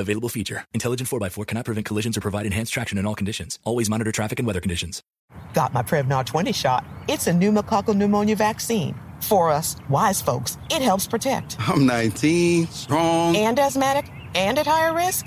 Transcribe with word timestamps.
Available 0.00 0.28
feature. 0.28 0.64
Intelligent 0.74 1.08
4x4 1.08 1.46
cannot 1.46 1.64
prevent 1.64 1.86
collisions 1.86 2.16
or 2.16 2.20
provide 2.20 2.46
enhanced 2.46 2.72
traction 2.72 2.98
in 2.98 3.06
all 3.06 3.14
conditions. 3.14 3.58
Always 3.64 3.88
monitor 3.88 4.10
traffic 4.10 4.38
and 4.38 4.46
weather 4.46 4.60
conditions. 4.60 5.02
Got 5.54 5.72
my 5.72 5.82
Prevnar 5.82 6.24
20 6.24 6.52
shot. 6.52 6.84
It's 7.08 7.26
a 7.26 7.32
pneumococcal 7.32 7.94
pneumonia 7.94 8.34
vaccine. 8.34 8.98
For 9.20 9.50
us, 9.50 9.76
wise 9.88 10.20
folks, 10.20 10.58
it 10.70 10.82
helps 10.82 11.06
protect. 11.06 11.56
I'm 11.60 11.86
19, 11.86 12.66
strong. 12.68 13.36
And 13.36 13.58
asthmatic 13.58 14.10
and 14.34 14.58
at 14.58 14.66
higher 14.66 14.94
risk? 14.94 15.26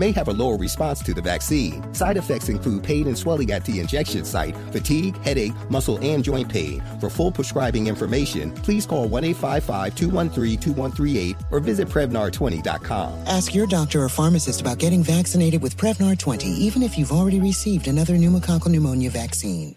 may 0.01 0.11
have 0.11 0.27
a 0.27 0.33
lower 0.33 0.57
response 0.57 1.03
to 1.03 1.13
the 1.13 1.21
vaccine. 1.21 1.81
Side 1.93 2.17
effects 2.17 2.49
include 2.49 2.83
pain 2.83 3.05
and 3.07 3.15
swelling 3.15 3.51
at 3.51 3.63
the 3.65 3.79
injection 3.79 4.25
site, 4.25 4.57
fatigue, 4.71 5.15
headache, 5.17 5.53
muscle, 5.69 5.99
and 6.01 6.23
joint 6.23 6.49
pain. 6.49 6.81
For 6.99 7.09
full 7.09 7.31
prescribing 7.31 7.85
information, 7.85 8.51
please 8.51 8.87
call 8.87 9.07
1 9.07 9.23
855 9.23 9.95
213 9.95 10.59
2138 10.59 11.35
or 11.51 11.59
visit 11.59 11.87
Prevnar20.com. 11.87 13.27
Ask 13.27 13.53
your 13.53 13.67
doctor 13.67 14.01
or 14.01 14.09
pharmacist 14.09 14.61
about 14.61 14.79
getting 14.79 15.03
vaccinated 15.03 15.61
with 15.61 15.77
Prevnar 15.77 16.17
20, 16.17 16.47
even 16.47 16.81
if 16.81 16.97
you've 16.97 17.11
already 17.11 17.39
received 17.39 17.87
another 17.87 18.15
pneumococcal 18.15 18.69
pneumonia 18.69 19.11
vaccine. 19.11 19.75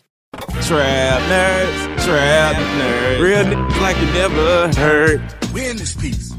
Trap 0.63 1.21
nerds, 1.29 2.05
trap 2.05 2.57
nerds, 2.57 3.21
real 3.21 3.45
niggas 3.45 3.81
like 3.83 3.99
you 3.99 4.07
never 4.07 4.73
heard. 4.75 5.21
Win 5.53 5.77
this 5.77 5.95
piece. 5.95 6.35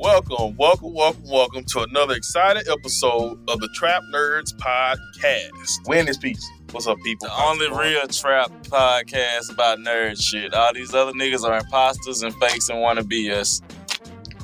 Welcome, 0.00 0.56
welcome, 0.56 0.94
welcome, 0.94 1.28
welcome 1.28 1.62
to 1.62 1.80
another 1.82 2.14
exciting 2.14 2.62
episode 2.72 3.38
of 3.50 3.60
the 3.60 3.68
Trap 3.74 4.02
Nerds 4.14 4.54
Podcast. 4.56 5.86
Win 5.86 6.06
this 6.06 6.16
piece. 6.16 6.50
What's 6.70 6.86
up, 6.86 6.96
people? 7.04 7.28
The 7.28 7.42
only 7.42 7.68
real 7.68 8.06
trap 8.08 8.50
podcast 8.62 9.52
about 9.52 9.78
nerd 9.80 10.18
shit. 10.18 10.54
All 10.54 10.72
these 10.72 10.94
other 10.94 11.12
niggas 11.12 11.44
are 11.44 11.58
imposters 11.58 12.22
and 12.22 12.34
fakes 12.36 12.70
and 12.70 12.80
want 12.80 12.98
to 12.98 13.04
be 13.04 13.30
us. 13.30 13.60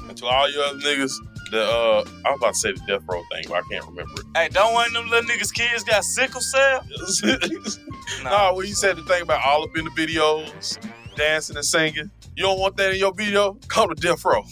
And 0.06 0.14
to 0.18 0.26
all 0.26 0.50
you 0.50 0.60
other 0.60 0.78
niggas, 0.78 1.12
the 1.50 1.62
uh, 1.62 2.04
I 2.26 2.32
was 2.32 2.38
about 2.38 2.52
to 2.52 2.60
say 2.60 2.72
the 2.72 2.82
death 2.86 3.04
row 3.08 3.24
thing, 3.32 3.46
but 3.48 3.54
I 3.54 3.62
can't 3.70 3.86
remember 3.86 4.12
it. 4.12 4.26
Hey, 4.34 4.48
don't 4.50 4.74
one 4.74 4.88
of 4.88 4.92
them 4.92 5.08
little 5.08 5.30
niggas' 5.30 5.54
kids 5.54 5.84
got 5.84 6.04
sickle 6.04 6.42
cell? 6.42 6.84
no, 8.24 8.52
when 8.52 8.66
you 8.66 8.74
said 8.74 8.98
the 8.98 9.04
thing 9.04 9.22
about 9.22 9.42
all 9.42 9.64
up 9.64 9.74
in 9.74 9.86
the 9.86 9.90
videos, 9.92 10.78
dancing 11.16 11.56
and 11.56 11.64
singing, 11.64 12.10
you 12.36 12.42
don't 12.42 12.60
want 12.60 12.76
that 12.76 12.92
in 12.92 12.98
your 12.98 13.14
video? 13.14 13.54
Come 13.68 13.88
to 13.88 13.94
death 13.94 14.22
row. 14.22 14.44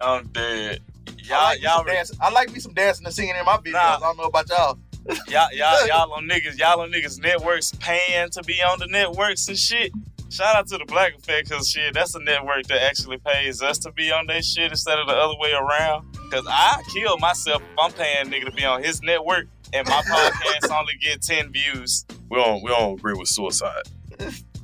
I'm 0.00 0.26
dead. 0.28 0.80
Y'all, 1.24 1.36
I 1.36 1.44
like, 1.44 1.58
me 1.58 1.64
y'all, 1.64 1.76
some 1.78 1.86
dancing. 1.86 2.18
I 2.20 2.30
like 2.30 2.52
me 2.52 2.60
some 2.60 2.74
dancing 2.74 3.06
and 3.06 3.14
singing 3.14 3.36
in 3.36 3.44
my 3.44 3.56
videos. 3.56 3.72
Nah. 3.72 3.96
I 3.96 4.00
don't 4.00 4.16
know 4.18 4.24
about 4.24 4.48
y'all. 4.48 4.78
y'all, 5.28 5.52
y'all, 5.52 5.86
y'all 5.86 6.12
on 6.12 6.28
niggas, 6.28 6.58
y'all 6.58 6.80
on 6.80 6.92
niggas 6.92 7.20
networks 7.20 7.72
paying 7.78 8.30
to 8.30 8.42
be 8.42 8.62
on 8.62 8.78
the 8.78 8.86
networks 8.86 9.48
and 9.48 9.58
shit. 9.58 9.92
Shout 10.28 10.56
out 10.56 10.66
to 10.68 10.78
the 10.78 10.84
Black 10.84 11.16
Effect, 11.16 11.50
cause 11.50 11.68
shit, 11.68 11.94
that's 11.94 12.14
a 12.16 12.20
network 12.20 12.64
that 12.66 12.82
actually 12.82 13.18
pays 13.18 13.62
us 13.62 13.78
to 13.78 13.92
be 13.92 14.10
on 14.10 14.26
their 14.26 14.42
shit 14.42 14.72
instead 14.72 14.98
of 14.98 15.06
the 15.06 15.14
other 15.14 15.36
way 15.38 15.52
around. 15.52 16.04
Cause 16.32 16.44
I 16.48 16.82
kill 16.92 17.16
myself 17.18 17.62
if 17.62 17.78
I'm 17.78 17.92
paying 17.92 18.26
nigga 18.26 18.46
to 18.46 18.50
be 18.50 18.64
on 18.64 18.82
his 18.82 19.00
network 19.02 19.46
and 19.72 19.86
my 19.88 20.02
podcast 20.06 20.76
only 20.76 20.94
get 21.00 21.22
10 21.22 21.52
views. 21.52 22.04
We 22.28 22.38
don't 22.38 22.62
we 22.62 22.70
don't 22.70 22.98
agree 22.98 23.14
with 23.14 23.28
suicide. 23.28 23.82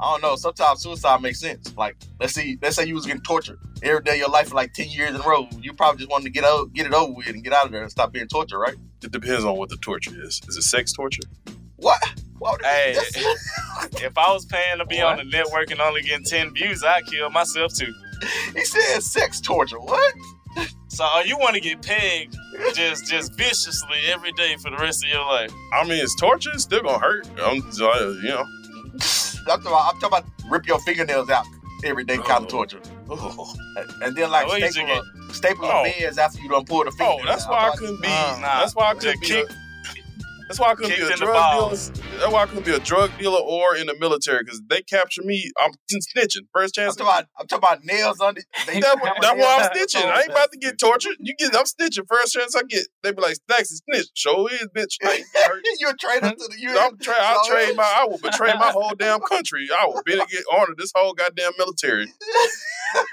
I 0.03 0.13
don't 0.13 0.23
know. 0.23 0.35
Sometimes 0.35 0.83
suicide 0.83 1.23
makes 1.23 1.39
sense. 1.39 1.77
Like, 1.77 1.97
let's 2.19 2.35
see, 2.35 2.59
let's 2.61 2.75
say 2.75 2.87
you 2.87 2.95
was 2.95 3.07
getting 3.07 3.23
tortured 3.23 3.61
every 3.83 4.03
day 4.03 4.13
of 4.13 4.19
your 4.19 4.29
life 4.31 4.49
for 4.49 4.57
like 4.57 4.73
ten 4.73 4.89
years 4.89 5.11
in 5.11 5.17
a 5.17 5.25
row. 5.25 5.47
You 5.61 5.73
probably 5.75 5.99
just 5.99 6.11
wanted 6.11 6.25
to 6.25 6.31
get 6.31 6.45
out, 6.45 6.73
get 6.73 6.87
it 6.87 6.93
over 6.93 7.13
with, 7.13 7.29
and 7.29 7.45
get 7.45 7.53
out 7.53 7.67
of 7.67 7.73
there 7.73 7.83
and 7.83 7.91
stop 7.91 8.13
being 8.13 8.27
tortured, 8.27 8.59
right? 8.59 8.75
It 9.03 9.13
depends 9.13 9.45
on 9.45 9.57
what 9.57 9.69
the 9.69 9.77
torture 9.77 10.11
is. 10.21 10.41
Is 10.49 10.57
it 10.57 10.63
sex 10.63 10.93
torture? 10.93 11.23
What? 11.77 12.03
Why 12.39 12.57
Hey, 12.63 12.95
if 14.05 14.19
I 14.19 14.33
was 14.33 14.45
paying 14.47 14.79
to 14.79 14.87
be 14.87 15.01
on 15.01 15.19
the 15.19 15.25
network 15.25 15.71
and 15.71 15.81
only 15.81 16.03
getting 16.03 16.25
10 16.25 16.55
views, 16.55 16.83
I'd 16.83 17.07
kill 17.07 17.31
myself 17.31 17.73
too. 17.73 17.93
he 18.55 18.65
said 18.65 19.01
sex 19.01 19.41
torture. 19.41 19.79
What? 19.79 20.15
So 20.89 21.05
uh, 21.05 21.23
you 21.25 21.39
want 21.39 21.55
to 21.55 21.61
get 21.61 21.81
pegged 21.81 22.37
just 22.75 23.07
just 23.07 23.35
viciously 23.35 23.99
every 24.09 24.33
day 24.33 24.57
for 24.57 24.71
the 24.71 24.77
rest 24.77 25.05
of 25.05 25.11
your 25.11 25.25
life? 25.25 25.53
I 25.73 25.85
mean, 25.85 26.03
it's 26.03 26.15
torture. 26.17 26.51
It's 26.53 26.65
still 26.65 26.83
gonna 26.83 26.99
hurt. 26.99 27.29
I'm, 27.41 27.63
uh, 27.81 28.09
you 28.23 28.29
know. 28.29 28.45
I'm 29.51 29.61
talking, 29.63 29.67
about, 29.67 29.95
I'm 29.95 30.01
talking 30.01 30.19
about 30.19 30.25
rip 30.51 30.67
your 30.67 30.79
fingernails 30.81 31.31
out 31.31 31.45
every 31.85 32.05
day 32.05 32.17
kind 32.19 32.45
of 32.45 32.45
oh. 32.45 32.47
torture. 32.49 32.81
Oh. 33.11 33.55
And- 33.77 34.03
And 34.03 34.17
then 34.17 34.31
like 34.31 34.47
Oh, 34.49 34.57
you 34.57 34.71
staple, 34.71 35.03
a, 35.31 35.35
staple 35.35 35.65
Oh. 35.67 35.85
a 35.85 36.01
beds 36.01 36.19
after 36.19 36.41
you 36.41 36.49
done 36.49 36.65
pull 36.65 36.85
the 36.85 36.93
Oh, 37.01 37.19
that's 37.25 37.45
out. 37.45 37.51
why 37.51 37.69
I 37.71 37.77
couldn't 37.77 38.01
be. 38.03 38.09
Nah, 38.09 38.61
that's 38.61 38.75
why 38.75 38.91
I 38.91 38.95
couldn't 38.95 39.21
be. 39.21 39.27
kick- 39.27 39.51
a, 39.51 39.55
that's 40.49 40.59
why 40.61 40.71
I 40.71 40.75
couldn't 40.75 40.97
be 40.97 41.03
a 41.03 41.17
drug 41.17 41.35
balls. 41.35 41.89
dealer. 41.91 42.07
That's 42.19 42.33
why 42.33 42.43
I 42.43 42.47
couldn't 42.47 42.67
be 42.67 42.73
a 42.73 42.79
drug 42.81 43.11
dealer 43.19 43.41
or 43.41 43.77
in 43.77 43.87
the 43.87 43.95
military 43.99 44.43
because 44.45 44.61
they 44.69 44.83
capture 44.83 45.23
me. 45.23 45.51
I'm 45.61 45.73
snitching. 45.93 46.47
First 46.53 46.79
I'm 46.79 46.85
chance. 46.85 46.97
talking 46.97 47.07
about, 47.13 47.27
I'm 47.39 47.47
talking 47.47 47.65
about 47.65 47.85
nails 47.85 48.21
under. 48.21 48.41
They, 48.67 48.81
That's 48.81 48.97
why 49.01 49.13
why 49.21 49.29
I'm 49.31 49.39
nails 49.39 49.69
snitching. 49.95 50.03
Oh, 50.05 50.09
I 50.09 50.21
ain't 50.21 50.31
about 50.31 50.53
to 50.53 50.59
get 50.59 50.79
tortured. 50.79 51.17
You 51.21 51.35
get, 51.39 51.55
I'm 51.57 51.65
snitching. 51.65 52.07
First 52.09 52.35
chance 52.35 52.55
I 52.57 52.63
get, 52.63 52.87
they 53.03 53.13
be 53.13 53.21
like, 53.23 53.35
"Stacks 53.37 53.71
is 53.71 53.83
snitch." 53.91 54.07
Show 54.15 54.47
is, 54.49 54.69
bitch. 54.77 54.97
I 55.05 55.13
ain't 55.15 55.27
get 55.35 55.47
hurt. 55.51 55.63
you 55.79 55.89
a 55.89 55.95
traitor 55.95 56.31
to 56.31 56.37
the. 56.37 56.57
You, 56.59 56.79
I'm 56.79 56.99
tra- 56.99 57.15
I 57.17 57.41
so- 57.45 57.53
trade 57.53 57.77
my. 57.77 57.83
I 57.97 58.05
will 58.07 58.19
betray 58.19 58.53
my 58.59 58.71
whole 58.71 58.93
damn 58.99 59.21
country. 59.31 59.69
I 59.77 59.87
will 59.87 60.03
be 60.05 60.13
to 60.13 60.27
get 60.31 60.45
honored 60.53 60.77
this 60.79 60.93
whole 60.95 61.15
goddamn 61.15 61.53
military. 61.59 62.07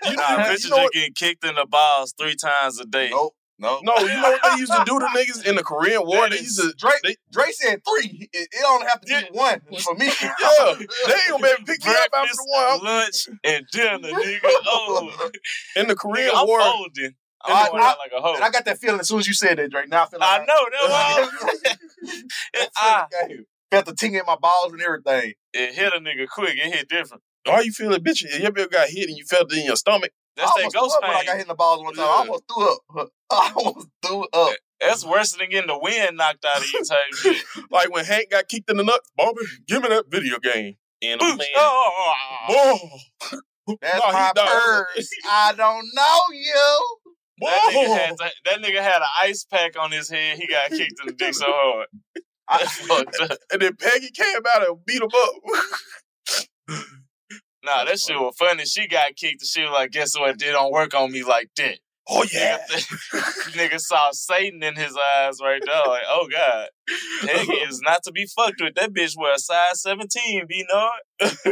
You, 0.04 0.14
Nah, 0.18 0.32
you 0.32 0.38
bitches 0.40 0.48
know 0.48 0.56
just 0.56 0.72
what? 0.72 0.92
getting 0.92 1.14
kicked 1.14 1.46
in 1.46 1.56
the 1.56 1.66
balls 1.66 2.14
three 2.20 2.36
times 2.36 2.82
a 2.82 2.86
day. 2.86 3.12
Nope. 3.12 3.34
No. 3.60 3.80
No, 3.84 3.94
you 3.98 4.08
know 4.08 4.32
what 4.32 4.42
they 4.44 4.60
used 4.60 4.72
to 4.72 4.84
do 4.86 5.00
to 5.00 5.06
niggas 5.08 5.46
in 5.46 5.56
the 5.56 5.64
Korean 5.64 6.02
War? 6.06 6.30
They 6.30 6.38
used 6.40 6.60
to 6.62 6.74
Drake, 6.78 7.02
they- 7.04 7.18
Drake 7.32 7.54
said 7.54 7.82
three. 7.86 8.30
It, 8.32 8.48
it 8.52 8.62
don't 8.62 8.88
have 8.88 9.02
to 9.02 9.08
be 9.08 9.38
one 9.38 9.60
for 9.82 9.96
me. 9.96 10.06
Yeah, 10.08 10.30
they 10.78 11.14
ain't 11.14 11.30
gonna 11.30 11.44
be 11.44 11.50
able 11.50 11.58
to 11.58 11.64
pick 11.66 11.86
me 11.86 11.92
up 11.92 11.98
after 11.98 12.10
Breakfast, 12.20 12.42
war. 12.48 12.78
Lunch, 12.84 13.30
and 13.44 13.66
dinner, 13.72 13.98
nigga. 14.18 14.40
Oh, 14.66 15.30
In 15.76 15.88
the 15.88 15.96
Korean 15.96 16.32
I'm 16.34 16.48
War, 16.48 16.62
folding. 16.62 17.16
I'm 17.46 17.52
I- 17.56 17.70
I- 17.74 17.96
like 17.98 18.12
a 18.18 18.22
hoe. 18.22 18.36
And 18.36 18.44
I 18.44 18.50
got 18.50 18.66
that 18.66 18.80
feeling 18.80 19.00
as 19.02 19.08
soon 19.10 19.20
as 19.20 19.28
you 19.28 19.34
said 19.34 19.58
that, 19.58 19.70
Drake. 19.72 19.90
Now 19.90 20.04
I 20.04 20.06
feel 20.08 20.20
like 20.20 20.30
I 20.30 20.38
like 20.40 20.48
know 20.48 20.66
that. 20.72 21.78
It, 22.54 22.70
I, 22.78 23.06
I 23.22 23.28
felt 23.72 23.86
the 23.86 23.96
ting 23.96 24.16
in 24.16 24.22
my 24.26 24.36
balls 24.36 24.72
and 24.74 24.82
everything. 24.82 25.34
it 25.54 25.74
hit 25.76 25.94
a 25.94 26.00
nigga 26.00 26.28
quick. 26.28 26.56
It 26.58 26.74
hit 26.74 26.88
different. 26.90 27.24
Why 27.46 27.62
you 27.62 27.72
feel 27.72 27.94
it, 27.94 28.04
bitch? 28.04 28.22
You 28.22 28.46
ever 28.46 28.68
got 28.68 28.90
hit 28.90 29.08
and 29.10 29.18
you 29.18 29.26
felt 29.26 29.52
it 29.52 29.58
in 29.60 29.66
your 29.66 29.76
stomach? 29.76 30.12
That's 30.40 30.52
I 30.52 30.56
that 30.56 30.60
almost 30.60 30.74
threw 30.74 30.82
ghost 30.82 30.96
up 30.98 31.02
when 31.04 31.12
I 31.12 31.26
got 31.26 31.36
hit 31.36 31.42
in 31.44 31.48
the 31.50 31.56
balls 31.56 31.84
one 31.84 31.94
time. 31.94 32.06
I 32.06 32.08
Yeah. 32.08 32.16
almost 32.20 32.44
threw 32.50 32.74
up. 33.02 33.10
I 33.32 33.52
almost 33.56 33.88
threw 34.06 34.28
up. 34.34 34.56
That's 34.82 35.06
worse 35.06 35.32
than 35.34 35.50
getting 35.50 35.68
the 35.68 35.78
wind 35.78 36.18
knocked 36.18 36.46
out 36.46 36.58
of 36.58 36.66
you 36.74 36.84
type 36.84 37.00
shit. 37.22 37.44
Like 37.70 37.94
when 37.94 38.06
Hank 38.06 38.32
got 38.32 38.48
kicked 38.48 38.70
in 38.72 38.78
the 38.78 38.84
nuts, 38.84 39.12
Bobby, 39.16 39.42
give 39.68 39.84
me 39.84 39.90
that 39.90 40.06
video 40.10 40.40
game. 40.40 40.76
And 41.02 41.22
I'm 41.22 41.38
Boosh. 41.38 41.42
saying, 41.44 41.54
Oh. 41.58 42.80
That's 43.82 44.00
No, 44.06 44.12
my 44.12 44.32
does. 44.34 44.50
purse. 44.50 45.10
I 45.30 45.54
don't 45.56 45.86
know 45.94 46.20
you. 46.34 46.98
that, 47.42 47.72
nigga 47.72 47.98
had 47.98 48.18
to- 48.18 48.32
that 48.46 48.60
nigga 48.62 48.82
had 48.82 49.02
an 49.02 49.08
ice 49.22 49.46
pack 49.46 49.78
on 49.80 49.92
his 49.92 50.10
head. 50.10 50.38
He 50.40 50.48
got 50.48 50.70
kicked 50.72 50.94
in 51.02 51.08
the 51.08 51.14
dick 51.14 51.34
so 51.36 51.46
hard. 51.48 51.88
I, 52.48 52.66
Fucked 52.66 53.18
up. 53.22 53.38
And 53.52 53.62
then 53.62 53.76
Peggy 53.76 54.10
came 54.10 54.38
out 54.56 54.68
and 54.68 54.84
beat 54.86 55.02
him 55.02 55.10
up. 55.14 56.80
Nah, 57.64 57.84
that 57.86 58.00
shit 58.00 58.18
was 58.18 58.36
funny. 58.38 58.66
She 58.66 58.88
got 58.88 59.16
kicked 59.16 59.42
and 59.42 59.48
she 59.48 59.62
was 59.62 59.72
like, 59.72 59.92
guess 59.92 60.18
what? 60.18 60.40
They 60.40 60.52
don't 60.52 60.72
work 60.72 60.94
on 60.94 61.12
me 61.12 61.24
like 61.24 61.50
that. 61.58 61.80
oh 62.10 62.26
yeah. 62.34 62.58
Nigga 63.52 63.80
saw 63.80 64.10
Satan 64.12 64.64
in 64.64 64.76
his 64.76 64.96
eyes 65.18 65.40
right 65.42 65.62
there. 65.66 65.84
Like, 65.88 66.04
oh 66.08 66.28
God. 66.32 66.68
Peggy 67.22 67.52
is 67.70 67.82
not 67.82 68.02
to 68.04 68.12
be 68.12 68.26
fucked 68.36 68.62
with. 68.62 68.76
That 68.76 68.94
bitch 68.94 69.16
wear 69.18 69.34
a 69.36 69.40
size 69.40 69.82
17, 69.82 70.46
be 70.48 70.66
know 70.72 70.90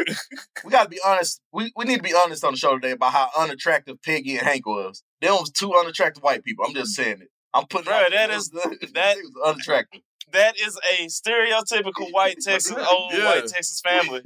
we 0.63 0.71
gotta 0.71 0.89
be 0.89 1.00
honest. 1.06 1.42
We, 1.51 1.71
we 1.75 1.86
need 1.86 1.98
to 1.98 2.04
be 2.04 2.13
honest 2.13 2.44
on 2.44 2.54
the 2.54 2.57
show 2.57 2.74
today 2.75 2.92
about 2.92 3.12
how 3.13 3.30
unattractive 3.38 4.01
Peggy 4.01 4.38
and 4.38 4.48
Hank 4.48 4.65
was. 4.65 5.04
Them 5.21 5.33
was 5.33 5.51
two 5.51 5.74
unattractive 5.75 6.24
white 6.24 6.44
people. 6.44 6.65
I'm 6.68 6.74
just 6.74 6.95
saying 6.95 7.21
it. 7.21 7.30
I'm 7.54 7.65
putting 7.68 7.92
out 7.92 8.09
that 8.12 8.30
is- 8.30 8.50
They 8.50 8.88
that- 8.94 9.18
was 9.18 9.31
unattractive. 9.45 10.01
That 10.33 10.56
is 10.59 10.77
a 11.00 11.06
stereotypical 11.07 12.12
white 12.12 12.38
Texas, 12.44 12.71
old 12.75 13.13
Yeah. 13.13 13.25
white 13.25 13.48
Texas 13.48 13.80
family. 13.81 14.24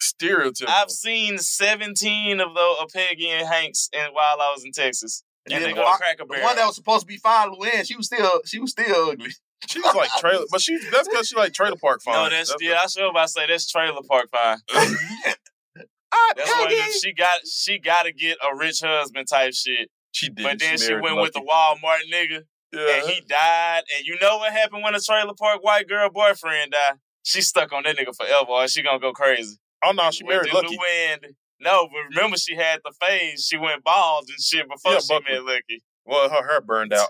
Stereotypical. 0.00 0.68
I've 0.68 0.90
seen 0.90 1.38
17 1.38 2.40
of 2.40 2.54
those 2.54 2.76
of 2.80 2.88
Peggy 2.92 3.30
and 3.30 3.46
Hanks 3.46 3.88
and 3.92 4.12
while 4.12 4.40
I 4.40 4.52
was 4.54 4.64
in 4.64 4.72
Texas. 4.72 5.22
And 5.46 5.52
Yeah, 5.52 5.58
they 5.60 5.68
the 5.68 5.74
go 5.74 5.82
one- 5.84 5.96
crack 5.98 6.16
a 6.20 6.24
The 6.26 6.40
one 6.42 6.56
that 6.56 6.66
was 6.66 6.74
supposed 6.76 7.00
to 7.02 7.06
be 7.06 7.16
fine, 7.18 7.50
Luann, 7.50 7.86
she 7.86 7.96
was 7.96 8.06
still 8.06 8.40
she 8.46 8.58
was 8.58 8.70
still 8.72 9.10
ugly. 9.10 9.30
She 9.70 9.80
was 9.80 9.94
like 9.94 10.10
trailer, 10.20 10.44
but 10.50 10.60
she 10.60 10.76
that's 10.92 11.08
because 11.08 11.28
she 11.28 11.34
like 11.34 11.54
trailer 11.54 11.76
park 11.76 12.02
fine. 12.02 12.14
no, 12.14 12.28
that's, 12.28 12.54
yeah, 12.60 12.78
I 12.84 12.86
sure 12.88 13.08
about 13.08 13.22
to 13.22 13.28
say 13.28 13.46
that's 13.46 13.68
trailer 13.68 14.02
park 14.06 14.28
fine. 14.30 14.58
That's 16.36 16.50
one 16.50 16.64
of 16.64 16.70
them, 16.70 16.88
she 17.02 17.12
got 17.12 17.40
she 17.50 17.78
gotta 17.78 18.12
get 18.12 18.36
a 18.42 18.54
rich 18.56 18.80
husband 18.82 19.26
type 19.28 19.54
shit. 19.54 19.90
she 20.12 20.28
did. 20.28 20.42
But 20.44 20.58
then 20.58 20.76
she 20.78 20.88
married 20.88 21.02
went 21.04 21.16
with 21.16 21.32
the 21.32 21.40
Walmart 21.40 22.10
nigga 22.12 22.42
Yeah. 22.72 22.96
and 23.00 23.10
he 23.10 23.20
died. 23.22 23.82
And 23.96 24.06
you 24.06 24.16
know 24.20 24.38
what 24.38 24.52
happened 24.52 24.82
when 24.82 24.94
a 24.94 25.00
trailer 25.00 25.34
park 25.38 25.62
white 25.64 25.88
girl 25.88 26.10
boyfriend 26.10 26.72
died? 26.72 26.98
She 27.22 27.40
stuck 27.40 27.72
on 27.72 27.84
that 27.84 27.96
nigga 27.96 28.14
forever 28.14 28.50
or 28.50 28.68
she 28.68 28.82
gonna 28.82 28.98
go 29.00 29.12
crazy. 29.12 29.56
Oh 29.84 29.92
no, 29.92 30.10
she 30.10 30.24
married 30.24 30.50
through 30.50 30.60
Lucky. 30.62 30.76
the 30.76 30.80
wind. 31.20 31.34
No, 31.60 31.88
but 31.90 32.14
remember 32.16 32.36
she 32.36 32.54
had 32.54 32.80
the 32.84 32.92
phase. 33.00 33.46
She 33.46 33.56
went 33.56 33.82
bald 33.84 34.24
and 34.28 34.38
shit 34.40 34.68
before 34.68 34.92
Yeah, 34.92 34.98
she 34.98 35.08
Buckley. 35.14 35.32
met 35.34 35.44
Lucky. 35.44 35.82
Well, 36.04 36.28
her 36.28 36.46
hair 36.48 36.60
burned 36.60 36.92
out 36.92 37.08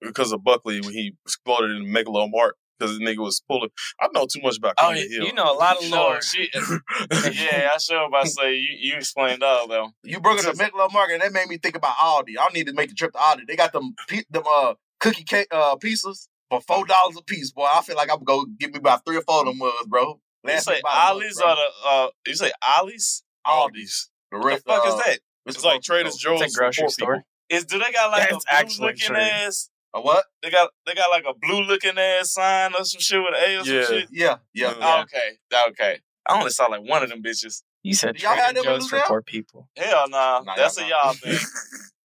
because 0.00 0.32
of 0.32 0.44
Buckley 0.44 0.80
when 0.80 0.92
he 0.92 1.14
exploded 1.24 1.70
in 1.76 1.86
Megalo 1.86 2.30
Mart 2.30 2.56
because 2.78 2.98
the 2.98 3.04
nigga 3.04 3.18
was 3.18 3.42
pulling. 3.48 3.70
I 4.00 4.08
know 4.14 4.26
too 4.30 4.40
much 4.42 4.58
about 4.58 4.74
Oh, 4.78 4.92
King 4.92 5.02
of 5.04 5.08
the 5.08 5.14
you 5.26 5.32
know 5.32 5.50
a 5.50 5.56
lot 5.56 5.82
of 5.82 5.88
lore. 5.90 6.20
she, 6.20 6.50
yeah, 7.32 7.70
I 7.74 7.78
sure 7.78 8.04
about 8.06 8.24
to 8.24 8.30
say 8.30 8.54
you, 8.56 8.68
you 8.78 8.94
explained 8.96 9.42
all 9.42 9.66
though. 9.66 9.90
You 10.04 10.20
brought 10.20 10.44
up 10.44 10.54
the 10.54 10.62
Michelob 10.62 10.92
Market, 10.92 11.14
and 11.14 11.22
that 11.22 11.32
made 11.32 11.48
me 11.48 11.58
think 11.58 11.76
about 11.76 11.96
Aldi. 11.96 12.34
I 12.38 12.48
need 12.52 12.66
to 12.66 12.72
make 12.74 12.88
the 12.90 12.94
trip 12.94 13.12
to 13.12 13.18
Aldi. 13.18 13.46
They 13.48 13.56
got 13.56 13.72
them 13.72 13.94
pe- 14.08 14.24
them 14.30 14.44
uh 14.46 14.74
cookie 15.00 15.24
cake 15.24 15.48
uh 15.50 15.76
pieces 15.76 16.28
for 16.50 16.60
four 16.60 16.86
dollars 16.86 17.16
a 17.18 17.22
piece, 17.24 17.50
boy. 17.52 17.66
I 17.72 17.80
feel 17.82 17.96
like 17.96 18.10
I'm 18.10 18.22
gonna 18.24 18.44
go 18.44 18.46
get 18.58 18.72
me 18.72 18.78
about 18.78 19.04
three 19.06 19.16
or 19.16 19.22
four 19.22 19.40
of 19.40 19.46
them 19.46 19.58
mugs, 19.58 19.86
bro. 19.86 20.20
You 20.54 20.60
say 20.60 20.72
me 20.74 20.78
about 20.80 21.12
Ollie's 21.12 21.40
or 21.40 21.54
the 21.54 21.68
uh 21.86 22.08
you 22.26 22.34
say 22.34 22.52
Ollie's? 22.78 23.22
Aldi's. 23.46 24.10
The 24.32 24.38
What 24.38 24.64
the 24.64 24.70
fuck 24.72 24.84
uh, 24.84 24.88
is 24.88 24.94
that? 25.04 25.18
It's 25.46 25.64
like 25.64 25.82
Trader 25.82 26.10
Joe's. 26.18 26.42
It's 26.42 26.54
a 26.56 26.58
grocery 26.58 26.88
store. 26.88 27.22
Is 27.48 27.64
do 27.64 27.78
they 27.78 27.92
got 27.92 28.10
like 28.10 28.28
That's 28.28 28.44
a 28.50 28.64
blue 28.78 28.86
looking 28.88 29.06
true. 29.06 29.16
ass? 29.16 29.70
A 29.94 30.00
what? 30.00 30.24
They 30.42 30.50
got 30.50 30.70
they 30.84 30.94
got 30.94 31.10
like 31.10 31.24
a 31.28 31.34
blue 31.38 31.62
looking 31.62 31.96
ass 31.96 32.32
sign 32.32 32.72
or 32.74 32.84
some 32.84 33.00
shit 33.00 33.20
with 33.20 33.34
an 33.36 33.50
A 33.50 33.60
or 33.60 33.64
some 33.64 33.74
Yeah. 33.74 33.84
shit. 33.86 34.08
Yeah, 34.10 34.36
yeah. 34.52 34.68
Uh, 34.68 34.74
Oh, 34.80 35.02
okay, 35.02 35.68
okay. 35.70 36.00
I 36.28 36.36
only 36.38 36.50
saw 36.50 36.66
like 36.66 36.82
one 36.82 37.02
of 37.04 37.08
them 37.10 37.22
bitches. 37.22 37.62
You 37.84 37.94
said 37.94 38.20
Y'all 38.20 38.32
had 38.34 38.54
Trader 38.54 38.62
them 38.68 38.80
Joe's 38.80 38.88
for 38.88 39.00
poor 39.06 39.22
people. 39.22 39.68
Hell 39.76 40.08
nah, 40.08 40.40
Nah, 40.40 40.56
that's 40.56 40.76
y'all 40.78 40.86
a 40.86 40.88
y'all 41.04 41.12
thing. 41.14 41.38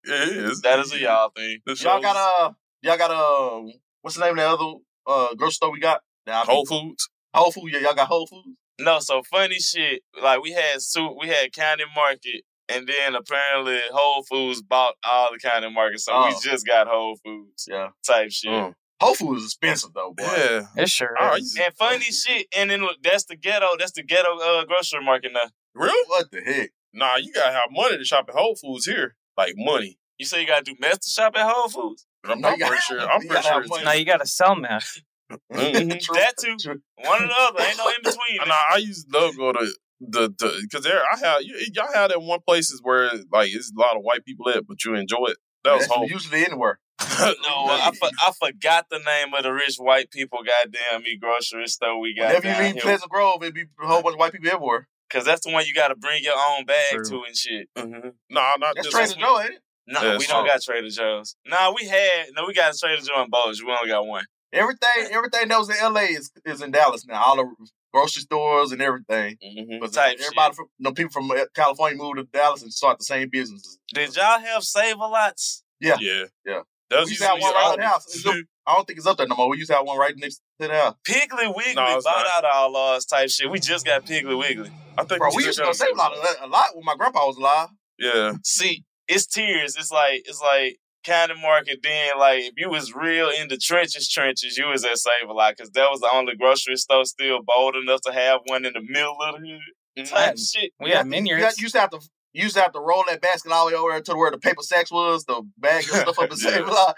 It 0.04 0.28
is. 0.36 0.60
that 0.62 0.78
is 0.78 0.92
a 0.92 0.98
y'all 0.98 1.30
thing. 1.34 1.60
The 1.66 1.72
Y'all 1.72 1.76
shows- 1.96 2.02
got 2.02 2.16
uh, 2.16 2.52
y'all 2.82 2.96
got 2.98 3.10
uh, 3.10 3.72
what's 4.02 4.16
the 4.16 4.24
name 4.24 4.32
of 4.32 4.36
the 4.38 4.48
other 4.48 4.72
uh 5.06 5.34
grocery 5.34 5.52
store 5.52 5.72
we 5.72 5.80
got? 5.80 6.02
That 6.26 6.46
Whole 6.46 6.66
Foods. 6.66 7.08
Whole 7.34 7.52
Foods, 7.52 7.72
Yeah, 7.74 7.80
y'all 7.80 7.94
got 7.94 8.08
Whole 8.08 8.26
Foods. 8.26 8.48
No, 8.78 8.98
so 8.98 9.22
funny 9.22 9.58
shit. 9.58 10.02
Like 10.22 10.42
we 10.42 10.52
had 10.52 10.80
soup, 10.80 11.12
we 11.20 11.28
had 11.28 11.52
County 11.52 11.84
Market, 11.94 12.42
and 12.68 12.86
then 12.88 13.14
apparently 13.14 13.78
Whole 13.92 14.22
Foods 14.22 14.62
bought 14.62 14.94
all 15.04 15.30
the 15.32 15.38
County 15.38 15.70
Market, 15.70 16.00
so 16.00 16.12
we 16.26 16.34
Oh. 16.34 16.40
just 16.42 16.66
got 16.66 16.86
Whole 16.88 17.16
Foods 17.24 17.66
Yeah. 17.68 17.88
type 18.06 18.30
shit. 18.32 18.50
Mm. 18.50 18.74
Whole 19.00 19.14
Foods 19.14 19.42
is 19.42 19.46
expensive 19.52 19.92
though, 19.94 20.12
boy. 20.16 20.24
Yeah. 20.24 20.66
It 20.76 20.88
sure 20.88 21.14
is. 21.14 21.56
right. 21.56 21.64
And 21.66 21.74
funny 21.76 22.04
shit, 22.04 22.46
and 22.56 22.70
then 22.70 22.80
look, 22.82 23.02
that's 23.02 23.24
the 23.24 23.36
ghetto. 23.36 23.68
That's 23.78 23.92
the 23.92 24.02
ghetto 24.02 24.38
uh, 24.38 24.64
grocery 24.64 25.02
market 25.04 25.32
now. 25.32 25.50
Really? 25.74 26.04
What 26.08 26.30
the 26.30 26.40
heck? 26.40 26.70
Nah, 26.92 27.16
you 27.16 27.32
gotta 27.32 27.52
have 27.52 27.64
money 27.70 27.96
to 27.98 28.04
shop 28.04 28.26
at 28.28 28.34
Whole 28.34 28.56
Foods 28.56 28.86
here. 28.86 29.14
Like 29.36 29.54
money. 29.56 29.98
You 30.18 30.26
say 30.26 30.40
you 30.40 30.46
gotta 30.46 30.64
do 30.64 30.74
mess 30.80 30.98
to 30.98 31.08
shop 31.10 31.34
at 31.36 31.48
Whole 31.50 31.68
Foods. 31.68 32.06
I'm, 32.24 32.40
No, 32.40 32.48
I'm 32.48 32.54
you 32.54 32.58
gotta- 32.60 32.68
pretty 32.70 32.82
sure. 32.82 33.00
I'm 33.00 33.26
pretty 33.26 33.42
sure. 33.42 33.84
Now 33.84 33.92
you 33.92 34.04
gotta 34.04 34.26
sell 34.26 34.54
meth. 34.56 35.00
Mhm. 35.52 36.06
That 36.14 36.34
too. 36.38 36.56
One 36.96 37.22
or 37.22 37.26
the 37.26 37.34
other. 37.38 37.62
Ain't 37.62 37.78
no 37.78 37.88
in 37.88 37.94
between. 38.02 38.40
And 38.42 38.50
I, 38.52 38.62
I 38.72 38.76
used 38.78 39.10
to 39.12 39.18
love 39.18 39.36
go 39.36 39.52
to 39.52 39.74
the 40.00 40.28
the 40.38 40.60
because 40.62 40.84
there 40.84 41.02
I 41.12 41.18
have 41.18 41.42
you, 41.42 41.54
y'all 41.74 41.86
have 41.94 42.10
that 42.10 42.22
one 42.22 42.40
places 42.46 42.80
where 42.82 43.10
like 43.32 43.52
it's 43.52 43.70
a 43.76 43.78
lot 43.80 43.96
of 43.96 44.02
white 44.02 44.24
people 44.24 44.48
at, 44.48 44.66
but 44.66 44.84
you 44.84 44.94
enjoy 44.94 45.26
it. 45.28 45.36
That 45.64 45.74
was 45.74 45.82
That's 45.82 45.92
home. 45.92 46.08
usually 46.10 46.44
anywhere. 46.44 46.78
No, 47.20 47.26
I, 47.66 47.90
for, 47.98 48.08
I 48.18 48.32
forgot 48.38 48.86
the 48.90 48.98
name 48.98 49.34
of 49.34 49.42
the 49.42 49.52
rich 49.52 49.76
white 49.76 50.10
people 50.10 50.38
goddamn 50.42 51.02
me 51.02 51.18
grocery 51.20 51.66
store 51.66 51.98
we 52.00 52.14
got 52.14 52.28
Whenever 52.42 52.66
you 52.68 52.72
leave. 52.74 52.82
Pleasant 52.82 53.10
Grove, 53.10 53.42
it 53.42 53.54
be 53.54 53.64
a 53.82 53.86
whole 53.86 54.02
bunch 54.02 54.14
of 54.14 54.18
white 54.20 54.32
people 54.32 54.48
everywhere. 54.48 54.88
Cause 55.10 55.24
that's 55.24 55.44
the 55.44 55.52
one 55.52 55.64
you 55.66 55.74
gotta 55.74 55.96
bring 55.96 56.22
your 56.22 56.36
own 56.50 56.64
bag 56.64 56.86
True. 56.92 57.04
to 57.04 57.22
and 57.26 57.36
shit. 57.36 57.68
Mhm. 57.76 58.12
Nah, 58.30 58.52
not 58.58 58.74
That's 58.76 58.86
just 58.88 58.96
Trader 58.96 59.20
Joe, 59.20 59.40
ain't 59.40 59.50
it? 59.54 59.60
No, 59.86 60.02
Yeah, 60.02 60.18
we 60.18 60.26
don't 60.26 60.46
got 60.46 60.62
Trader 60.62 60.88
Joe's. 60.88 61.36
Nah, 61.46 61.74
we 61.78 61.86
had 61.88 62.28
no, 62.34 62.46
we 62.46 62.54
got 62.54 62.74
Trader 62.78 63.02
Joe 63.02 63.22
and 63.22 63.30
Bose. 63.30 63.62
We 63.62 63.70
only 63.72 63.88
got 63.90 64.06
one. 64.06 64.24
Everything, 64.52 65.08
everything 65.12 65.48
that 65.48 65.58
was 65.58 65.68
in 65.70 65.76
LA 65.80 66.00
is, 66.18 66.30
is 66.44 66.60
in 66.62 66.70
Dallas 66.72 67.06
now. 67.06 67.22
All 67.22 67.36
the 67.36 67.46
grocery 67.92 68.22
stores 68.22 68.72
and 68.72 68.82
everything. 68.82 69.36
Mhm. 69.44 69.80
But 69.80 69.92
Type 69.92 70.18
everybody 70.20 70.54
from 70.54 70.66
the 70.80 70.92
people 70.92 71.10
from 71.12 71.30
uh, 71.30 71.44
California 71.54 71.96
moved 71.96 72.18
to 72.18 72.24
Dallas 72.24 72.62
and 72.62 72.72
start 72.72 72.98
the 72.98 73.04
same 73.04 73.28
businesses. 73.30 73.78
Did 73.94 74.16
y'all 74.16 74.40
have 74.40 74.64
save 74.64 74.96
a 74.96 75.06
lots? 75.06 75.62
Yeah. 75.80 75.96
Yeah, 76.00 76.24
Yeah. 76.44 76.60
That 76.90 77.00
was 77.00 77.06
We 77.06 77.10
used 77.12 77.22
to 77.22 77.28
have 77.28 77.40
one 77.40 77.54
right 77.54 77.64
all 77.64 77.76
the 77.76 77.82
house. 77.86 78.26
Up- 78.26 78.34
I 78.66 78.74
don't 78.74 78.86
think 78.86 78.98
it's 78.98 79.06
up 79.06 79.16
there 79.16 79.26
no 79.26 79.36
more. 79.36 79.48
We 79.50 79.58
used 79.58 79.70
to 79.70 79.76
have 79.76 79.86
one 79.86 79.98
right 79.98 80.14
next 80.16 80.40
to 80.60 80.66
the 80.68 80.74
house. 80.74 80.94
Piggly 81.08 81.54
Wiggly 81.54 81.74
No, 81.74 81.96
it's 81.96 82.04
bought 82.04 82.26
not. 82.34 82.44
out 82.44 82.50
all 82.52 82.76
ours 82.76 83.04
type 83.04 83.28
shit. 83.30 83.50
We 83.50 83.58
just 83.60 83.86
got 83.86 84.04
Piggly 84.04 84.36
Wiggly. 84.38 84.70
I 84.98 85.04
think 85.04 85.20
Bro, 85.20 85.28
we 85.34 85.44
just 85.44 85.46
used 85.46 85.58
to 85.60 85.64
go 85.66 85.72
save 85.72 85.94
a 85.94 85.96
lot, 85.96 86.12
a 86.40 86.46
lot 86.48 86.74
when 86.74 86.84
my 86.84 86.94
grandpa 86.96 87.26
was 87.26 87.36
alive. 87.36 87.68
Yeah, 87.98 88.32
See, 88.44 88.84
it's 89.08 89.26
tears. 89.26 89.76
It's 89.76 89.90
like 89.92 90.22
it's 90.26 90.40
like 90.40 90.78
County 91.04 91.34
Market. 91.40 91.80
Then 91.82 92.10
like 92.18 92.40
if 92.44 92.52
you 92.56 92.68
was 92.70 92.94
real 92.94 93.28
in 93.30 93.48
the 93.48 93.56
trenches, 93.56 94.08
trenches, 94.08 94.56
you 94.58 94.66
was 94.68 94.84
at 94.84 94.98
Save 94.98 95.28
a 95.28 95.32
Lot 95.32 95.54
because 95.56 95.70
that 95.72 95.88
was 95.90 96.00
the 96.00 96.08
only 96.12 96.34
grocery 96.36 96.76
store 96.76 97.04
still 97.04 97.40
bold 97.42 97.76
enough 97.76 98.00
to 98.02 98.12
have 98.12 98.40
one 98.46 98.64
in 98.64 98.72
the 98.74 98.82
middle 98.82 99.16
of 99.22 99.40
the 99.40 99.48
hood. 99.48 99.60
Mm, 99.98 100.10
type 100.10 100.38
shit. 100.38 100.72
We 100.80 100.90
had 100.90 101.06
You 101.06 101.12
Minyards. 101.12 101.56
you 101.58 101.62
used 101.64 101.74
to 101.74 101.80
have 101.80 101.90
to. 101.90 102.00
You 102.32 102.44
used 102.44 102.54
to 102.54 102.62
have 102.62 102.72
to 102.74 102.80
roll 102.80 103.02
that 103.08 103.20
basket 103.20 103.50
all 103.50 103.68
the 103.68 103.74
way 103.74 103.78
over 103.80 103.90
there 103.90 104.00
to 104.02 104.14
where 104.14 104.30
the 104.30 104.38
paper 104.38 104.62
sacks 104.62 104.92
was, 104.92 105.24
the 105.24 105.42
bag 105.58 105.82
and 105.92 106.00
stuff 106.02 106.16
up 106.16 106.30
and 106.30 106.40
Yeah. 106.40 106.50
save 106.50 106.68
a 106.68 106.70
lot. 106.70 106.96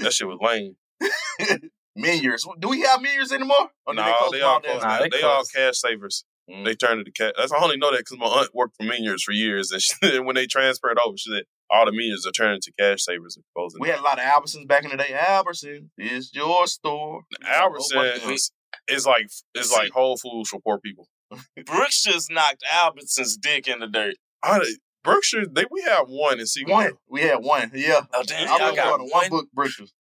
that 0.00 0.12
shit 0.12 0.26
was 0.28 0.38
lame. 0.42 0.76
Minyards. 1.98 2.44
Do 2.60 2.68
we 2.68 2.82
have 2.82 3.00
Minyards 3.00 3.32
anymore? 3.32 3.70
Or 3.86 3.94
did 3.94 4.02
No, 4.02 4.14
close 4.18 4.32
they 4.32 4.40
all 4.42 4.60
down? 4.60 4.70
closed 4.72 4.84
Nah, 4.84 4.98
they 4.98 5.08
They 5.08 5.22
all 5.22 5.42
cash 5.44 5.78
savers. 5.78 6.24
Mm. 6.50 6.64
They 6.64 6.74
turned 6.74 7.00
it 7.00 7.04
to 7.04 7.12
cash. 7.12 7.32
That's 7.36 7.52
I 7.52 7.62
only 7.62 7.76
know 7.76 7.90
that 7.90 7.98
because 7.98 8.18
my 8.18 8.26
aunt 8.26 8.54
worked 8.54 8.76
for 8.76 8.84
Minyards 8.84 9.22
for 9.22 9.32
years, 9.32 9.72
and 9.72 9.82
she, 9.82 10.18
when 10.20 10.36
they 10.36 10.46
transferred 10.46 10.98
over, 11.04 11.16
she 11.16 11.30
said 11.30 11.44
all 11.70 11.84
the 11.84 11.92
Minyards 11.92 12.28
are 12.28 12.32
turning 12.32 12.60
to 12.60 12.72
cash 12.78 13.02
savers 13.02 13.36
and 13.36 13.44
closing. 13.56 13.80
We 13.80 13.88
had 13.88 13.98
a 13.98 14.02
lot 14.02 14.18
of 14.18 14.24
Albertsons 14.24 14.68
back 14.68 14.84
in 14.84 14.90
the 14.90 14.96
day. 14.96 15.12
Albertson 15.14 15.90
is 15.98 16.30
your 16.32 16.66
store. 16.66 17.22
Albertson 17.44 18.04
is, 18.30 18.52
is 18.88 19.06
like 19.06 19.28
is 19.54 19.72
like 19.72 19.90
Whole 19.90 20.16
Foods 20.16 20.50
for 20.50 20.60
poor 20.60 20.78
people. 20.78 21.08
Brooks 21.66 22.02
just 22.02 22.30
knocked 22.30 22.62
Albertson's 22.72 23.36
dick 23.36 23.66
in 23.66 23.80
the 23.80 23.88
dirt. 23.88 24.14
I, 24.44 24.60
Brookshire, 25.02 25.46
they 25.46 25.64
we 25.70 25.82
have 25.82 26.08
one 26.08 26.40
in 26.40 26.46
Seagull. 26.46 26.74
One. 26.74 26.92
We 27.08 27.22
had 27.22 27.36
one. 27.36 27.70
Yeah. 27.74 28.02
Oh 28.12 28.22
damn, 28.24 28.48
I 28.48 28.58
y'all 28.58 28.74
got 28.74 28.98
going 28.98 29.08
to 29.08 29.12
one 29.12 29.22
one. 29.22 29.30
book 29.30 29.48
Brewsters. 29.54 29.92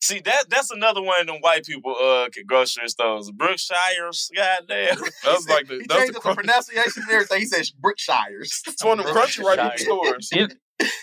See 0.00 0.20
that 0.20 0.44
that's 0.48 0.70
another 0.70 1.02
one 1.02 1.20
of 1.20 1.26
them 1.26 1.36
white 1.40 1.64
people 1.64 1.94
uh 2.00 2.28
grocery 2.46 2.88
stores. 2.88 3.30
Brookshire's, 3.30 4.30
goddamn. 4.34 4.96
That 5.24 5.34
was 5.34 5.48
like 5.48 5.66
the 5.66 5.74
He 5.74 5.86
that 5.88 5.98
changed 5.98 6.14
the 6.14 6.18
up 6.18 6.24
the 6.24 6.34
pronunciation 6.34 7.02
and 7.02 7.10
everything. 7.10 7.40
He 7.40 7.46
said 7.46 7.64
Brookshires. 7.80 8.60
it's 8.66 8.84
one 8.84 9.00
of 9.00 9.06
them 9.06 9.14
crunchy 9.14 9.42
right 9.42 9.76
people 9.76 10.04
stores. 10.04 10.30
You, 10.32 10.48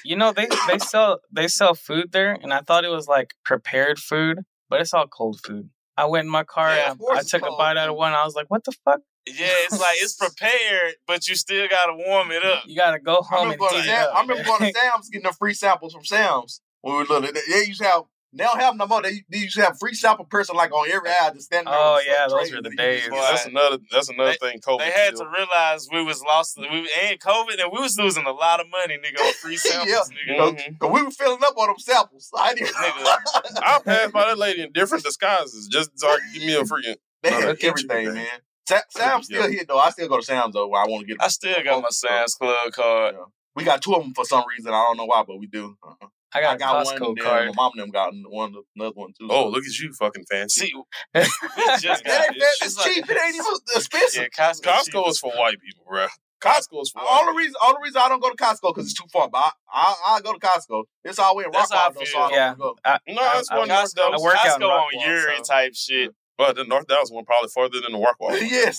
you 0.06 0.16
know 0.16 0.32
they 0.32 0.48
they 0.68 0.80
sell 0.80 1.20
they 1.32 1.48
sell 1.48 1.76
food 1.76 2.12
there, 2.14 2.38
and 2.42 2.54
I 2.54 2.62
thought 2.62 2.86
it 2.86 2.90
was 2.90 3.08
like 3.08 3.34
prepared 3.44 4.00
food, 4.00 4.40
but 4.70 4.82
it's 4.82 4.94
all 4.94 5.08
cold 5.08 5.42
food. 5.46 5.70
I 5.98 6.06
went 6.06 6.26
in 6.26 6.32
my 6.32 6.44
car 6.44 6.70
Yeah, 6.70 6.92
and 6.92 7.02
I 7.12 7.20
it's 7.20 7.32
took 7.32 7.44
a 7.44 7.52
bite 7.58 7.78
out 7.78 7.90
of 7.90 7.96
one. 7.96 8.14
I 8.14 8.24
was 8.26 8.36
like, 8.36 8.48
"What 8.50 8.64
the 8.64 8.74
fuck?" 8.84 9.02
Yeah, 9.28 9.54
it's 9.64 9.80
like 9.80 9.98
it's 10.00 10.16
prepared, 10.20 10.96
but 11.08 11.28
you 11.28 11.36
still 11.36 11.68
gotta 11.68 11.94
warm 11.96 12.32
it 12.32 12.44
up. 12.44 12.64
You 12.66 12.76
gotta 12.76 13.00
go 13.00 13.22
I 13.30 13.36
home 13.36 13.50
remember, 13.50 13.52
and 13.52 13.60
going 13.60 13.74
to 13.74 13.82
heat 13.82 13.96
Sam, 13.96 14.10
up. 14.10 14.16
I 14.16 14.22
remember 14.22 14.44
going 14.44 14.74
to 14.74 14.80
Sam's 14.80 15.10
getting 15.10 15.28
the 15.28 15.34
free 15.34 15.54
samples 15.54 15.94
from 15.94 16.06
Sam's 16.06 16.62
when 16.82 16.96
we 16.96 17.00
were 17.00 17.06
little. 17.06 17.32
They, 17.34 17.42
they 17.52 17.68
used 17.68 17.82
to 17.82 17.88
have. 17.88 18.04
They 18.36 18.44
don't 18.44 18.60
have 18.60 18.76
no 18.76 18.86
more. 18.86 19.02
They, 19.02 19.24
they 19.30 19.38
used 19.40 19.56
to 19.56 19.62
have 19.64 19.80
free 19.80 19.94
sample 19.94 20.26
person 20.26 20.56
like 20.56 20.72
on 20.74 20.90
every 20.92 21.10
aisle 21.10 21.34
just 21.34 21.46
standing 21.46 21.72
there. 21.72 21.80
Oh 21.82 21.96
with 21.96 22.06
yeah, 22.08 22.28
those 22.28 22.52
were 22.52 22.62
the 22.62 22.70
days. 22.76 23.06
just- 23.06 23.12
That's 23.12 23.46
another. 23.46 23.78
That's 23.92 24.10
another 24.10 24.34
thing. 24.34 24.60
COVID. 24.60 24.80
They 24.80 24.92
had 24.92 25.14
killed. 25.16 25.22
to 25.22 25.30
realize 25.38 25.88
we 25.92 26.04
was 26.04 26.22
lost. 26.22 26.58
We 26.58 26.90
and 27.04 27.20
COVID, 27.20 27.62
and 27.62 27.72
we 27.72 27.80
was 27.82 27.98
losing 27.98 28.26
a 28.26 28.32
lot 28.32 28.60
of 28.60 28.68
money, 28.70 28.98
nigga, 28.98 29.22
on 29.26 29.34
free 29.34 29.58
samples, 29.58 29.90
yeah, 30.28 30.34
nigga. 30.36 30.58
Mhm. 30.58 30.80
Cause 30.80 30.92
we 30.92 31.02
were 31.04 31.12
filling 31.12 31.40
up 31.44 31.58
on 31.58 31.68
them 31.68 31.80
samples. 31.80 32.30
I 32.38 32.54
didn't. 32.54 32.72
I 32.76 33.80
passed 33.86 34.12
by 34.14 34.26
that 34.26 34.38
lady 34.38 34.62
in 34.62 34.72
different 34.74 35.04
disguises 35.04 35.68
just 35.68 35.92
so 36.00 36.08
I 36.10 36.16
could 36.18 36.34
give 36.34 36.44
me 36.44 36.56
a 36.56 36.64
freaking. 36.64 36.96
They 37.24 37.32
had 37.32 37.58
kitchen 37.60 37.90
everything, 37.90 38.14
man. 38.16 38.28
Sa- 38.68 38.82
Sam's 38.90 39.26
still 39.28 39.50
here 39.50 39.64
though. 39.68 39.78
I 39.80 39.90
still 39.92 40.08
go 40.08 40.18
to 40.18 40.24
Sam's 40.24 40.54
though. 40.54 40.68
Where 40.68 40.82
I 40.82 40.88
want 40.88 41.02
to 41.02 41.08
get. 41.08 41.22
I 41.24 41.28
still 41.28 41.56
got 41.64 41.82
my 41.82 41.90
Sam's 41.90 42.36
Club 42.36 42.72
card. 42.74 43.16
We 43.56 43.64
got 43.64 43.82
two 43.82 43.94
of 43.94 44.04
them 44.04 44.14
for 44.14 44.26
some 44.26 44.44
reason. 44.50 44.74
I 44.74 44.84
don't 44.88 44.98
know 44.98 45.06
why, 45.06 45.24
but 45.26 45.40
we 45.40 45.48
do. 45.48 45.78
Uh-huh. 45.82 46.08
I 46.36 46.42
got 46.42 46.62
a 46.62 46.64
Costco 46.64 47.00
one. 47.08 47.16
card. 47.16 47.48
My 47.48 47.54
mom 47.56 47.72
and 47.76 47.84
them 47.84 47.90
got 47.92 48.14
one. 48.28 48.54
Another 48.76 48.92
one 48.96 49.12
too. 49.20 49.28
Oh, 49.30 49.48
look 49.50 49.64
at 49.66 49.78
you, 49.80 49.94
fucking 49.94 50.26
fancy. 50.30 50.68
See, 50.68 50.74
just 51.16 51.42
got 51.82 52.04
That 52.04 52.28
ain't, 52.32 52.44
it's 52.62 52.84
cheap. 52.84 53.10
It 53.10 53.18
ain't 53.26 53.36
even 53.36 53.54
expensive. 53.76 54.28
Yeah, 54.38 54.46
Costco. 54.52 54.62
Costco 54.64 55.10
is 55.10 55.20
for 55.20 55.32
white 55.32 55.60
people, 55.62 55.86
bro. 55.90 56.08
Costco 56.42 56.82
is 56.82 56.92
for. 56.92 57.02
All 57.02 57.26
the 57.26 57.32
reason, 57.38 57.54
all 57.62 57.74
the 57.74 57.80
reason 57.82 58.02
I 58.04 58.10
don't 58.10 58.22
go 58.22 58.30
to 58.30 58.36
Costco 58.36 58.74
because 58.76 58.86
it's 58.86 58.94
too 58.94 59.08
far. 59.12 59.30
But 59.30 59.40
I, 59.40 59.52
I, 60.08 60.16
I 60.16 60.22
go 60.22 60.34
to 60.34 60.40
Costco. 60.40 60.84
It's 61.04 61.18
always 61.18 61.46
in 61.46 61.52
That's 61.52 61.72
how 61.74 61.90
Rockwall 61.90 61.94
though, 61.96 62.04
so 62.06 62.20
I 62.22 62.28
feel. 62.28 62.36
Yeah. 62.38 62.56
go. 62.58 62.76
I, 62.84 63.00
No, 63.08 63.22
I- 63.22 63.40
it's 63.40 63.50
I- 63.52 63.58
one 63.58 63.68
North 63.70 63.94
Costco, 63.96 64.14
I 64.14 64.22
work 64.22 64.36
out 64.36 64.46
in 64.46 64.52
Costco 64.62 64.70
on 64.70 64.84
Rockwall, 64.94 65.08
Uri 65.08 65.38
so- 65.38 65.44
type 65.44 65.74
shit. 65.76 66.16
But 66.38 66.58
the 66.58 66.66
North 66.66 66.88
Dallas 66.88 67.10
one 67.12 67.24
probably 67.24 67.50
farther 67.50 67.80
than 67.80 67.94
the 67.94 67.98
Rockwall. 67.98 68.38
Yes. 68.42 68.78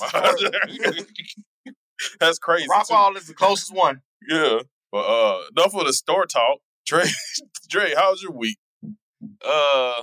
That's 2.21 2.39
crazy. 2.39 2.67
too. 2.67 2.73
Rockwall 2.73 3.17
is 3.17 3.27
the 3.27 3.35
closest 3.35 3.75
one. 3.75 4.03
Yeah. 4.29 4.59
But 4.93 4.99
uh 5.07 5.41
enough 5.57 5.75
of 5.75 5.87
the 5.87 5.93
store 5.93 6.27
talk. 6.27 6.59
Dre 6.87 7.05
Dre, 7.69 7.93
how's 7.97 8.23
your 8.23 8.33
week? 8.33 8.59
Uh, 9.45 10.03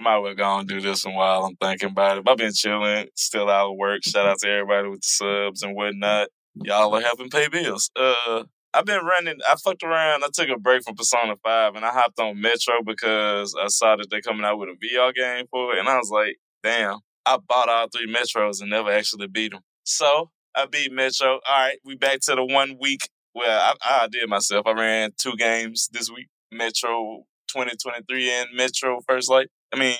might 0.00 0.18
well 0.18 0.34
go 0.34 0.58
and 0.58 0.68
do 0.68 0.80
this 0.80 1.04
one 1.04 1.14
while 1.14 1.44
I'm 1.44 1.56
thinking 1.56 1.90
about 1.90 2.18
it. 2.18 2.28
I've 2.28 2.36
been 2.36 2.52
chilling, 2.52 3.08
still 3.14 3.50
out 3.50 3.70
of 3.70 3.76
work. 3.76 4.02
Shout 4.04 4.26
out 4.26 4.38
to 4.40 4.48
everybody 4.48 4.88
with 4.88 5.02
the 5.02 5.06
subs 5.06 5.62
and 5.62 5.76
whatnot. 5.76 6.28
Y'all 6.54 6.94
are 6.94 7.02
helping 7.02 7.28
pay 7.28 7.48
bills. 7.48 7.90
Uh, 7.94 8.44
I've 8.72 8.86
been 8.86 9.04
running. 9.04 9.38
I 9.48 9.56
fucked 9.62 9.82
around. 9.82 10.24
I 10.24 10.28
took 10.32 10.48
a 10.48 10.58
break 10.58 10.82
from 10.84 10.96
Persona 10.96 11.36
Five 11.36 11.76
and 11.76 11.84
I 11.84 11.90
hopped 11.90 12.18
on 12.18 12.40
Metro 12.40 12.82
because 12.84 13.54
I 13.54 13.68
saw 13.68 13.96
that 13.96 14.08
they're 14.10 14.20
coming 14.20 14.44
out 14.44 14.58
with 14.58 14.70
a 14.70 14.72
VR 14.72 15.14
game 15.14 15.46
for 15.50 15.74
it, 15.74 15.78
and 15.78 15.88
I 15.88 15.96
was 15.98 16.10
like, 16.10 16.36
damn. 16.62 16.98
I 17.28 17.38
bought 17.48 17.68
all 17.68 17.88
three 17.88 18.12
Metros 18.12 18.60
and 18.60 18.70
never 18.70 18.90
actually 18.90 19.26
beat 19.26 19.50
them. 19.50 19.62
So 19.82 20.30
I 20.54 20.66
beat 20.66 20.92
Metro. 20.92 21.32
All 21.32 21.40
right, 21.48 21.78
we 21.84 21.96
back 21.96 22.20
to 22.22 22.36
the 22.36 22.44
one 22.44 22.76
week 22.80 23.08
where 23.36 23.60
I, 23.60 23.74
I 23.84 24.08
did 24.10 24.28
myself. 24.30 24.66
I 24.66 24.72
ran 24.72 25.10
two 25.20 25.36
games 25.36 25.90
this 25.92 26.10
week. 26.10 26.28
Metro 26.50 27.24
2023 27.48 28.30
and 28.30 28.48
Metro 28.54 29.00
First 29.06 29.30
Light. 29.30 29.48
I 29.74 29.78
mean, 29.78 29.96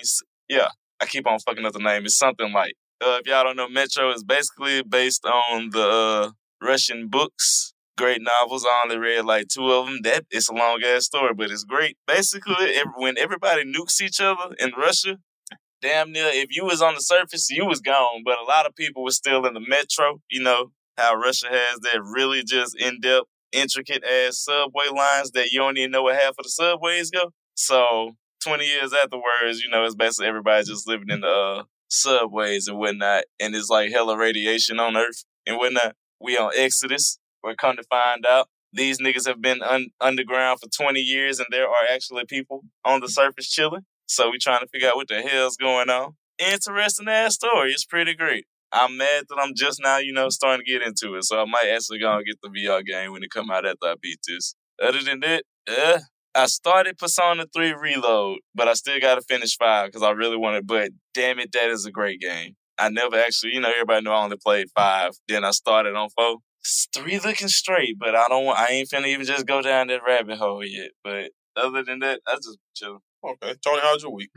yeah, 0.48 0.68
I 1.02 1.04
keep 1.04 1.26
on 1.26 1.38
fucking 1.40 1.66
up 1.66 1.74
the 1.74 1.80
name. 1.80 2.06
It's 2.06 2.16
something 2.16 2.50
like, 2.50 2.72
uh, 3.04 3.18
if 3.20 3.26
y'all 3.26 3.44
don't 3.44 3.56
know, 3.56 3.68
Metro 3.68 4.10
is 4.10 4.24
basically 4.24 4.82
based 4.82 5.26
on 5.26 5.68
the 5.70 5.86
uh, 5.86 6.30
Russian 6.62 7.08
books, 7.08 7.74
great 7.98 8.22
novels. 8.22 8.64
I 8.64 8.80
only 8.84 8.96
read 8.96 9.26
like 9.26 9.48
two 9.48 9.70
of 9.70 9.84
them. 9.84 9.98
That 10.02 10.24
it's 10.30 10.48
a 10.48 10.54
long 10.54 10.82
ass 10.82 11.04
story, 11.04 11.34
but 11.34 11.50
it's 11.50 11.64
great. 11.64 11.98
Basically, 12.06 12.74
ev- 12.74 12.94
when 12.96 13.18
everybody 13.18 13.64
nukes 13.64 14.00
each 14.00 14.18
other 14.18 14.54
in 14.58 14.72
Russia, 14.78 15.18
damn 15.82 16.10
near 16.10 16.28
if 16.28 16.46
you 16.50 16.64
was 16.64 16.80
on 16.80 16.94
the 16.94 17.00
surface, 17.00 17.50
you 17.50 17.66
was 17.66 17.80
gone. 17.80 18.22
But 18.24 18.38
a 18.38 18.44
lot 18.44 18.64
of 18.64 18.74
people 18.74 19.04
were 19.04 19.10
still 19.10 19.44
in 19.44 19.52
the 19.52 19.60
metro. 19.60 20.22
You 20.30 20.42
know 20.42 20.70
how 20.96 21.14
Russia 21.14 21.48
has 21.50 21.80
that 21.80 22.00
really 22.02 22.42
just 22.44 22.76
in 22.78 23.00
depth, 23.00 23.26
intricate 23.52 24.04
ass 24.04 24.38
subway 24.38 24.86
lines 24.94 25.32
that 25.32 25.50
you 25.52 25.58
don't 25.58 25.78
even 25.78 25.90
know 25.90 26.02
where 26.02 26.14
half 26.14 26.34
of 26.38 26.44
the 26.44 26.48
subways 26.48 27.10
go. 27.10 27.32
So 27.54 28.12
twenty 28.42 28.66
years 28.66 28.92
afterwards, 28.92 29.62
you 29.62 29.70
know, 29.70 29.84
it's 29.84 29.94
basically 29.94 30.28
everybody 30.28 30.64
just 30.64 30.88
living 30.88 31.10
in 31.10 31.20
the 31.20 31.28
uh, 31.28 31.62
subways 31.88 32.68
and 32.68 32.78
whatnot, 32.78 33.24
and 33.40 33.54
it's 33.54 33.68
like 33.68 33.90
hella 33.92 34.16
radiation 34.16 34.78
on 34.80 34.96
Earth 34.96 35.24
and 35.46 35.56
whatnot. 35.58 35.94
We 36.20 36.36
on 36.38 36.52
Exodus. 36.56 37.18
We're 37.42 37.54
come 37.54 37.76
to 37.76 37.84
find 37.84 38.26
out 38.26 38.48
these 38.72 38.98
niggas 38.98 39.26
have 39.26 39.40
been 39.40 39.62
un- 39.62 39.88
underground 40.00 40.60
for 40.60 40.68
20 40.68 41.00
years 41.00 41.38
and 41.38 41.48
there 41.50 41.68
are 41.68 41.86
actually 41.90 42.24
people 42.24 42.62
on 42.84 43.00
the 43.00 43.08
surface 43.08 43.48
chilling. 43.48 43.82
So 44.06 44.30
we 44.30 44.38
trying 44.38 44.60
to 44.60 44.68
figure 44.68 44.88
out 44.88 44.96
what 44.96 45.08
the 45.08 45.22
hell's 45.22 45.56
going 45.56 45.88
on. 45.88 46.14
Interesting 46.38 47.08
ass 47.08 47.34
story. 47.34 47.72
It's 47.72 47.84
pretty 47.84 48.14
great. 48.14 48.46
I'm 48.72 48.96
mad 48.96 49.24
that 49.28 49.38
I'm 49.40 49.54
just 49.54 49.80
now, 49.82 49.98
you 49.98 50.12
know, 50.12 50.28
starting 50.28 50.64
to 50.64 50.70
get 50.70 50.82
into 50.82 51.14
it. 51.14 51.24
So 51.24 51.40
I 51.40 51.44
might 51.44 51.70
actually 51.72 51.98
go 51.98 52.16
and 52.16 52.26
get 52.26 52.36
the 52.42 52.48
VR 52.48 52.84
game 52.84 53.12
when 53.12 53.22
it 53.22 53.30
come 53.30 53.50
out 53.50 53.66
after 53.66 53.86
I 53.86 53.94
beat 54.00 54.18
this. 54.26 54.54
Other 54.82 55.02
than 55.02 55.20
that, 55.20 55.44
uh, 55.68 56.00
I 56.34 56.46
started 56.46 56.98
Persona 56.98 57.46
3 57.54 57.72
Reload, 57.72 58.40
but 58.54 58.68
I 58.68 58.74
still 58.74 59.00
got 59.00 59.14
to 59.14 59.22
finish 59.22 59.56
5 59.56 59.88
because 59.88 60.02
I 60.02 60.10
really 60.10 60.36
want 60.36 60.56
it. 60.56 60.66
But 60.66 60.90
damn 61.14 61.38
it, 61.38 61.52
that 61.52 61.70
is 61.70 61.86
a 61.86 61.90
great 61.90 62.20
game. 62.20 62.56
I 62.78 62.90
never 62.90 63.16
actually, 63.16 63.54
you 63.54 63.60
know, 63.60 63.70
everybody 63.70 64.04
know 64.04 64.12
I 64.12 64.22
only 64.22 64.36
played 64.36 64.66
5. 64.76 65.12
Then 65.28 65.44
I 65.44 65.52
started 65.52 65.94
on 65.94 66.10
4. 66.10 66.36
It's 66.60 66.88
3 66.94 67.20
looking 67.20 67.48
straight, 67.48 67.98
but 67.98 68.14
I 68.14 68.26
don't 68.28 68.44
want, 68.44 68.58
I 68.58 68.68
ain't 68.68 68.90
finna 68.90 69.06
even 69.06 69.24
just 69.24 69.46
go 69.46 69.62
down 69.62 69.86
that 69.86 70.02
rabbit 70.06 70.36
hole 70.36 70.64
yet. 70.64 70.90
But 71.02 71.30
other 71.56 71.82
than 71.82 72.00
that, 72.00 72.20
I 72.26 72.34
just 72.34 72.58
chill. 72.74 72.98
Okay. 73.24 73.54
Tony, 73.64 73.80
how's 73.82 74.02
your 74.02 74.12
week? 74.12 74.30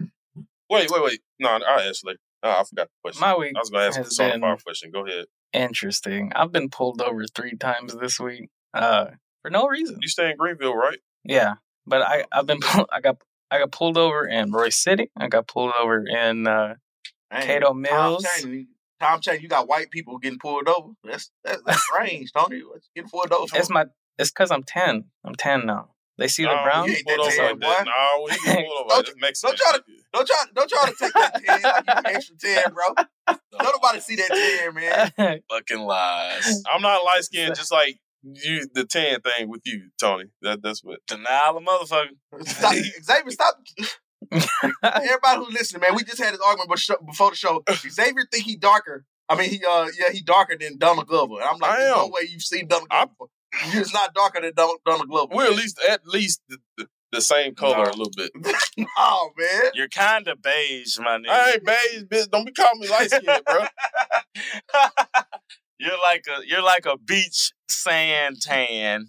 Wait, 0.70 0.90
wait, 0.90 1.04
wait. 1.04 1.20
No, 1.40 1.50
I'll 1.50 1.80
ask 1.80 2.06
later. 2.06 2.20
Oh, 2.44 2.50
I 2.52 2.64
forgot 2.64 2.88
the 2.88 2.94
question. 3.04 3.22
My 3.22 3.36
week 3.38 3.54
I 3.56 3.60
was 3.60 3.72
ask 3.74 3.94
the 3.94 4.00
has 4.00 4.08
Persona 4.08 4.32
been- 4.34 4.42
5 4.42 4.64
question. 4.64 4.92
Go 4.92 5.06
ahead. 5.06 5.26
Interesting. 5.54 6.32
I've 6.36 6.52
been 6.52 6.70
pulled 6.70 7.02
over 7.02 7.26
three 7.26 7.56
times 7.58 7.96
this 7.96 8.20
week. 8.20 8.50
Uh, 8.74 9.08
for 9.42 9.50
no 9.50 9.68
reason. 9.68 9.98
You 10.02 10.08
stay 10.08 10.30
in 10.32 10.38
Greenville, 10.38 10.76
right? 10.76 11.00
Yeah, 11.24 11.56
but 11.88 12.02
I 12.02 12.26
I've 12.32 12.46
been 12.46 12.60
pull- 12.60 12.88
I 12.92 13.02
got 13.02 13.18
I 13.52 13.58
got 13.60 13.72
pulled 13.72 13.98
over 13.98 14.28
in 14.28 14.52
Royse 14.52 14.74
City. 14.74 15.10
I 15.18 15.28
got 15.28 15.48
pulled 15.48 15.74
over 15.80 16.06
in 16.06 16.48
uh, 16.48 16.76
Dang, 17.32 17.48
Caddo 17.62 17.76
Mills. 17.76 18.26
Tom 19.00 19.22
Chang, 19.22 19.40
you 19.42 19.48
got 19.48 19.68
white 19.68 19.90
people 19.92 20.18
getting 20.20 20.40
pulled 20.40 20.68
over. 20.68 20.90
That's 21.04 21.32
that's, 21.44 21.62
that's 21.66 21.84
strange, 21.92 22.32
Tony. 22.32 22.62
What's 22.64 22.90
getting 22.96 23.10
pulled 23.10 23.32
over? 23.32 23.58
It's 23.58 23.70
my 23.70 23.86
it's 24.18 24.30
because 24.32 24.52
I'm 24.52 24.64
ten. 24.64 25.06
I'm 25.24 25.36
ten 25.36 25.66
now. 25.66 25.90
They 26.20 26.28
see 26.28 26.44
the 26.44 26.54
No, 26.56 26.64
brown. 26.64 26.88
he 26.88 26.96
get 26.96 27.06
pulled 27.08 27.20
over 27.22 27.30
ten, 27.32 27.46
like 27.46 27.60
that. 27.60 27.86
boy. 27.86 27.92
No, 27.92 28.28
he 28.28 28.38
get 28.46 28.66
pulled 28.68 28.80
over 28.86 28.96
like 28.96 29.06
that. 29.06 29.16
Mexican. 29.20 29.50
Don't 29.50 29.58
try 29.58 29.72
to 29.78 29.84
don't 30.14 30.28
try 30.28 30.44
don't 30.54 30.70
try 30.70 30.86
to 30.90 30.96
take 31.00 31.14
that 31.14 31.44
ten 31.46 31.62
like 31.62 32.06
you 32.06 32.16
extra 32.16 32.36
ten, 32.38 32.64
bro. 32.74 33.06
Don't 33.52 33.64
nobody 33.64 34.00
see 34.00 34.16
that 34.16 34.30
ten, 34.30 34.74
man. 34.74 35.42
Fucking 35.52 35.80
lies. 35.86 36.64
I'm 36.72 36.82
not 36.82 37.04
light 37.06 37.24
skinned, 37.24 37.56
just 37.56 37.72
like 37.72 38.00
you. 38.24 38.68
The 38.74 38.86
tan 38.86 39.22
thing 39.22 39.50
with 39.50 39.62
you, 39.66 39.90
Tony. 40.00 40.26
That 40.42 40.62
that's 40.64 40.84
what. 40.84 41.00
Denial 41.08 41.58
of 41.58 41.64
motherfucker. 41.64 42.48
Stop, 42.48 42.74
Xavier, 42.74 43.32
stop. 43.32 43.56
Everybody 44.84 45.38
who's 45.46 45.54
listening, 45.54 45.82
man, 45.82 45.96
we 45.96 46.04
just 46.04 46.22
had 46.22 46.34
this 46.34 46.42
argument 46.46 46.70
before 46.72 46.98
before 47.06 47.30
the 47.32 47.36
show. 47.36 47.64
Xavier 47.72 48.26
think 48.32 48.46
he 48.46 48.56
darker. 48.56 49.06
I 49.28 49.36
mean, 49.36 49.50
he 49.50 49.62
uh 49.68 49.88
yeah, 50.00 50.12
he 50.12 50.22
darker 50.22 50.58
than 50.60 50.78
Donald 50.78 51.08
Glover. 51.08 51.36
And 51.36 51.44
I'm 51.44 51.58
like, 51.60 51.72
I 51.72 51.78
there's 51.78 51.96
no 51.98 52.08
way 52.08 52.22
you've 52.30 52.42
seen 52.42 52.68
Donald 52.68 52.90
Glover. 52.90 53.32
before. 53.64 53.74
You're 53.74 53.86
not 53.94 54.14
darker 54.14 54.42
than 54.42 54.54
Donald, 54.56 54.80
Donald 54.86 55.10
Glover. 55.10 55.36
We're 55.36 55.46
at 55.46 55.56
least 55.56 55.80
at 55.88 56.06
least 56.06 56.42
the, 56.50 56.58
the, 56.78 56.88
the 57.12 57.22
same 57.22 57.56
color 57.56 57.84
a 57.84 57.96
little 57.96 58.12
bit. 58.16 58.32
oh 58.98 59.32
man. 59.38 59.72
You're 59.74 59.90
kind 59.90 60.28
of 60.28 60.42
beige, 60.42 61.00
my 61.00 61.18
nigga. 61.18 61.30
I 61.30 61.52
ain't 61.52 61.66
beige, 61.66 62.04
bitch. 62.04 62.30
Don't 62.30 62.46
be 62.46 62.52
calling 62.52 62.80
me 62.80 62.90
light 62.90 63.10
skinned, 63.10 63.44
bro. 63.46 63.66
You're 65.80 66.00
like 66.04 66.26
a 66.28 66.46
you're 66.46 66.62
like 66.62 66.86
a 66.86 66.98
beach 66.98 67.54
sand 67.70 68.42
tan. 68.42 69.08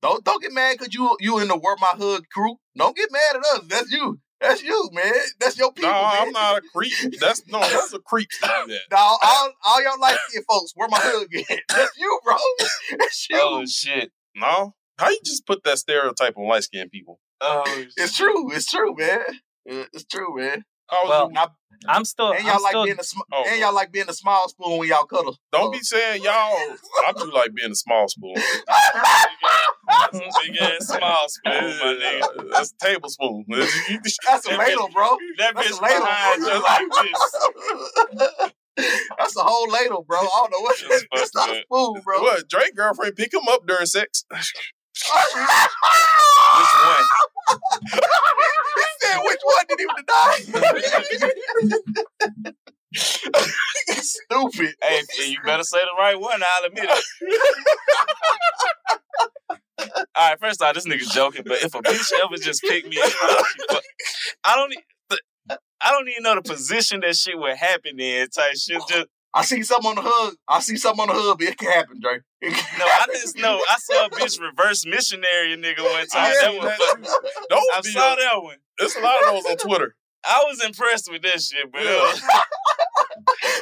Don't 0.00 0.24
don't 0.24 0.40
get 0.40 0.52
mad 0.52 0.76
because 0.78 0.94
you 0.94 1.16
you 1.18 1.40
in 1.40 1.48
the 1.48 1.58
Where 1.58 1.76
My 1.80 1.88
Hood 1.96 2.30
crew. 2.30 2.56
Don't 2.76 2.96
get 2.96 3.10
mad 3.10 3.36
at 3.36 3.42
us. 3.56 3.66
That's 3.66 3.90
you. 3.90 4.20
That's 4.40 4.62
you, 4.62 4.90
man. 4.92 5.12
That's 5.40 5.58
your 5.58 5.72
people, 5.72 5.90
No, 5.90 6.02
man. 6.02 6.26
I'm 6.26 6.32
not 6.32 6.58
a 6.58 6.60
creep. 6.60 6.92
That's 7.20 7.46
no, 7.46 7.60
that's 7.60 7.92
a 7.92 7.98
creep 7.98 8.28
to 8.30 8.40
that. 8.40 8.80
No, 8.90 8.96
all, 8.96 9.52
all 9.64 9.82
y'all 9.82 10.00
light 10.00 10.18
skinned 10.28 10.44
folks, 10.48 10.72
where 10.74 10.88
my 10.88 10.98
hood 11.00 11.30
get? 11.30 11.46
That's 11.68 11.98
you, 11.98 12.20
bro. 12.24 12.36
That's 12.98 13.28
you. 13.30 13.36
Oh 13.40 13.64
shit. 13.66 14.12
No, 14.34 14.74
how 14.98 15.08
you 15.10 15.20
just 15.24 15.46
put 15.46 15.64
that 15.64 15.78
stereotype 15.78 16.36
on 16.36 16.46
light 16.46 16.64
skinned 16.64 16.90
people? 16.90 17.20
Oh 17.40 17.64
It's 17.96 18.16
true. 18.16 18.52
It's 18.52 18.66
true, 18.70 18.94
man. 18.96 19.20
Uh, 19.70 19.84
it's 19.92 20.04
true, 20.04 20.36
man. 20.36 20.64
How 20.94 21.02
was 21.02 21.10
Well, 21.10 21.20
your- 21.22 21.30
Now, 21.32 21.54
I'm 21.86 22.04
still. 22.06 22.30
and 22.30 22.38
I'm 22.40 22.46
y'all 22.46 22.62
like 22.62 22.70
still 22.70 22.84
being 22.84 22.98
a 23.00 23.04
sm- 23.04 23.20
Oh, 23.32 23.44
and 23.46 23.60
y'all 23.60 23.74
like 23.74 23.92
being 23.92 24.08
a 24.08 24.12
small 24.14 24.48
spoon 24.48 24.78
when 24.78 24.88
y'all 24.88 25.04
cuddle. 25.04 25.36
don't 25.52 25.70
be 25.72 25.80
saying 25.80 26.22
y'all. 26.22 26.32
I 26.32 27.12
do 27.16 27.30
like 27.32 27.52
being 27.54 27.72
a 27.72 27.74
small 27.74 28.08
spoon. 28.08 28.34
Big 30.12 30.56
ass 30.60 30.86
small 30.86 31.28
spoon, 31.28 31.52
my 31.52 31.98
nigga. 32.00 32.50
That's 32.52 32.72
a 32.72 32.86
tablespoon. 32.86 33.44
That's 33.48 34.46
a 34.48 34.56
ladle, 34.56 34.88
bro. 34.92 35.16
That 35.38 35.54
That's 35.56 35.72
bitch 35.72 35.78
a 35.78 35.82
ladle, 35.82 36.06
behind 36.06 36.40
bro. 36.42 36.54
you 36.54 36.62
like 36.62 36.88
this. 38.76 39.00
That's 39.18 39.36
a 39.36 39.40
whole 39.42 39.68
ladle, 39.68 40.04
bro. 40.08 40.18
I 40.20 40.22
don't 40.22 40.50
know 40.52 40.60
what. 40.60 40.76
That's 40.88 41.04
That's, 41.12 41.30
fucked 41.30 41.34
not 41.34 41.48
a 41.50 41.52
up. 41.58 41.64
spoon, 41.64 42.02
bro. 42.04 42.22
What? 42.22 42.48
Drake 42.48 42.74
girlfriend 42.74 43.16
pick 43.16 43.32
him 43.34 43.42
up 43.48 43.66
during 43.66 43.86
sex? 43.86 44.24
Which 44.94 46.74
one? 46.84 47.04
he 48.76 48.84
said, 49.00 49.18
"Which 49.24 49.40
one 49.42 49.64
did 49.68 49.78
he 49.80 49.86
deny?" 49.96 50.32
Stupid. 52.94 54.74
Hey, 54.82 55.02
you 55.26 55.38
better 55.44 55.64
say 55.64 55.78
the 55.80 55.94
right 55.98 56.18
one. 56.18 56.40
I'll 56.42 56.64
admit 56.66 56.84
it. 56.88 57.04
All 60.16 60.30
right, 60.30 60.38
first 60.40 60.62
off, 60.62 60.74
this 60.74 60.86
nigga's 60.86 61.08
joking, 61.08 61.42
but 61.44 61.62
if 61.62 61.74
a 61.74 61.82
bitch 61.82 62.12
ever 62.24 62.36
just 62.36 62.62
pick 62.62 62.86
me 62.86 62.98
up, 63.02 63.12
I 64.44 64.54
don't. 64.56 64.74
I 65.80 65.90
don't 65.90 66.08
even 66.08 66.22
know 66.22 66.36
the 66.36 66.42
position 66.42 67.00
that 67.00 67.14
shit 67.14 67.38
would 67.38 67.56
happen 67.56 68.00
in. 68.00 68.28
Type 68.30 68.54
shit. 68.56 68.80
Just 68.88 69.06
I 69.36 69.42
see 69.42 69.62
something 69.64 69.90
on 69.90 69.96
the 69.96 70.02
hub. 70.04 70.34
I 70.48 70.60
see 70.60 70.76
something 70.76 71.02
on 71.02 71.08
the 71.08 71.20
hub. 71.20 71.42
It 71.42 71.58
can 71.58 71.70
happen, 71.72 72.00
can 72.00 72.20
no, 72.78 72.84
I 72.84 73.06
just 73.12 73.36
know. 73.36 73.60
I 73.68 73.76
saw 73.78 74.06
a 74.06 74.10
bitch 74.10 74.40
reverse 74.40 74.86
missionary 74.86 75.56
nigga 75.56 75.82
one 75.82 76.06
time. 76.06 76.32
Yeah, 76.32 76.52
that 76.52 76.56
one, 76.56 76.66
that- 76.66 77.20
Those 77.50 77.60
I 77.74 77.80
saw 77.82 78.10
on- 78.12 78.18
that 78.18 78.42
one. 78.42 78.56
There's 78.78 78.94
a 78.96 79.00
lot 79.00 79.16
of 79.24 79.30
those 79.34 79.46
on 79.50 79.56
Twitter. 79.56 79.96
I 80.24 80.44
was 80.48 80.64
impressed 80.64 81.10
with 81.10 81.22
that 81.22 81.40
shit, 81.40 81.70
but 81.72 81.82
Yeah. 81.82 81.90
uh, 82.00 82.40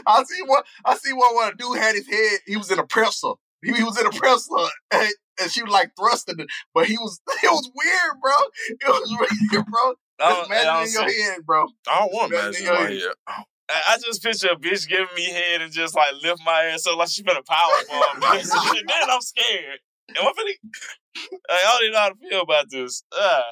I 0.07 0.23
see 0.25 0.43
one. 0.45 0.63
I 0.85 0.97
see 0.97 1.13
one 1.13 1.35
where 1.35 1.51
a 1.51 1.57
dude 1.57 1.79
had 1.79 1.95
his 1.95 2.07
head. 2.09 2.41
He 2.47 2.57
was 2.57 2.71
in 2.71 2.79
a 2.79 2.87
presser. 2.87 3.33
He, 3.65 3.73
he 3.73 3.83
was 3.83 3.99
in 3.99 4.07
a 4.07 4.11
presser, 4.11 4.51
and, 4.93 5.09
and 5.41 5.51
she 5.51 5.63
was 5.63 5.73
like 5.73 5.93
thrusting 5.99 6.39
it. 6.41 6.49
But 6.75 6.87
he 6.87 6.97
was. 6.99 7.21
It 7.45 7.51
was 7.51 7.71
weird, 7.75 8.21
bro. 8.21 8.33
It 8.69 8.79
was 8.89 9.17
weird, 9.53 9.67
bro. 9.67 9.95
I 10.21 10.29
Just 10.31 10.37
don't- 10.37 10.47
imagine 10.47 10.69
in 10.69 10.93
don't 10.95 11.15
your 11.17 11.31
head, 11.33 11.47
bro. 11.47 11.67
I 11.89 11.99
don't 11.99 12.13
want 12.13 12.33
Imagine 12.33 12.55
in 12.55 12.57
in 12.61 12.65
your 12.67 12.77
head. 12.77 12.93
head. 13.29 13.45
I, 13.69 13.83
I 13.91 13.99
just 13.99 14.23
picture 14.23 14.49
a 14.49 14.57
bitch 14.57 14.89
giving 14.89 15.15
me 15.15 15.25
head 15.25 15.61
and 15.61 15.73
just 15.73 15.95
like 15.95 16.15
lift 16.23 16.43
my 16.45 16.65
ass 16.73 16.87
up 16.87 16.97
like 16.97 17.09
she 17.09 17.23
been 17.23 17.37
a 17.37 17.43
power 17.43 17.69
bomb. 17.89 18.21
then 18.21 18.31
I'm 19.11 19.21
scared. 19.21 19.81
And 20.09 20.19
I'm 20.19 20.35
finna, 20.35 20.45
like, 21.33 21.41
I 21.51 21.79
don't 21.79 21.83
even 21.85 21.93
know 21.93 21.99
how 21.99 22.09
to 22.09 22.15
feel 22.29 22.41
about 22.43 22.71
this. 22.71 23.03
Ah, 23.15 23.43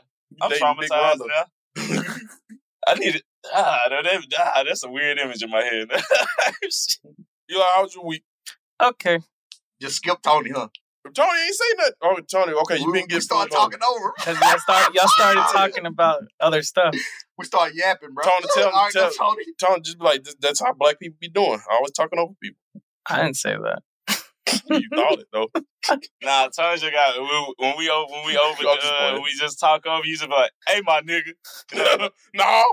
I'm 0.43 0.51
dating 0.51 0.67
traumatized 0.67 1.21
now. 1.27 2.05
I 2.87 2.95
need 2.95 3.17
it. 3.17 3.23
Ah, 3.55 3.81
that, 3.89 4.05
that, 4.05 4.53
ah, 4.57 4.63
that's 4.65 4.85
a 4.85 4.91
weird 4.91 5.19
image 5.19 5.43
in 5.43 5.51
my 5.51 5.63
head. 5.63 5.89
You 7.49 7.59
like, 7.59 7.69
how 7.75 7.83
was 7.83 7.95
your 7.95 8.05
week? 8.05 8.25
Okay. 8.81 9.21
Just 9.81 9.97
skip 9.97 10.21
Tony, 10.23 10.51
huh? 10.51 10.69
Tony 11.15 11.41
ain't 11.47 11.55
say 11.55 11.65
nothing. 11.79 11.93
Oh, 12.03 12.17
Tony, 12.31 12.53
okay, 12.53 12.79
you 12.79 12.87
We, 12.87 12.93
been 12.93 13.03
we 13.03 13.09
getting 13.09 13.21
started 13.23 13.51
pulled 13.53 13.63
over. 13.63 13.79
talking 13.79 13.97
over. 13.97 14.13
Cause 14.19 14.39
y'all, 14.41 14.59
start, 14.59 14.95
y'all 14.95 15.09
started 15.09 15.41
talking 15.53 15.87
about 15.87 16.23
other 16.41 16.63
stuff. 16.63 16.95
We 17.39 17.47
start 17.47 17.73
yapping, 17.75 18.11
bro. 18.13 18.25
Tony, 18.25 18.47
tell, 18.55 18.67
All 18.75 18.85
right, 18.85 18.93
tell, 18.93 19.05
now, 19.05 19.11
Tony. 19.19 19.45
Tony, 19.59 19.81
just 19.81 19.99
be 19.99 20.05
like, 20.05 20.25
that's 20.41 20.61
how 20.61 20.73
black 20.75 20.99
people 21.01 21.17
be 21.21 21.29
doing. 21.29 21.59
Always 21.71 21.93
talking 21.93 22.19
over 22.19 22.35
people. 22.43 22.59
I 23.09 23.23
didn't 23.23 23.37
say 23.37 23.57
that. 23.57 23.83
You 24.69 24.89
thought 24.95 25.19
it, 25.19 25.27
though. 25.33 25.49
nah, 26.23 26.49
Tanja 26.49 26.93
got 26.93 27.19
when, 27.21 27.45
when 27.59 27.79
we 27.79 27.89
when 27.89 28.27
we 28.27 28.37
over 28.37 28.63
I'm 28.69 28.77
just 28.77 28.93
uh, 28.93 29.21
we 29.23 29.31
just 29.39 29.59
talk 29.59 29.85
over. 29.87 30.05
You 30.05 30.17
just 30.17 30.29
be 30.29 30.35
like, 30.35 30.53
"Hey, 30.69 30.81
my 30.85 31.01
nigga." 31.01 32.11
no. 32.35 32.65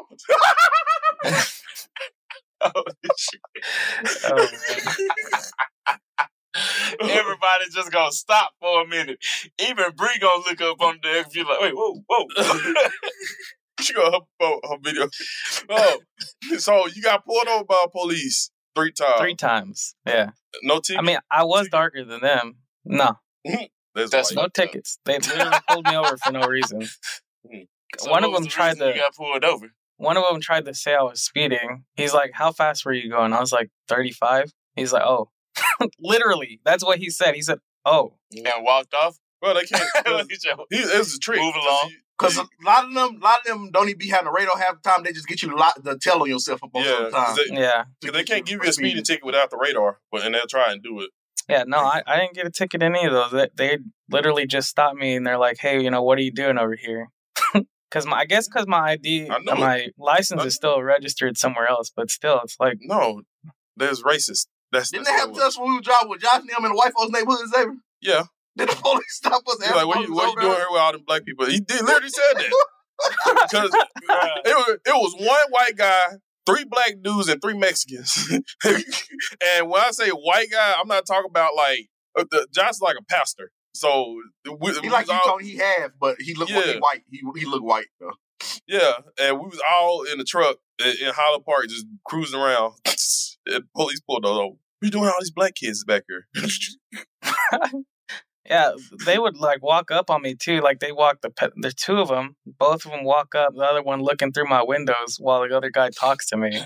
Oh, 2.62 2.84
shit. 3.18 3.42
Oh, 4.26 4.36
man. 4.36 4.96
Everybody 7.00 7.66
just 7.72 7.92
gonna 7.92 8.12
stop 8.12 8.52
for 8.60 8.84
a 8.84 8.88
minute. 8.88 9.20
Even 9.60 9.86
Bree 9.96 10.18
gonna 10.20 10.44
look 10.50 10.62
up 10.62 10.82
on 10.82 11.00
the 11.02 11.10
X, 11.20 11.34
be 11.34 11.44
like, 11.44 11.62
"Wait, 11.62 11.74
whoa, 11.76 12.02
whoa." 12.08 12.28
she 13.82 13.94
got 13.94 14.14
her, 14.14 14.20
her, 14.42 14.56
her 14.70 14.78
video. 14.84 15.08
Oh, 15.70 16.00
so 16.58 16.88
you 16.88 17.02
got 17.02 17.26
pulled 17.26 17.48
over 17.48 17.66
by 17.66 17.86
police 17.92 18.52
three 18.76 18.92
times. 18.92 19.20
Three 19.20 19.36
times. 19.36 19.96
Yeah. 20.06 20.32
No 20.64 20.80
ticket. 20.80 21.00
I 21.00 21.06
mean, 21.06 21.18
I 21.32 21.44
was 21.44 21.68
darker 21.70 22.04
than 22.04 22.22
them. 22.22 22.58
No. 22.86 23.18
Mm-hmm. 23.46 23.64
That's, 23.96 24.12
That's 24.12 24.34
No 24.34 24.48
tickets. 24.48 25.00
They 25.06 25.18
literally 25.18 25.58
pulled 25.70 25.86
me 25.86 25.96
over 25.96 26.18
for 26.18 26.32
no 26.32 26.48
reason. 26.48 26.88
Mm-hmm. 27.48 27.64
So 27.98 28.12
One 28.12 28.26
of 28.26 28.34
them 28.34 28.44
the 28.44 28.50
tried 28.50 28.78
to. 28.80 28.94
got 28.94 29.16
pulled 29.16 29.46
over. 29.46 29.72
One 29.96 30.18
of 30.18 30.24
them 30.30 30.42
tried 30.42 30.66
to 30.66 30.74
say 30.74 30.94
I 30.94 31.04
was 31.04 31.24
speeding. 31.24 31.86
He's 31.96 32.14
like, 32.14 32.32
"How 32.34 32.52
fast 32.52 32.84
were 32.84 32.92
you 32.92 33.10
going?" 33.10 33.32
I 33.32 33.40
was 33.40 33.54
like, 33.54 33.70
"35." 33.88 34.52
He's 34.76 34.92
like, 34.92 35.04
"Oh." 35.04 35.30
Literally, 36.00 36.60
that's 36.64 36.84
what 36.84 37.00
he 37.00 37.10
said. 37.10 37.36
He 37.36 37.42
said, 37.42 37.60
"Oh." 37.86 38.14
and 38.32 38.46
walked 38.64 38.94
off. 38.94 39.18
Well, 39.42 39.54
they 39.54 39.64
can't. 39.66 39.84
What 40.06 40.26
he 40.30 40.36
just- 40.36 40.46
He, 40.70 40.78
it 40.78 40.98
was 40.98 41.14
a 41.16 41.20
trick. 41.20 41.40
Move 41.40 41.56
along. 41.56 41.94
Because 42.18 42.38
a 42.38 42.46
lot 42.66 42.86
of 42.86 42.94
them, 42.96 43.22
a 43.22 43.24
lot 43.24 43.40
of 43.42 43.46
them 43.46 43.70
don't 43.72 43.88
even 43.90 44.00
be 44.00 44.08
having 44.10 44.26
the 44.26 44.32
radar 44.32 44.58
half 44.58 44.82
the 44.82 44.90
time. 44.90 45.04
They 45.04 45.12
just 45.14 45.28
get 45.28 45.44
you 45.44 45.56
lot, 45.56 45.84
the 45.84 46.00
tell 46.00 46.20
on 46.24 46.28
yourself 46.28 46.60
most 46.74 46.86
Yeah, 46.88 46.98
of 46.98 47.04
the 47.06 47.12
time. 47.12 47.26
'cause 47.28 47.40
they, 47.50 47.56
Yeah. 47.62 47.84
'cause 48.04 48.12
they 48.12 48.24
can't 48.24 48.44
give 48.44 48.64
you 48.64 48.70
a 48.70 48.74
speeding 48.74 49.04
ticket 49.04 49.24
without 49.24 49.52
the 49.52 49.58
radar, 49.58 50.00
but 50.12 50.26
and 50.26 50.34
they'll 50.34 50.48
try 50.48 50.72
and 50.72 50.82
do 50.82 51.00
it. 51.02 51.12
Yeah, 51.48 51.64
no, 51.68 51.78
I, 51.78 52.02
I 52.08 52.18
didn't 52.18 52.34
get 52.34 52.48
a 52.48 52.50
ticket 52.50 52.82
in 52.82 52.96
any 52.96 53.06
of 53.06 53.14
those. 53.14 53.32
They, 53.32 53.50
they 53.56 53.78
literally 54.10 54.48
just 54.48 54.68
stopped 54.68 54.98
me 54.98 55.16
and 55.16 55.26
they're 55.28 55.38
like, 55.38 55.58
"Hey, 55.60 55.80
you 55.82 55.92
know, 55.92 56.02
what 56.02 56.18
are 56.18 56.22
you 56.24 56.32
doing 56.32 56.58
over 56.58 56.76
here?" 56.76 57.10
Because 57.90 58.06
my, 58.06 58.18
I 58.18 58.26
guess 58.26 58.50
because 58.50 58.68
my 58.68 58.80
ID, 58.92 59.30
I 59.30 59.38
my 59.56 59.88
license 59.98 60.44
is 60.44 60.56
still 60.56 60.82
registered 60.84 61.38
somewhere 61.38 61.70
else, 61.70 61.90
but 61.96 62.12
still, 62.12 62.42
it's 62.44 62.58
like, 62.60 62.80
No, 62.82 63.22
there's 63.78 64.02
racist. 64.04 64.48
That's 64.72 64.92
Didn't 64.92 65.06
that's 65.06 65.16
they 65.16 65.20
have 65.22 65.30
what 65.32 65.42
it 65.42 65.46
us 65.48 65.58
when 65.60 65.70
we 65.70 65.76
were 65.78 65.82
driving 65.82 66.10
with 66.10 66.22
Josh 66.22 66.40
and 66.42 66.50
them 66.50 66.66
in 66.66 66.72
the 66.72 66.76
white 66.78 66.94
folks' 66.94 67.12
neighborhood, 67.12 67.48
Xavier? 67.50 67.76
Yeah. 68.02 68.24
Did 68.58 68.70
the 68.70 68.76
police 68.76 69.04
stop 69.10 69.44
us? 69.48 69.58
He's 69.62 69.72
like, 69.76 69.88
what 69.88 70.08
you, 70.08 70.14
what 70.14 70.36
you 70.36 70.42
doing 70.42 70.56
here 70.56 70.66
with 70.72 70.82
all 70.82 70.92
them 70.92 71.04
black 71.06 71.24
people? 71.26 71.46
He 71.46 71.60
did, 71.60 71.82
literally 71.84 72.10
said 72.10 72.38
that. 72.38 72.52
Because 73.44 73.70
it 73.74 74.56
was, 74.56 74.78
it 74.84 74.90
was 74.96 75.14
one 75.20 75.52
white 75.52 75.76
guy, 75.78 76.02
three 76.48 76.64
black 76.66 76.96
dudes, 77.04 77.30
and 77.30 77.40
three 77.40 77.56
Mexicans. 77.56 78.28
and 78.66 79.70
when 79.70 79.80
I 79.82 79.92
say 79.92 80.10
white 80.10 80.50
guy, 80.52 80.74
I'm 80.80 80.88
not 80.88 81.06
talking 81.06 81.30
about 81.30 81.52
like, 81.56 81.90
uh, 82.18 82.26
the, 82.32 82.48
John's 82.52 82.82
like 82.82 82.96
a 83.00 83.04
pastor. 83.04 83.52
So, 83.76 84.20
we, 84.60 84.72
He 84.82 84.90
like 84.90 85.06
was 85.06 85.10
you, 85.10 85.14
all- 85.14 85.38
Tony. 85.38 85.46
He 85.52 85.58
half, 85.58 85.92
but 86.02 86.16
he 86.20 86.34
looked 86.34 86.50
Yeah. 86.50 86.80
white. 86.80 87.04
He 87.12 87.22
he 87.36 87.46
looked 87.46 87.64
white 87.64 87.86
though. 88.00 88.14
Yeah, 88.68 88.94
and 89.20 89.40
we 89.40 89.46
was 89.46 89.62
all 89.72 90.02
in 90.12 90.18
the 90.18 90.24
truck 90.24 90.58
in, 90.84 90.88
in 91.08 91.14
Holland 91.14 91.46
Park 91.46 91.68
just 91.70 91.86
cruising 92.04 92.40
around. 92.40 92.74
And 93.54 93.64
police 93.76 94.00
pulled 94.02 94.26
us 94.26 94.32
over. 94.32 94.56
We 94.82 94.90
doing 94.90 95.06
all 95.08 95.16
these 95.20 95.32
black 95.32 95.56
kids 95.56 95.84
back 95.84 96.04
here. 96.08 96.28
yeah, 98.46 98.72
they 99.06 99.18
would 99.18 99.38
like 99.38 99.64
walk 99.64 99.92
up 99.92 100.10
on 100.10 100.22
me 100.22 100.36
too. 100.36 100.62
Like 100.62 100.80
they 100.80 100.92
walk 100.92 101.22
the 101.22 101.30
pe- 101.30 101.50
there's 101.56 101.74
two 101.74 101.98
of 101.98 102.10
them. 102.10 102.36
Both 102.46 102.86
of 102.86 102.92
them 102.92 103.04
walk 103.04 103.34
up. 103.36 103.56
The 103.56 103.64
other 103.64 103.82
one 103.82 104.02
looking 104.02 104.32
through 104.32 104.48
my 104.48 104.64
windows 104.64 105.18
while 105.20 105.48
the 105.48 105.56
other 105.56 105.72
guy 105.72 105.90
talks 105.90 106.28
to 106.30 106.38
me. 106.38 106.62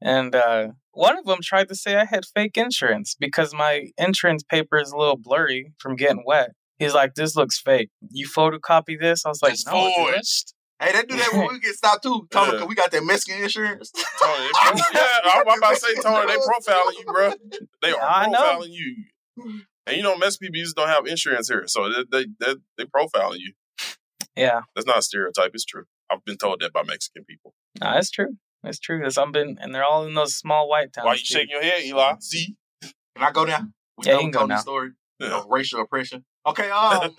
And 0.00 0.34
uh, 0.34 0.68
one 0.90 1.16
of 1.16 1.24
them 1.24 1.38
tried 1.42 1.68
to 1.68 1.74
say 1.76 1.96
I 1.96 2.04
had 2.04 2.24
fake 2.34 2.56
insurance 2.56 3.14
because 3.18 3.54
my 3.54 3.90
insurance 3.96 4.42
paper 4.42 4.78
is 4.78 4.90
a 4.90 4.96
little 4.96 5.16
blurry 5.16 5.72
from 5.78 5.96
getting 5.96 6.24
wet. 6.26 6.50
He's 6.78 6.94
like, 6.94 7.14
"This 7.14 7.36
looks 7.36 7.60
fake. 7.60 7.90
You 8.10 8.26
photocopy 8.26 8.98
this?" 8.98 9.24
I 9.24 9.28
was 9.28 9.42
like, 9.42 9.52
It's 9.52 9.66
"No, 9.66 9.84
dude, 9.84 9.94
forged. 9.94 10.54
Hey, 10.82 10.92
they 10.92 11.02
do 11.02 11.16
that 11.16 11.32
when 11.32 11.48
we 11.52 11.60
get 11.60 11.74
stopped 11.74 12.02
too. 12.02 12.26
Tony, 12.30 12.52
Yeah. 12.52 12.58
'cause 12.58 12.68
we 12.68 12.74
got 12.74 12.90
that 12.90 13.04
Mexican 13.04 13.42
insurance. 13.42 13.92
Tony, 14.20 14.48
yeah, 14.94 15.06
I'm 15.24 15.46
about 15.58 15.70
to 15.74 15.76
say, 15.76 15.94
Tony, 16.02 16.26
they 16.26 16.38
profiling 16.38 16.98
you, 16.98 17.04
bro. 17.06 17.30
They 17.82 17.92
are 17.92 18.00
I 18.02 18.26
profiling 18.28 18.70
you. 18.72 18.96
And 19.86 19.96
you 19.96 20.02
know, 20.02 20.16
Mexican 20.16 20.52
people 20.52 20.72
don't 20.76 20.88
have 20.88 21.06
insurance 21.06 21.48
here, 21.48 21.64
so 21.66 21.88
they 21.88 22.04
they 22.10 22.26
they, 22.40 22.54
they 22.78 22.84
profiling 22.84 23.38
you. 23.38 23.52
Yeah, 24.36 24.62
That's 24.74 24.86
not 24.86 24.98
a 24.98 25.02
stereotype. 25.02 25.50
It's 25.54 25.64
true. 25.64 25.84
I've 26.10 26.24
been 26.24 26.36
told 26.38 26.60
that 26.60 26.72
by 26.72 26.82
Mexican 26.84 27.24
people. 27.24 27.54
no, 27.80 27.92
that's 27.92 28.10
true. 28.10 28.36
That's 28.62 28.78
true. 28.78 28.98
Because 28.98 29.18
I've 29.18 29.32
been, 29.32 29.58
and 29.60 29.74
they're 29.74 29.84
all 29.84 30.06
in 30.06 30.14
those 30.14 30.34
small 30.36 30.68
white 30.68 30.92
towns. 30.92 31.04
Why 31.06 31.12
you 31.14 31.18
too. 31.18 31.24
shaking 31.24 31.50
your 31.50 31.62
head, 31.62 31.82
Eli? 31.84 32.14
See? 32.20 32.56
Can 32.82 32.92
I 33.24 33.30
go 33.30 33.44
now? 33.44 33.66
We 33.98 34.06
Yeah, 34.06 34.12
know 34.14 34.18
you 34.20 34.24
can 34.26 34.30
go 34.30 34.38
Tony's 34.46 34.60
story 34.62 34.90
Yeah. 35.20 35.38
of 35.38 35.46
racial 35.50 35.80
oppression. 35.82 36.24
Okay, 36.46 36.70
um, 36.70 37.14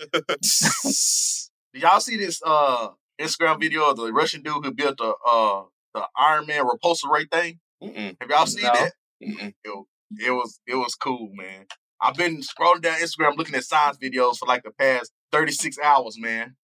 did 1.72 1.82
y'all 1.82 2.00
see 2.00 2.16
this 2.16 2.40
uh 2.44 2.88
Instagram 3.20 3.60
video 3.60 3.88
of 3.90 3.96
the 3.96 4.12
Russian 4.12 4.42
dude 4.42 4.64
who 4.64 4.72
built 4.72 4.98
the 4.98 5.14
uh 5.26 5.62
the 5.94 6.06
Iron 6.18 6.46
Man 6.46 6.64
repulsor 6.64 7.10
ray 7.10 7.24
thing? 7.30 7.60
Mm-mm. 7.82 8.16
Have 8.20 8.30
y'all 8.30 8.46
seen 8.46 8.64
No. 8.64 8.72
that? 8.72 8.92
It, 9.20 9.54
it 10.18 10.30
was 10.30 10.60
it 10.66 10.74
was 10.76 10.94
cool, 10.94 11.30
man. 11.34 11.66
I've 12.00 12.16
been 12.16 12.40
scrolling 12.42 12.82
down 12.82 12.98
Instagram 12.98 13.36
looking 13.36 13.54
at 13.54 13.64
science 13.64 13.96
videos 14.02 14.36
for 14.38 14.46
like 14.46 14.62
the 14.64 14.70
past 14.72 15.12
36 15.32 15.78
hours, 15.82 16.18
man. 16.18 16.56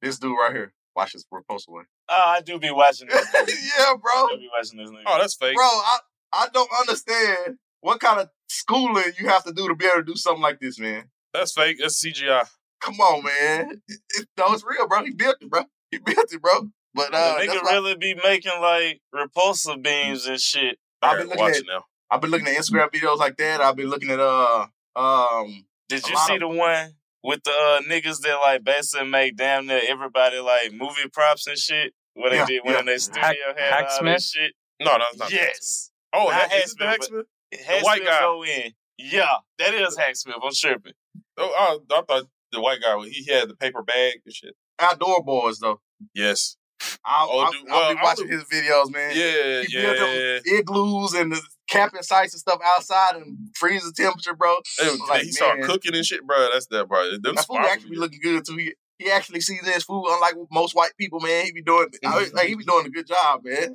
This 0.00 0.18
dude 0.18 0.30
right 0.38 0.52
here. 0.52 0.72
Watch 0.96 1.12
this 1.12 1.24
repulsor 1.32 1.68
way. 1.68 1.82
Oh, 2.08 2.24
I 2.26 2.40
do 2.40 2.58
be 2.58 2.70
watching 2.70 3.08
this. 3.08 3.26
yeah, 3.78 3.92
bro. 4.00 4.10
I 4.12 4.26
do 4.32 4.38
be 4.40 4.48
watching 4.56 4.78
this 4.78 4.90
nigga. 4.90 5.02
Oh, 5.06 5.18
that's 5.20 5.34
fake. 5.34 5.54
Bro, 5.54 5.64
I, 5.64 5.98
I 6.32 6.48
don't 6.52 6.70
understand 6.80 7.58
what 7.80 8.00
kind 8.00 8.20
of 8.20 8.28
schooling 8.48 9.04
you 9.18 9.28
have 9.28 9.44
to 9.44 9.52
do 9.52 9.68
to 9.68 9.74
be 9.74 9.84
able 9.86 9.96
to 9.96 10.02
do 10.02 10.16
something 10.16 10.42
like 10.42 10.58
this, 10.60 10.78
man. 10.78 11.04
That's 11.34 11.52
fake. 11.52 11.76
That's 11.80 12.04
CGI. 12.04 12.48
Come 12.80 13.00
on, 13.00 13.24
man. 13.24 13.80
It, 13.88 14.00
it, 14.10 14.28
no, 14.38 14.52
it's 14.52 14.64
real, 14.64 14.86
bro. 14.88 15.04
He 15.04 15.10
built 15.12 15.36
it, 15.40 15.50
bro. 15.50 15.62
He 15.90 15.98
built 16.04 16.32
it, 16.32 16.40
bro. 16.42 16.68
But 16.94 17.12
uh, 17.14 17.34
the 17.40 17.46
that's 17.46 17.52
nigga 17.58 17.62
why- 17.64 17.72
really 17.72 17.96
be 17.96 18.14
making 18.14 18.52
like 18.60 19.00
repulsor 19.14 19.82
beams 19.82 20.26
and 20.26 20.40
shit. 20.40 20.78
I 21.02 21.08
I've 21.12 21.18
been 21.18 21.28
looking 21.28 21.42
watch 21.44 21.56
at- 21.56 21.64
now. 21.68 21.84
I've 22.10 22.20
been 22.22 22.30
looking 22.30 22.48
at 22.48 22.56
Instagram 22.56 22.90
videos 22.90 23.18
like 23.18 23.36
that. 23.36 23.60
I've 23.60 23.76
been 23.76 23.88
looking 23.90 24.10
at 24.10 24.18
uh 24.20 24.66
um 24.96 25.64
Did 25.88 26.08
you 26.08 26.16
see 26.16 26.34
of- 26.34 26.40
the 26.40 26.48
one 26.48 26.94
with 27.22 27.42
the 27.44 27.50
uh, 27.50 27.80
niggas 27.90 28.20
that 28.22 28.36
like 28.42 28.64
basically 28.64 29.06
make 29.08 29.36
damn 29.36 29.66
near 29.66 29.80
everybody 29.88 30.38
like 30.38 30.72
movie 30.72 31.08
props 31.12 31.46
and 31.46 31.58
shit? 31.58 31.92
What 32.14 32.32
Yeah, 32.32 32.44
they 32.46 32.54
did 32.54 32.64
when 32.64 32.74
yeah. 32.74 32.80
in 32.80 32.86
their 32.86 32.98
studio 32.98 33.22
Hack- 33.22 33.58
had 33.58 33.72
all 33.72 33.78
Hacksmith? 33.80 34.14
that 34.16 34.22
shit. 34.22 34.52
No, 34.80 34.96
that's 34.98 35.18
not. 35.18 35.32
Yes. 35.32 35.90
Oh, 36.12 36.24
Not 36.30 36.48
that, 36.50 36.52
is 36.64 36.72
it 36.72 36.78
the 36.78 36.86
Hacksmith, 36.86 37.26
Hacksmith? 37.52 37.66
Hacksmith 37.66 37.84
white 37.84 38.04
guy. 38.04 38.20
go 38.20 38.44
in. 38.44 38.72
Yeah, 38.96 39.26
that 39.58 39.74
is 39.74 39.96
Hacksmith. 39.96 40.36
I'm 40.42 40.50
tripping. 40.52 40.94
Oh, 41.36 41.78
I, 41.90 41.94
I 41.94 42.02
thought 42.08 42.24
the 42.52 42.60
white 42.60 42.80
guy 42.82 42.96
he 43.08 43.24
had 43.32 43.48
the 43.48 43.54
paper 43.56 43.82
bag 43.82 44.14
and 44.24 44.34
shit. 44.34 44.54
outdoor 44.78 45.22
boys 45.24 45.58
though. 45.58 45.80
Yes. 46.14 46.56
I'll, 47.04 47.28
Oh, 47.30 47.38
I'll, 47.40 47.52
dude, 47.52 47.68
I'll 47.70 47.80
well, 47.80 47.92
be 47.94 47.98
I 47.98 48.02
watching 48.04 48.28
his 48.28 48.44
videos, 48.44 48.92
man. 48.92 49.10
Yeah, 49.14 49.62
he 49.62 49.76
yeah. 49.76 50.58
igloos 50.58 51.12
and 51.14 51.32
the 51.32 51.42
camping 51.68 52.02
sites 52.02 52.34
and 52.34 52.40
stuff 52.40 52.60
outside 52.64 53.16
and 53.16 53.36
freezing 53.56 53.92
temperature, 53.96 54.34
bro. 54.34 54.56
And 54.82 54.98
like, 55.08 55.22
he 55.22 55.32
started 55.32 55.64
cooking 55.64 55.94
and 55.96 56.04
shit, 56.06 56.24
bro. 56.26 56.48
That's 56.52 56.66
that, 56.68 56.86
bro. 56.88 57.10
Them 57.20 57.34
That 57.34 57.46
food 57.46 57.58
actually 57.58 57.90
be 57.90 57.96
looking 57.96 58.20
good 58.22 58.44
too. 58.46 58.56
He, 58.56 58.74
he 58.98 59.10
actually 59.10 59.40
sees 59.40 59.66
his 59.66 59.84
food, 59.84 60.04
unlike 60.08 60.34
most 60.52 60.74
white 60.76 60.92
people, 60.98 61.18
man. 61.20 61.46
He 61.46 61.52
be 61.52 61.62
doing, 61.62 61.88
I, 62.04 62.28
like, 62.32 62.46
he 62.46 62.54
be 62.54 62.64
doing 62.64 62.86
a 62.86 62.90
good 62.90 63.06
job, 63.08 63.44
man. 63.44 63.74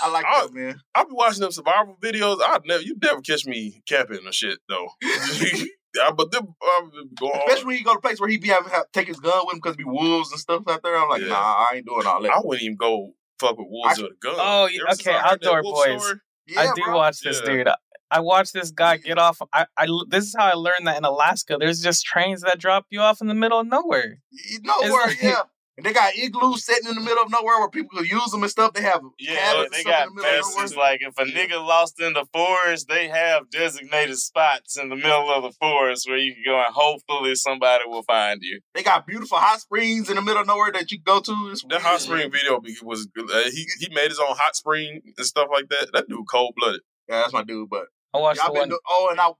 I 0.00 0.08
like 0.10 0.24
I- 0.26 0.46
that, 0.46 0.54
man. 0.54 0.80
I 0.94 1.04
be 1.04 1.10
watching 1.12 1.40
them 1.42 1.52
survival 1.52 1.98
videos. 2.02 2.40
I'd 2.42 2.62
never, 2.64 2.82
you 2.82 2.96
never 3.00 3.20
catch 3.20 3.44
me 3.46 3.82
camping 3.86 4.26
or 4.26 4.32
shit 4.32 4.58
though. 4.68 4.88
yeah, 5.96 6.10
but 6.10 6.30
then 6.32 6.42
I 6.62 6.80
would 6.84 7.16
go 7.18 7.28
hard. 7.30 7.42
Especially 7.48 7.66
when 7.66 7.76
you 7.78 7.84
go 7.84 7.92
to 7.92 7.98
a 7.98 8.02
place 8.02 8.20
where 8.20 8.28
he 8.28 8.38
be 8.38 8.48
having 8.48 8.70
have, 8.70 8.84
take 8.92 9.08
his 9.08 9.18
gun 9.20 9.46
with 9.46 9.54
him 9.54 9.60
because 9.62 9.76
be 9.76 9.84
wolves 9.84 10.30
and 10.32 10.40
stuff 10.40 10.62
out 10.68 10.82
there. 10.82 10.96
I'm 10.96 11.08
like, 11.08 11.22
Yeah. 11.22 11.28
nah, 11.28 11.66
I 11.70 11.76
ain't 11.76 11.86
doing 11.86 12.06
all 12.06 12.22
that. 12.22 12.30
I 12.32 12.40
wouldn't 12.42 12.62
even 12.62 12.76
go 12.76 13.12
fuck 13.40 13.56
with 13.58 13.68
wolves 13.70 13.98
I- 13.98 14.02
with 14.02 14.12
a 14.12 14.16
gun. 14.20 14.34
Oh, 14.38 14.66
yeah, 14.66 14.80
okay, 14.92 15.12
I 15.14 15.30
heard 15.30 15.40
that 15.42 15.46
Outdoor 15.48 15.62
Boys. 15.62 16.02
story- 16.02 16.20
I 16.56 16.72
do 16.74 16.82
bro. 16.84 16.96
watch 16.96 17.20
this, 17.20 17.40
Yeah. 17.44 17.50
dude. 17.52 17.68
I, 17.68 17.76
I 18.10 18.20
watched 18.20 18.54
this 18.54 18.70
guy 18.70 18.96
get 18.96 19.18
off. 19.18 19.40
I, 19.52 19.66
I 19.76 19.86
this 20.08 20.24
is 20.24 20.34
how 20.38 20.46
I 20.46 20.54
learned 20.54 20.86
that 20.86 20.96
in 20.96 21.04
Alaska, 21.04 21.56
there's 21.60 21.82
just 21.82 22.06
trains 22.06 22.40
that 22.40 22.58
drop 22.58 22.86
you 22.90 23.00
off 23.00 23.20
in 23.20 23.26
the 23.26 23.34
middle 23.34 23.60
of 23.60 23.66
nowhere. 23.66 24.22
Nowhere, 24.62 25.10
It's- 25.10 25.22
yeah. 25.22 25.42
And 25.78 25.86
they 25.86 25.92
got 25.92 26.12
igloos 26.16 26.64
sitting 26.66 26.88
in 26.88 26.96
the 26.96 27.00
middle 27.00 27.22
of 27.22 27.30
nowhere 27.30 27.60
where 27.60 27.70
people 27.70 27.96
can 27.98 28.06
use 28.06 28.30
them 28.32 28.42
and 28.42 28.50
stuff. 28.50 28.72
They 28.74 28.82
have 28.82 29.00
Yeah, 29.18 29.36
cabins 29.36 29.70
they 29.70 29.84
got 29.84 29.92
stuff 29.94 30.08
in 30.08 30.14
the 30.16 30.22
middle 30.22 30.38
of 30.40 30.44
fences. 30.54 30.72
nowhere. 30.72 30.90
Like 30.90 31.00
if 31.02 31.18
a 31.18 31.24
nigga 31.24 31.64
lost 31.64 32.00
in 32.00 32.12
the 32.14 32.26
forest, 32.32 32.88
they 32.88 33.06
have 33.06 33.48
designated 33.48 34.18
spots 34.18 34.76
in 34.76 34.88
the 34.88 34.96
middle 34.96 35.30
of 35.32 35.44
the 35.44 35.52
forest 35.52 36.08
where 36.08 36.18
you 36.18 36.34
can 36.34 36.42
go 36.44 36.56
and 36.56 36.74
hopefully 36.74 37.36
somebody 37.36 37.84
will 37.86 38.02
find 38.02 38.40
you. 38.42 38.60
They 38.74 38.82
got 38.82 39.06
beautiful 39.06 39.38
hot 39.38 39.60
springs 39.60 40.10
in 40.10 40.16
the 40.16 40.22
middle 40.22 40.40
of 40.40 40.48
nowhere 40.48 40.72
that 40.72 40.90
you 40.90 40.98
can 40.98 41.04
go 41.14 41.20
to. 41.20 41.50
It's 41.52 41.62
That 41.70 41.80
hot 41.80 42.00
spring 42.00 42.28
video 42.32 42.60
was. 42.82 43.06
Uh, 43.16 43.42
he 43.50 43.64
he 43.78 43.88
made 43.94 44.08
his 44.08 44.18
own 44.18 44.34
hot 44.36 44.56
spring 44.56 45.00
and 45.16 45.26
stuff 45.26 45.46
like 45.52 45.68
that. 45.68 45.90
That 45.92 46.08
dude 46.08 46.26
cold 46.28 46.54
blooded. 46.56 46.80
Yeah, 47.08 47.20
that's 47.20 47.32
my 47.32 47.44
dude. 47.44 47.70
But 47.70 47.84
I 48.12 48.18
watched 48.18 48.40
yeah, 48.40 48.48
the 48.48 48.52
been 48.52 48.60
one. 48.62 48.68
do- 48.70 48.80
oh, 48.88 49.08
and 49.12 49.20
I 49.20 49.30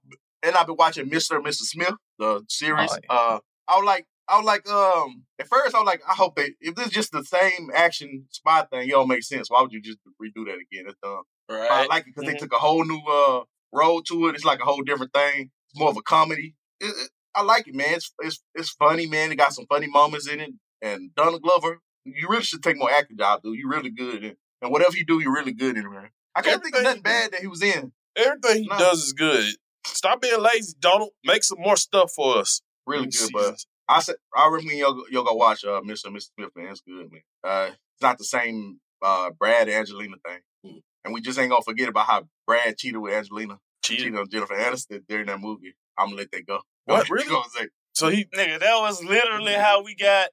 and 0.43 0.55
I've 0.55 0.67
been 0.67 0.77
watching 0.77 1.09
Mr. 1.09 1.35
and 1.35 1.45
Mrs. 1.45 1.67
Smith, 1.73 1.95
the 2.17 2.45
series. 2.47 2.97
Oh, 3.09 3.35
Uh, 3.35 3.39
I 3.67 3.75
was 3.75 3.85
like, 3.85 4.05
I 4.29 4.37
was 4.37 4.45
like, 4.45 4.69
um, 4.69 5.23
at 5.39 5.47
first 5.47 5.73
I 5.75 5.79
was 5.79 5.87
like, 5.87 6.01
I 6.07 6.13
hope 6.13 6.35
they, 6.35 6.51
if 6.61 6.75
this 6.75 6.87
is 6.87 6.91
just 6.93 7.11
the 7.11 7.23
same 7.23 7.69
action 7.73 8.25
spy 8.29 8.63
thing, 8.71 8.87
it 8.87 8.91
don't 8.91 9.07
make 9.07 9.23
sense. 9.23 9.49
Why 9.49 9.61
would 9.61 9.71
you 9.73 9.81
just 9.81 9.97
redo 10.21 10.45
that 10.45 10.55
again? 10.55 10.85
It's 10.87 10.97
dumb. 11.01 11.23
But 11.47 11.61
I 11.71 11.85
like 11.87 12.01
it 12.03 12.13
because 12.13 12.23
Mhm. 12.29 12.33
they 12.33 12.37
took 12.37 12.53
a 12.53 12.59
whole 12.59 12.85
new 12.85 12.99
uh 13.07 13.43
road 13.73 14.03
to 14.09 14.27
it. 14.27 14.35
It's 14.35 14.45
like 14.45 14.59
a 14.59 14.65
whole 14.65 14.81
different 14.83 15.13
thing. 15.13 15.51
It's 15.71 15.79
more 15.79 15.89
of 15.89 15.97
a 15.97 16.01
comedy. 16.03 16.55
It, 16.79 16.85
it- 16.87 17.09
I 17.35 17.43
like 17.43 17.67
it, 17.67 17.75
man. 17.75 17.93
It's 17.93 18.11
it's 18.19 18.43
it's 18.55 18.69
funny, 18.71 19.05
man. 19.07 19.31
It 19.31 19.35
got 19.35 19.53
some 19.53 19.65
funny 19.67 19.87
moments 19.87 20.27
in 20.27 20.39
it. 20.39 20.51
And 20.81 21.13
Donald 21.15 21.41
Glover, 21.43 21.79
you 22.05 22.27
really 22.29 22.43
should 22.43 22.63
take 22.63 22.77
more 22.77 22.91
acting 22.91 23.17
job, 23.17 23.41
dude. 23.43 23.57
You're 23.57 23.69
really 23.69 23.91
good, 23.91 24.23
in, 24.23 24.35
and 24.61 24.71
whatever 24.71 24.97
you 24.97 25.05
do, 25.05 25.19
you're 25.19 25.33
really 25.33 25.53
good 25.53 25.77
in 25.77 25.85
it, 25.85 25.89
man. 25.89 26.09
I 26.35 26.41
can't 26.41 26.61
think 26.63 26.75
of 26.75 26.83
nothing 26.83 27.01
bad 27.03 27.31
that 27.31 27.41
he 27.41 27.47
was 27.47 27.61
in. 27.61 27.91
Everything 28.15 28.63
he 28.63 28.67
No. 28.69 28.77
does 28.79 29.03
is 29.03 29.13
good. 29.13 29.45
Stop 29.85 30.21
being 30.21 30.39
lazy, 30.41 30.73
Donald. 30.79 31.11
Make 31.23 31.43
some 31.43 31.59
more 31.61 31.77
stuff 31.77 32.11
for 32.13 32.37
us. 32.39 32.61
Really 32.87 33.05
good, 33.05 33.13
seasons. 33.13 33.67
I 33.89 33.99
said 34.01 34.15
I 34.35 34.47
recommend 34.49 34.77
you'll, 34.77 35.03
you'll 35.09 35.23
go 35.25 35.33
watch 35.33 35.65
uh 35.65 35.81
Mr. 35.81 36.05
and 36.05 36.15
Mrs. 36.15 36.29
Smith, 36.35 36.51
man. 36.55 36.67
It's 36.69 36.81
good, 36.81 37.11
man. 37.11 37.21
Uh, 37.43 37.71
it's 37.71 38.01
not 38.01 38.17
the 38.19 38.23
same 38.23 38.79
uh 39.01 39.31
Brad 39.31 39.67
and 39.67 39.77
Angelina 39.77 40.15
thing, 40.25 40.39
Mm. 40.65 40.81
and 41.05 41.13
we 41.13 41.21
just 41.21 41.39
ain't 41.39 41.49
gonna 41.49 41.63
forget 41.63 41.89
about 41.89 42.05
how 42.07 42.23
Brad 42.47 42.77
cheated 42.77 42.99
with 43.01 43.13
Angelina, 43.13 43.57
Cheated. 43.83 44.05
cheated 44.05 44.19
on 44.19 44.29
Jennifer 44.29 44.55
Aniston 44.55 45.01
during 45.07 45.25
that 45.27 45.39
movie. 45.41 45.73
I'm 45.97 46.07
gonna 46.07 46.17
let 46.17 46.31
that 46.31 46.45
go. 46.47 46.59
What, 46.85 47.09
really? 47.09 47.27
Go 47.29 47.41
and 47.43 47.51
say, 47.51 47.67
So 47.93 48.09
he 48.09 48.25
Nigga, 48.25 48.59
that 48.59 48.75
was 48.79 49.03
literally 49.03 49.53
how 49.53 49.83
we 49.83 49.95
got 49.95 50.29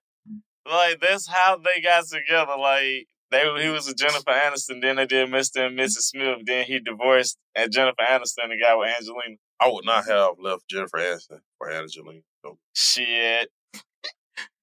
like 0.71 1.01
that's 1.01 1.29
how 1.29 1.57
they 1.59 1.81
got 1.81 2.05
together. 2.07 2.57
Like 2.59 3.07
they 3.31 3.63
he 3.63 3.69
was 3.69 3.87
with 3.87 3.97
Jennifer 3.99 4.31
Aniston, 4.31 4.81
then 4.83 4.97
they 4.97 5.07
did 5.07 5.29
Mr. 5.31 5.67
and 5.67 5.79
Mrs. 5.79 6.09
Smith, 6.11 6.39
then 6.45 6.65
he 6.65 6.79
divorced 6.81 7.39
and 7.55 7.73
Jennifer 7.73 8.03
Aniston 8.09 8.51
and 8.51 8.61
got 8.61 8.79
with 8.79 8.89
Angelina. 8.99 9.37
I 9.61 9.71
would 9.71 9.85
not 9.85 10.07
have 10.07 10.35
left 10.39 10.69
Jennifer 10.69 10.99
Aniston 10.99 11.41
for 11.59 11.71
Angelina. 11.71 12.21
So, 12.45 12.59
Shit. 12.75 13.51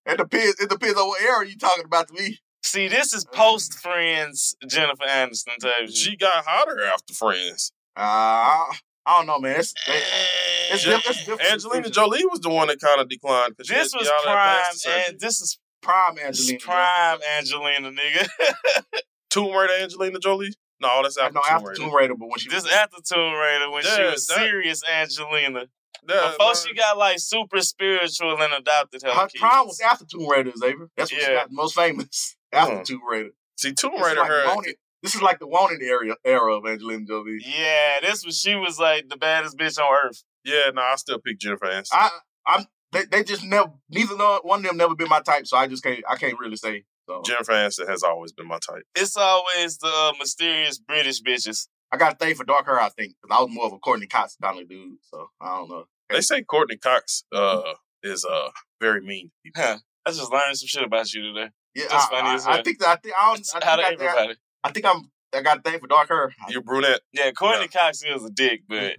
It 0.06 0.18
depends. 0.18 0.60
It 0.60 0.70
depends 0.70 1.00
on 1.00 1.08
what 1.08 1.22
era 1.22 1.48
you 1.48 1.58
talking 1.58 1.86
about 1.86 2.10
to 2.10 2.14
me. 2.14 2.40
See, 2.62 2.88
this 2.88 3.14
is 3.14 3.26
uh. 3.26 3.36
post 3.36 3.74
Friends 3.74 4.56
Jennifer 4.68 5.04
Aniston 5.08 5.58
type 5.62 5.90
she 5.90 6.18
got 6.18 6.46
hotter 6.46 6.84
after 6.84 7.14
Friends. 7.14 7.72
Uh, 7.96 8.02
I, 8.02 8.72
I 9.06 9.18
don't 9.18 9.28
know, 9.28 9.40
man. 9.40 9.60
It's 9.60 9.74
it's, 9.88 10.88
eh. 10.88 10.90
diff- 10.90 11.10
it's 11.10 11.20
different. 11.26 11.52
Angelina 11.52 11.90
Jolie 11.90 12.26
was 12.26 12.40
the 12.40 12.50
one 12.50 12.68
that 12.68 12.80
kind 12.80 13.00
of 13.00 13.10
declined. 13.10 13.54
This 13.58 13.70
had 13.70 13.88
was 13.94 14.12
prime, 14.24 14.64
and 14.88 15.14
eh, 15.14 15.18
this 15.20 15.42
is 15.42 15.60
prime 15.82 16.18
Angelina. 16.18 16.32
this 16.32 16.50
is 16.50 16.64
prime 16.64 17.20
Angelina, 17.38 17.92
nigga. 17.92 18.28
Tomb 19.30 19.56
Raider 19.56 19.74
Angelina 19.82 20.20
Jolie? 20.20 20.54
No, 20.84 21.02
that's 21.04 21.18
after 21.18 21.34
Tomb 21.34 21.42
after 21.50 21.68
Raider. 21.70 21.82
Tomb 21.82 21.94
Raider, 21.96 22.16
but 22.16 22.30
when 22.30 22.38
she 22.40 22.50
this 22.50 22.72
after 22.72 22.98
Tomb 23.04 23.34
Raider 23.34 23.72
when 23.72 23.84
she 23.84 24.02
was 24.04 24.28
that- 24.28 24.36
serious 24.38 24.84
Angelina. 24.88 25.66
Yeah, 26.08 26.32
Before 26.32 26.48
no, 26.48 26.54
she 26.54 26.74
got 26.76 26.98
like 26.98 27.18
super 27.20 27.62
spiritual 27.62 28.42
and 28.42 28.54
adopted 28.54 29.02
her, 29.04 29.12
her 29.12 29.28
kids. 29.28 29.40
prime 29.40 29.66
was 29.68 29.80
after 29.80 30.06
Tomb 30.06 30.28
Raider, 30.30 30.52
Xavier. 30.58 30.90
That's 30.98 31.12
when 31.14 31.22
she 31.22 31.28
got 31.28 31.48
the 31.50 31.56
most 31.56 31.76
famous 31.76 32.36
after 32.52 32.74
Uh-huh. 32.74 32.84
Tomb 32.84 33.02
Raider. 33.10 33.30
See, 33.58 33.72
Tomb 33.74 33.94
Raider, 34.02 34.20
like 34.20 34.28
her. 34.30 34.46
wanted, 34.48 34.76
this 35.02 35.16
is 35.16 35.22
like 35.22 35.40
the 35.40 35.48
wanted 35.48 35.82
area 35.82 36.16
era 36.26 36.56
of 36.58 36.66
Angelina 36.66 37.06
Jolie. 37.06 37.40
Yeah, 37.46 38.00
this 38.02 38.26
was 38.26 38.38
she 38.38 38.56
was 38.56 38.80
like 38.80 39.08
the 39.08 39.16
baddest 39.18 39.58
bitch 39.58 39.80
on 39.80 39.88
earth. 40.06 40.24
Yeah, 40.44 40.72
no, 40.74 40.82
I 40.82 40.96
still 40.98 41.20
pick 41.20 41.40
Jennifer 41.40 41.68
Aniston. 41.68 41.88
I, 41.94 42.10
I'm. 42.46 42.66
They, 42.92 43.06
they 43.06 43.24
just 43.24 43.44
never. 43.46 43.72
Neither 43.90 44.16
one 44.44 44.60
of 44.60 44.66
them 44.66 44.78
never 44.78 44.96
been 44.96 45.08
my 45.10 45.22
type, 45.22 45.48
so 45.48 45.56
I 45.58 45.68
just 45.68 45.84
can't. 45.84 46.04
I 46.10 46.16
can't 46.18 46.38
really 46.38 46.58
say. 46.58 46.84
So 47.10 47.22
Jennifer 47.26 47.52
Aniston 47.52 47.90
has 47.90 48.04
always 48.04 48.32
been 48.32 48.48
my 48.48 48.60
type. 48.60 48.84
It's 48.96 49.18
always 49.18 49.78
the 49.78 49.88
uh, 49.88 50.14
mysterious 50.20 50.80
British 50.80 51.22
bitches. 51.22 51.68
I 51.92 51.98
got 51.98 52.14
a 52.14 52.16
thing 52.16 52.36
for 52.36 52.44
dark 52.44 52.66
hair. 52.66 52.80
I 52.80 52.90
think 52.90 53.16
because 53.22 53.38
I 53.38 53.42
was 53.42 53.54
more 53.54 53.66
of 53.66 53.74
a 53.74 53.78
Courteney 53.78 54.08
Cox 54.08 54.38
kind 54.42 54.60
of 54.60 54.68
dude. 54.70 54.98
So 55.12 55.28
I 55.42 55.58
don't 55.58 55.70
know. 55.70 55.86
They 56.10 56.22
say 56.22 56.44
Courteney 56.44 56.78
Cox 56.78 57.24
uh, 57.34 57.74
is 58.02 58.26
uh, 58.26 58.50
very 58.82 59.02
mean. 59.02 59.28
to 59.28 59.32
people. 59.44 59.64
Huh. 59.64 59.78
I 60.06 60.12
just 60.12 60.32
learned 60.32 60.58
some 60.58 60.68
shit 60.68 60.84
about 60.84 61.14
you 61.14 61.34
today. 61.34 61.50
Yeah, 61.76 61.86
That's 61.90 62.06
I, 62.06 62.10
funny 62.10 62.30
I, 62.30 62.36
as 62.36 62.48
I 62.48 62.62
think 62.62 62.80
that 62.80 62.88
I 62.88 62.96
think 62.96 63.16
I, 63.18 63.26
don't, 63.28 63.40
It's 63.40 63.54
I, 63.54 63.58
out 63.58 63.64
think 63.64 63.74
of 63.80 63.80
I, 63.80 63.90
think 63.90 64.02
I, 64.02 64.06
everybody. 64.06 64.40
I 64.64 64.72
think 64.72 64.86
I'm. 64.86 65.12
I 65.36 65.42
got 65.42 65.58
a 65.58 65.62
thing 65.62 65.80
for 65.80 65.88
dark 65.88 66.10
hair. 66.10 66.32
You're 66.50 66.62
brunette. 66.62 67.02
Yeah, 67.12 67.32
Courteney 67.32 67.68
Cox 67.68 68.04
is 68.04 68.24
a 68.24 68.30
dick, 68.30 68.62
but 68.70 68.98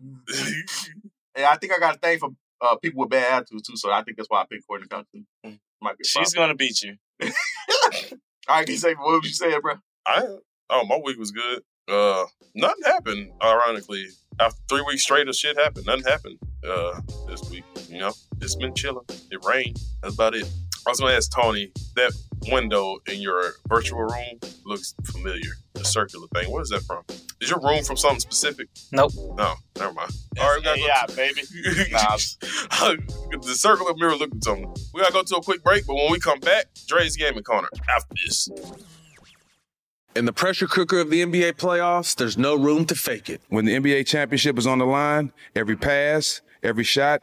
Yeah, 1.36 1.48
I 1.50 1.56
think 1.56 1.72
I 1.72 1.78
got 1.78 1.96
a 1.96 1.98
thing 1.98 2.18
for 2.18 2.30
uh, 2.60 2.76
people 2.76 3.00
with 3.00 3.10
bad 3.10 3.32
attitudes 3.32 3.68
too. 3.68 3.76
So 3.76 3.90
I 3.90 4.02
think 4.02 4.16
that's 4.16 4.28
why 4.28 4.42
I 4.42 4.46
picked 4.50 4.66
Courteney 4.66 4.88
Cox. 4.88 5.08
Might 5.82 5.98
be. 5.98 6.04
She's 6.04 6.32
gonna 6.32 6.54
beat 6.54 6.82
you. 6.82 6.96
All 8.48 8.56
right, 8.56 8.66
can 8.66 8.76
say 8.76 8.94
what 8.94 9.20
was 9.20 9.24
you 9.24 9.34
saying, 9.34 9.60
bro? 9.62 9.74
I 10.06 10.26
oh 10.70 10.84
my 10.86 10.98
week 11.02 11.18
was 11.18 11.30
good. 11.30 11.62
Uh, 11.88 12.24
nothing 12.54 12.84
happened. 12.84 13.30
Ironically, 13.42 14.06
after 14.40 14.60
three 14.68 14.82
weeks 14.86 15.02
straight 15.02 15.28
of 15.28 15.36
shit 15.36 15.56
happened, 15.58 15.86
nothing 15.86 16.04
happened. 16.04 16.38
Uh, 16.66 17.00
this 17.28 17.48
week, 17.50 17.64
you 17.88 17.98
know, 17.98 18.12
it's 18.40 18.56
been 18.56 18.74
chilling. 18.74 19.04
It 19.30 19.44
rained. 19.44 19.78
That's 20.02 20.14
about 20.14 20.34
it. 20.34 20.50
I 20.86 20.90
was 20.90 21.00
gonna 21.00 21.14
ask 21.14 21.30
Tony 21.30 21.72
that 21.96 22.12
window 22.50 22.98
in 23.10 23.20
your 23.20 23.54
virtual 23.68 24.00
room 24.00 24.38
looks 24.66 24.94
familiar. 25.04 25.52
The 25.74 25.84
circular 25.84 26.26
thing. 26.34 26.50
What 26.50 26.60
is 26.60 26.68
that 26.68 26.82
from? 26.82 27.02
Is 27.40 27.50
your 27.50 27.60
room 27.60 27.82
from 27.84 27.96
something 27.96 28.20
specific? 28.20 28.68
Nope. 28.92 29.12
No, 29.36 29.54
never 29.78 29.92
mind. 29.92 30.12
All 30.38 30.48
right, 30.48 30.58
we 30.58 30.62
gotta 30.62 30.80
go 30.80 30.86
yeah, 30.86 31.06
baby. 31.14 31.42
Nah, 31.90 32.16
the 32.16 33.54
circular 33.54 33.94
mirror 33.96 34.16
looked 34.16 34.36
at 34.36 34.44
something. 34.44 34.74
We 34.92 35.00
gotta 35.00 35.12
go 35.12 35.22
to 35.22 35.36
a 35.36 35.42
quick 35.42 35.62
break, 35.64 35.86
but 35.86 35.94
when 35.94 36.10
we 36.12 36.18
come 36.18 36.40
back, 36.40 36.66
Dre's 36.86 37.16
gaming 37.16 37.44
corner 37.44 37.68
after 37.88 38.14
this. 38.24 38.48
In 40.14 40.26
the 40.26 40.32
pressure 40.32 40.66
cooker 40.68 41.00
of 41.00 41.10
the 41.10 41.24
NBA 41.24 41.54
playoffs, 41.54 42.14
there's 42.14 42.38
no 42.38 42.54
room 42.54 42.84
to 42.86 42.94
fake 42.94 43.28
it. 43.28 43.40
When 43.48 43.64
the 43.64 43.74
NBA 43.74 44.06
championship 44.06 44.58
is 44.58 44.66
on 44.66 44.78
the 44.78 44.86
line, 44.86 45.32
every 45.56 45.76
pass, 45.76 46.40
every 46.62 46.84
shot, 46.84 47.22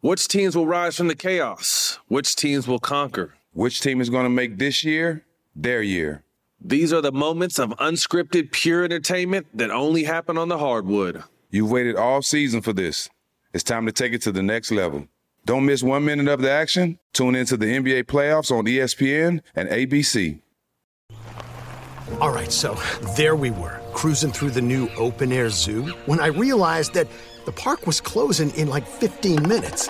Which 0.00 0.28
teams 0.28 0.56
will 0.56 0.66
rise 0.66 0.96
from 0.96 1.08
the 1.08 1.16
chaos? 1.16 1.98
Which 2.06 2.36
teams 2.36 2.68
will 2.68 2.78
conquer? 2.78 3.34
Which 3.52 3.80
team 3.80 4.00
is 4.00 4.10
going 4.10 4.26
to 4.26 4.30
make 4.30 4.56
this 4.56 4.84
year 4.84 5.24
their 5.56 5.82
year? 5.82 6.22
These 6.60 6.92
are 6.92 7.00
the 7.00 7.10
moments 7.10 7.58
of 7.58 7.70
unscripted, 7.70 8.52
pure 8.52 8.84
entertainment 8.84 9.48
that 9.54 9.72
only 9.72 10.04
happen 10.04 10.38
on 10.38 10.48
the 10.48 10.58
hardwood. 10.58 11.24
You've 11.50 11.72
waited 11.72 11.96
all 11.96 12.22
season 12.22 12.62
for 12.62 12.72
this. 12.72 13.10
It's 13.52 13.64
time 13.64 13.86
to 13.86 13.92
take 13.92 14.12
it 14.12 14.22
to 14.22 14.30
the 14.30 14.42
next 14.42 14.70
level. 14.70 15.08
Don't 15.44 15.66
miss 15.66 15.82
one 15.82 16.04
minute 16.04 16.28
of 16.28 16.42
the 16.42 16.50
action. 16.50 17.00
Tune 17.12 17.34
into 17.34 17.56
the 17.56 17.66
NBA 17.66 18.04
playoffs 18.04 18.56
on 18.56 18.66
ESPN 18.66 19.40
and 19.56 19.68
ABC. 19.68 20.40
All 22.20 22.30
right, 22.30 22.52
so 22.52 22.74
there 23.16 23.34
we 23.34 23.50
were, 23.50 23.80
cruising 23.94 24.30
through 24.30 24.50
the 24.50 24.62
new 24.62 24.88
open 24.96 25.32
air 25.32 25.50
zoo, 25.50 25.86
when 26.06 26.20
I 26.20 26.28
realized 26.28 26.94
that 26.94 27.08
the 27.48 27.52
park 27.52 27.86
was 27.86 27.98
closing 27.98 28.50
in 28.56 28.68
like 28.68 28.86
15 28.86 29.48
minutes. 29.48 29.88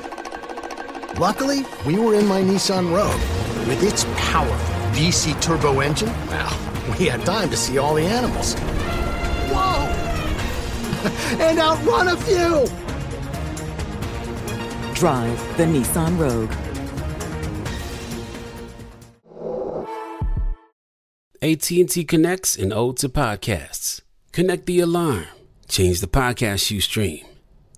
Luckily, 1.18 1.66
we 1.84 1.98
were 1.98 2.14
in 2.14 2.24
my 2.24 2.40
Nissan 2.40 2.94
Rogue. 2.94 3.20
With 3.66 3.82
its 3.82 4.04
powerful 4.16 4.74
VC 4.92 5.34
turbo 5.42 5.80
engine, 5.80 6.12
well, 6.28 6.56
we 6.96 7.06
had 7.06 7.26
time 7.26 7.50
to 7.50 7.56
see 7.56 7.78
all 7.78 7.96
the 7.96 8.04
animals. 8.04 8.54
Whoa! 9.50 9.88
and 11.44 11.58
outrun 11.58 12.06
a 12.06 12.16
few! 12.18 12.64
Drive 14.94 15.56
the 15.56 15.64
Nissan 15.64 16.16
Rogue. 16.16 16.52
AT&T 21.42 22.04
connects 22.04 22.56
and 22.56 22.72
ode 22.72 22.98
to 22.98 23.08
podcasts. 23.08 24.00
Connect 24.30 24.64
the 24.66 24.78
alarm. 24.78 25.26
Change 25.66 26.00
the 26.00 26.06
podcast 26.06 26.70
you 26.70 26.80
stream. 26.80 27.24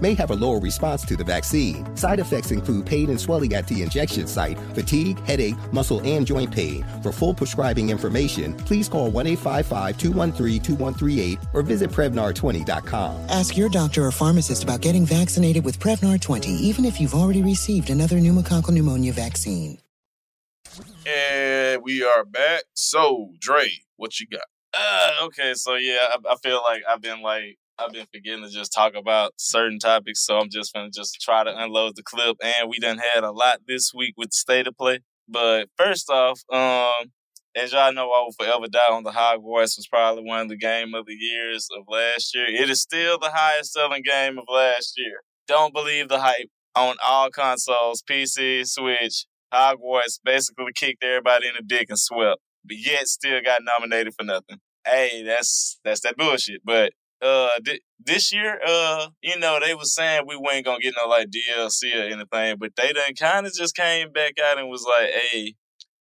may 0.00 0.14
have 0.14 0.30
a 0.30 0.34
lower 0.36 0.58
response 0.58 1.04
to 1.06 1.16
the 1.16 1.24
vaccine. 1.24 1.94
Side 1.96 2.20
effects 2.20 2.50
include 2.50 2.86
pain 2.86 3.10
and 3.10 3.20
swelling 3.20 3.54
at 3.54 3.66
the 3.66 3.82
injection 3.82 4.26
site, 4.26 4.58
fatigue, 4.74 5.18
headache, 5.24 5.56
muscle, 5.72 6.00
and 6.04 6.26
joint 6.26 6.50
pain. 6.50 6.84
For 7.02 7.12
full 7.12 7.34
prescribing 7.34 7.90
information, 7.90 8.54
please 8.54 8.88
call 8.88 9.10
1 9.10 9.26
855 9.26 9.98
213 9.98 10.62
2138 10.62 11.38
or 11.52 11.62
visit 11.62 11.90
Prevnar20.com. 11.90 13.26
Ask 13.28 13.56
your 13.56 13.68
doctor 13.68 14.06
or 14.06 14.12
pharmacist 14.12 14.62
about 14.64 14.80
getting 14.80 15.06
vaccinated 15.06 15.64
with 15.64 15.78
Prevnar 15.78 16.20
20, 16.20 16.50
even 16.50 16.84
if 16.84 17.00
you've 17.00 17.14
already 17.14 17.42
received 17.42 17.90
another 17.90 18.16
pneumococcal 18.16 18.70
pneumonia 18.70 19.12
vaccine. 19.12 19.78
And 21.06 21.82
we 21.82 22.02
are 22.02 22.24
back. 22.24 22.64
So, 22.74 23.30
Dre, 23.38 23.70
what 23.96 24.18
you 24.18 24.26
got? 24.26 24.46
Uh, 24.74 25.12
okay, 25.22 25.54
so 25.54 25.76
yeah, 25.76 26.08
I, 26.10 26.32
I 26.32 26.36
feel 26.36 26.60
like 26.62 26.82
I've 26.88 27.00
been 27.00 27.22
like 27.22 27.58
I've 27.78 27.92
been 27.92 28.06
forgetting 28.12 28.44
to 28.44 28.50
just 28.50 28.72
talk 28.72 28.94
about 28.94 29.32
certain 29.36 29.78
topics, 29.78 30.24
so 30.24 30.38
I'm 30.38 30.48
just 30.50 30.72
gonna 30.72 30.90
just 30.90 31.20
try 31.20 31.44
to 31.44 31.56
unload 31.56 31.96
the 31.96 32.02
clip. 32.02 32.36
And 32.42 32.70
we 32.70 32.78
done 32.78 32.98
had 33.14 33.22
a 33.22 33.32
lot 33.32 33.60
this 33.66 33.92
week 33.94 34.14
with 34.16 34.30
the 34.30 34.36
state 34.36 34.66
of 34.66 34.76
play. 34.76 35.00
But 35.28 35.68
first 35.76 36.08
off, 36.08 36.40
um, 36.50 37.12
as 37.54 37.72
y'all 37.72 37.92
know, 37.92 38.12
I 38.12 38.20
will 38.20 38.32
forever 38.38 38.66
die 38.68 38.90
on 38.90 39.02
the 39.02 39.10
Hogwarts 39.10 39.76
was 39.76 39.88
probably 39.90 40.24
one 40.24 40.40
of 40.40 40.48
the 40.48 40.56
game 40.56 40.94
of 40.94 41.06
the 41.06 41.14
years 41.14 41.68
of 41.76 41.84
last 41.88 42.34
year. 42.34 42.46
It 42.46 42.70
is 42.70 42.80
still 42.80 43.18
the 43.18 43.30
highest 43.32 43.72
selling 43.72 44.02
game 44.02 44.38
of 44.38 44.44
last 44.48 44.94
year. 44.96 45.20
Don't 45.48 45.74
believe 45.74 46.08
the 46.08 46.20
hype 46.20 46.50
on 46.74 46.96
all 47.04 47.30
consoles, 47.30 48.02
PC, 48.08 48.66
Switch. 48.66 49.26
Hogwarts 49.52 50.18
basically 50.24 50.72
kicked 50.74 51.04
everybody 51.04 51.48
in 51.48 51.54
the 51.56 51.62
dick 51.62 51.86
and 51.88 51.98
swept, 51.98 52.40
but 52.64 52.76
yet 52.78 53.06
still 53.08 53.40
got 53.42 53.62
nominated 53.62 54.14
for 54.18 54.24
nothing. 54.24 54.58
Hey, 54.84 55.22
that's 55.24 55.78
that's 55.84 56.00
that 56.00 56.16
bullshit. 56.16 56.60
But 56.64 56.92
uh, 57.22 57.50
th- 57.64 57.80
this 58.04 58.32
year, 58.32 58.60
uh, 58.66 59.08
you 59.22 59.38
know, 59.38 59.58
they 59.60 59.74
was 59.74 59.94
saying 59.94 60.24
we 60.26 60.36
weren't 60.36 60.64
gonna 60.64 60.80
get 60.80 60.94
no 60.96 61.08
like 61.08 61.28
DLC 61.28 61.94
or 61.94 62.04
anything, 62.04 62.56
but 62.58 62.72
they 62.76 62.92
done 62.92 63.14
kind 63.18 63.46
of 63.46 63.54
just 63.54 63.74
came 63.74 64.12
back 64.12 64.34
out 64.44 64.58
and 64.58 64.68
was 64.68 64.84
like, 64.84 65.10
hey, 65.10 65.54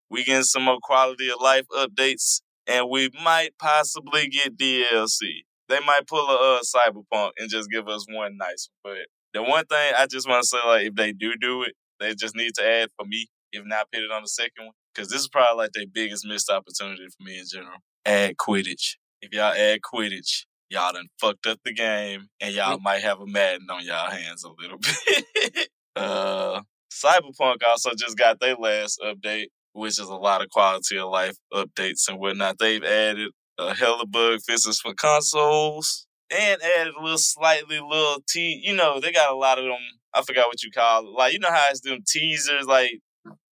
we 0.10 0.24
getting 0.24 0.44
some 0.44 0.64
more 0.64 0.80
quality 0.82 1.30
of 1.30 1.42
life 1.42 1.66
updates, 1.76 2.42
and 2.68 2.90
we 2.90 3.10
might 3.24 3.52
possibly 3.60 4.28
get 4.28 4.58
DLC. 4.58 5.44
They 5.68 5.80
might 5.80 6.08
pull 6.08 6.28
a 6.28 6.58
uh, 6.58 6.60
cyberpunk 6.62 7.32
and 7.38 7.50
just 7.50 7.72
give 7.72 7.88
us 7.88 8.06
one 8.10 8.38
nice 8.38 8.70
one. 8.84 8.96
But 8.96 9.08
the 9.34 9.44
one 9.44 9.66
thing 9.66 9.94
I 9.98 10.06
just 10.08 10.30
want 10.30 10.44
to 10.44 10.48
say, 10.48 10.58
like, 10.66 10.88
if 10.88 10.96
they 10.96 11.12
do 11.12 11.34
do 11.40 11.64
it, 11.64 11.74
they 12.00 12.14
just 12.14 12.36
need 12.36 12.54
to 12.56 12.68
add 12.68 12.90
for 12.98 13.06
me, 13.06 13.28
if 13.52 13.64
not 13.66 13.92
put 13.92 14.04
it 14.04 14.12
on 14.12 14.22
the 14.22 14.28
second 14.28 14.66
one, 14.66 14.74
because 14.94 15.10
this 15.10 15.22
is 15.22 15.28
probably 15.28 15.64
like 15.64 15.72
their 15.74 15.86
biggest 15.92 16.26
missed 16.26 16.52
opportunity 16.52 17.08
for 17.08 17.24
me 17.24 17.40
in 17.40 17.46
general. 17.52 17.78
Add 18.06 18.36
Quidditch. 18.38 18.98
If 19.22 19.34
y'all 19.34 19.54
add 19.54 19.80
Quidditch, 19.82 20.46
y'all 20.70 20.94
done 20.94 21.08
fucked 21.20 21.46
up 21.48 21.60
the 21.64 21.74
game, 21.74 22.28
and 22.42 22.54
y'all 22.54 22.80
might 22.80 23.02
have 23.02 23.20
a 23.20 23.28
Madden 23.28 23.70
on 23.70 23.86
y'all 23.86 24.10
hands 24.10 24.44
a 24.44 24.50
little 24.62 24.78
bit. 25.06 25.70
uh, 25.96 26.62
Cyberpunk 26.92 27.58
also 27.66 27.92
just 27.98 28.18
got 28.18 28.40
their 28.40 28.56
last 28.56 29.00
update, 29.04 29.48
which 29.74 30.00
is 30.00 30.08
a 30.08 30.16
lot 30.16 30.42
of 30.42 30.50
quality 30.50 30.98
of 30.98 31.10
life 31.10 31.36
updates 31.54 32.08
and 32.08 32.20
whatnot. 32.20 32.58
They've 32.60 32.84
added 32.84 33.32
a 33.58 33.74
hella 33.74 34.06
bug 34.06 34.40
fixes 34.46 34.80
for 34.80 34.94
consoles 34.94 36.08
and 36.30 36.62
added 36.62 36.94
a 36.98 37.02
little 37.02 37.18
slightly 37.18 37.80
little 37.80 38.22
te 38.28 38.62
you 38.64 38.76
know, 38.76 39.00
they 39.00 39.12
got 39.12 39.32
a 39.32 39.36
lot 39.36 39.60
of 39.60 39.66
them 39.66 39.78
I 40.16 40.22
forgot 40.22 40.48
what 40.48 40.64
you 40.64 40.72
call 40.72 41.06
it. 41.06 41.12
Like 41.12 41.34
you 41.34 41.40
know 41.40 41.52
how 41.52 41.68
it's 41.70 41.82
them 41.82 42.00
teasers, 42.08 42.66
like 42.66 43.00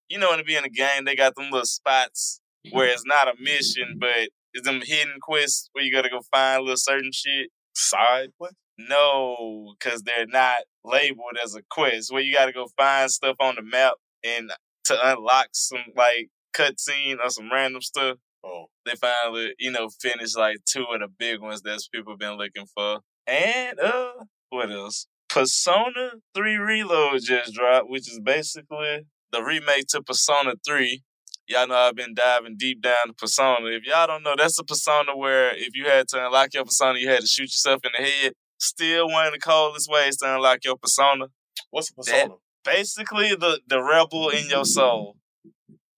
you 0.08 0.18
know 0.18 0.30
when 0.30 0.40
it 0.40 0.46
be 0.46 0.56
in 0.56 0.64
a 0.64 0.70
game, 0.70 1.04
they 1.04 1.14
got 1.14 1.34
them 1.34 1.50
little 1.50 1.66
spots 1.66 2.40
where 2.70 2.88
it's 2.88 3.04
not 3.04 3.28
a 3.28 3.34
mission, 3.38 3.98
but 3.98 4.30
it's 4.54 4.66
them 4.66 4.80
hidden 4.82 5.18
quests 5.20 5.68
where 5.72 5.84
you 5.84 5.92
gotta 5.92 6.08
go 6.08 6.20
find 6.32 6.62
little 6.62 6.76
certain 6.76 7.10
shit. 7.12 7.50
Side 7.74 8.30
quest? 8.38 8.54
No, 8.78 9.74
because 9.78 10.02
they're 10.02 10.26
not 10.26 10.58
labeled 10.84 11.38
as 11.42 11.54
a 11.54 11.62
quest. 11.70 12.12
Where 12.12 12.22
you 12.22 12.34
got 12.34 12.46
to 12.46 12.52
go 12.52 12.66
find 12.76 13.10
stuff 13.10 13.36
on 13.40 13.56
the 13.56 13.62
map 13.62 13.94
and 14.24 14.50
to 14.84 15.10
unlock 15.10 15.48
some 15.52 15.84
like 15.96 16.28
cutscene 16.56 17.16
or 17.22 17.30
some 17.30 17.50
random 17.52 17.82
stuff. 17.82 18.18
Oh, 18.44 18.66
They 18.84 18.94
finally, 18.94 19.54
you 19.58 19.70
know, 19.70 19.88
finished 20.00 20.36
like 20.36 20.58
two 20.66 20.84
of 20.92 21.00
the 21.00 21.08
big 21.18 21.40
ones 21.40 21.62
that's 21.62 21.88
people 21.88 22.16
been 22.16 22.36
looking 22.36 22.66
for. 22.74 23.00
And 23.26 23.80
uh, 23.80 24.12
what 24.50 24.70
else? 24.70 25.06
Persona 25.30 26.10
3 26.34 26.56
Reload 26.56 27.22
just 27.22 27.54
dropped, 27.54 27.88
which 27.88 28.10
is 28.10 28.20
basically 28.22 29.06
the 29.32 29.42
remake 29.42 29.86
to 29.88 30.02
Persona 30.02 30.54
3. 30.64 31.02
Y'all 31.46 31.66
know 31.66 31.74
I've 31.76 31.94
been 31.96 32.14
diving 32.14 32.56
deep 32.56 32.80
down 32.82 33.06
to 33.06 33.12
Persona. 33.12 33.66
If 33.68 33.84
y'all 33.84 34.06
don't 34.06 34.22
know, 34.22 34.34
that's 34.36 34.58
a 34.58 34.64
Persona 34.64 35.16
where 35.16 35.54
if 35.54 35.74
you 35.74 35.84
had 35.86 36.08
to 36.08 36.24
unlock 36.26 36.54
your 36.54 36.64
Persona, 36.64 36.98
you 36.98 37.08
had 37.08 37.20
to 37.20 37.26
shoot 37.26 37.44
yourself 37.44 37.80
in 37.84 37.90
the 37.96 38.02
head. 38.04 38.32
Still 38.58 39.08
one 39.08 39.26
of 39.26 39.32
the 39.32 39.38
coldest 39.38 39.90
ways 39.90 40.16
to 40.18 40.34
unlock 40.34 40.64
your 40.64 40.76
Persona. 40.76 41.26
What's 41.70 41.90
a 41.90 41.94
That- 41.96 42.04
persona? 42.06 42.34
basically 42.64 43.34
the, 43.34 43.60
the 43.66 43.82
rebel 43.82 44.30
in 44.30 44.48
your 44.48 44.64
soul. 44.64 45.16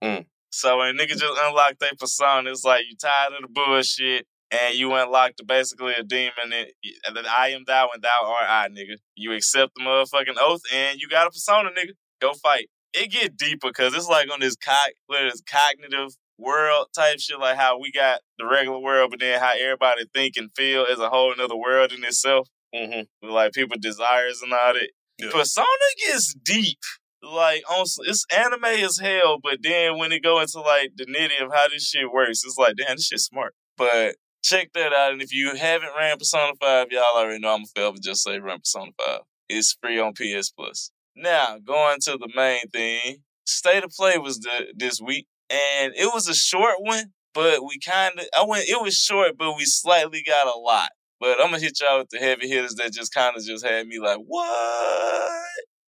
Mm. 0.02 0.26
So 0.50 0.78
when 0.78 0.96
nigga 0.96 1.11
just 1.11 1.24
unlock 1.24 1.78
their 1.78 1.92
persona, 1.98 2.50
it's 2.50 2.64
like 2.64 2.85
you 2.90 2.96
tired 3.00 3.35
of 3.35 3.42
the 3.42 3.48
bullshit 3.48 4.26
and 4.50 4.74
you 4.74 4.92
unlocked 4.94 5.46
basically 5.46 5.92
a 5.96 6.02
demon 6.02 6.52
and 6.52 7.16
that 7.16 7.26
I 7.26 7.48
am 7.50 7.62
thou 7.66 7.90
and 7.94 8.02
thou 8.02 8.09
art 8.24 8.48
I, 8.48 8.68
nigga. 8.68 8.96
You 9.14 9.32
accept 9.32 9.74
the 9.76 9.82
motherfucking 9.85 10.37
oath 10.40 10.62
and 10.74 10.98
you 11.00 11.09
got 11.09 11.26
a 11.28 11.30
persona, 11.30 11.70
nigga. 11.70 11.92
Go 12.20 12.32
fight. 12.32 12.68
It 12.96 13.11
get 13.11 13.37
deeper 13.37 13.68
because 13.68 13.94
it's 13.94 14.09
like 14.09 14.32
on 14.32 14.40
this 14.40 14.56
co- 14.56 14.74
what 15.06 15.22
is 15.24 15.42
cognitive 15.48 16.16
world 16.38 16.87
type 16.94 17.18
shit, 17.20 17.38
like 17.38 17.56
how 17.56 17.78
we 17.78 17.92
got 17.92 18.20
the 18.38 18.46
regular 18.46 18.78
world, 18.78 19.11
but 19.11 19.20
then 19.20 19.40
how 19.40 19.52
everybody 19.59 20.04
think 20.14 20.37
and 20.37 20.50
feel 20.56 20.85
is 20.85 20.98
a 20.98 21.09
whole 21.09 21.32
another 21.32 21.56
world 21.56 21.92
in 21.92 22.04
itself. 22.04 22.48
Mm-hmm. 22.74 23.02
With 23.22 23.30
like 23.30 23.52
people 23.52 23.76
desires 23.80 24.40
and 24.42 24.52
all 24.52 24.74
that. 24.74 24.90
Yeah. 25.18 25.30
Persona 25.32 25.66
gets 26.06 26.35
deep. 26.35 26.78
Like 27.22 27.62
on 27.70 27.87
it's 28.00 28.24
anime 28.35 28.64
as 28.64 28.98
hell, 28.98 29.38
but 29.42 29.59
then 29.62 29.98
when 29.98 30.12
it 30.12 30.22
go 30.22 30.40
into 30.40 30.61
like 30.61 30.92
the 30.96 31.06
nitty 31.06 31.44
of 31.44 31.52
how 31.52 31.68
this 31.68 31.88
shit 31.88 32.12
works, 32.12 32.42
it's 32.44 32.59
like, 32.59 32.74
damn, 32.76 32.96
this 32.96 33.06
shit's 33.06 33.24
smart. 33.24 33.54
But 33.76 34.16
check 34.42 34.72
that 34.74 34.92
out. 34.92 35.12
And 35.12 35.22
if 35.22 35.32
you 35.32 35.54
haven't 35.54 35.90
ran 35.98 36.18
Persona 36.18 36.52
5, 36.61 36.87
y'all 36.90 37.04
already 37.16 37.40
know 37.40 37.54
I'm 37.54 37.64
forever 37.74 37.96
just 38.00 38.22
say 38.22 38.38
run 38.38 38.59
Persona 38.59 38.92
5. 39.04 39.20
It's 39.48 39.76
free 39.80 39.98
on 39.98 40.12
PS 40.12 40.50
Plus. 40.50 40.90
Now, 41.16 41.59
going 41.64 41.98
to 42.02 42.12
the 42.18 42.29
main 42.37 42.68
thing, 42.68 43.16
State 43.46 43.85
of 43.85 43.90
Play 43.90 44.18
was 44.18 44.38
the 44.40 44.66
this 44.76 45.00
week, 45.00 45.26
and 45.50 45.92
it 45.96 46.12
was 46.12 46.29
a 46.29 46.35
short 46.35 46.76
one, 46.81 47.12
but 47.33 47.64
we 47.64 47.79
kind 47.79 48.18
of 48.18 48.26
I 48.37 48.44
went. 48.46 48.68
It 48.68 48.81
was 48.83 48.94
short, 48.94 49.33
but 49.38 49.57
we 49.57 49.64
slightly 49.64 50.22
got 50.26 50.46
a 50.46 50.59
lot. 50.59 50.90
But 51.18 51.40
I'm 51.40 51.46
gonna 51.50 51.61
hit 51.61 51.81
y'all 51.81 51.98
with 52.00 52.11
the 52.11 52.18
heavy 52.18 52.48
hitters 52.48 52.74
that 52.74 52.92
just 52.92 53.14
kind 53.14 53.35
of 53.37 53.42
just 53.44 53.64
had 53.64 53.87
me 53.87 53.98
like, 53.98 54.18
what? 54.26 55.42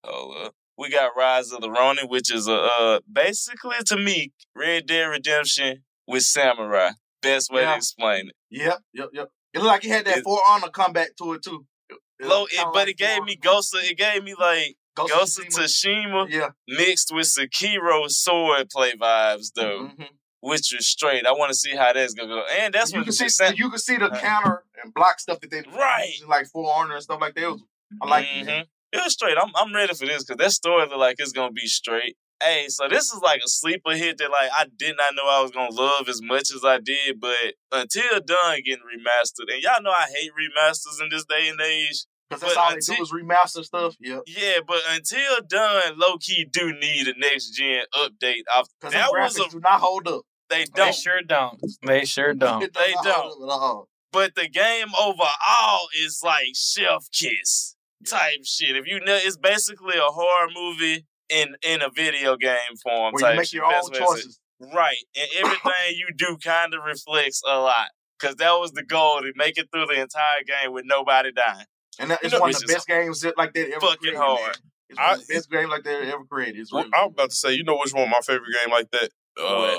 Hold 0.05 0.47
up. 0.47 0.55
We 0.79 0.91
got 0.91 1.11
Rise 1.17 1.53
of 1.53 1.61
the 1.61 1.71
Ronin, 1.71 2.07
which 2.09 2.33
is 2.33 2.47
a 2.49 2.55
uh, 2.55 3.01
basically 3.13 3.77
to 3.87 3.97
me 3.97 4.33
Red 4.55 4.87
Dead 4.87 5.05
Redemption 5.05 5.83
with 6.07 6.23
samurai. 6.23 6.91
Best 7.21 7.53
way 7.53 7.63
Yeah. 7.63 7.73
to 7.73 7.77
explain 7.77 8.29
it. 8.29 8.35
Yep, 8.51 8.79
yep, 8.95 9.09
yep. 9.13 9.29
It 9.53 9.59
looked 9.59 9.67
like 9.69 9.85
it 9.85 9.89
had 9.91 10.05
that 10.07 10.19
It- 10.19 10.25
For 10.25 10.41
Honor 10.49 10.69
comeback 10.69 11.17
to 11.21 11.33
it 11.35 11.43
too. 11.43 11.67
It- 11.91 11.99
it 12.21 12.27
Low, 12.27 12.45
it, 12.47 12.57
but 12.73 12.75
like 12.75 12.89
it 12.91 12.97
gave 12.99 13.23
me 13.25 13.37
Ghost. 13.37 13.75
It 13.77 13.99
gave 13.99 14.23
me 14.23 14.35
like 14.39 14.77
Ghost 14.99 15.39
Ghost, 15.39 15.39
of 15.39 15.47
Tsushima, 15.47 16.31
Yeah. 16.31 16.51
mixed 16.69 17.13
with 17.15 17.27
Sekiro 17.27 18.09
sword 18.11 18.69
play 18.71 18.93
vibes 18.93 19.53
though, 19.55 19.89
Mm-hmm. 19.89 20.03
which 20.41 20.75
is 20.75 20.89
straight. 20.89 21.27
I 21.27 21.33
want 21.33 21.51
to 21.51 21.55
see 21.59 21.75
how 21.77 21.93
that's 21.93 22.15
gonna 22.15 22.29
go. 22.29 22.45
And 22.61 22.73
that's 22.75 22.91
what 22.91 22.97
you 22.97 22.99
when 23.01 23.05
can 23.07 23.13
see 23.31 23.55
you 23.57 23.71
can 23.71 23.79
see 23.79 23.97
the 23.97 24.11
counter 24.11 24.65
and 24.83 24.93
block 24.95 25.21
stuff 25.21 25.41
that 25.41 25.51
they 25.51 25.63
Right. 25.73 26.13
like 26.27 26.47
For 26.49 26.71
Honor 26.75 26.95
and 26.95 27.03
stuff 27.03 27.21
like 27.21 27.35
that. 27.35 27.43
It 27.45 27.49
was, 27.49 27.63
I 28.03 28.07
like 28.09 28.27
it. 28.27 28.47
Mhm. 28.47 28.67
It 28.93 29.05
was 29.05 29.13
straight. 29.13 29.37
I'm 29.39 29.51
I'm 29.55 29.75
ready 29.75 29.95
for 29.95 30.07
this 30.07 30.25
because 30.25 30.39
that 30.39 30.53
story 30.53 30.87
look 30.87 30.97
like 30.99 31.17
it's 31.19 31.33
gonna 31.33 31.53
be 31.53 31.67
straight. 31.67 32.17
Hey, 32.41 32.67
so 32.69 32.87
this 32.89 33.13
is 33.13 33.21
like 33.21 33.41
a 33.45 33.49
sleeper 33.49 33.91
hit 33.97 34.17
that 34.19 34.31
like 34.31 34.51
I 34.57 34.67
did 34.77 34.97
not 34.97 35.15
know 35.17 35.27
I 35.27 35.43
was 35.43 35.51
gonna 35.51 35.75
love 35.75 36.09
as 36.09 36.23
much 36.23 36.53
as 36.55 36.65
I 36.65 36.79
did, 36.79 37.21
but 37.21 37.37
Until 37.73 38.21
Dawn 38.25 38.61
getting 38.65 38.85
remastered, 38.85 39.53
and 39.53 39.61
y'all 39.63 39.83
know 39.83 39.91
I 39.91 40.07
hate 40.15 40.31
remasters 40.33 41.03
in 41.03 41.09
this 41.11 41.25
day 41.25 41.49
and 41.49 41.61
age. 41.61 42.05
Because 42.29 42.43
that's 42.43 42.55
but 42.55 42.61
all 42.61 42.69
they 42.71 42.75
until- 42.77 42.97
do 42.97 43.03
is 43.03 43.13
remaster 43.13 43.65
stuff. 43.65 43.97
Yeah. 44.01 44.19
Yeah, 44.27 44.59
but 44.67 44.79
Until 44.91 45.41
Dawn, 45.49 45.97
low 45.99 46.17
key 46.19 46.45
do 46.51 46.73
need 46.79 47.09
a 47.09 47.19
next 47.19 47.51
gen 47.51 47.83
update. 47.95 48.43
Off 48.55 48.69
Because 48.81 48.93
that 48.95 49.11
was 49.11 49.35
graphics 49.37 49.47
a 49.49 49.51
do 49.51 49.61
not 49.61 49.81
hold 49.81 50.07
up. 50.09 50.23
they 50.51 50.59
They 50.61 50.65
don't. 50.75 50.87
They 50.87 50.93
sure 50.93 51.23
don't. 51.23 51.61
They 51.83 52.05
sure 52.05 52.35
don't. 52.35 52.63
It 52.63 52.73
does 52.73 52.85
They 52.87 52.93
don't. 52.93 53.05
hold 53.33 53.51
up 53.51 53.57
at 53.57 53.63
all. 53.63 53.89
But 54.13 54.35
the 54.35 54.49
game 54.49 54.89
overall 55.01 55.89
is 55.99 56.21
like 56.25 56.49
chef 56.55 57.07
kiss 57.13 57.77
type 58.07 58.41
shit. 58.45 58.77
If 58.77 58.87
you 58.87 59.01
know, 59.01 59.19
it's 59.23 59.37
basically 59.37 59.97
a 59.99 60.03
horror 60.11 60.49
movie 60.55 61.07
in 61.29 61.57
in 61.63 61.83
a 61.83 61.91
video 61.91 62.37
game 62.37 62.77
form. 62.83 63.13
Where 63.13 63.21
type 63.23 63.33
you 63.35 63.37
make 63.39 63.47
shit. 63.47 63.53
your 63.55 63.65
own 63.67 63.73
way 63.73 63.81
to 63.81 63.85
say 63.85 64.03
it. 64.03 64.07
choices. 64.07 64.41
Right, 64.75 64.97
and 65.17 65.29
everything 65.39 65.73
you 65.97 66.09
do 66.17 66.37
kind 66.43 66.75
of 66.75 66.81
reflects 66.85 67.43
a 67.49 67.59
lot. 67.61 67.89
Cause 68.19 68.35
that 68.37 68.51
was 68.55 68.73
the 68.73 68.83
goal 68.83 69.21
to 69.21 69.31
make 69.37 69.57
it 69.59 69.69
through 69.73 69.87
the 69.87 70.01
entire 70.01 70.43
game 70.45 70.73
with 70.73 70.85
nobody 70.85 71.31
dying. 71.31 71.67
And 71.99 72.11
that, 72.11 72.23
You 72.23 72.31
know, 72.31 72.41
one 72.41 72.51
of 72.51 72.61
the 72.61 72.67
best 72.67 72.87
games 72.87 73.21
that, 73.23 73.37
like 73.37 73.53
that 73.55 73.71
ever 73.71 73.81
fucking 73.81 73.99
created. 73.99 74.19
hard. 74.19 74.41
Man. 74.41 74.55
It's 74.91 74.99
one 74.99 75.13
of 75.15 75.27
the 75.27 75.35
best 75.35 75.51
game 75.51 75.69
like 75.69 75.85
that 75.85 76.03
ever 76.03 76.25
created. 76.25 76.67
Well, 76.73 76.87
I 76.95 77.05
was 77.05 77.13
about 77.13 77.31
to 77.31 77.37
say, 77.37 77.53
you 77.53 77.65
know 77.65 77.77
which 77.77 77.93
one 77.93 78.09
my 78.09 78.21
favorite 78.25 78.53
game 78.61 78.71
like 78.71 78.91
that? 78.93 79.11
Uh, 79.39 79.79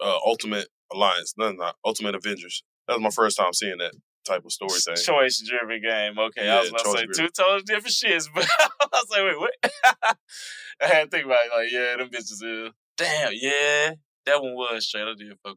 uh, 0.00 0.18
Ultimate 0.24 0.68
Alliance. 0.92 1.34
No, 1.36 1.52
not 1.52 1.76
Ultimate 1.84 2.14
Avengers. 2.14 2.62
That 2.86 2.94
was 2.94 3.02
my 3.02 3.10
first 3.10 3.36
time 3.36 3.52
seeing 3.52 3.78
that 3.78 3.92
type 4.24 4.44
of 4.44 4.52
story 4.52 4.78
thing. 4.78 4.96
Choice 4.96 5.42
driven 5.48 5.80
game. 5.82 6.18
Okay, 6.18 6.48
I 6.48 6.60
was 6.60 6.70
about 6.70 6.84
to 6.84 6.90
say 6.92 7.06
two 7.06 7.28
totally 7.28 7.62
different 7.62 7.94
shits, 7.94 8.28
but 8.34 8.46
I 8.58 8.68
was 8.92 9.08
like, 9.10 9.22
wait, 9.24 9.40
what? 9.40 9.54
I 10.82 10.86
had 10.86 11.04
to 11.04 11.10
think 11.10 11.26
about 11.26 11.38
it. 11.44 11.56
Like, 11.56 11.72
yeah, 11.72 11.96
them 11.96 12.08
bitches 12.08 12.42
is. 12.42 12.72
Damn, 12.96 13.32
yeah, 13.34 13.92
that 14.26 14.42
one 14.42 14.54
was 14.54 14.86
straight. 14.86 15.02
I 15.02 15.14
did 15.16 15.32
fuck. 15.42 15.56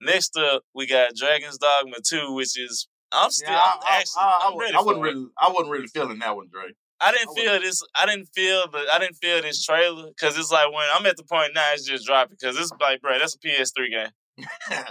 Next 0.00 0.36
up, 0.36 0.62
we 0.74 0.86
got 0.86 1.14
Dragon's 1.16 1.58
Dogma 1.58 1.96
2, 2.04 2.32
which 2.32 2.58
is 2.58 2.88
I'm 3.12 3.30
still 3.30 3.50
Yeah, 3.50 3.60
I'm 3.60 3.80
I, 3.82 3.98
actually 3.98 4.20
I, 4.20 4.24
I, 4.24 4.48
I'm 4.48 4.58
ready 4.58 4.74
I 4.74 4.80
wasn't 4.80 4.98
it. 4.98 5.08
really, 5.08 5.26
I 5.38 5.48
wasn't 5.50 5.70
really 5.70 5.86
feeling 5.88 6.18
that 6.18 6.36
one, 6.36 6.48
Dre. 6.52 6.72
I 7.00 7.12
didn't 7.12 7.34
feel 7.34 7.60
this. 7.60 7.82
I 7.94 8.06
didn't 8.06 8.28
feel 8.34 8.68
the. 8.70 8.84
I 8.92 8.98
didn't 8.98 9.16
feel 9.16 9.40
this 9.40 9.64
trailer 9.64 10.08
because 10.08 10.36
it's 10.36 10.50
like 10.50 10.66
when 10.72 10.84
I'm 10.94 11.06
at 11.06 11.16
the 11.16 11.22
point 11.22 11.52
now, 11.54 11.62
it's 11.72 11.84
just 11.84 12.06
dropping 12.06 12.36
because 12.40 12.58
it's 12.58 12.72
like, 12.80 13.00
bro, 13.00 13.18
that's 13.18 13.36
a 13.36 13.38
PS3 13.38 13.90
game. 13.90 14.44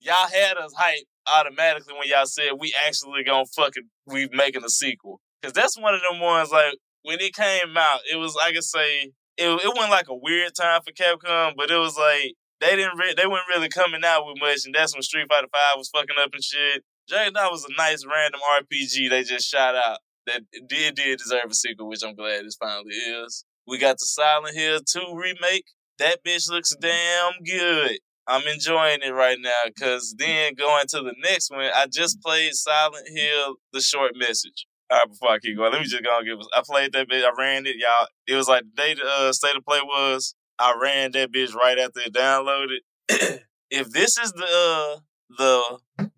y'all 0.00 0.28
had 0.32 0.56
us 0.56 0.72
hype 0.76 1.04
automatically 1.26 1.94
when 1.94 2.08
y'all 2.08 2.26
said 2.26 2.50
we 2.58 2.74
actually 2.86 3.22
gonna 3.24 3.44
fucking 3.54 3.84
we 4.06 4.28
making 4.32 4.64
a 4.64 4.68
sequel 4.68 5.20
because 5.40 5.54
that's 5.54 5.78
one 5.78 5.94
of 5.94 6.00
them 6.10 6.20
ones 6.20 6.50
like 6.50 6.74
when 7.02 7.20
it 7.20 7.34
came 7.34 7.76
out, 7.76 8.00
it 8.10 8.16
was 8.16 8.36
I 8.42 8.52
could 8.52 8.64
say 8.64 9.12
it 9.36 9.48
it 9.48 9.72
wasn't 9.74 9.90
like 9.90 10.08
a 10.08 10.14
weird 10.16 10.54
time 10.54 10.80
for 10.82 10.92
Capcom, 10.92 11.54
but 11.56 11.70
it 11.70 11.76
was 11.76 11.96
like 11.96 12.34
they 12.60 12.76
didn't 12.76 12.96
re- 12.96 13.14
they 13.16 13.26
weren't 13.26 13.48
really 13.48 13.68
coming 13.68 14.02
out 14.04 14.24
with 14.26 14.40
much, 14.40 14.64
and 14.64 14.74
that's 14.74 14.94
when 14.94 15.02
Street 15.02 15.26
Fighter 15.28 15.48
Five 15.52 15.76
was 15.76 15.90
fucking 15.90 16.16
up 16.20 16.30
and 16.32 16.42
shit. 16.42 16.84
Dragon 17.08 17.34
Dog 17.34 17.52
was 17.52 17.64
a 17.64 17.74
nice 17.76 18.04
random 18.06 18.40
RPG 18.60 19.10
they 19.10 19.22
just 19.22 19.48
shot 19.48 19.74
out 19.74 19.98
that 20.26 20.42
did 20.68 20.94
did 20.94 21.18
deserve 21.18 21.50
a 21.50 21.54
sequel, 21.54 21.88
which 21.88 22.02
I'm 22.04 22.14
glad 22.14 22.44
it 22.44 22.54
finally 22.58 22.94
is. 22.94 23.44
We 23.66 23.78
got 23.78 23.98
the 23.98 24.06
Silent 24.06 24.56
Hill 24.56 24.80
2 24.80 25.00
remake. 25.16 25.64
That 25.98 26.24
bitch 26.24 26.50
looks 26.50 26.74
damn 26.80 27.32
good. 27.44 27.98
I'm 28.26 28.46
enjoying 28.46 29.00
it 29.02 29.10
right 29.10 29.38
now 29.40 29.50
because 29.66 30.14
then 30.16 30.54
going 30.54 30.84
to 30.88 30.98
the 31.00 31.14
next 31.22 31.50
one, 31.50 31.60
I 31.74 31.86
just 31.92 32.20
played 32.20 32.54
Silent 32.54 33.08
Hill: 33.14 33.56
The 33.72 33.80
Short 33.80 34.12
Message. 34.16 34.66
All 34.90 34.98
right, 34.98 35.08
before 35.08 35.30
I 35.30 35.38
keep 35.38 35.56
going, 35.56 35.72
let 35.72 35.80
me 35.80 35.88
just 35.88 36.04
go 36.04 36.18
and 36.18 36.26
give. 36.26 36.38
us- 36.38 36.48
I 36.54 36.62
played 36.64 36.92
that 36.92 37.08
bitch. 37.08 37.24
I 37.24 37.32
ran 37.36 37.66
it, 37.66 37.76
y'all. 37.78 38.06
It 38.26 38.36
was 38.36 38.48
like 38.48 38.62
the 38.62 38.82
day 38.82 38.94
the 38.94 39.04
uh, 39.04 39.32
state 39.32 39.56
of 39.56 39.64
play 39.64 39.80
was. 39.82 40.34
I 40.58 40.74
ran 40.80 41.12
that 41.12 41.32
bitch 41.32 41.54
right 41.54 41.78
after 41.78 42.00
it 42.00 42.12
downloaded. 42.14 42.78
if 43.70 43.90
this 43.90 44.18
is 44.18 44.32
the 44.32 44.44
uh, 44.44 45.00
the 45.38 46.08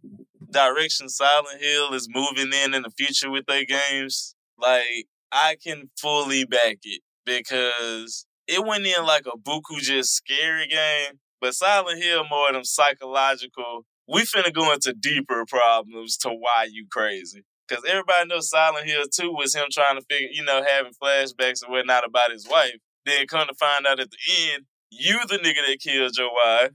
direction 0.55 1.09
Silent 1.09 1.61
Hill 1.61 1.93
is 1.93 2.09
moving 2.09 2.53
in 2.53 2.73
in 2.75 2.83
the 2.83 2.91
future 2.91 3.31
with 3.31 3.47
their 3.47 3.65
games, 3.67 4.35
like 4.59 5.07
I 5.31 5.57
can 5.63 5.91
fully 6.01 6.45
back 6.45 6.79
it 6.85 7.03
because 7.27 8.27
it 8.47 8.65
went 8.65 8.87
in 8.87 9.05
like 9.05 9.27
a 9.27 9.37
buku 9.37 9.81
just 9.81 10.15
scary 10.15 10.69
game, 10.69 11.19
but 11.41 11.55
Silent 11.55 12.03
Hill 12.03 12.25
more 12.31 12.49
of 12.49 12.55
them 12.55 12.65
psychological. 12.65 13.85
We 14.09 14.23
finna 14.23 14.53
go 14.53 14.73
into 14.73 14.93
deeper 14.93 15.45
problems 15.47 16.17
to 16.19 16.29
why 16.29 16.69
you 16.71 16.87
crazy. 16.91 17.43
Cause 17.69 17.83
everybody 17.89 18.29
knows 18.29 18.51
Silent 18.51 18.87
Hill 18.87 19.05
2 19.11 19.33
was 19.33 19.55
him 19.55 19.69
trying 19.73 19.97
to 19.99 20.05
figure, 20.09 20.29
you 20.31 20.45
know, 20.45 20.63
having 20.69 20.93
flashbacks 20.93 21.63
and 21.63 21.73
whatnot 21.73 22.07
about 22.07 22.31
his 22.31 22.47
wife. 22.47 22.77
Then 23.07 23.27
come 23.27 23.49
to 23.49 23.55
find 23.55 23.87
out 23.87 24.01
at 24.01 24.11
the 24.11 24.53
end, 24.53 24.65
you 24.91 25.19
the 25.27 25.39
nigga 25.39 25.67
that 25.67 25.79
killed 25.83 26.17
your 26.17 26.31
wife. 26.31 26.73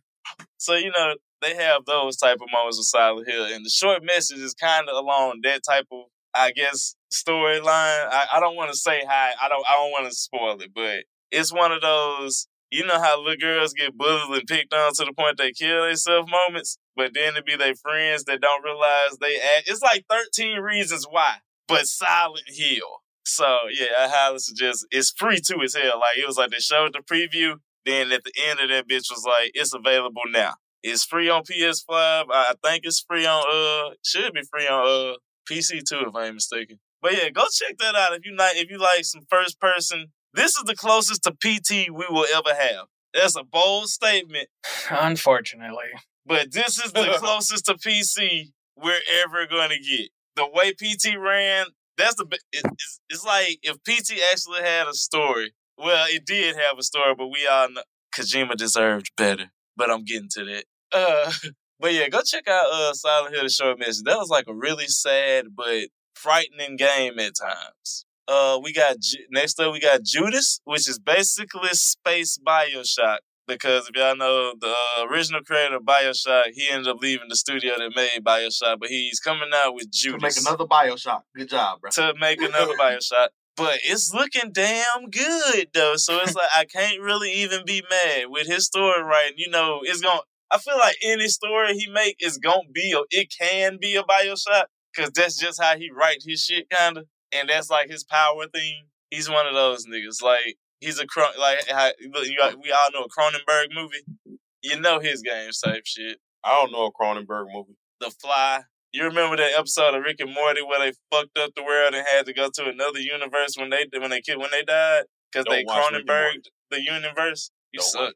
So, 0.57 0.75
you 0.75 0.91
know, 0.91 1.15
they 1.41 1.55
have 1.55 1.85
those 1.85 2.17
type 2.17 2.37
of 2.41 2.47
moments 2.51 2.77
with 2.77 2.87
Silent 2.87 3.29
Hill. 3.29 3.45
And 3.45 3.65
the 3.65 3.69
short 3.69 4.03
message 4.03 4.39
is 4.39 4.53
kind 4.53 4.89
of 4.89 4.95
along 4.95 5.41
that 5.43 5.61
type 5.67 5.87
of, 5.91 6.05
I 6.33 6.51
guess, 6.51 6.95
storyline. 7.13 7.63
I, 7.65 8.25
I 8.33 8.39
don't 8.39 8.55
want 8.55 8.71
to 8.71 8.77
say 8.77 9.03
how, 9.07 9.31
I 9.41 9.49
don't 9.49 9.65
I 9.67 9.73
don't 9.73 9.91
want 9.91 10.09
to 10.09 10.15
spoil 10.15 10.59
it, 10.61 10.71
but 10.73 11.03
it's 11.31 11.53
one 11.53 11.71
of 11.71 11.81
those, 11.81 12.47
you 12.71 12.85
know 12.85 12.99
how 12.99 13.19
little 13.19 13.35
girls 13.37 13.73
get 13.73 13.97
bullied 13.97 14.39
and 14.39 14.47
picked 14.47 14.73
on 14.73 14.93
to 14.93 15.05
the 15.05 15.13
point 15.13 15.37
they 15.37 15.51
kill 15.51 15.85
themselves 15.85 16.29
moments, 16.31 16.77
but 16.95 17.11
then 17.13 17.33
to 17.35 17.43
be 17.43 17.55
their 17.55 17.75
friends 17.75 18.25
that 18.25 18.41
don't 18.41 18.63
realize 18.63 19.17
they 19.19 19.37
act. 19.37 19.67
It's 19.69 19.81
like 19.81 20.05
13 20.09 20.59
reasons 20.59 21.05
why, 21.09 21.37
but 21.67 21.87
Silent 21.87 22.45
Hill. 22.47 23.01
So 23.25 23.57
yeah, 23.71 23.87
I 23.99 24.07
highly 24.07 24.39
suggest 24.39 24.87
it's 24.91 25.13
free 25.15 25.39
too 25.39 25.61
as 25.63 25.75
hell. 25.75 25.99
Like 25.99 26.17
it 26.17 26.27
was 26.27 26.37
like 26.37 26.51
they 26.51 26.57
showed 26.57 26.93
the 26.93 26.99
preview, 26.99 27.55
then 27.85 28.11
at 28.11 28.23
the 28.23 28.33
end 28.47 28.59
of 28.59 28.69
that 28.69 28.87
bitch 28.87 29.09
was 29.09 29.23
like, 29.25 29.51
it's 29.53 29.73
available 29.73 30.23
now. 30.29 30.53
It's 30.83 31.03
free 31.03 31.29
on 31.29 31.43
PS5. 31.43 31.85
I 31.89 32.53
think 32.63 32.85
it's 32.85 33.01
free 33.07 33.25
on 33.25 33.43
uh 33.51 33.93
should 34.03 34.33
be 34.33 34.41
free 34.49 34.67
on 34.67 34.85
uh 34.87 35.13
PT 35.47 35.85
too, 35.87 36.05
if 36.07 36.15
I 36.15 36.25
ain't 36.25 36.35
mistaken. 36.35 36.79
But 37.01 37.13
yeah, 37.13 37.29
go 37.29 37.43
check 37.51 37.77
that 37.79 37.95
out 37.95 38.13
if 38.13 38.25
you 38.25 38.35
like 38.35 38.55
if 38.57 38.69
you 38.69 38.77
like 38.77 39.03
some 39.05 39.21
first 39.29 39.59
person. 39.59 40.07
This 40.33 40.55
is 40.55 40.63
the 40.65 40.75
closest 40.75 41.23
to 41.23 41.31
PT 41.31 41.89
we 41.91 42.05
will 42.09 42.25
ever 42.33 42.53
have. 42.55 42.85
That's 43.13 43.35
a 43.35 43.43
bold 43.43 43.87
statement, 43.89 44.47
Unfortunately. 44.91 45.89
but 46.25 46.51
this 46.53 46.77
is 46.83 46.91
the 46.91 47.15
closest 47.19 47.65
to 47.65 47.73
PC 47.73 48.51
we're 48.77 48.99
ever 49.23 49.47
going 49.47 49.69
to 49.69 49.79
get. 49.79 50.09
The 50.35 50.45
way 50.53 50.71
PT 50.73 51.17
ran, 51.17 51.65
that's 51.97 52.15
the. 52.15 52.25
it- 52.51 52.65
It's, 52.71 52.99
it's 53.09 53.25
like 53.25 53.59
if 53.63 53.77
PT 53.83 54.21
actually 54.31 54.61
had 54.61 54.87
a 54.87 54.93
story. 54.93 55.53
Well, 55.77 56.05
it 56.09 56.25
did 56.25 56.55
have 56.57 56.77
a 56.77 56.83
story, 56.83 57.15
but 57.17 57.27
we 57.27 57.47
all 57.47 57.69
know 57.71 57.81
Kojima 58.13 58.55
deserved 58.57 59.11
better. 59.17 59.51
But 59.79 59.89
I'm 59.89 60.03
getting 60.03 60.29
to 60.33 60.43
that. 60.45 60.65
Uh, 60.91 61.31
but 61.79 61.93
yeah, 61.93 62.07
go 62.09 62.21
check 62.21 62.47
out 62.47 62.65
uh, 62.71 62.93
Silent 62.93 63.33
Hill: 63.33 63.43
The 63.43 63.49
Short 63.49 63.79
Message. 63.79 64.03
That 64.05 64.17
was 64.19 64.29
like 64.29 64.45
a 64.47 64.53
really 64.53 64.87
sad 64.87 65.45
but 65.55 65.87
frightening 66.13 66.75
game 66.75 67.17
at 67.17 67.33
times. 67.41 68.05
Uh, 68.27 68.59
we 68.61 68.73
got 68.73 68.99
Ju- 68.99 69.25
next 69.31 69.59
up 69.59 69.73
we 69.73 69.79
got 69.79 70.03
Judas, 70.03 70.59
which 70.65 70.87
is 70.87 70.99
basically 70.99 71.69
space 71.71 72.37
Bioshock. 72.45 73.19
Because 73.47 73.89
if 73.89 73.95
y'all 73.95 74.15
know 74.15 74.53
the 74.59 74.67
uh, 74.69 75.05
original 75.07 75.41
creator 75.41 75.77
of 75.77 75.81
Bioshock, 75.81 76.51
he 76.53 76.69
ended 76.69 76.87
up 76.87 76.97
leaving 77.01 77.29
the 77.29 77.35
studio 77.35 77.73
that 77.79 77.95
made 77.95 78.23
Bioshock, 78.23 78.77
but 78.79 78.89
he's 78.89 79.19
coming 79.19 79.49
out 79.51 79.73
with 79.73 79.89
Judas 79.91 80.35
To 80.35 80.41
make 80.41 80.47
another 80.47 80.65
Bioshock. 80.65 81.21
Good 81.35 81.49
job, 81.49 81.81
bro. 81.81 81.89
to 81.89 82.13
make 82.19 82.39
another 82.43 82.73
Bioshock. 82.79 83.29
But 83.59 83.79
it's 83.83 84.13
looking 84.13 84.51
damn 84.53 85.09
good 85.11 85.67
though. 85.73 85.95
So 85.97 86.17
it's 86.21 86.33
like 86.33 86.49
I 86.55 86.65
can't 86.65 87.01
really 87.01 87.31
even 87.33 87.65
be 87.65 87.83
mad 87.89 88.25
with 88.29 88.47
his 88.47 88.65
story 88.65 89.03
writing. 89.03 89.33
You 89.37 89.49
know, 89.49 89.81
it's 89.83 90.01
going 90.01 90.17
to 90.17 90.23
I 90.51 90.57
feel 90.57 90.77
like 90.77 90.95
any 91.03 91.27
story 91.27 91.77
he 91.77 91.87
make 91.91 92.15
is 92.19 92.37
gonna 92.39 92.61
be 92.73 92.93
a 92.93 93.01
it 93.11 93.31
can 93.39 93.77
be 93.79 93.95
a 93.95 94.03
Bioshock. 94.03 94.63
Cause 94.95 95.11
that's 95.13 95.37
just 95.37 95.61
how 95.61 95.77
he 95.77 95.91
write 95.95 96.23
his 96.25 96.43
shit 96.43 96.67
kinda. 96.71 97.03
and 97.31 97.49
that's 97.49 97.69
like 97.69 97.89
his 97.89 98.03
power 98.03 98.47
thing. 98.47 98.85
He's 99.11 99.29
one 99.29 99.45
of 99.45 99.53
those 99.53 99.85
niggas. 99.85 100.23
Like 100.23 100.55
he's 100.79 100.97
a 100.99 101.05
Cron- 101.05 101.37
like 101.39 101.59
how, 101.69 101.91
look, 102.13 102.25
you 102.27 102.37
got, 102.37 102.55
we 102.63 102.71
all 102.71 102.89
know 102.93 103.05
a 103.05 103.09
Cronenberg 103.09 103.67
movie. 103.75 104.39
You 104.63 104.79
know 104.79 104.99
his 104.99 105.21
game 105.21 105.51
type 105.63 105.83
shit. 105.85 106.17
I 106.43 106.55
don't 106.55 106.71
know 106.71 106.85
a 106.85 106.91
Cronenberg 106.91 107.45
movie. 107.53 107.75
The 107.99 108.09
Fly. 108.09 108.61
You 108.91 109.03
remember 109.05 109.37
that 109.37 109.51
episode 109.57 109.93
of 109.93 110.03
Rick 110.03 110.19
and 110.19 110.33
Morty 110.33 110.61
where 110.61 110.79
they 110.79 110.93
fucked 111.11 111.37
up 111.37 111.51
the 111.55 111.63
world 111.63 111.93
and 111.93 112.05
had 112.07 112.25
to 112.25 112.33
go 112.33 112.49
to 112.53 112.65
another 112.65 112.99
universe 112.99 113.55
when 113.57 113.69
they 113.69 113.85
when 113.99 114.09
they 114.09 114.21
kid 114.21 114.37
when 114.37 114.49
they 114.51 114.63
died 114.63 115.03
because 115.31 115.45
they 115.49 115.63
watch 115.63 115.91
Rick 115.91 116.01
and 116.01 116.09
Cronenberg 116.09 116.33
the 116.71 116.81
universe. 116.81 117.51
You 117.71 117.79
Don't 117.79 117.89
suck. 117.89 118.13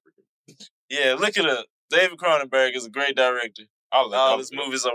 Yeah, 0.90 1.16
look 1.18 1.38
it 1.38 1.46
up. 1.46 1.66
David 1.90 2.18
Cronenberg 2.18 2.76
is 2.76 2.86
a 2.86 2.90
great 2.90 3.16
director. 3.16 3.64
I 3.92 3.98
All 3.98 4.38
his 4.40 4.52
movies 4.52 4.86
are. 4.86 4.94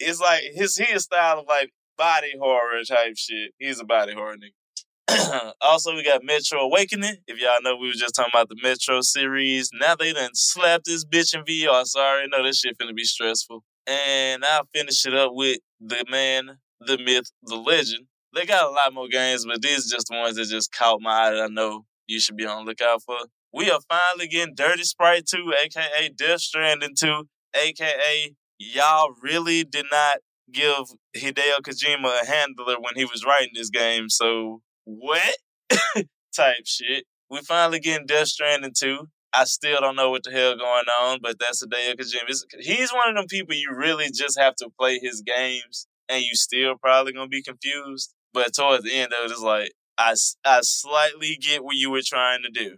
It's 0.00 0.20
like 0.20 0.42
his 0.54 0.76
his 0.76 1.04
style 1.04 1.38
of 1.38 1.46
like 1.48 1.70
body 1.96 2.32
horror 2.38 2.82
type 2.84 3.14
shit. 3.16 3.52
He's 3.58 3.80
a 3.80 3.84
body 3.84 4.14
horror 4.14 4.36
nigga. 4.36 5.52
also, 5.60 5.94
we 5.94 6.02
got 6.02 6.24
Metro 6.24 6.60
Awakening. 6.60 7.16
If 7.26 7.40
y'all 7.40 7.62
know, 7.62 7.76
we 7.76 7.88
were 7.88 7.92
just 7.92 8.14
talking 8.14 8.30
about 8.34 8.48
the 8.48 8.56
Metro 8.62 9.00
series. 9.00 9.70
Now 9.72 9.94
they 9.94 10.12
done 10.12 10.30
slapped 10.34 10.86
this 10.86 11.04
bitch 11.04 11.34
in 11.34 11.44
VR. 11.44 11.84
So 11.84 12.00
I 12.00 12.06
already 12.06 12.28
know 12.28 12.42
this 12.42 12.60
shit 12.60 12.78
finna 12.78 12.94
be 12.94 13.04
stressful. 13.04 13.62
And 13.86 14.44
I'll 14.44 14.68
finish 14.74 15.04
it 15.06 15.14
up 15.14 15.32
with 15.34 15.58
the 15.80 16.04
man, 16.10 16.58
the 16.80 16.98
myth, 16.98 17.30
the 17.42 17.56
legend. 17.56 18.06
They 18.34 18.46
got 18.46 18.64
a 18.64 18.70
lot 18.70 18.94
more 18.94 19.08
games, 19.08 19.44
but 19.44 19.60
these 19.60 19.86
are 19.86 19.96
just 19.96 20.08
the 20.08 20.16
ones 20.16 20.36
that 20.36 20.48
just 20.48 20.72
caught 20.72 21.00
my 21.02 21.10
eye 21.10 21.30
that 21.32 21.42
I 21.42 21.48
know 21.48 21.84
you 22.06 22.20
should 22.20 22.36
be 22.36 22.46
on 22.46 22.64
the 22.64 22.70
lookout 22.70 23.02
for. 23.02 23.16
We 23.52 23.70
are 23.70 23.80
finally 23.88 24.28
getting 24.28 24.54
Dirty 24.54 24.84
Sprite 24.84 25.26
2, 25.26 25.52
aka 25.64 26.08
Death 26.16 26.40
Stranding 26.40 26.94
2, 26.98 27.24
aka 27.54 28.34
y'all 28.58 29.10
really 29.22 29.64
did 29.64 29.86
not 29.90 30.18
give 30.50 30.92
Hideo 31.16 31.60
Kojima 31.62 32.22
a 32.22 32.26
handler 32.26 32.76
when 32.80 32.94
he 32.94 33.04
was 33.04 33.24
writing 33.24 33.52
this 33.54 33.70
game. 33.70 34.08
So 34.08 34.62
what 34.84 35.36
type 36.36 36.64
shit? 36.64 37.04
We 37.30 37.40
finally 37.40 37.80
getting 37.80 38.06
Death 38.06 38.28
Stranding 38.28 38.72
2. 38.78 39.06
I 39.34 39.44
still 39.44 39.80
don't 39.80 39.96
know 39.96 40.10
what 40.10 40.24
the 40.24 40.30
hell 40.30 40.56
going 40.56 40.84
on, 41.00 41.20
but 41.22 41.38
that's 41.38 41.64
Hideo 41.64 41.94
Kojima. 41.96 42.28
It's- 42.28 42.44
He's 42.60 42.92
one 42.92 43.08
of 43.08 43.14
them 43.16 43.26
people 43.26 43.54
you 43.54 43.70
really 43.74 44.10
just 44.12 44.38
have 44.38 44.54
to 44.56 44.68
play 44.78 44.98
his 44.98 45.22
games, 45.22 45.86
and 46.08 46.22
you 46.22 46.34
still 46.34 46.76
probably 46.76 47.12
gonna 47.12 47.28
be 47.28 47.42
confused. 47.42 48.14
But 48.34 48.54
towards 48.54 48.84
the 48.84 48.92
end 48.92 49.12
it, 49.12 49.30
it's 49.30 49.40
like 49.40 49.72
I 49.98 50.14
I 50.44 50.60
slightly 50.62 51.36
get 51.40 51.64
what 51.64 51.76
you 51.76 51.90
were 51.90 52.02
trying 52.04 52.42
to 52.42 52.50
do, 52.50 52.76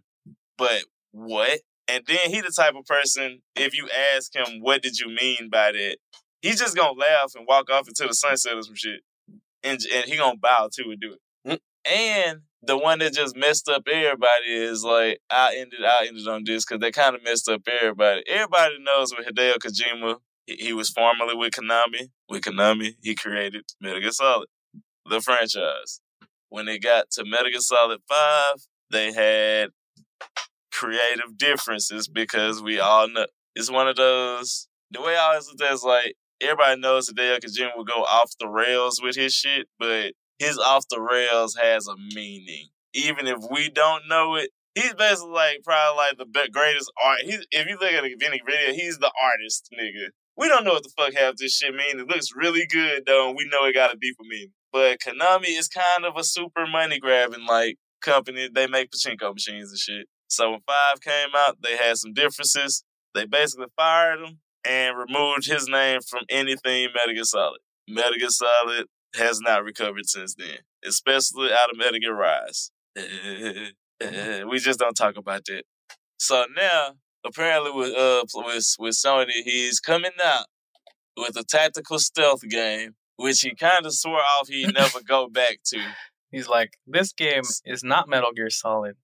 but 0.59 0.85
what? 1.13 1.61
And 1.87 2.05
then 2.07 2.31
he 2.31 2.41
the 2.41 2.51
type 2.51 2.75
of 2.77 2.87
person, 2.87 3.43
if 3.57 3.77
you 3.77 3.89
ask 4.15 4.35
him, 4.35 4.61
what 4.61 4.83
did 4.83 4.99
you 4.99 5.09
mean 5.09 5.49
by 5.51 5.73
that? 5.73 5.99
He's 6.43 6.59
just 6.59 6.77
gonna 6.77 6.99
laugh 6.99 7.33
and 7.35 7.47
walk 7.47 7.71
off 7.71 7.89
into 7.89 8.07
the 8.07 8.15
sunset 8.15 8.55
or 8.57 8.63
some 8.63 8.75
shit. 8.75 9.01
And, 9.63 9.81
and 9.95 10.05
he 10.07 10.17
gonna 10.17 10.37
bow 10.39 10.69
too 10.75 10.91
and 10.91 11.01
do 11.01 11.15
it. 11.15 11.21
Mm. 11.47 11.61
And 11.91 12.41
the 12.67 12.79
one 12.79 12.99
that 13.01 13.15
just 13.15 13.37
messed 13.37 13.69
up 13.69 13.83
everybody 13.91 14.47
is 14.47 14.85
like, 14.85 15.21
I 15.31 15.57
ended 15.57 15.81
I 15.85 16.07
ended 16.07 16.27
on 16.29 16.45
this 16.45 16.65
because 16.65 16.81
they 16.81 16.91
kind 16.91 17.15
of 17.15 17.25
messed 17.25 17.49
up 17.49 17.63
everybody. 17.67 18.23
Everybody 18.29 18.77
knows 18.81 19.15
with 19.17 19.27
Hideo 19.27 19.57
Kojima, 19.57 20.17
he, 20.47 20.57
he 20.57 20.73
was 20.73 20.91
formerly 20.91 21.35
with 21.35 21.53
Konami. 21.53 22.11
With 22.29 22.43
Konami, 22.43 22.95
he 23.03 23.15
created 23.15 23.65
Metal 23.81 24.01
Gear 24.01 24.11
Solid, 24.11 24.49
the 25.09 25.21
franchise. 25.21 26.01
When 26.49 26.67
they 26.67 26.79
got 26.79 27.11
to 27.13 27.25
Metal 27.25 27.51
Gear 27.51 27.61
Solid 27.61 28.01
5, 28.09 28.19
they 28.91 29.13
had 29.13 29.71
creative 30.73 31.37
differences 31.37 32.09
because 32.09 32.63
we 32.63 32.81
all 32.81 33.09
know 33.09 33.27
it's 33.55 33.71
one 33.71 33.89
of 33.89 33.97
those. 33.97 34.69
The 34.91 35.01
way 35.01 35.17
I 35.17 35.31
always 35.31 35.49
look 35.49 35.61
at 35.61 35.71
it 35.71 35.75
is 35.75 35.83
like 35.83 36.15
everybody 36.41 36.81
knows 36.81 37.11
Hideo 37.11 37.39
Kojima 37.39 37.77
will 37.77 37.85
go 37.85 38.03
off 38.03 38.33
the 38.39 38.49
rails 38.49 39.01
with 39.03 39.17
his 39.17 39.33
shit, 39.35 39.67
but 39.79 40.13
his 40.39 40.59
off 40.59 40.85
the 40.89 41.01
rails 41.01 41.57
has 41.61 41.87
a 41.89 41.97
meaning. 42.15 42.69
Even 42.93 43.27
if 43.27 43.39
we 43.51 43.71
don't 43.71 44.09
know 44.09 44.37
it, 44.37 44.51
he's 44.75 44.95
basically 44.95 45.33
like 45.33 45.59
probably 45.65 45.97
like 45.97 46.19
the 46.19 46.49
greatest 46.53 46.93
art. 47.03 47.21
He's, 47.23 47.47
if 47.51 47.67
you 47.67 47.77
look 47.81 47.93
at 47.93 48.05
a 48.05 48.15
Vinny 48.19 48.41
video, 48.47 48.75
he's 48.75 48.99
the 48.99 49.13
artist, 49.23 49.69
nigga. 49.79 50.09
We 50.37 50.49
don't 50.49 50.65
know 50.65 50.73
what 50.73 50.83
the 50.83 50.91
fuck 50.97 51.15
half 51.15 51.37
this 51.37 51.57
shit 51.57 51.75
mean. 51.75 52.01
It 52.01 52.09
looks 52.09 52.29
really 52.35 52.67
good 52.67 53.05
though, 53.07 53.29
and 53.29 53.37
we 53.37 53.49
know 53.49 53.65
it 53.65 53.75
got 53.75 53.95
a 53.95 53.99
deeper 53.99 54.25
meaning. 54.25 54.53
But 54.73 54.99
Konami 54.99 55.57
is 55.57 55.69
kind 55.69 56.05
of 56.05 56.17
a 56.17 56.25
super 56.25 56.67
money 56.67 56.99
grabbing 56.99 57.47
like 57.47 57.77
company. 58.03 58.49
They 58.53 58.67
make 58.67 58.91
pachinko 58.91 59.35
machines 59.35 59.71
and 59.71 59.79
shit. 59.79 60.07
So 60.29 60.51
when 60.51 60.61
Five 60.67 61.01
came 61.01 61.29
out, 61.37 61.59
they 61.63 61.77
had 61.77 61.97
some 61.97 62.13
differences. 62.13 62.83
They 63.15 63.27
basically 63.27 63.67
fired 63.77 64.21
him 64.21 64.41
and 64.65 64.97
removed 64.99 65.47
his 65.47 65.69
name 65.69 66.01
from 66.09 66.23
anything 66.29 66.89
Metal 66.95 67.15
Gear 67.15 67.25
Solid. 67.25 67.61
Metal 67.89 68.19
Gear 68.19 68.31
Solid 68.31 68.87
has 69.17 69.41
not 69.41 69.65
recovered 69.65 70.09
since 70.09 70.35
then, 70.35 70.59
especially 70.85 71.51
out 71.53 71.71
of 71.71 71.79
Metal 71.79 71.99
Gear 71.99 72.15
Rise. 72.15 72.71
we 72.97 74.59
just 74.59 74.79
don't 74.79 74.95
talk 74.95 75.17
about 75.17 75.45
that. 75.47 75.65
So 76.19 76.45
now, 76.57 76.95
apparently 77.25 77.73
with 77.73 77.95
uh 77.97 78.25
with 78.35 78.77
with 78.79 78.95
Sony, 78.95 79.43
he's 79.45 79.81
coming 79.81 80.13
out 80.25 80.47
with 81.17 81.37
a 81.37 81.45
tactical 81.45 81.99
stealth 81.99 82.43
game, 82.49 82.95
which 83.17 83.41
he 83.41 83.55
kind 83.55 83.87
of 83.87 83.95
swore 83.95 84.21
off 84.39 84.49
he'd 84.49 84.75
never 84.75 85.01
go 85.07 85.29
back 85.29 85.59
to. 85.67 85.81
He's 86.31 86.49
like, 86.49 86.79
this 86.87 87.13
game 87.13 87.43
is 87.65 87.85
not 87.85 88.09
Metal 88.09 88.33
Gear 88.35 88.51
Solid, 88.51 88.97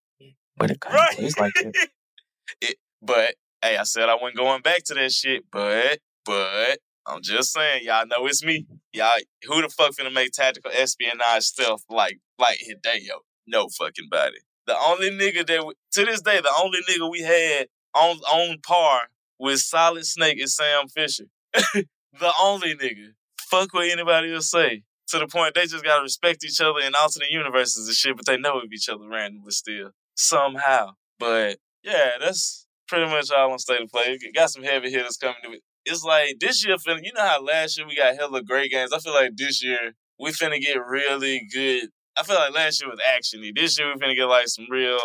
but 0.56 0.70
it 0.70 0.80
kind 0.80 0.96
of 0.96 1.16
plays 1.16 1.38
like 1.38 1.52
it. 1.56 1.76
it. 2.60 2.76
But 3.02 3.34
hey, 3.62 3.76
I 3.76 3.84
said 3.84 4.08
I 4.08 4.14
wasn't 4.14 4.36
going 4.36 4.62
back 4.62 4.82
to 4.84 4.94
that 4.94 5.12
shit. 5.12 5.44
But 5.50 6.00
but 6.24 6.78
I'm 7.10 7.22
just 7.22 7.52
saying, 7.52 7.84
y'all 7.84 8.06
know 8.06 8.26
it's 8.26 8.44
me. 8.44 8.66
Y'all, 8.92 9.10
who 9.46 9.62
the 9.62 9.68
fuck 9.68 9.92
finna 9.92 10.12
make 10.12 10.32
tactical 10.32 10.70
espionage 10.74 11.44
stealth 11.44 11.84
like 11.88 12.18
like 12.38 12.58
Hideo? 12.58 13.20
No 13.46 13.68
fucking 13.68 14.08
body. 14.10 14.38
The 14.66 14.76
only 14.78 15.10
nigga 15.10 15.46
that 15.46 15.66
we, 15.66 15.74
to 15.92 16.04
this 16.04 16.20
day, 16.20 16.40
the 16.40 16.52
only 16.62 16.78
nigga 16.88 17.10
we 17.10 17.20
had 17.20 17.66
on 17.94 18.18
on 18.18 18.58
par 18.66 19.02
with 19.38 19.60
Solid 19.60 20.06
Snake 20.06 20.40
is 20.40 20.54
Sam 20.54 20.88
Fisher. 20.88 21.24
the 21.52 22.32
only 22.40 22.74
nigga. 22.74 23.12
Fuck 23.40 23.74
what 23.74 23.90
anybody 23.90 24.30
will 24.30 24.42
say. 24.42 24.82
To 25.08 25.18
the 25.18 25.26
point 25.26 25.54
they 25.56 25.66
just 25.66 25.84
gotta 25.84 26.02
respect 26.02 26.44
each 26.44 26.60
other 26.60 26.78
in 26.78 26.92
alternate 26.94 27.30
universes 27.30 27.88
and 27.88 27.96
shit, 27.96 28.16
but 28.16 28.26
they 28.26 28.36
know 28.36 28.60
of 28.60 28.72
each 28.72 28.88
other 28.88 29.08
randomly 29.08 29.50
still. 29.50 29.90
Somehow. 30.14 30.92
But 31.18 31.58
yeah, 31.82 32.12
that's 32.20 32.66
pretty 32.86 33.10
much 33.10 33.30
all 33.32 33.50
on 33.52 33.58
State 33.58 33.82
of 33.82 33.90
Play. 33.90 34.18
Got 34.34 34.50
some 34.50 34.62
heavy 34.62 34.90
hitters 34.90 35.16
coming 35.16 35.36
to 35.44 35.52
it. 35.52 35.62
It's 35.84 36.04
like 36.04 36.38
this 36.40 36.64
year 36.64 36.76
finna 36.76 37.00
you 37.02 37.12
know 37.14 37.22
how 37.26 37.42
last 37.42 37.78
year 37.78 37.86
we 37.86 37.96
got 37.96 38.16
hella 38.16 38.42
great 38.42 38.70
games. 38.70 38.92
I 38.92 38.98
feel 38.98 39.14
like 39.14 39.36
this 39.36 39.62
year 39.62 39.94
we 40.18 40.30
finna 40.30 40.60
get 40.60 40.76
really 40.84 41.46
good. 41.52 41.88
I 42.16 42.22
feel 42.22 42.36
like 42.36 42.54
last 42.54 42.80
year 42.80 42.90
was 42.90 43.00
actiony. 43.00 43.54
This 43.54 43.78
year 43.78 43.88
we 43.88 44.00
finna 44.00 44.16
get 44.16 44.26
like 44.26 44.48
some 44.48 44.66
real 44.70 44.98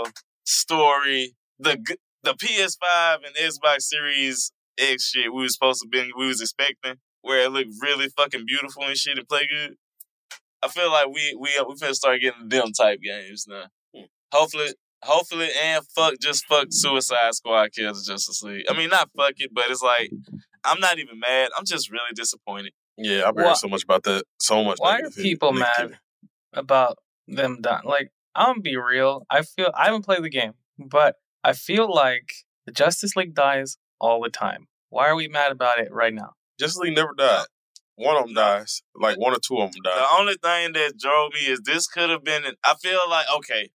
story. 0.43 1.35
The 1.59 1.77
the 2.23 2.33
PS5 2.33 3.17
and 3.25 3.35
Xbox 3.35 3.83
Series 3.83 4.51
X 4.77 5.11
shit 5.11 5.33
we 5.33 5.43
was 5.43 5.53
supposed 5.53 5.81
to 5.81 5.87
been 5.87 6.11
we 6.17 6.27
was 6.27 6.41
expecting, 6.41 6.95
where 7.21 7.45
it 7.45 7.51
looked 7.51 7.69
really 7.81 8.09
fucking 8.09 8.45
beautiful 8.45 8.83
and 8.83 8.97
shit 8.97 9.17
and 9.17 9.27
play 9.27 9.47
good. 9.47 9.75
I 10.61 10.67
feel 10.67 10.91
like 10.91 11.07
we 11.07 11.35
we 11.39 11.51
we 11.67 11.75
finna 11.75 11.93
start 11.93 12.21
getting 12.21 12.49
them 12.49 12.71
type 12.73 12.99
games 13.01 13.45
now. 13.47 13.65
Hmm. 13.95 14.05
Hopefully, 14.31 14.73
hopefully, 15.03 15.49
and 15.63 15.85
fuck 15.95 16.15
just 16.21 16.45
fuck 16.47 16.67
Suicide 16.71 17.35
Squad 17.35 17.71
kills 17.71 18.05
Justice 18.05 18.43
League. 18.43 18.65
I 18.69 18.77
mean, 18.77 18.89
not 18.89 19.09
fuck 19.15 19.33
it, 19.37 19.51
but 19.53 19.65
it's 19.69 19.81
like 19.81 20.11
I'm 20.65 20.79
not 20.79 20.99
even 20.99 21.19
mad. 21.19 21.49
I'm 21.57 21.65
just 21.65 21.91
really 21.91 22.13
disappointed. 22.13 22.73
Yeah, 22.97 23.27
I've 23.27 23.35
heard 23.35 23.57
so 23.57 23.67
much 23.67 23.83
about 23.83 24.03
that. 24.03 24.23
So 24.39 24.63
much. 24.63 24.77
Why 24.79 24.99
are 24.99 25.09
people 25.09 25.51
mad 25.51 25.99
about 26.53 26.97
them 27.27 27.59
dying? 27.61 27.81
Like, 27.85 28.11
I'm 28.33 28.47
gonna 28.47 28.61
be 28.61 28.77
real. 28.77 29.25
I 29.29 29.41
feel 29.41 29.71
I 29.75 29.85
haven't 29.85 30.05
played 30.05 30.23
the 30.23 30.29
game, 30.29 30.53
but 30.77 31.15
I 31.43 31.53
feel 31.53 31.93
like 31.93 32.31
the 32.65 32.71
Justice 32.71 33.15
League 33.15 33.35
dies 33.35 33.77
all 33.99 34.21
the 34.21 34.29
time. 34.29 34.67
Why 34.89 35.07
are 35.09 35.15
we 35.15 35.27
mad 35.27 35.51
about 35.51 35.79
it 35.79 35.91
right 35.91 36.13
now? 36.13 36.33
Justice 36.59 36.77
League 36.79 36.95
never 36.95 37.13
died. 37.17 37.45
One 37.95 38.17
of 38.17 38.25
them 38.25 38.33
dies. 38.33 38.81
Like 38.93 39.17
one 39.17 39.33
or 39.33 39.39
two 39.39 39.57
of 39.57 39.71
them 39.71 39.81
die. 39.83 39.95
The 39.95 40.19
only 40.19 40.35
thing 40.41 40.73
that 40.73 40.97
drove 40.99 41.33
me 41.33 41.41
is 41.41 41.61
this 41.65 41.87
could 41.87 42.09
have 42.09 42.23
been. 42.23 42.43
I 42.63 42.75
feel 42.81 42.99
like 43.09 43.25
okay, 43.37 43.69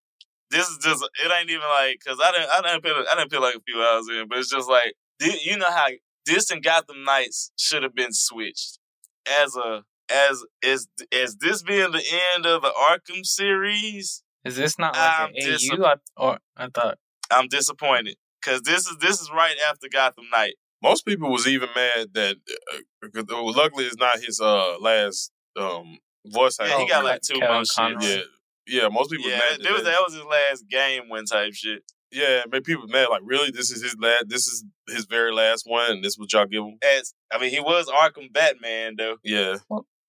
this 0.51 0.69
is 0.69 0.79
just 0.79 1.03
it 1.03 1.31
ain't 1.31 1.51
even 1.51 1.69
like 1.69 2.01
because 2.05 2.19
I 2.23 2.33
didn't 2.33 2.51
I 2.51 2.61
didn't 2.63 2.83
feel 2.83 3.05
I 3.11 3.17
didn't 3.17 3.31
feel 3.31 3.43
like 3.43 3.55
a 3.55 3.61
few 3.67 3.83
hours 3.83 4.09
in, 4.09 4.27
but 4.29 4.39
it's 4.39 4.51
just 4.51 4.69
like 4.69 4.95
you 5.21 5.57
know 5.57 5.71
how 5.71 5.87
this 6.27 6.51
and 6.51 6.63
Gotham 6.63 7.05
Knights 7.05 7.53
should 7.57 7.83
have 7.83 7.95
been 7.95 8.13
switched 8.13 8.79
as 9.27 9.57
a 9.57 9.83
as 10.11 10.45
as 10.65 10.89
as 11.13 11.37
this 11.37 11.63
being 11.63 11.93
the 11.93 12.03
end 12.35 12.47
of 12.47 12.63
the 12.63 12.71
Arkham 12.71 13.25
series. 13.25 14.23
Is 14.45 14.57
this 14.57 14.79
not 14.79 14.95
like 14.95 15.13
I'm 15.19 15.31
an 15.35 15.59
AU? 15.81 15.85
I, 15.85 15.95
or 16.17 16.39
I 16.57 16.69
thought 16.69 16.99
I'm 17.31 17.49
disappointed 17.49 18.17
because 18.43 18.63
this 18.63 18.87
is 18.87 18.97
this 18.99 19.21
is 19.21 19.31
right 19.31 19.57
after 19.69 19.89
Gotham 19.91 20.25
Knight. 20.33 20.55
Most 20.83 21.05
people 21.05 21.31
was 21.31 21.47
even 21.47 21.69
mad 21.75 22.09
that 22.15 22.37
uh, 22.73 23.09
'cause, 23.15 23.25
luckily 23.29 23.85
it's 23.85 23.97
not 23.97 24.19
his 24.21 24.41
uh 24.41 24.79
last 24.81 25.31
um 25.57 25.99
voice 26.27 26.57
Yeah, 26.61 26.79
he 26.79 26.89
got 26.89 27.05
like 27.05 27.21
two 27.23 27.39
Kevin 27.39 27.57
months. 27.57 27.77
Yeah, 27.79 28.21
yeah. 28.67 28.89
Most 28.89 29.11
people 29.11 29.31
Yeah, 29.31 29.39
mad. 29.39 29.61
that, 29.61 29.63
that 29.63 29.73
was 29.73 29.85
that 29.85 30.01
was 30.03 30.15
his 30.15 30.25
last 30.25 30.65
game 30.69 31.09
win 31.09 31.25
type 31.27 31.53
shit. 31.55 31.83
Yeah, 32.13 32.43
but 32.51 32.65
people 32.65 32.87
mad 32.89 33.09
like 33.11 33.23
really 33.25 33.51
this 33.51 33.71
is 33.71 33.83
his 33.83 33.97
last. 33.99 34.25
This 34.29 34.47
is 34.47 34.65
his 34.89 35.05
very 35.07 35.33
last 35.33 35.65
one. 35.67 35.91
and 35.91 36.05
This 36.05 36.13
is 36.13 36.19
what 36.19 36.33
y'all 36.33 36.47
give 36.47 36.65
him. 36.65 36.79
As 36.99 37.15
I 37.33 37.39
mean, 37.39 37.51
he 37.51 37.61
was 37.61 37.89
Arkham 37.89 38.33
Batman 38.33 38.95
though. 38.99 39.17
Yeah, 39.23 39.57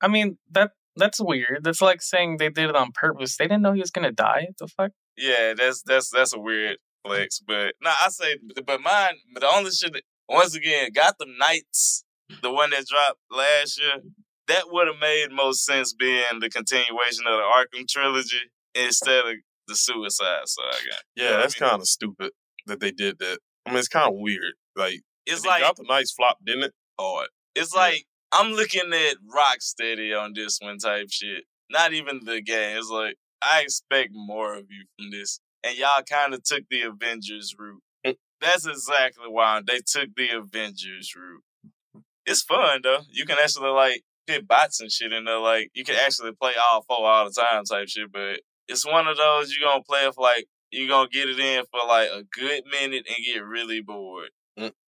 I 0.02 0.08
mean 0.08 0.38
that 0.52 0.72
that's 0.96 1.22
weird. 1.22 1.64
That's 1.64 1.82
like 1.82 2.02
saying 2.02 2.38
they 2.38 2.50
did 2.50 2.70
it 2.70 2.76
on 2.76 2.92
purpose. 2.92 3.38
They 3.38 3.46
didn't 3.46 3.62
know 3.62 3.74
he 3.74 3.82
was 3.82 3.92
gonna 3.92 4.12
die. 4.12 4.48
The 4.60 4.68
fuck? 4.68 4.92
Yeah, 5.18 5.54
that's 5.56 5.84
that's 5.84 6.10
that's 6.10 6.34
a 6.34 6.40
weird 6.40 6.78
flex. 7.06 7.40
But 7.40 7.76
no, 7.82 7.90
I 7.90 8.10
say, 8.10 8.38
but 8.66 8.82
mine. 8.82 9.16
But 9.34 9.42
the 9.42 9.52
only 9.54 9.72
shit 9.72 9.94
that 9.94 10.04
once 10.28 10.56
again, 10.56 10.90
Gotham 10.94 11.38
Knights, 11.38 12.04
the 12.42 12.52
one 12.52 12.72
that 12.72 12.86
dropped 12.88 13.20
last 13.30 13.80
year, 13.80 14.02
that 14.48 14.66
would 14.68 14.88
have 14.88 15.00
made 15.00 15.28
most 15.32 15.66
sense 15.66 15.94
being 15.94 16.24
the 16.40 16.50
continuation 16.50 17.26
of 17.28 17.38
the 17.38 17.78
Arkham 17.78 17.88
trilogy 17.88 18.52
instead 18.74 19.26
of 19.26 19.36
the 19.72 19.76
Suicide 19.78 20.42
Saga. 20.48 20.98
Yeah, 21.16 21.38
that's 21.38 21.56
kind 21.56 21.82
of 21.82 21.88
stupid 21.88 22.32
that 22.68 22.80
they 22.80 22.92
did 22.92 23.18
that. 23.20 23.40
I 23.66 23.70
mean, 23.72 23.80
it's 23.80 23.88
kind 23.88 24.08
of 24.08 24.16
weird. 24.20 24.54
Like, 24.76 25.02
It's 25.26 25.46
like 25.46 25.62
like- 25.62 25.70
Gotham 25.70 25.86
Knights 25.88 26.12
flop, 26.12 26.38
didn't 26.46 26.64
it? 26.66 26.74
Hard. 27.00 27.30
It's 27.56 27.74
like 27.74 28.06
I'm 28.32 28.52
looking 28.54 28.94
at 28.94 29.16
Rocksteady 29.28 30.18
on 30.20 30.34
this 30.36 30.60
one 30.62 30.78
type 30.78 31.08
shit. 31.10 31.44
Not 31.70 31.94
even 31.94 32.22
the 32.26 32.42
game. 32.42 32.78
It's 32.78 32.90
like 32.90 33.16
I 33.42 33.62
expect 33.62 34.10
more 34.14 34.54
of 34.56 34.66
you 34.70 34.86
from 34.98 35.12
this, 35.12 35.40
and 35.64 35.78
y'all 35.78 36.04
kind 36.10 36.34
of 36.34 36.44
took 36.44 36.64
the 36.70 36.82
Avengers 36.82 37.56
route. 37.58 37.82
Mm. 38.06 38.16
That's 38.42 38.66
exactly 38.68 39.28
why 39.30 39.62
they 39.66 39.80
took 39.86 40.10
the 40.16 40.30
Avengers 40.32 41.14
route. 41.16 42.04
It's 42.26 42.42
fun 42.44 42.82
though. 42.84 43.00
You 43.10 43.26
can 43.26 43.38
actually 43.42 43.70
like 43.70 44.04
pit 44.28 44.48
bots 44.48 44.80
and 44.80 44.92
shit 44.92 45.12
in 45.12 45.26
there. 45.26 45.40
Like 45.40 45.72
you 45.74 45.84
can 45.84 45.96
actually 45.96 46.32
play 46.34 46.54
all 46.72 46.84
four 46.88 47.06
all 47.06 47.26
the 47.26 47.32
time 47.32 47.64
type 47.64 47.88
shit. 47.90 48.12
But 48.12 48.42
it's 48.72 48.86
one 48.86 49.08
of 49.08 49.18
those 49.18 49.54
you're 49.56 49.70
gonna 49.70 49.84
play 49.84 50.06
it 50.06 50.14
for 50.16 50.22
like 50.22 50.48
you're 50.72 50.88
gonna 50.88 51.10
get 51.10 51.30
it 51.30 51.40
in 51.40 51.64
for 51.72 51.80
like 51.88 52.10
a 52.10 52.24
good 52.24 52.64
minute 52.72 53.06
and 53.08 53.26
get 53.26 53.44
really 53.44 53.82
bored. 53.82 54.30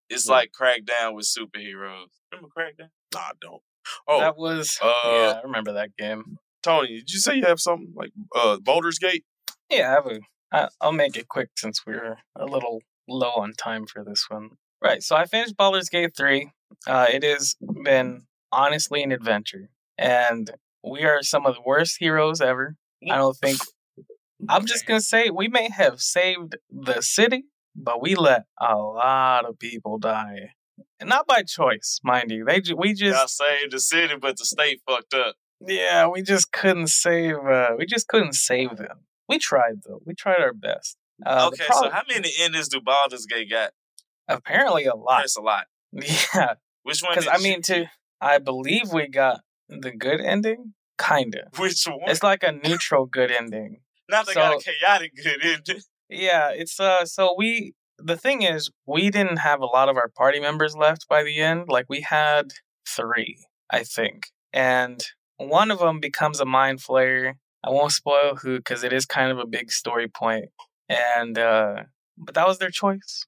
It's 0.10 0.28
Mm. 0.28 0.32
like 0.32 0.52
Crackdown 0.52 1.14
with 1.16 1.26
superheroes. 1.26 2.08
Remember 2.32 2.50
Crackdown? 2.56 2.90
Nah, 3.14 3.20
I 3.20 3.32
don't. 3.42 3.62
Oh, 4.08 4.20
that 4.20 4.38
was 4.38 4.78
uh, 4.82 4.94
yeah. 5.06 5.34
I 5.40 5.42
remember 5.44 5.74
that 5.74 5.96
game. 5.98 6.38
Tony, 6.62 7.00
did 7.00 7.12
you 7.12 7.20
say 7.20 7.36
you 7.36 7.46
have 7.46 7.60
something 7.60 7.94
like 7.96 8.12
uh, 8.36 8.58
Baldur's 8.62 9.00
Gate? 9.00 9.26
Yeah, 9.70 9.90
I 9.90 9.92
have 9.94 10.06
a. 10.08 10.20
I, 10.52 10.70
I'll 10.82 10.92
make 10.92 11.18
it 11.18 11.28
quick 11.28 11.50
since 11.58 11.86
we're 11.86 12.18
a 12.36 12.46
little 12.46 12.82
low 13.08 13.32
on 13.38 13.54
time 13.54 13.86
for 13.88 14.04
this 14.04 14.26
one. 14.30 14.52
Right. 14.82 15.02
So 15.02 15.16
I 15.16 15.26
finished 15.26 15.58
Baldur's 15.58 15.90
Gate 15.90 16.16
three. 16.16 16.52
Uh, 16.86 17.08
it 17.12 17.24
has 17.24 17.56
been 17.84 18.24
honestly 18.52 19.04
an 19.04 19.12
adventure, 19.12 19.70
and 19.98 20.52
we 20.84 21.04
are 21.04 21.24
some 21.24 21.46
of 21.46 21.56
the 21.56 21.62
worst 21.66 21.98
heroes 22.00 22.40
ever. 22.40 22.76
I 23.10 23.16
don't 23.18 23.36
think. 23.38 23.60
I'm 24.50 24.66
just 24.66 24.86
gonna 24.86 25.02
say 25.02 25.30
we 25.30 25.48
may 25.48 25.70
have 25.70 26.02
saved 26.02 26.58
the 26.70 27.02
city, 27.02 27.46
but 27.76 28.02
we 28.02 28.16
let 28.16 28.46
a 28.60 28.76
lot 28.76 29.46
of 29.46 29.58
people 29.60 29.98
die, 30.00 30.54
and 31.00 31.10
not 31.10 31.28
by 31.28 31.44
choice, 31.44 32.00
mind 32.04 32.32
you. 32.32 32.46
They 32.46 32.62
ju- 32.62 32.76
we 32.78 32.94
just 32.94 33.18
Y'all 33.18 33.28
saved 33.28 33.72
the 33.74 33.80
city, 33.80 34.16
but 34.20 34.38
the 34.38 34.46
state 34.46 34.82
fucked 34.88 35.14
up. 35.14 35.36
yeah, 35.66 36.08
we 36.08 36.22
just 36.22 36.52
couldn't 36.52 36.88
save. 36.88 37.38
Uh, 37.38 37.72
we 37.78 37.86
just 37.86 38.08
couldn't 38.08 38.34
save 38.34 38.78
them. 38.78 39.06
We 39.30 39.38
tried 39.40 39.84
though. 39.86 40.02
We 40.06 40.14
tried 40.14 40.42
our 40.42 40.54
best. 40.54 40.98
Uh, 41.26 41.50
okay, 41.54 41.66
prob- 41.66 41.84
so 41.86 41.90
how 41.92 42.02
many 42.10 42.32
endings 42.40 42.68
do 42.70 42.82
Baldur's 42.82 43.26
Gate 43.26 43.50
got? 43.50 43.72
apparently 44.28 44.86
a 44.86 44.96
lot. 44.96 45.20
That's 45.22 45.38
a 45.38 45.42
lot. 45.42 45.66
Yeah, 45.94 46.56
Which 46.84 47.02
one? 47.02 47.14
because 47.16 47.28
I 47.32 47.38
mean, 47.44 47.62
to 47.64 47.86
I 48.20 48.40
believe 48.40 48.92
we 48.92 49.08
got 49.08 49.42
the 49.70 49.92
good 49.92 50.22
ending, 50.22 50.74
kinda. 51.00 51.50
which 51.58 51.84
one? 51.86 52.00
It's 52.10 52.24
like 52.24 52.42
a 52.44 52.52
neutral 52.52 53.06
good 53.06 53.32
ending. 53.32 53.82
Not 54.14 54.28
they 54.28 54.34
got 54.34 54.56
a 54.58 54.62
so- 54.62 54.72
chaotic 54.72 55.12
good 55.24 55.44
ending. 55.44 55.82
Yeah, 56.10 56.50
it's 56.54 56.80
uh. 56.80 57.06
So 57.06 57.36
we 57.38 57.74
the 57.98 58.18
thing 58.18 58.42
is, 58.44 58.70
we 58.86 59.10
didn't 59.10 59.38
have 59.38 59.62
a 59.62 59.66
lot 59.66 59.90
of 59.90 59.98
our 59.98 60.10
party 60.10 60.40
members 60.40 60.76
left 60.76 61.08
by 61.08 61.24
the 61.24 61.40
end. 61.40 61.66
Like 61.68 61.86
we 61.90 62.02
had 62.02 62.52
three, 62.88 63.38
I 63.70 63.84
think, 63.84 64.28
and 64.52 65.04
one 65.38 65.72
of 65.72 65.80
them 65.80 66.00
becomes 66.00 66.40
a 66.40 66.46
mind 66.46 66.80
flayer. 66.80 67.34
I 67.64 67.70
won't 67.70 67.92
spoil 67.94 68.36
who 68.42 68.58
because 68.58 68.84
it 68.84 68.92
is 68.94 69.06
kind 69.06 69.32
of 69.32 69.40
a 69.40 69.48
big 69.48 69.72
story 69.72 70.08
point. 70.08 70.46
And 70.90 71.38
uh 71.38 71.84
but 72.18 72.36
that 72.36 72.48
was 72.48 72.60
their 72.60 72.70
choice. 72.70 73.26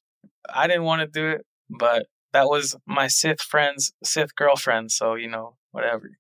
I 0.54 0.68
didn't 0.68 0.84
want 0.84 1.02
to 1.02 1.08
do 1.08 1.28
it, 1.30 1.46
but 1.70 2.06
that 2.34 2.48
was 2.50 2.76
my 2.86 3.08
Sith 3.08 3.42
friend's 3.42 3.94
Sith 4.04 4.36
girlfriend, 4.36 4.92
so 4.92 5.16
you 5.16 5.30
know, 5.30 5.56
whatever. 5.72 6.12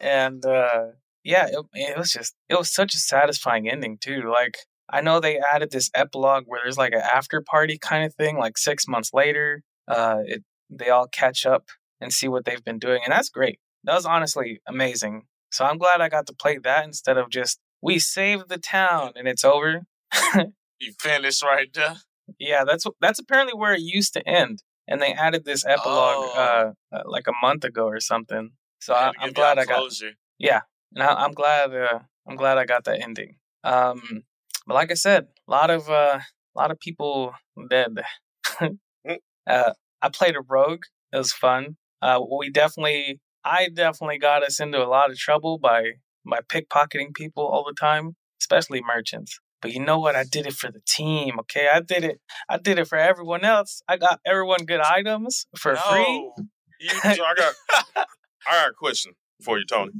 and 0.00 0.44
uh 0.46 0.86
yeah, 1.24 1.46
it, 1.46 1.64
it 1.72 1.98
was 1.98 2.10
just 2.12 2.34
it 2.48 2.56
was 2.56 2.72
such 2.72 2.94
a 2.94 2.98
satisfying 2.98 3.68
ending 3.68 3.98
too. 4.00 4.22
Like 4.30 4.58
I 4.88 5.00
know 5.00 5.18
they 5.20 5.38
added 5.38 5.70
this 5.70 5.90
epilogue 5.94 6.44
where 6.46 6.60
there's 6.62 6.78
like 6.78 6.92
an 6.92 7.00
after 7.00 7.40
party 7.40 7.78
kind 7.78 8.04
of 8.04 8.14
thing, 8.14 8.38
like 8.38 8.58
six 8.58 8.86
months 8.86 9.10
later. 9.12 9.62
Uh, 9.88 10.18
it 10.26 10.42
they 10.70 10.90
all 10.90 11.06
catch 11.08 11.44
up 11.46 11.64
and 12.00 12.12
see 12.12 12.28
what 12.28 12.44
they've 12.44 12.64
been 12.64 12.78
doing, 12.78 13.00
and 13.04 13.12
that's 13.12 13.30
great. 13.30 13.58
That 13.84 13.94
was 13.94 14.06
honestly 14.06 14.60
amazing. 14.68 15.22
So 15.50 15.64
I'm 15.64 15.78
glad 15.78 16.00
I 16.00 16.08
got 16.08 16.26
to 16.26 16.34
play 16.34 16.58
that 16.58 16.84
instead 16.84 17.16
of 17.16 17.30
just 17.30 17.58
we 17.82 17.98
saved 17.98 18.48
the 18.48 18.58
town 18.58 19.12
and 19.16 19.26
it's 19.28 19.44
over. 19.44 19.82
You 20.80 20.92
finished 21.00 21.42
right 21.42 21.68
there. 21.72 21.94
Yeah, 22.38 22.64
that's 22.64 22.84
that's 23.00 23.18
apparently 23.20 23.54
where 23.54 23.74
it 23.74 23.80
used 23.80 24.12
to 24.14 24.28
end, 24.28 24.62
and 24.88 25.00
they 25.00 25.12
added 25.12 25.44
this 25.44 25.64
epilogue 25.64 25.86
Oh. 25.86 26.72
uh, 26.92 26.96
uh, 26.96 27.02
like 27.06 27.26
a 27.28 27.32
month 27.40 27.64
ago 27.64 27.84
or 27.86 28.00
something. 28.00 28.50
So 28.80 28.92
I, 28.92 29.12
I'm 29.20 29.32
glad 29.32 29.58
I 29.58 29.64
got 29.66 29.90
yeah, 30.38 30.62
and 30.94 31.02
I, 31.02 31.12
I'm 31.12 31.32
glad 31.32 31.74
uh, 31.74 32.00
I'm 32.26 32.36
glad 32.36 32.58
I 32.58 32.64
got 32.64 32.84
that 32.84 33.02
ending. 33.02 33.36
Um, 33.62 34.22
but 34.66 34.74
like 34.74 34.90
I 34.90 34.94
said, 34.94 35.28
a 35.48 35.50
lot 35.50 35.70
of 35.70 35.88
uh, 35.88 36.20
a 36.20 36.58
lot 36.58 36.70
of 36.70 36.80
people 36.80 37.34
dead. 37.68 37.98
uh, 38.60 39.72
I 40.02 40.08
played 40.12 40.36
a 40.36 40.40
rogue. 40.40 40.82
It 41.12 41.18
was 41.18 41.32
fun. 41.32 41.76
Uh, 42.02 42.20
we 42.38 42.50
definitely, 42.50 43.20
I 43.44 43.68
definitely 43.72 44.18
got 44.18 44.42
us 44.42 44.60
into 44.60 44.84
a 44.84 44.88
lot 44.88 45.10
of 45.10 45.16
trouble 45.16 45.58
by 45.58 45.92
by 46.26 46.40
pickpocketing 46.40 47.14
people 47.14 47.44
all 47.44 47.64
the 47.64 47.74
time, 47.78 48.16
especially 48.40 48.82
merchants. 48.82 49.38
But 49.60 49.72
you 49.72 49.80
know 49.80 49.98
what? 49.98 50.14
I 50.14 50.24
did 50.24 50.46
it 50.46 50.54
for 50.54 50.70
the 50.70 50.80
team. 50.86 51.38
Okay, 51.40 51.68
I 51.72 51.80
did 51.80 52.04
it. 52.04 52.20
I 52.48 52.58
did 52.58 52.78
it 52.78 52.86
for 52.86 52.98
everyone 52.98 53.44
else. 53.44 53.82
I 53.88 53.96
got 53.96 54.20
everyone 54.26 54.64
good 54.66 54.80
items 54.80 55.46
for 55.56 55.74
free. 55.76 56.30
so 57.14 57.24
I 57.24 57.34
got 57.34 57.54
I 58.46 58.52
got 58.52 58.70
a 58.70 58.74
question 58.74 59.12
for 59.42 59.58
you, 59.58 59.64
Tony. 59.64 59.92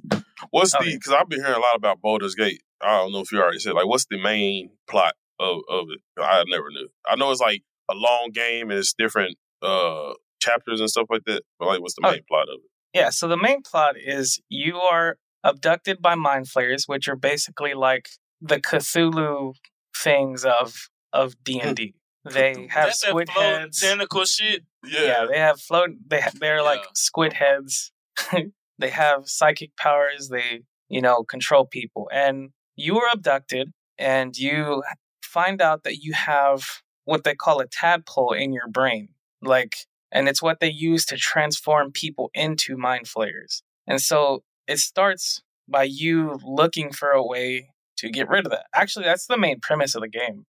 What's 0.51 0.73
the 0.73 0.79
because 0.85 1.13
I've 1.13 1.29
been 1.29 1.41
hearing 1.41 1.55
a 1.55 1.61
lot 1.61 1.77
about 1.77 2.01
Baldur's 2.01 2.35
Gate. 2.35 2.63
I 2.83 2.99
don't 2.99 3.13
know 3.13 3.21
if 3.21 3.31
you 3.33 3.41
already 3.41 3.59
said 3.61 3.75
like 3.75 3.87
what's 3.87 4.07
the 4.07 4.21
main 4.21 4.71
plot 4.89 5.15
of, 5.41 5.59
of 5.71 5.87
it? 5.91 6.01
I 6.21 6.45
never 6.49 6.71
knew. 6.71 6.89
I 7.09 7.17
know 7.17 7.31
it's 7.31 7.41
like 7.41 7.63
a 7.91 7.95
long 7.95 8.31
game 8.33 8.71
and 8.71 8.79
it's 8.79 8.95
different 8.95 9.37
uh 9.63 10.13
chapters 10.41 10.81
and 10.81 10.91
stuff 10.91 11.07
like 11.11 11.25
that. 11.27 11.43
But 11.59 11.67
like 11.69 11.81
what's 11.81 11.95
the 11.95 12.03
Oh. 12.07 12.11
main 12.13 12.23
plot 12.29 12.49
of 12.49 12.57
it? 12.65 12.71
Yeah, 12.99 13.11
so 13.11 13.27
the 13.29 13.37
main 13.37 13.63
plot 13.63 13.95
is 13.99 14.41
you 14.49 14.79
are 14.79 15.19
abducted 15.43 16.01
by 16.01 16.15
mind 16.15 16.49
flayers, 16.49 16.85
which 16.87 17.09
are 17.09 17.17
basically 17.17 17.75
like 17.75 18.09
the 18.41 18.61
Cthulhu 18.61 19.55
things 19.97 20.45
of 20.45 20.89
of 21.13 21.35
D 21.43 21.61
and 21.61 21.77
D. 21.77 21.95
They 22.25 22.67
have 22.71 22.87
That's 22.87 23.01
that 23.01 23.09
squid 23.11 23.29
floating 23.31 23.61
heads. 23.61 23.81
tentacle 23.81 24.25
shit. 24.25 24.65
Yeah. 24.85 25.03
yeah. 25.03 25.27
they 25.31 25.39
have 25.39 25.61
float. 25.61 25.91
They 26.07 26.21
ha- 26.21 26.31
they're 26.39 26.63
like 26.63 26.81
squid 26.95 27.35
heads. 27.35 27.93
they 28.79 28.91
have 28.91 29.29
psychic 29.29 29.77
powers. 29.77 30.29
They 30.29 30.63
you 30.89 31.01
know 31.01 31.25
control 31.25 31.67
people, 31.67 32.09
and 32.13 32.51
you 32.77 32.99
are 32.99 33.09
abducted, 33.13 33.73
and 33.99 34.37
you 34.37 34.83
find 35.23 35.61
out 35.61 35.85
that 35.85 35.99
you 35.99 36.13
have 36.13 36.83
what 37.05 37.25
they 37.25 37.35
call 37.35 37.61
a 37.61 37.67
tadpole 37.67 38.33
in 38.33 38.53
your 38.53 38.69
brain, 38.69 39.09
like, 39.43 39.77
and 40.11 40.29
it's 40.29 40.43
what 40.43 40.61
they 40.61 40.71
use 40.71 41.05
to 41.07 41.17
transform 41.17 41.91
people 41.93 42.31
into 42.35 42.77
mind 42.77 43.09
flayers. 43.09 43.63
And 43.87 44.01
so 44.01 44.43
it 44.67 44.79
starts 44.79 45.43
by 45.69 45.83
you 45.85 46.39
looking 46.43 46.93
for 46.93 47.11
a 47.11 47.25
way 47.25 47.71
to 47.99 48.11
get 48.11 48.29
rid 48.29 48.47
of 48.47 48.53
that. 48.53 48.67
Actually, 48.75 49.05
that's 49.05 49.27
the 49.27 49.37
main 49.37 49.61
premise 49.61 49.95
of 49.95 50.03
the 50.03 50.09
game. 50.09 50.47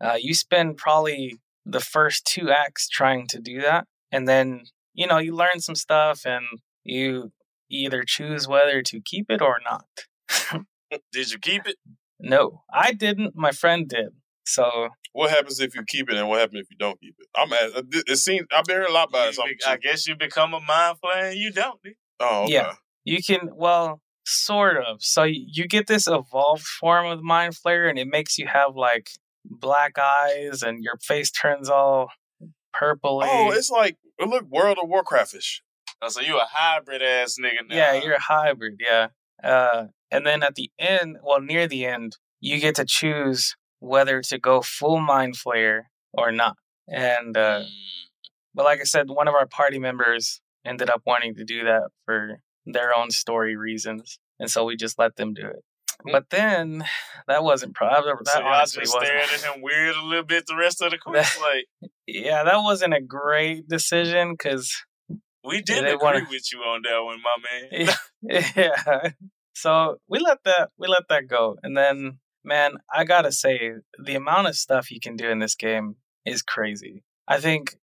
Uh, 0.00 0.16
you 0.20 0.34
spend 0.34 0.76
probably 0.76 1.38
the 1.64 1.80
first 1.80 2.24
two 2.26 2.50
acts 2.50 2.88
trying 2.88 3.26
to 3.28 3.40
do 3.40 3.60
that, 3.60 3.86
and 4.10 4.26
then 4.26 4.64
you 4.94 5.06
know 5.06 5.18
you 5.18 5.34
learn 5.34 5.60
some 5.60 5.76
stuff, 5.76 6.22
and 6.24 6.44
you 6.84 7.32
either 7.72 8.04
choose 8.06 8.46
whether 8.46 8.82
to 8.82 9.00
keep 9.04 9.26
it 9.30 9.40
or 9.42 9.58
not. 9.64 9.86
Did 11.12 11.30
you 11.32 11.38
keep 11.38 11.66
it? 11.66 11.76
No, 12.20 12.62
I 12.72 12.92
didn't. 12.92 13.34
My 13.34 13.50
friend 13.50 13.88
did. 13.88 14.10
So 14.44 14.88
What 15.12 15.30
happens 15.30 15.60
if 15.60 15.74
you 15.74 15.82
keep 15.86 16.10
it 16.10 16.16
and 16.16 16.28
what 16.28 16.40
happens 16.40 16.60
if 16.60 16.66
you 16.70 16.76
don't 16.78 17.00
keep 17.00 17.14
it? 17.18 17.26
I'm 17.34 17.52
at 17.52 17.76
uh, 17.76 17.82
it 18.06 18.16
seems 18.18 18.46
I've 18.54 18.64
been 18.64 18.76
hearing 18.76 18.90
a 18.90 18.92
lot 18.92 19.08
about 19.08 19.28
it. 19.30 19.34
So 19.34 19.42
I'm- 19.42 19.54
I 19.66 19.76
guess 19.76 20.06
you 20.06 20.14
become 20.16 20.52
a 20.54 20.60
mind 20.60 20.98
flayer 21.04 21.30
and 21.30 21.38
you 21.38 21.50
don't. 21.52 21.80
nigga. 21.82 21.94
oh 22.20 22.42
okay. 22.44 22.52
yeah, 22.54 22.74
you 23.04 23.22
can. 23.22 23.50
Well, 23.54 24.00
sort 24.24 24.76
of. 24.84 25.02
So 25.02 25.22
you 25.24 25.66
get 25.66 25.86
this 25.86 26.06
evolved 26.06 26.64
form 26.64 27.06
of 27.06 27.22
mind 27.22 27.54
flayer, 27.54 27.88
and 27.88 27.98
it 27.98 28.08
makes 28.08 28.36
you 28.38 28.46
have 28.46 28.74
like 28.76 29.10
black 29.44 29.96
eyes, 29.98 30.62
and 30.62 30.82
your 30.82 30.96
face 31.02 31.30
turns 31.30 31.68
all 31.68 32.08
purpley. 32.74 33.26
Oh, 33.30 33.52
it's 33.52 33.70
like 33.70 33.96
it 34.18 34.28
look 34.28 34.44
World 34.48 34.78
of 34.82 34.88
Warcraftish. 34.88 35.60
Oh, 36.02 36.08
so 36.08 36.20
you 36.20 36.36
a 36.36 36.46
hybrid 36.50 37.00
ass 37.00 37.36
nigga 37.40 37.68
now. 37.68 37.76
Yeah, 37.76 37.94
you're 38.02 38.14
a 38.14 38.20
hybrid. 38.20 38.80
Yeah. 38.80 39.08
Uh, 39.42 39.86
and 40.10 40.26
then 40.26 40.42
at 40.42 40.56
the 40.56 40.70
end, 40.78 41.18
well, 41.22 41.40
near 41.40 41.68
the 41.68 41.86
end, 41.86 42.16
you 42.40 42.58
get 42.58 42.74
to 42.74 42.84
choose 42.84 43.54
whether 43.78 44.20
to 44.22 44.38
go 44.38 44.62
full 44.62 45.00
mind 45.00 45.34
flayer 45.36 45.82
or 46.12 46.32
not. 46.32 46.56
And 46.88 47.36
uh, 47.36 47.62
but 48.54 48.64
like 48.64 48.80
I 48.80 48.84
said, 48.84 49.08
one 49.08 49.28
of 49.28 49.34
our 49.34 49.46
party 49.46 49.78
members 49.78 50.40
ended 50.64 50.90
up 50.90 51.02
wanting 51.06 51.34
to 51.36 51.44
do 51.44 51.64
that 51.64 51.88
for 52.04 52.40
their 52.66 52.96
own 52.96 53.10
story 53.10 53.56
reasons. 53.56 54.18
and 54.38 54.50
so 54.50 54.64
we 54.64 54.76
just 54.76 54.98
let 54.98 55.16
them 55.16 55.34
do 55.34 55.46
it. 55.46 55.64
But 56.10 56.30
then 56.30 56.84
that 57.28 57.44
wasn't 57.44 57.74
pro- 57.74 57.88
that, 57.88 58.02
that 58.04 58.32
so 58.32 58.42
honestly 58.42 58.82
just 58.82 58.94
wasn't. 58.94 59.22
stared 59.24 59.40
at 59.50 59.54
him 59.54 59.62
weird 59.62 59.94
a 59.94 60.02
little 60.04 60.24
bit 60.24 60.46
the 60.46 60.56
rest 60.56 60.82
of 60.82 60.90
the 60.90 60.98
quiz. 61.04 61.38
like 61.40 61.66
Yeah, 62.08 62.42
that 62.44 62.58
wasn't 62.58 62.94
a 62.94 63.00
great 63.00 63.68
decision 63.68 64.32
because 64.32 64.74
we 65.44 65.62
they 65.66 65.78
agree 65.78 65.96
wanna- 65.96 66.26
with 66.30 66.52
you 66.52 66.60
on 66.60 66.82
that 66.82 67.02
one, 67.02 67.20
my 67.22 67.36
man. 67.42 67.96
yeah. 68.56 69.10
So 69.54 69.98
we 70.08 70.18
let 70.18 70.38
that 70.44 70.70
we 70.78 70.88
let 70.88 71.08
that 71.08 71.26
go, 71.28 71.56
and 71.62 71.76
then 71.76 72.18
man, 72.44 72.72
I 72.92 73.04
gotta 73.04 73.32
say 73.32 73.72
the 74.02 74.14
amount 74.14 74.48
of 74.48 74.56
stuff 74.56 74.90
you 74.90 75.00
can 75.00 75.16
do 75.16 75.28
in 75.28 75.38
this 75.40 75.54
game 75.54 75.96
is 76.24 76.42
crazy. 76.42 77.02
I 77.28 77.38
think 77.38 77.76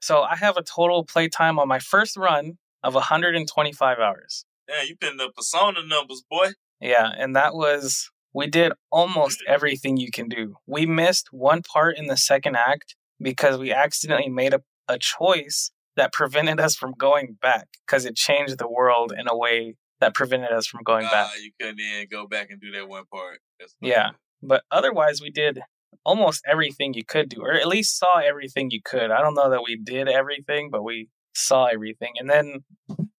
so. 0.00 0.22
I 0.22 0.36
have 0.36 0.56
a 0.56 0.62
total 0.62 1.04
play 1.04 1.28
time 1.28 1.58
on 1.58 1.68
my 1.68 1.78
first 1.78 2.16
run 2.16 2.58
of 2.82 2.94
125 2.94 3.98
hours. 3.98 4.44
Yeah, 4.68 4.82
you 4.82 4.96
putting 5.00 5.16
the 5.16 5.30
persona 5.30 5.80
numbers, 5.84 6.22
boy. 6.30 6.50
Yeah, 6.80 7.10
and 7.16 7.34
that 7.34 7.54
was 7.54 8.10
we 8.32 8.46
did 8.46 8.72
almost 8.92 9.42
everything 9.48 9.96
you 9.96 10.10
can 10.12 10.28
do. 10.28 10.54
We 10.66 10.86
missed 10.86 11.28
one 11.32 11.62
part 11.62 11.98
in 11.98 12.06
the 12.06 12.16
second 12.16 12.56
act 12.56 12.94
because 13.20 13.58
we 13.58 13.72
accidentally 13.72 14.28
made 14.30 14.54
a, 14.54 14.60
a 14.88 14.98
choice 14.98 15.72
that 16.00 16.14
prevented 16.14 16.58
us 16.58 16.74
from 16.74 16.94
going 16.96 17.36
back 17.42 17.68
because 17.86 18.06
it 18.06 18.16
changed 18.16 18.56
the 18.56 18.66
world 18.66 19.12
in 19.12 19.28
a 19.28 19.36
way 19.36 19.74
that 20.00 20.14
prevented 20.14 20.50
us 20.50 20.66
from 20.66 20.80
going 20.82 21.04
back. 21.04 21.26
Uh, 21.26 21.38
you 21.42 21.50
couldn't 21.60 21.78
even 21.78 22.06
go 22.10 22.26
back 22.26 22.48
and 22.48 22.58
do 22.58 22.70
that 22.72 22.88
one 22.88 23.04
part. 23.12 23.40
Yeah, 23.82 24.12
but 24.42 24.62
otherwise 24.70 25.20
we 25.20 25.28
did 25.28 25.60
almost 26.06 26.42
everything 26.48 26.94
you 26.94 27.04
could 27.04 27.28
do, 27.28 27.42
or 27.42 27.52
at 27.52 27.66
least 27.66 27.98
saw 27.98 28.18
everything 28.18 28.70
you 28.70 28.80
could. 28.82 29.10
I 29.10 29.20
don't 29.20 29.34
know 29.34 29.50
that 29.50 29.62
we 29.62 29.76
did 29.76 30.08
everything, 30.08 30.70
but 30.72 30.82
we 30.82 31.08
saw 31.34 31.66
everything, 31.66 32.14
and 32.18 32.30
then 32.30 32.60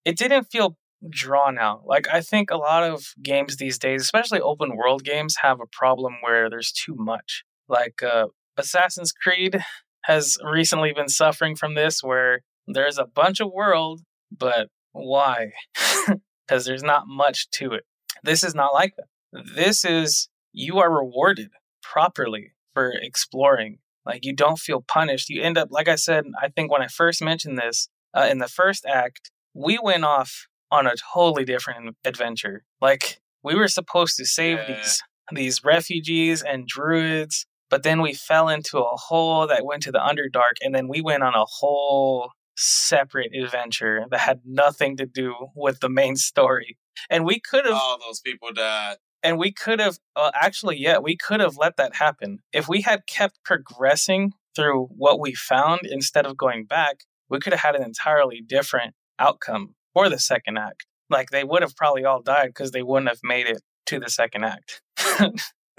it 0.04 0.18
didn't 0.18 0.46
feel 0.46 0.76
drawn 1.08 1.60
out. 1.60 1.84
Like 1.86 2.08
I 2.12 2.22
think 2.22 2.50
a 2.50 2.58
lot 2.58 2.82
of 2.84 3.14
games 3.22 3.58
these 3.58 3.78
days, 3.78 4.02
especially 4.02 4.42
open 4.42 4.76
world 4.76 5.04
games, 5.04 5.36
have 5.44 5.60
a 5.62 5.70
problem 5.72 6.16
where 6.22 6.50
there's 6.50 6.72
too 6.72 6.96
much. 6.98 7.44
Like 7.70 8.02
uh, 8.02 8.30
Assassin's 8.58 9.12
Creed 9.12 9.64
has 10.06 10.36
recently 10.44 10.94
been 10.94 11.10
suffering 11.10 11.56
from 11.56 11.76
this, 11.76 12.02
where 12.02 12.42
there's 12.74 12.98
a 12.98 13.06
bunch 13.06 13.40
of 13.40 13.52
world, 13.52 14.02
but 14.32 14.68
why? 14.92 15.52
Because 16.48 16.66
there's 16.66 16.84
not 16.84 17.08
much 17.08 17.50
to 17.52 17.72
it. 17.72 17.86
This 18.24 18.44
is 18.44 18.54
not 18.54 18.74
like 18.74 18.94
that. 18.98 19.46
This 19.56 19.86
is 19.86 20.28
you 20.52 20.80
are 20.80 20.92
rewarded 20.94 21.50
properly 21.82 22.52
for 22.74 22.92
exploring. 22.92 23.78
Like 24.06 24.26
you 24.26 24.34
don't 24.34 24.60
feel 24.60 24.82
punished. 24.82 25.30
You 25.30 25.42
end 25.42 25.58
up, 25.58 25.70
like 25.72 25.88
I 25.88 25.96
said, 25.96 26.26
I 26.42 26.50
think 26.50 26.70
when 26.70 26.82
I 26.82 26.88
first 26.88 27.22
mentioned 27.22 27.58
this 27.58 27.88
uh, 28.14 28.28
in 28.30 28.40
the 28.40 28.50
first 28.50 28.86
act, 28.86 29.32
we 29.54 29.80
went 29.82 30.04
off 30.04 30.48
on 30.72 30.88
a 30.88 30.96
totally 31.14 31.46
different 31.46 31.96
adventure. 32.04 32.64
Like 32.82 33.20
we 33.44 33.56
were 33.56 33.68
supposed 33.68 34.18
to 34.18 34.26
save 34.26 34.60
these 34.68 35.02
these 35.32 35.64
refugees 35.64 36.42
and 36.42 36.68
druids, 36.68 37.46
but 37.70 37.84
then 37.84 38.02
we 38.02 38.14
fell 38.14 38.50
into 38.50 38.80
a 38.80 38.98
hole 38.98 39.48
that 39.48 39.66
went 39.66 39.84
to 39.84 39.92
the 39.92 40.00
Underdark, 40.00 40.58
and 40.62 40.76
then 40.76 40.90
we 40.90 41.02
went 41.02 41.24
on 41.24 41.34
a 41.34 41.46
whole 41.46 42.32
separate 42.58 43.32
adventure 43.36 44.06
that 44.12 44.20
had 44.22 44.42
nothing 44.46 44.98
to 44.98 45.06
do 45.06 45.36
with 45.56 45.80
the 45.80 45.90
main 45.90 46.16
story. 46.16 46.78
And 47.10 47.26
we 47.26 47.40
could 47.40 47.66
have 47.66 47.74
All 47.74 47.98
those 48.06 48.20
people 48.20 48.50
died. 48.54 48.98
and 49.24 49.38
we 49.38 49.52
could 49.52 49.80
have 49.80 49.98
uh, 50.16 50.32
actually 50.36 50.78
yeah 50.78 50.98
we 50.98 51.16
could 51.16 51.40
have 51.40 51.58
let 51.58 51.78
that 51.78 51.96
happen 51.96 52.40
if 52.54 52.68
we 52.68 52.82
had 52.82 53.08
kept 53.08 53.40
progressing 53.46 54.34
through 54.56 54.88
what 54.98 55.20
we 55.20 55.34
found 55.34 55.82
instead 55.84 56.26
of 56.26 56.36
going 56.38 56.66
back 56.66 57.02
we 57.30 57.40
could 57.40 57.54
have 57.54 57.62
had 57.62 57.76
an 57.76 57.84
entirely 57.84 58.42
different 58.46 58.94
outcome 59.18 59.74
for 59.94 60.10
the 60.10 60.20
second 60.20 60.58
act 60.58 60.86
like 61.10 61.30
they 61.30 61.44
would 61.44 61.62
have 61.62 61.76
probably 61.76 62.04
all 62.04 62.22
died 62.22 62.48
because 62.48 62.72
they 62.72 62.82
wouldn't 62.84 63.10
have 63.10 63.20
made 63.24 63.48
it 63.48 63.62
to 63.86 64.00
the 64.00 64.10
second 64.10 64.44
act 64.44 64.82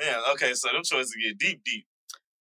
Yeah, 0.00 0.20
okay, 0.32 0.54
so 0.54 0.68
them 0.72 0.82
choices 0.84 1.14
get 1.22 1.38
deep, 1.38 1.62
deep. 1.64 1.84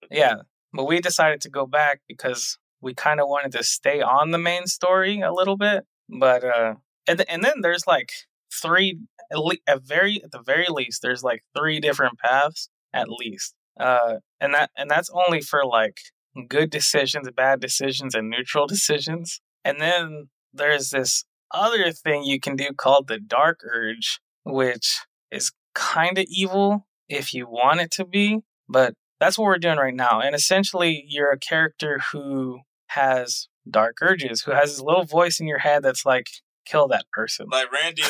yeah 0.09 0.35
but 0.73 0.85
we 0.87 0.99
decided 1.01 1.41
to 1.41 1.49
go 1.49 1.65
back 1.65 2.01
because 2.07 2.57
we 2.81 2.93
kind 2.93 3.19
of 3.19 3.27
wanted 3.27 3.51
to 3.51 3.63
stay 3.63 4.01
on 4.01 4.31
the 4.31 4.37
main 4.37 4.67
story 4.67 5.21
a 5.21 5.33
little 5.33 5.57
bit 5.57 5.85
but 6.09 6.43
uh 6.43 6.73
and, 7.07 7.23
and 7.29 7.43
then 7.43 7.61
there's 7.61 7.87
like 7.87 8.11
three 8.61 8.99
at, 9.31 9.39
le- 9.39 9.55
at 9.67 9.83
very 9.83 10.21
at 10.23 10.31
the 10.31 10.41
very 10.41 10.67
least 10.69 11.01
there's 11.01 11.23
like 11.23 11.43
three 11.57 11.79
different 11.79 12.19
paths 12.19 12.69
at 12.93 13.07
least 13.09 13.53
uh 13.79 14.15
and 14.39 14.53
that 14.53 14.69
and 14.77 14.89
that's 14.89 15.09
only 15.09 15.41
for 15.41 15.65
like 15.65 15.97
good 16.47 16.69
decisions 16.69 17.27
bad 17.35 17.59
decisions 17.59 18.13
and 18.15 18.29
neutral 18.29 18.67
decisions 18.75 19.41
and 19.63 19.79
then 19.79 20.29
there's 20.53 20.89
this 20.89 21.23
other 21.53 21.91
thing 21.91 22.23
you 22.23 22.39
can 22.39 22.55
do 22.55 22.71
called 22.75 23.07
the 23.07 23.19
dark 23.19 23.59
urge 23.63 24.19
which 24.43 24.99
is 25.31 25.51
kind 25.73 26.17
of 26.17 26.25
evil 26.27 26.87
if 27.07 27.33
you 27.33 27.47
want 27.47 27.79
it 27.79 27.91
to 27.91 28.05
be 28.05 28.39
but 28.67 28.93
that's 29.19 29.37
what 29.37 29.45
we're 29.45 29.57
doing 29.57 29.77
right 29.77 29.95
now 29.95 30.19
and 30.19 30.35
essentially 30.35 31.05
you're 31.07 31.31
a 31.31 31.37
character 31.37 31.99
who 32.11 32.59
has 32.93 33.47
dark 33.69 33.97
urges 34.01 34.41
who 34.41 34.51
has 34.51 34.71
this 34.71 34.81
little 34.81 35.05
voice 35.05 35.39
in 35.39 35.47
your 35.47 35.59
head 35.59 35.83
that's 35.83 36.05
like 36.05 36.27
kill 36.65 36.87
that 36.89 37.05
person. 37.11 37.47
Like 37.49 37.71
Randy 37.71 38.03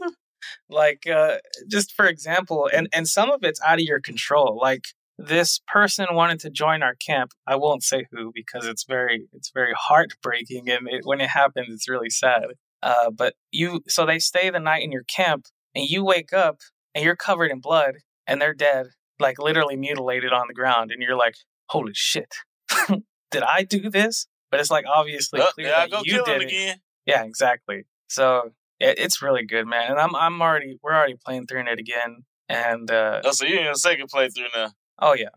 like 0.70 1.06
uh 1.08 1.38
just 1.70 1.94
for 1.94 2.06
example 2.06 2.70
and 2.74 2.88
and 2.94 3.08
some 3.08 3.30
of 3.30 3.44
it's 3.44 3.62
out 3.62 3.80
of 3.80 3.86
your 3.86 4.00
control. 4.00 4.58
Like 4.62 4.86
this 5.18 5.60
person 5.68 6.08
wanted 6.12 6.40
to 6.42 6.50
join 6.50 6.82
our 6.82 6.96
camp. 6.96 7.32
I 7.46 7.56
won't 7.56 7.84
say 7.84 8.08
who 8.12 8.32
because 8.34 8.66
it's 8.66 8.86
very 8.86 9.28
it's 9.34 9.52
very 9.54 9.74
heartbreaking 9.78 10.70
and 10.70 10.88
it, 10.90 11.06
when 11.06 11.22
it 11.22 11.30
happens 11.30 11.68
it's 11.70 11.90
really 11.90 12.10
sad. 12.10 12.46
Uh 12.82 13.12
but 13.12 13.36
you 13.52 13.82
so 13.88 14.06
they 14.06 14.20
stay 14.20 14.50
the 14.50 14.60
night 14.60 14.84
in 14.84 14.92
your 14.92 15.04
camp 15.04 15.46
and 15.76 15.86
you 15.86 16.04
wake 16.04 16.34
up 16.34 16.60
and 16.96 17.04
you're 17.04 17.16
covered 17.16 17.52
in 17.52 17.60
blood 17.60 17.96
and 18.26 18.42
they're 18.42 18.54
dead 18.54 18.88
like 19.20 19.40
literally 19.40 19.76
mutilated 19.76 20.32
on 20.34 20.46
the 20.48 20.54
ground 20.54 20.92
and 20.92 21.02
you're 21.02 21.16
like 21.16 21.36
holy 21.70 21.94
shit 21.94 22.34
did 23.32 23.44
i 23.44 23.64
do 23.64 23.90
this 23.90 24.28
but 24.52 24.60
it's 24.60 24.70
like 24.72 24.86
obviously 24.94 25.40
Oh, 25.42 25.50
clear 25.54 25.70
that 25.70 25.90
go 25.92 26.02
you 26.04 26.14
kill 26.16 26.26
him 26.26 26.40
did 26.40 26.42
it 26.44 26.48
again. 26.48 26.78
yeah, 27.08 27.24
exactly. 27.24 27.86
So 28.08 28.52
it, 28.80 29.00
it's 29.00 29.20
really 29.22 29.44
good, 29.46 29.66
man. 29.66 29.90
And 29.92 30.00
I'm 30.00 30.16
I'm 30.16 30.40
already 30.44 30.78
we're 30.84 30.94
already 30.94 31.16
playing 31.26 31.48
through 31.48 31.62
it 31.72 31.80
again. 31.80 32.26
And 32.48 32.92
uh, 32.92 33.22
Oh, 33.26 33.32
so 33.32 33.46
you're 33.46 33.62
in 33.62 33.72
the 33.72 33.80
second 33.80 34.12
playthrough 34.12 34.54
now. 34.56 34.70
oh 35.00 35.16
yeah, 35.16 35.30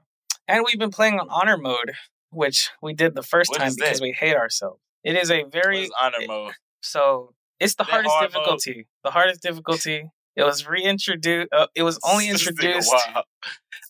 and 0.46 0.64
we've 0.66 0.78
been 0.78 0.90
playing 0.90 1.18
on 1.18 1.28
honor 1.30 1.56
mode, 1.56 1.92
which 2.30 2.68
we 2.82 2.92
did 2.92 3.14
the 3.14 3.22
first 3.22 3.48
What 3.50 3.60
time 3.60 3.72
because 3.74 4.00
that? 4.00 4.02
we 4.04 4.12
hate 4.12 4.36
ourselves. 4.36 4.80
It 5.02 5.16
is 5.16 5.30
a 5.30 5.44
very 5.44 5.84
is 5.84 5.90
honor 5.98 6.18
mode? 6.26 6.52
so 6.82 7.32
it's 7.58 7.74
the 7.76 7.84
hardest 7.84 8.12
hard 8.12 8.24
mode? 8.34 8.42
difficulty. 8.44 8.86
The 9.02 9.10
hardest 9.12 9.40
difficulty. 9.40 10.10
It 10.36 10.42
was 10.44 10.66
reintroduced. 10.68 11.48
Uh, 11.52 11.68
it 11.74 11.84
was 11.84 11.98
only 12.04 12.28
introduced. 12.28 12.92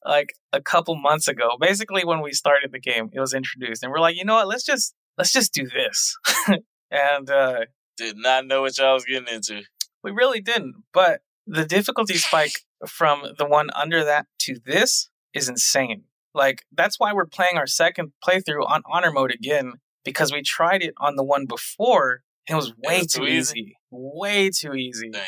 Like 0.07 0.35
a 0.53 0.61
couple 0.61 0.95
months 0.97 1.29
ago. 1.29 1.57
Basically, 1.61 2.05
when 2.05 2.21
we 2.21 2.33
started 2.33 2.73
the 2.73 2.81
game, 2.81 3.11
it 3.13 3.21
was 3.21 3.35
introduced, 3.35 3.83
and 3.83 3.93
we're 3.93 4.01
like, 4.01 4.17
you 4.17 4.25
know 4.25 4.35
what? 4.35 4.49
Let's 4.49 4.65
just 4.65 4.95
let's 5.19 5.33
just 5.33 5.53
do 5.53 5.67
this. 5.69 6.17
and 6.91 7.31
uh, 7.31 7.61
Did 7.97 8.17
not 8.17 8.47
know 8.47 8.63
what 8.63 8.79
y'all 8.79 8.95
was 8.95 9.05
getting 9.05 9.33
into. 9.33 9.63
We 10.03 10.11
really 10.13 10.41
didn't. 10.41 10.85
But 10.93 11.21
the 11.47 11.65
difficulty 11.65 12.15
spike 12.15 12.61
from 12.87 13.25
the 13.39 13.47
one 13.47 13.69
under 13.75 14.05
that 14.05 14.27
to 14.41 14.57
this 14.65 15.09
is 15.35 15.49
insane. 15.49 16.05
Like, 16.35 16.65
that's 16.71 17.01
why 17.01 17.13
we're 17.13 17.27
playing 17.27 17.57
our 17.57 17.67
second 17.67 18.13
playthrough 18.27 18.69
on 18.69 18.83
honor 18.87 19.11
mode 19.11 19.33
again, 19.33 19.75
because 20.05 20.33
we 20.33 20.43
tried 20.43 20.83
it 20.83 20.95
on 20.99 21.17
the 21.17 21.25
one 21.25 21.47
before 21.47 22.23
and 22.47 22.55
it 22.55 22.57
was 22.57 22.75
way 22.77 22.99
was 22.99 23.13
too 23.13 23.21
too 23.21 23.27
easy. 23.27 23.61
easy? 23.61 23.77
Way 23.91 24.51
too 24.51 24.75
easy. 24.75 25.11
Damn. 25.11 25.23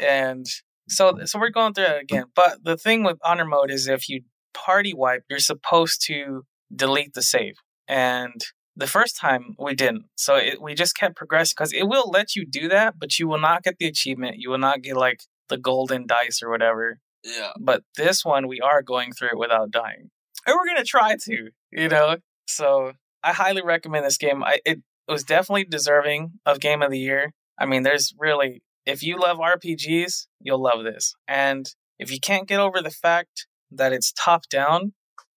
And 0.00 0.46
so 0.92 1.18
so 1.24 1.38
we're 1.38 1.50
going 1.50 1.74
through 1.74 1.84
it 1.84 2.02
again. 2.02 2.24
But 2.34 2.64
the 2.64 2.76
thing 2.76 3.02
with 3.02 3.18
honor 3.24 3.44
mode 3.44 3.70
is 3.70 3.88
if 3.88 4.08
you 4.08 4.22
party 4.54 4.94
wipe, 4.94 5.24
you're 5.28 5.38
supposed 5.38 6.04
to 6.06 6.44
delete 6.74 7.14
the 7.14 7.22
save. 7.22 7.54
And 7.88 8.40
the 8.76 8.86
first 8.86 9.16
time 9.16 9.54
we 9.58 9.74
didn't. 9.74 10.04
So 10.16 10.36
it, 10.36 10.60
we 10.62 10.74
just 10.74 10.96
kept 10.96 11.16
progressing 11.16 11.54
because 11.56 11.72
it 11.72 11.84
will 11.84 12.10
let 12.10 12.34
you 12.34 12.46
do 12.46 12.68
that, 12.68 12.98
but 12.98 13.18
you 13.18 13.28
will 13.28 13.40
not 13.40 13.62
get 13.62 13.78
the 13.78 13.86
achievement. 13.86 14.36
You 14.38 14.50
will 14.50 14.58
not 14.58 14.82
get 14.82 14.96
like 14.96 15.22
the 15.48 15.58
golden 15.58 16.06
dice 16.06 16.42
or 16.42 16.50
whatever. 16.50 16.98
Yeah. 17.24 17.52
But 17.60 17.82
this 17.96 18.24
one, 18.24 18.48
we 18.48 18.60
are 18.60 18.82
going 18.82 19.12
through 19.12 19.28
it 19.28 19.38
without 19.38 19.70
dying. 19.70 20.10
And 20.46 20.56
we're 20.56 20.66
going 20.66 20.78
to 20.78 20.84
try 20.84 21.16
to, 21.24 21.50
you 21.70 21.88
know? 21.88 22.16
So 22.46 22.92
I 23.22 23.32
highly 23.32 23.62
recommend 23.62 24.04
this 24.04 24.16
game. 24.16 24.42
I, 24.42 24.60
it 24.64 24.80
was 25.06 25.22
definitely 25.22 25.64
deserving 25.64 26.32
of 26.46 26.58
Game 26.58 26.82
of 26.82 26.90
the 26.90 26.98
Year. 26.98 27.32
I 27.58 27.66
mean, 27.66 27.82
there's 27.82 28.14
really, 28.18 28.62
if 28.86 29.02
you 29.02 29.18
love 29.18 29.38
RPGs, 29.38 30.26
you'll 30.40 30.62
love 30.62 30.84
this. 30.84 31.14
And 31.28 31.66
if 31.98 32.10
you 32.10 32.18
can't 32.20 32.48
get 32.48 32.60
over 32.60 32.80
the 32.80 32.90
fact 32.90 33.46
that 33.70 33.92
it's 33.92 34.12
top 34.12 34.48
down 34.48 34.92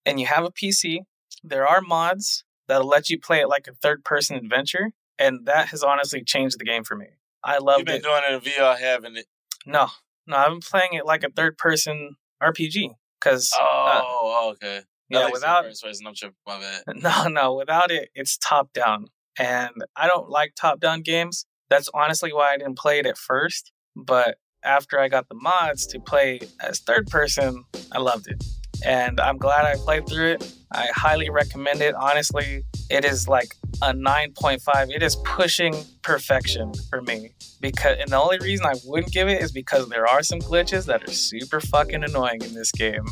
and 0.05 0.19
you 0.19 0.25
have 0.27 0.43
a 0.43 0.51
PC, 0.51 0.99
there 1.43 1.67
are 1.67 1.81
mods 1.81 2.43
that'll 2.67 2.87
let 2.87 3.09
you 3.09 3.19
play 3.19 3.39
it 3.39 3.47
like 3.49 3.67
a 3.67 3.73
third 3.73 4.03
person 4.03 4.35
adventure. 4.35 4.91
And 5.19 5.45
that 5.45 5.67
has 5.69 5.83
honestly 5.83 6.23
changed 6.23 6.59
the 6.59 6.65
game 6.65 6.83
for 6.83 6.95
me. 6.95 7.07
I 7.43 7.59
love 7.59 7.59
You've 7.59 7.65
loved 7.67 7.85
been 7.87 7.95
it. 7.95 8.03
doing 8.03 8.21
it 8.27 8.33
in 8.33 8.39
VR, 8.41 8.77
having 8.79 9.15
it. 9.15 9.27
No, 9.65 9.87
no, 10.27 10.37
I've 10.37 10.49
been 10.49 10.59
playing 10.59 10.93
it 10.93 11.05
like 11.05 11.23
a 11.23 11.29
third 11.29 11.57
person 11.57 12.15
RPG 12.41 12.89
because 13.19 13.51
uh, 13.57 14.01
Oh, 14.03 14.51
okay. 14.55 14.81
yeah, 15.09 15.19
I 15.19 15.29
without 15.31 15.63
person. 15.63 16.07
I'm. 16.07 16.13
My 16.47 16.59
bad. 16.59 16.83
no, 16.95 17.27
no, 17.27 17.53
without 17.53 17.91
it, 17.91 18.09
it's 18.15 18.37
top 18.37 18.73
down, 18.73 19.07
and 19.39 19.71
I 19.95 20.07
don't 20.07 20.29
like 20.29 20.53
top 20.55 20.79
down 20.79 21.01
games 21.01 21.45
That's 21.69 21.89
honestly 21.93 22.31
why 22.33 22.53
I 22.53 22.57
didn't 22.57 22.77
play 22.77 22.99
it 22.99 23.05
at 23.05 23.17
first. 23.17 23.71
But 23.95 24.37
after 24.63 24.99
I 24.99 25.07
got 25.07 25.29
the 25.29 25.35
mods 25.35 25.85
to 25.87 25.99
play 25.99 26.41
as 26.61 26.79
third 26.79 27.07
person, 27.07 27.63
I 27.91 27.99
loved 27.99 28.27
it. 28.27 28.43
And 28.85 29.19
I'm 29.19 29.37
glad 29.37 29.65
I 29.65 29.75
played 29.75 30.07
through 30.07 30.33
it. 30.33 30.53
I 30.71 30.87
highly 30.93 31.29
recommend 31.29 31.81
it. 31.81 31.95
Honestly, 31.95 32.63
it 32.89 33.05
is 33.05 33.27
like 33.27 33.55
a 33.81 33.93
9.5. 33.93 34.91
It 34.93 35.01
is 35.01 35.15
pushing 35.17 35.75
perfection 36.01 36.73
for 36.89 37.01
me. 37.01 37.33
Because 37.61 37.97
and 37.99 38.09
the 38.09 38.17
only 38.17 38.37
reason 38.39 38.65
I 38.65 38.75
wouldn't 38.85 39.13
give 39.13 39.29
it 39.29 39.41
is 39.41 39.51
because 39.51 39.87
there 39.89 40.07
are 40.07 40.23
some 40.23 40.39
glitches 40.39 40.85
that 40.85 41.07
are 41.07 41.11
super 41.11 41.61
fucking 41.61 42.03
annoying 42.03 42.41
in 42.41 42.53
this 42.53 42.71
game. 42.71 43.05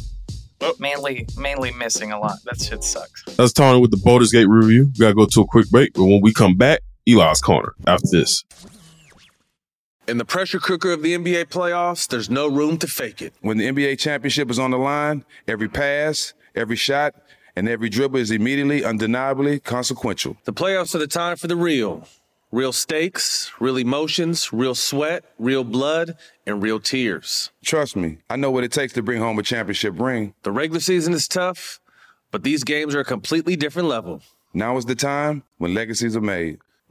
Oh. 0.62 0.74
Mainly 0.80 1.28
mainly 1.38 1.72
missing 1.72 2.12
a 2.12 2.20
lot. 2.20 2.38
That 2.45 2.62
shit 2.62 2.84
sucks. 2.84 3.24
That's 3.36 3.54
Tony 3.54 3.80
with 3.82 3.91
the 3.91 3.97
Baldur's 3.97 4.32
Gate 4.32 4.47
review. 4.47 4.91
We 4.93 4.99
gotta 4.99 5.16
go 5.16 5.26
to 5.26 5.41
a 5.41 5.47
quick 5.47 5.70
break, 5.70 5.93
but 5.93 6.04
when 6.04 6.22
we 6.22 6.34
come 6.34 6.56
back, 6.56 6.82
Eli's 7.08 7.41
corner 7.41 7.74
after 7.86 8.08
this. 8.12 8.43
In 10.08 10.18
the 10.18 10.26
pressure 10.26 10.60
cooker 10.60 10.91
of 10.91 11.01
the 11.01 11.16
NBA 11.16 11.45
playoffs, 11.45 12.08
there's 12.08 12.30
no 12.30 12.47
room 12.47 12.78
to 12.80 12.88
fake 12.88 13.22
it. 13.22 13.34
When 13.41 13.58
the 13.58 13.68
NBA 13.68 13.99
championship 13.99 14.51
is 14.51 14.60
on 14.60 14.72
the 14.72 14.78
line, 14.78 15.24
every 15.47 15.70
pass, 15.70 16.34
every 16.56 16.76
shot, 16.76 17.16
and 17.56 17.70
every 17.70 17.89
dribble 17.89 18.20
is 18.20 18.32
immediately, 18.32 18.84
undeniably 18.84 19.60
consequential. 19.60 20.36
The 20.43 20.54
playoffs 20.54 20.93
are 20.93 20.97
the 20.99 21.08
time 21.08 21.38
for 21.38 21.47
the 21.47 21.56
real. 21.56 22.08
Real 22.51 22.74
stakes, 22.74 23.51
real 23.60 23.78
emotions, 23.78 24.51
real 24.54 24.76
sweat, 24.76 25.24
real 25.39 25.64
blood, 25.64 26.18
and 26.45 26.62
real 26.62 26.80
tears. 26.80 27.51
Trust 27.64 27.95
me, 27.95 28.18
I 28.30 28.36
know 28.36 28.51
what 28.51 28.64
it 28.64 28.72
takes 28.72 28.93
to 28.93 29.01
bring 29.01 29.20
home 29.20 29.39
a 29.39 29.43
championship 29.43 29.99
ring. 29.99 30.34
The 30.43 30.51
regular 30.51 30.80
season 30.80 31.14
is 31.14 31.28
tough, 31.28 31.80
but 32.30 32.43
these 32.43 32.64
games 32.64 32.93
are 32.93 32.99
a 32.99 33.06
completely 33.06 33.56
different 33.56 33.88
level. 33.88 34.22
Now 34.54 34.78
is 34.78 34.86
the 34.86 34.95
time 34.95 35.43
when 35.58 35.74
legacies 35.74 36.16
are 36.16 36.22
made. 36.22 36.60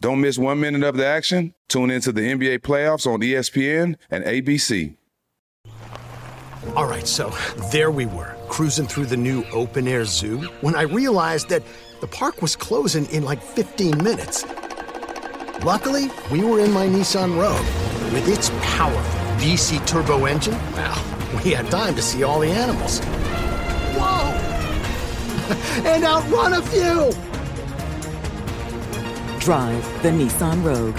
Don't 0.00 0.22
miss 0.22 0.38
one 0.38 0.60
minute 0.60 0.82
of 0.82 0.96
the 0.96 1.06
action. 1.06 1.52
Tune 1.68 1.90
into 1.90 2.10
the 2.10 2.22
NBA 2.22 2.60
playoffs 2.60 3.06
on 3.06 3.20
ESPN 3.20 3.96
and 4.10 4.24
ABC. 4.24 4.96
All 6.74 6.86
right, 6.86 7.06
so 7.06 7.30
there 7.70 7.90
we 7.90 8.06
were, 8.06 8.34
cruising 8.48 8.86
through 8.86 9.06
the 9.06 9.16
new 9.16 9.44
open 9.52 9.86
air 9.86 10.06
zoo, 10.06 10.38
when 10.62 10.74
I 10.74 10.82
realized 10.82 11.50
that 11.50 11.62
the 12.00 12.06
park 12.06 12.40
was 12.40 12.56
closing 12.56 13.04
in 13.06 13.24
like 13.24 13.42
15 13.42 14.02
minutes. 14.02 14.46
Luckily, 15.62 16.10
we 16.32 16.42
were 16.44 16.60
in 16.60 16.72
my 16.72 16.86
Nissan 16.86 17.38
Rogue. 17.38 18.12
With 18.12 18.26
its 18.26 18.50
powerful 18.62 19.20
VC 19.36 19.86
turbo 19.86 20.24
engine, 20.24 20.54
well, 20.72 21.04
we 21.44 21.50
had 21.50 21.70
time 21.70 21.94
to 21.94 22.02
see 22.02 22.22
all 22.22 22.40
the 22.40 22.50
animals. 22.50 23.00
Whoa! 23.98 24.32
and 25.90 26.04
outrun 26.04 26.54
a 26.54 26.62
few! 26.62 27.29
Drive 29.40 30.02
the 30.02 30.10
Nissan 30.10 30.62
Rogue. 30.62 30.96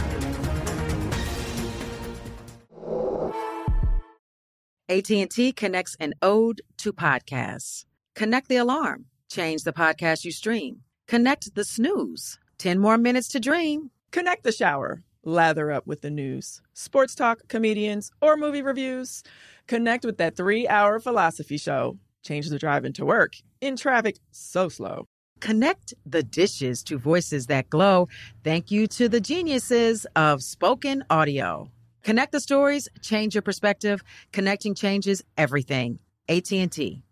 AT&T 4.89 5.53
connects 5.53 5.95
an 5.99 6.15
ode 6.23 6.61
to 6.77 6.91
podcasts. 6.91 7.85
Connect 8.15 8.49
the 8.49 8.57
alarm. 8.57 9.05
Change 9.29 9.61
the 9.63 9.71
podcast 9.71 10.25
you 10.25 10.31
stream. 10.31 10.81
Connect 11.07 11.53
the 11.53 11.63
snooze. 11.63 12.39
10 12.57 12.79
more 12.79 12.97
minutes 12.97 13.27
to 13.29 13.39
dream. 13.39 13.91
Connect 14.11 14.43
the 14.43 14.51
shower. 14.51 15.03
Lather 15.23 15.71
up 15.71 15.85
with 15.85 16.01
the 16.01 16.09
news, 16.09 16.61
sports 16.73 17.13
talk, 17.13 17.47
comedians, 17.47 18.11
or 18.23 18.35
movie 18.35 18.63
reviews. 18.63 19.21
Connect 19.67 20.03
with 20.03 20.17
that 20.17 20.35
three 20.35 20.67
hour 20.67 20.99
philosophy 20.99 21.57
show. 21.57 21.99
Change 22.23 22.49
the 22.49 22.57
drive 22.57 22.85
into 22.85 23.05
work 23.05 23.35
in 23.61 23.75
traffic 23.77 24.17
so 24.31 24.67
slow. 24.67 25.05
Connect 25.41 25.93
the 26.05 26.23
dishes 26.23 26.83
to 26.83 26.97
voices 26.97 27.47
that 27.47 27.69
glow. 27.69 28.07
Thank 28.43 28.71
you 28.71 28.87
to 28.87 29.09
the 29.09 29.19
geniuses 29.19 30.05
of 30.15 30.41
spoken 30.41 31.03
audio. 31.09 31.69
Connect 32.03 32.31
the 32.31 32.39
stories, 32.39 32.87
change 33.01 33.35
your 33.35 33.41
perspective. 33.41 34.01
Connecting 34.31 34.75
changes 34.75 35.23
everything. 35.37 35.99
AT&T. 36.29 37.03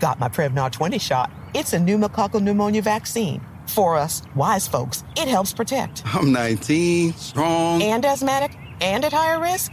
Got 0.00 0.20
my 0.20 0.28
Prevnar 0.28 0.70
20 0.70 0.98
shot. 0.98 1.30
It's 1.54 1.72
a 1.72 1.78
pneumococcal 1.78 2.42
pneumonia 2.42 2.82
vaccine. 2.82 3.40
For 3.66 3.96
us, 3.96 4.22
wise 4.34 4.66
folks, 4.68 5.04
it 5.16 5.28
helps 5.28 5.52
protect. 5.52 6.02
I'm 6.14 6.32
19, 6.32 7.12
strong. 7.14 7.82
And 7.82 8.04
asthmatic 8.04 8.56
and 8.80 9.04
at 9.04 9.12
higher 9.12 9.40
risk? 9.40 9.72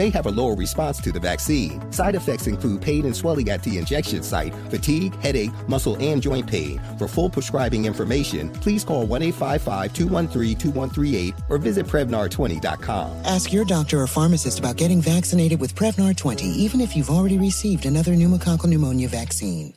may 0.01 0.09
have 0.09 0.25
a 0.25 0.31
lower 0.31 0.55
response 0.55 0.99
to 0.99 1.11
the 1.11 1.19
vaccine. 1.19 1.79
Side 1.91 2.15
effects 2.15 2.47
include 2.47 2.81
pain 2.81 3.05
and 3.05 3.15
swelling 3.15 3.49
at 3.49 3.61
the 3.61 3.77
injection 3.77 4.23
site, 4.23 4.53
fatigue, 4.71 5.13
headache, 5.21 5.51
muscle, 5.67 5.95
and 5.99 6.23
joint 6.23 6.47
pain. 6.47 6.81
For 6.97 7.07
full 7.07 7.29
prescribing 7.29 7.85
information, 7.85 8.49
please 8.49 8.83
call 8.83 9.05
1 9.05 9.21
855 9.21 9.93
213 9.93 10.57
2138 10.57 11.35
or 11.49 11.57
visit 11.59 11.85
Prevnar20.com. 11.85 13.25
Ask 13.25 13.53
your 13.53 13.63
doctor 13.63 14.01
or 14.01 14.07
pharmacist 14.07 14.57
about 14.57 14.77
getting 14.77 15.01
vaccinated 15.01 15.59
with 15.59 15.75
Prevnar 15.75 16.17
20, 16.17 16.47
even 16.47 16.81
if 16.81 16.95
you've 16.95 17.11
already 17.11 17.37
received 17.37 17.85
another 17.85 18.13
pneumococcal 18.13 18.65
pneumonia 18.65 19.07
vaccine. 19.07 19.75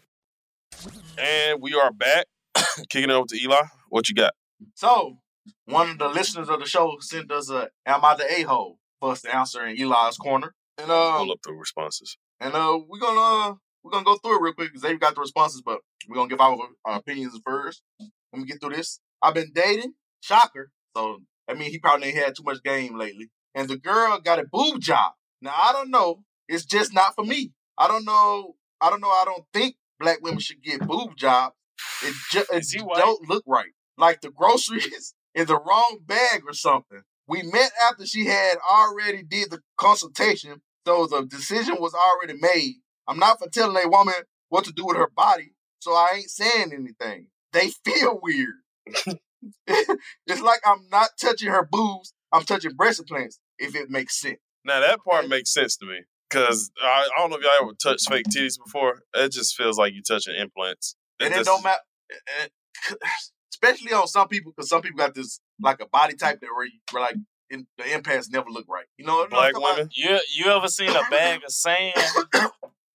And 1.18 1.60
we 1.60 1.74
are 1.74 1.92
back. 1.92 2.26
Kicking 2.88 3.10
it 3.10 3.12
over 3.12 3.26
to 3.26 3.42
Eli. 3.42 3.62
What 3.90 4.08
you 4.08 4.14
got? 4.14 4.32
So, 4.74 5.18
one 5.66 5.90
of 5.90 5.98
the 5.98 6.08
listeners 6.08 6.48
of 6.48 6.60
the 6.60 6.66
show 6.66 6.96
sent 7.00 7.30
us 7.30 7.50
a 7.50 7.68
"Am 7.84 8.04
I 8.04 8.14
the 8.16 8.24
a 8.32 8.42
hole?" 8.42 8.78
For 9.00 9.12
us 9.12 9.22
to 9.22 9.34
answer 9.34 9.64
in 9.66 9.76
Eli's 9.80 10.16
corner, 10.16 10.54
and 10.78 10.90
uh, 10.90 11.18
Pull 11.18 11.32
up 11.32 11.38
the 11.44 11.52
responses. 11.52 12.16
and 12.40 12.54
uh, 12.54 12.78
we're 12.88 12.98
gonna 12.98 13.20
uh, 13.50 13.54
we're 13.82 13.90
gonna 13.92 14.04
go 14.04 14.16
through 14.16 14.36
it 14.38 14.42
real 14.42 14.52
quick 14.54 14.68
because 14.68 14.82
they've 14.82 15.00
got 15.00 15.14
the 15.14 15.20
responses, 15.20 15.62
but 15.64 15.80
we're 16.08 16.16
gonna 16.16 16.28
give 16.28 16.40
our, 16.40 16.56
our 16.84 16.98
opinions 16.98 17.38
first. 17.44 17.82
Let 18.00 18.40
me 18.40 18.44
get 18.44 18.60
through 18.60 18.74
this. 18.76 19.00
I've 19.22 19.34
been 19.34 19.52
dating, 19.54 19.94
shocker. 20.20 20.70
So 20.96 21.18
I 21.48 21.54
mean, 21.54 21.70
he 21.70 21.78
probably 21.78 22.08
ain't 22.08 22.16
had 22.18 22.34
too 22.36 22.42
much 22.44 22.62
game 22.62 22.96
lately, 22.98 23.30
and 23.54 23.68
the 23.68 23.76
girl 23.76 24.18
got 24.20 24.38
a 24.38 24.44
boob 24.50 24.80
job. 24.80 25.12
Now 25.42 25.54
I 25.56 25.72
don't 25.72 25.90
know. 25.90 26.22
It's 26.48 26.64
just 26.64 26.92
not 26.94 27.14
for 27.14 27.24
me. 27.24 27.52
I 27.78 27.88
don't 27.88 28.04
know. 28.04 28.54
I 28.80 28.90
don't 28.90 29.00
know. 29.00 29.08
I 29.08 29.24
don't 29.24 29.44
think 29.52 29.76
black 29.98 30.18
women 30.22 30.40
should 30.40 30.62
get 30.62 30.86
boob 30.86 31.16
jobs. 31.16 31.54
It 32.02 32.14
just 32.30 32.52
it 32.52 32.84
don't 32.96 33.28
look 33.28 33.44
right. 33.46 33.72
Like 33.96 34.20
the 34.20 34.30
groceries 34.30 35.14
in 35.34 35.46
the 35.46 35.58
wrong 35.58 35.98
bag 36.04 36.42
or 36.46 36.52
something. 36.52 37.02
We 37.26 37.42
met 37.42 37.70
after 37.90 38.06
she 38.06 38.26
had 38.26 38.56
already 38.70 39.22
did 39.22 39.50
the 39.50 39.60
consultation, 39.76 40.60
so 40.86 41.06
the 41.06 41.24
decision 41.24 41.76
was 41.80 41.94
already 41.94 42.38
made. 42.38 42.76
I'm 43.08 43.18
not 43.18 43.38
for 43.38 43.48
telling 43.48 43.82
a 43.82 43.88
woman 43.88 44.14
what 44.48 44.64
to 44.64 44.72
do 44.72 44.84
with 44.86 44.96
her 44.96 45.08
body, 45.14 45.52
so 45.78 45.92
I 45.92 46.08
ain't 46.16 46.30
saying 46.30 46.72
anything. 46.72 47.28
They 47.52 47.70
feel 47.84 48.18
weird. 48.22 48.54
it's 49.66 50.42
like 50.42 50.60
I'm 50.66 50.86
not 50.90 51.10
touching 51.20 51.48
her 51.48 51.66
boobs. 51.70 52.12
I'm 52.32 52.44
touching 52.44 52.74
breast 52.74 53.00
implants. 53.00 53.40
If 53.58 53.74
it 53.76 53.88
makes 53.90 54.20
sense. 54.20 54.38
Now 54.64 54.80
that 54.80 54.98
part 55.08 55.28
makes 55.28 55.52
sense 55.52 55.76
to 55.76 55.86
me 55.86 56.00
because 56.28 56.70
I, 56.82 57.08
I 57.16 57.20
don't 57.20 57.30
know 57.30 57.36
if 57.36 57.42
y'all 57.42 57.52
ever 57.62 57.72
touched 57.82 58.08
fake 58.08 58.26
titties 58.34 58.58
before. 58.62 59.02
It 59.14 59.32
just 59.32 59.56
feels 59.56 59.78
like 59.78 59.92
you're 59.94 60.02
touching 60.02 60.34
implants. 60.34 60.96
And 61.20 61.32
it 61.32 61.36
just- 61.36 61.46
don't 61.46 61.62
matter, 61.62 61.80
eh, 62.10 62.46
eh, 62.90 63.06
especially 63.54 63.92
on 63.92 64.06
some 64.06 64.28
people, 64.28 64.52
because 64.54 64.68
some 64.68 64.82
people 64.82 64.98
got 64.98 65.14
this 65.14 65.40
like 65.60 65.80
a 65.80 65.86
body 65.86 66.14
type 66.14 66.40
that 66.40 66.48
where, 66.54 66.66
you, 66.66 66.80
where 66.90 67.02
like 67.02 67.16
in, 67.50 67.66
the 67.78 67.92
implants 67.92 68.28
never 68.30 68.50
look 68.50 68.66
right. 68.68 68.86
You 68.98 69.06
know, 69.06 69.26
black 69.28 69.54
I'm 69.54 69.62
talking 69.62 69.82
about? 69.82 69.96
You 69.96 70.18
you 70.34 70.50
ever 70.50 70.68
seen 70.68 70.90
a 70.90 71.02
bag 71.10 71.40
of 71.44 71.52
sand? 71.52 71.94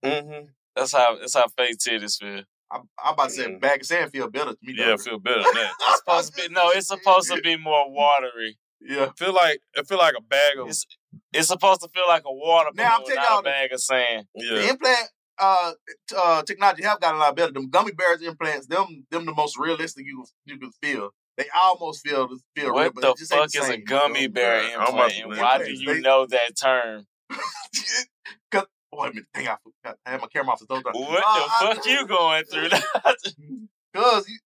mm-hmm. 0.04 0.46
That's 0.76 0.94
how 0.94 1.18
that's 1.20 1.36
how 1.36 1.46
fake 1.58 1.78
titties 1.78 2.20
feel. 2.20 2.44
I'm, 2.72 2.82
I'm 3.04 3.14
about 3.14 3.30
to 3.30 3.36
say 3.36 3.56
bag 3.56 3.82
of 3.82 3.86
sand 3.86 4.12
feel 4.12 4.30
better 4.30 4.52
to 4.52 4.58
me. 4.62 4.76
Yeah, 4.78 4.90
though. 4.90 4.98
feel 4.98 5.20
better 5.20 5.42
than 5.42 5.54
that. 5.56 5.72
It's 5.80 6.00
supposed 6.00 6.36
to 6.36 6.42
be 6.50 6.54
no. 6.54 6.70
It's 6.70 6.88
supposed 6.88 7.32
to 7.32 7.42
be 7.42 7.58
more 7.58 7.92
watery. 7.92 8.58
Yeah, 8.82 9.10
feel 9.18 9.34
like 9.34 9.60
it 9.74 9.88
feel 9.88 9.98
like 9.98 10.16
a 10.18 10.22
bag 10.22 10.58
of 10.58 10.70
It's 11.34 11.48
supposed 11.48 11.82
to 11.82 11.90
feel 11.94 12.08
like 12.08 12.24
a 12.26 12.34
water 12.34 12.70
Now, 12.76 12.98
I'm 12.98 13.02
balloon, 13.02 13.16
telling 13.16 13.30
not 13.30 13.40
a 13.40 13.44
bag 13.44 13.74
of 13.74 13.82
sand. 13.82 14.28
The 14.36 14.70
implant 14.70 15.10
uh, 15.40 15.72
uh, 16.18 16.44
technology 16.44 16.84
have 16.84 17.00
gotten 17.00 17.18
a 17.18 17.20
lot 17.22 17.36
better. 17.36 17.52
Them 17.52 17.70
gummy 17.70 17.92
bears 17.92 18.22
implants, 18.22 18.68
them 18.68 19.06
them 19.12 19.26
the 19.26 19.34
most 19.34 19.58
realistic 19.58 20.06
you 20.06 20.26
you 20.46 20.58
can 20.58 20.72
feel. 20.82 21.10
They 21.38 21.46
almost 21.64 22.06
feel 22.06 22.28
feel 22.56 22.66
real, 22.66 22.74
What 22.74 22.96
but 22.96 23.02
the 23.02 23.10
it 23.12 23.18
just 23.18 23.34
ain't 23.34 23.42
fuck 23.44 23.52
the 23.52 23.60
is 23.60 23.70
a 23.70 23.78
gummy 23.78 24.28
bear 24.28 24.62
I'm 24.78 24.94
about 24.94 25.12
implant, 25.12 25.24
and 25.32 25.38
why 25.40 25.58
do 25.60 25.72
you 25.72 25.94
They- 25.94 26.02
know 26.02 26.26
that 26.26 26.58
term? 26.62 27.08
Cause, 28.52 28.66
wait 28.94 29.12
a 29.12 29.14
minute, 29.14 29.26
dang, 29.34 29.48
I, 29.48 29.56
forgot. 29.64 29.98
I 30.06 30.10
had 30.12 30.22
my 30.22 30.28
camera 30.28 30.52
off 30.54 30.60
the 30.60 30.66
those 30.68 30.84
What 30.84 31.24
Uh, 31.26 31.70
the 31.70 31.76
fuck 31.76 31.86
you 31.86 32.06
going 32.08 32.44
through? 32.46 32.70
Cause 33.96 34.28
you, 34.28 34.40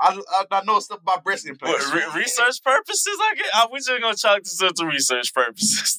I, 0.00 0.18
I 0.30 0.44
I 0.50 0.64
know 0.64 0.78
stuff 0.80 1.00
about 1.02 1.24
breast 1.24 1.46
implants. 1.46 1.84
What, 1.90 1.94
re- 2.14 2.20
research 2.20 2.62
purposes? 2.64 3.18
I 3.20 3.34
get. 3.34 3.46
I, 3.54 3.66
we 3.70 3.78
just 3.78 3.88
gonna 4.00 4.16
chalk 4.16 4.42
this 4.42 4.62
up 4.62 4.74
to 4.76 4.86
research 4.86 5.34
purposes. 5.34 5.98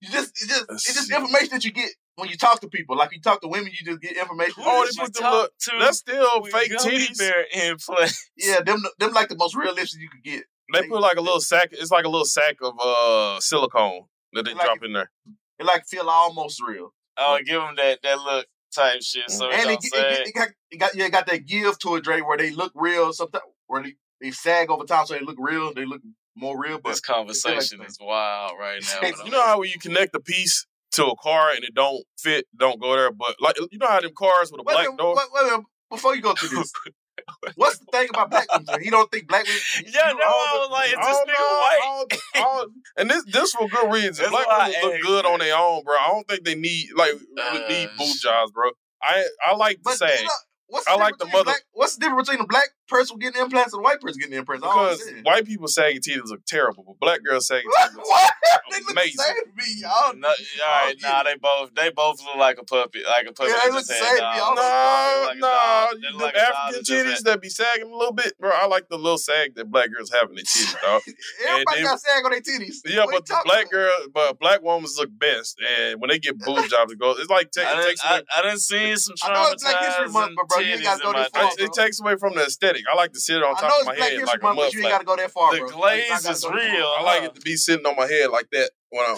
You 0.00 0.10
just 0.10 0.30
it's 0.30 0.46
just 0.46 0.64
it's 0.70 0.94
just 0.94 1.10
information 1.10 1.48
that 1.52 1.64
you 1.64 1.72
get 1.72 1.90
when 2.16 2.28
you 2.28 2.36
talk 2.36 2.60
to 2.60 2.68
people. 2.68 2.96
Like 2.96 3.12
you 3.12 3.20
talk 3.20 3.40
to 3.40 3.48
women, 3.48 3.72
you 3.72 3.84
just 3.84 4.00
get 4.00 4.16
information. 4.16 4.54
Oh, 4.58 4.86
they 4.86 5.02
put 5.02 5.14
the 5.14 5.22
look. 5.22 5.52
That's 5.78 5.98
still 5.98 6.44
fake 6.44 6.72
titties. 6.72 7.18
bear 7.18 7.46
implant. 7.52 8.12
Yeah, 8.36 8.60
them 8.60 8.82
them 8.98 9.12
like 9.12 9.28
the 9.28 9.36
most 9.36 9.56
realistic 9.56 10.00
you 10.00 10.08
could 10.08 10.22
get. 10.22 10.44
They 10.72 10.86
put 10.88 11.00
like 11.00 11.16
a 11.16 11.20
little 11.20 11.40
sack. 11.40 11.70
It's 11.72 11.90
like 11.90 12.04
a 12.04 12.08
little 12.08 12.26
sack 12.26 12.56
of 12.62 12.74
uh 12.80 13.40
silicone 13.40 14.02
that 14.32 14.44
they 14.44 14.54
Like- 14.54 14.64
drop 14.64 14.84
in 14.84 14.92
there. 14.92 15.10
It 15.58 15.66
like 15.66 15.84
feel 15.86 16.08
almost 16.08 16.60
real. 16.66 16.94
Oh, 17.18 17.38
give 17.44 17.60
them 17.60 17.74
that 17.76 18.00
that 18.02 18.18
look 18.18 18.46
type 18.74 19.02
shit. 19.02 19.30
So 19.30 19.50
and 19.50 19.70
it, 19.70 19.78
it, 19.82 20.28
it, 20.28 20.34
got 20.34 20.48
it 20.70 20.78
got 20.78 20.94
yeah, 20.94 21.06
it 21.06 21.12
got 21.12 21.26
that 21.26 21.46
give 21.46 21.78
to 21.80 21.96
a 21.96 22.00
Dre, 22.00 22.20
where 22.20 22.38
they 22.38 22.50
look 22.50 22.72
real. 22.74 23.12
Sometimes 23.12 23.44
where 23.66 23.82
they, 23.82 23.94
they 24.20 24.30
sag 24.30 24.70
over 24.70 24.84
time, 24.84 25.06
so 25.06 25.14
they 25.14 25.20
look 25.20 25.36
real. 25.38 25.74
They 25.74 25.84
look 25.84 26.00
more 26.36 26.58
real. 26.58 26.78
But 26.78 26.90
this 26.90 27.00
conversation 27.00 27.82
is 27.82 27.98
wild 28.00 28.52
right 28.58 28.82
now. 29.02 29.10
You 29.24 29.30
know 29.30 29.44
how 29.44 29.60
when 29.60 29.68
you 29.68 29.78
connect 29.78 30.14
a 30.14 30.20
piece 30.20 30.66
to 30.92 31.06
a 31.06 31.16
car 31.16 31.50
and 31.50 31.64
it 31.64 31.74
don't 31.74 32.04
fit, 32.18 32.46
don't 32.56 32.80
go 32.80 32.94
there. 32.96 33.10
But 33.12 33.36
like 33.40 33.56
you 33.70 33.78
know 33.78 33.86
how 33.88 34.00
them 34.00 34.12
cars 34.16 34.50
with 34.50 34.60
a 34.60 34.64
Wait, 34.64 34.74
black 34.74 34.88
wait, 34.88 34.98
door. 34.98 35.14
wait, 35.16 35.26
wait, 35.32 35.52
wait, 35.56 35.64
before 35.90 36.14
you 36.16 36.22
go 36.22 36.34
through 36.34 36.58
this, 36.58 36.72
what's 37.56 37.78
the 37.78 37.86
thing 37.86 38.08
about 38.10 38.30
black 38.30 38.46
women? 38.52 38.82
He 38.82 38.90
don't 38.90 39.10
think 39.10 39.28
black 39.28 39.44
women. 39.44 39.60
Yeah, 39.86 40.12
no, 40.12 40.20
I 40.24 40.58
was 40.60 40.70
like, 40.70 40.90
it's 40.92 41.06
just 41.06 41.26
this 41.26 41.36
nigga 41.36 41.60
white? 41.60 41.80
I 41.82 41.96
don't- 41.98 42.12
I 42.34 42.40
don't- 42.40 42.72
and 42.96 43.10
this 43.10 43.24
this 43.24 43.52
for 43.52 43.68
good 43.68 43.92
reason. 43.92 44.12
That's 44.16 44.30
Black 44.30 44.46
why 44.46 44.68
women 44.68 44.82
look 44.82 44.94
asked, 44.94 45.02
good 45.06 45.26
on 45.26 45.38
their 45.40 45.56
own, 45.56 45.84
bro. 45.84 45.94
I 45.96 46.08
don't 46.08 46.28
think 46.28 46.44
they 46.44 46.54
need 46.54 46.88
like 46.96 47.12
need 47.14 47.86
Uh, 47.88 47.88
boob 47.98 48.16
jobs, 48.20 48.52
bro. 48.52 48.70
I 49.02 49.26
I 49.46 49.54
like 49.56 49.76
the 49.78 49.82
But 49.84 49.96
sag. 49.98 50.18
you 50.18 50.24
know, 50.24 50.30
what's 50.68 50.86
I 50.88 50.94
like 50.96 51.18
the 51.18 51.26
mother 51.26 51.44
Black, 51.44 51.62
what's 51.72 51.94
the 51.96 52.00
difference 52.06 52.28
between 52.28 52.44
a 52.44 52.48
black 52.48 52.68
person 52.90 53.18
getting 53.18 53.40
implants 53.40 53.72
and 53.72 53.80
a 53.80 53.82
white 53.84 54.00
person 54.00 54.20
getting 54.20 54.36
implants? 54.36 54.62
Because 54.62 55.00
understand. 55.00 55.24
white 55.24 55.46
people 55.46 55.68
sagging 55.68 56.00
titties 56.02 56.26
look 56.26 56.44
terrible, 56.44 56.84
but 56.86 56.98
black 57.00 57.20
girls 57.24 57.46
sagging 57.46 57.70
titties 57.70 57.94
look 57.96 58.06
What? 58.06 58.32
They 58.70 58.78
look 58.80 58.94
the 58.94 59.00
same 59.10 59.34
to 59.34 59.50
me. 59.56 59.84
I 59.86 60.00
don't, 60.12 60.20
No, 60.20 60.28
all 60.28 60.86
right, 60.86 60.94
nah, 61.02 61.22
they 61.22 61.34
both 61.36 61.74
they 61.74 61.90
both 61.90 62.20
look 62.24 62.36
like 62.36 62.58
a 62.58 62.64
puppy, 62.64 63.02
like 63.04 63.26
a 63.28 63.32
puppy. 63.32 63.50
Yeah, 63.50 63.56
that 63.56 63.64
they 63.64 63.70
look 63.70 63.78
just 63.80 63.88
the 63.88 63.94
had 63.94 64.04
same 64.04 64.16
to 64.18 64.30
me. 64.30 64.38
dogs. 64.38 64.60
No, 64.60 65.24
Like 65.26 65.36
a 65.36 65.40
no, 65.40 65.46
dog. 65.48 66.18
The 66.18 66.24
like 66.24 66.34
African 66.36 66.82
that 66.82 66.84
titties 66.84 67.22
that 67.24 67.40
be 67.40 67.48
sagging 67.48 67.90
a 67.90 67.96
little 67.96 68.12
bit, 68.12 68.38
bro. 68.38 68.50
I 68.52 68.66
like 68.66 68.88
the 68.88 68.96
little 68.98 69.18
sag 69.18 69.54
that 69.54 69.70
black 69.70 69.90
girls 69.92 70.10
have 70.12 70.28
in 70.30 70.36
their 70.36 70.44
titties, 70.44 70.74
dog. 70.82 71.02
Everybody 71.48 71.76
then- 71.78 71.84
got 71.84 72.00
sag 72.00 72.24
on 72.24 72.30
their 72.32 72.40
titties. 72.40 72.76
Yeah, 72.84 73.04
What 73.06 73.12
but 73.14 73.26
the 73.26 73.32
talking 73.34 73.50
black 73.50 73.70
girl, 73.70 73.92
but 74.12 74.38
black 74.38 74.62
women 74.62 74.88
look 74.96 75.10
best, 75.18 75.58
and 75.60 76.00
when 76.00 76.08
they 76.10 76.18
get 76.18 76.38
boob 76.44 76.68
jobs, 76.68 76.92
it 76.92 76.98
goes. 76.98 77.18
It's 77.18 77.30
like 77.30 77.50
take, 77.50 77.66
I 77.66 77.72
it 77.72 77.76
done, 77.76 77.84
takes 77.86 78.04
away. 78.04 78.20
I, 78.34 78.38
I 78.38 78.42
done 78.42 78.58
seen 78.58 78.96
some 78.96 79.14
I 79.24 79.34
know 79.34 79.50
it's 79.52 79.62
Black 79.62 79.84
History 79.84 80.08
Month, 80.08 80.32
but 80.36 80.48
bro, 80.48 80.58
you 80.58 80.72
ain't 80.72 80.80
titties 80.80 80.84
gotta 80.84 81.02
go 81.02 81.12
this 81.12 81.28
far, 81.28 81.44
it, 81.44 81.60
it 81.60 81.72
takes 81.72 82.00
away 82.00 82.16
from 82.16 82.34
the 82.34 82.42
aesthetic. 82.44 82.79
I 82.90 82.94
like 82.96 83.12
to 83.12 83.20
sit 83.20 83.42
on 83.42 83.54
top 83.56 83.80
of 83.80 83.86
my 83.86 83.94
head 83.94 84.22
like 84.22 84.38
a 84.40 84.42
Month, 84.42 84.56
mud 84.56 84.64
but 84.66 84.72
you 84.74 84.80
ain't 84.80 84.88
got 84.90 84.98
to 84.98 85.04
go 85.04 85.16
that 85.16 85.30
far, 85.30 85.52
The 85.52 85.58
bro. 85.60 85.68
Glaze 85.70 86.08
you 86.08 86.14
is 86.14 86.22
go 86.22 86.32
that 86.32 86.40
far. 86.40 86.54
real. 86.56 86.86
I 86.98 87.02
like 87.02 87.22
uh, 87.22 87.24
it 87.26 87.34
to 87.34 87.40
be 87.40 87.56
sitting 87.56 87.86
on 87.86 87.96
my 87.96 88.06
head 88.06 88.30
like 88.30 88.48
that 88.52 88.70
when 88.90 89.04
I, 89.08 89.12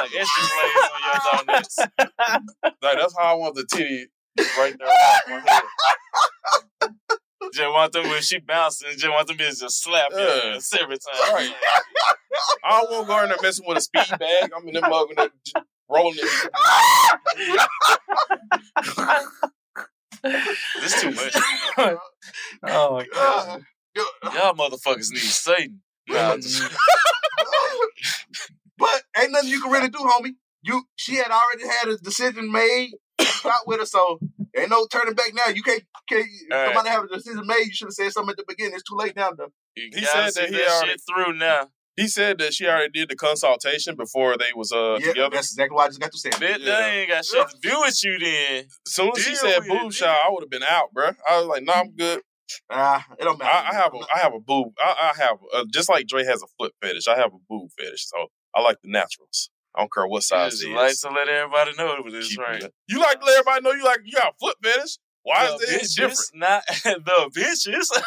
like 0.00 0.10
extra 0.16 0.42
glaze 0.54 0.88
on 0.94 1.00
your 1.06 1.44
donuts. 1.46 1.76
like 2.82 2.98
that's 2.98 3.14
how 3.18 3.24
I 3.24 3.34
want 3.34 3.54
the 3.54 3.66
titty 3.70 4.06
right 4.58 4.74
there 4.78 4.88
on 4.88 4.96
top 4.96 5.24
of 5.26 5.30
my 5.30 5.40
head. 5.52 5.62
Just 7.52 7.72
want 7.72 7.92
them 7.92 8.08
when 8.08 8.22
she 8.22 8.38
bouncing, 8.38 8.88
just 8.96 9.08
want 9.08 9.28
them 9.28 9.36
bitches 9.36 9.60
just 9.60 9.82
slap 9.82 10.10
your 10.12 10.20
Yeah. 10.20 10.54
ass 10.56 10.72
every 10.80 10.96
time. 10.96 11.34
Right. 11.34 11.54
I 12.64 12.80
don't 12.80 12.90
want 12.90 13.06
to 13.06 13.08
go 13.12 13.22
in 13.22 13.28
there 13.28 13.38
messing 13.42 13.64
with 13.68 13.78
a 13.78 13.80
speed 13.80 14.18
bag. 14.18 14.50
I'm 14.56 14.66
in 14.66 14.74
there 14.74 14.82
mugging 14.88 15.16
it, 15.18 15.32
rolling 15.88 16.16
it. 16.18 16.50
This 20.80 21.00
too 21.00 21.10
much. 21.10 21.34
Oh 22.66 22.94
my 22.94 23.04
god. 23.12 23.14
Ah, 23.14 23.58
ah. 24.24 24.34
Y'all 24.34 24.54
motherfuckers 24.54 25.10
need 25.12 25.18
Satan. 25.20 25.82
Nah, 26.08 26.32
I'm 26.32 26.40
just- 26.40 26.62
mm. 26.62 26.76
But 28.78 29.02
ain't 29.18 29.32
nothing 29.32 29.50
you 29.50 29.60
can 29.62 29.70
really 29.70 29.88
do, 29.88 29.98
homie. 29.98 30.32
You 30.62 30.82
she 30.96 31.16
had 31.16 31.30
already 31.30 31.68
had 31.68 31.88
a 31.88 31.96
decision 31.98 32.50
made, 32.50 32.92
got 33.42 33.66
with 33.66 33.80
her, 33.80 33.86
so 33.86 34.18
ain't 34.56 34.70
no 34.70 34.86
turning 34.86 35.14
back 35.14 35.32
now. 35.34 35.46
You 35.54 35.62
can't 35.62 35.82
can't 36.08 36.26
All 36.50 36.58
right. 36.58 36.66
somebody 36.74 36.88
have 36.90 37.04
a 37.04 37.08
decision 37.08 37.46
made. 37.46 37.66
You 37.66 37.74
should 37.74 37.86
have 37.88 37.92
said 37.94 38.12
something 38.12 38.30
at 38.32 38.36
the 38.38 38.44
beginning. 38.48 38.74
It's 38.74 38.82
too 38.82 38.96
late 38.96 39.14
now 39.14 39.30
though. 39.32 39.52
you 39.76 39.90
He 39.94 40.00
gotta 40.00 40.32
said 40.32 40.32
see 40.32 40.40
that 40.40 40.50
he 40.50 40.56
that 40.56 40.68
already- 40.70 40.90
shit 40.92 41.00
through 41.08 41.32
now. 41.34 41.68
He 41.96 42.08
said 42.08 42.38
that 42.38 42.52
she 42.54 42.66
already 42.66 42.90
did 42.90 43.08
the 43.08 43.16
consultation 43.16 43.94
before 43.96 44.36
they 44.36 44.52
was 44.54 44.72
uh 44.72 44.98
Yeah, 45.00 45.08
together. 45.08 45.30
that's 45.36 45.52
exactly 45.52 45.74
what 45.76 45.84
I 45.84 45.88
just 45.88 46.00
got 46.00 46.12
to 46.12 46.18
say. 46.18 46.30
Bitch, 46.30 46.58
Yeah. 46.58 46.80
they 46.80 47.00
ain't 47.00 47.10
got 47.10 47.24
shit 47.24 47.48
to 47.48 47.56
do 47.62 47.80
with 47.80 48.02
you 48.04 48.18
then. 48.18 48.64
Soon 48.86 49.12
as 49.16 49.22
she 49.22 49.34
said 49.34 49.58
with 49.60 49.68
boob 49.68 49.92
shot, 49.92 50.16
I 50.26 50.30
would 50.30 50.42
have 50.42 50.50
been 50.50 50.62
out, 50.64 50.92
bro. 50.92 51.10
I 51.28 51.38
was 51.38 51.46
like, 51.46 51.62
nah, 51.62 51.74
I'm 51.74 51.90
good. 51.96 52.20
Ah, 52.70 53.04
it 53.18 53.24
don't 53.24 53.38
matter. 53.38 53.50
I, 53.50 53.70
I 53.70 53.74
have 53.74 53.94
a, 53.94 53.98
I 54.14 54.18
have 54.18 54.34
a 54.34 54.40
boob. 54.40 54.74
I, 54.78 55.12
I 55.14 55.22
have 55.22 55.38
uh, 55.54 55.64
just 55.72 55.88
like 55.88 56.06
Dre 56.06 56.24
has 56.24 56.42
a 56.42 56.46
foot 56.58 56.72
fetish. 56.82 57.08
I 57.08 57.16
have 57.16 57.32
a 57.32 57.38
boob 57.48 57.70
fetish, 57.78 58.06
so 58.08 58.26
I 58.54 58.60
like 58.60 58.76
the 58.82 58.90
naturals. 58.90 59.50
I 59.74 59.80
don't 59.80 59.92
care 59.92 60.06
what 60.06 60.22
size 60.22 60.52
Just 60.52 60.64
it 60.64 60.68
is. 60.68 60.74
like 60.74 60.98
to 61.00 61.10
let 61.18 61.28
everybody 61.28 61.72
know 61.76 61.94
it 61.94 62.04
was 62.04 62.36
right. 62.38 62.62
it. 62.62 62.72
You 62.88 63.00
like 63.00 63.18
to 63.20 63.26
let 63.26 63.38
everybody 63.38 63.62
know 63.62 63.72
you 63.72 63.84
like 63.84 64.00
you 64.04 64.12
got 64.12 64.28
a 64.34 64.36
foot 64.40 64.56
fetish. 64.62 64.98
Why 65.24 65.46
the 65.46 65.54
is 65.54 65.60
that 65.60 65.80
bitches, 65.80 65.96
different? 65.96 66.30
Not 66.34 66.62
the 67.04 67.30
bitches. 67.34 68.02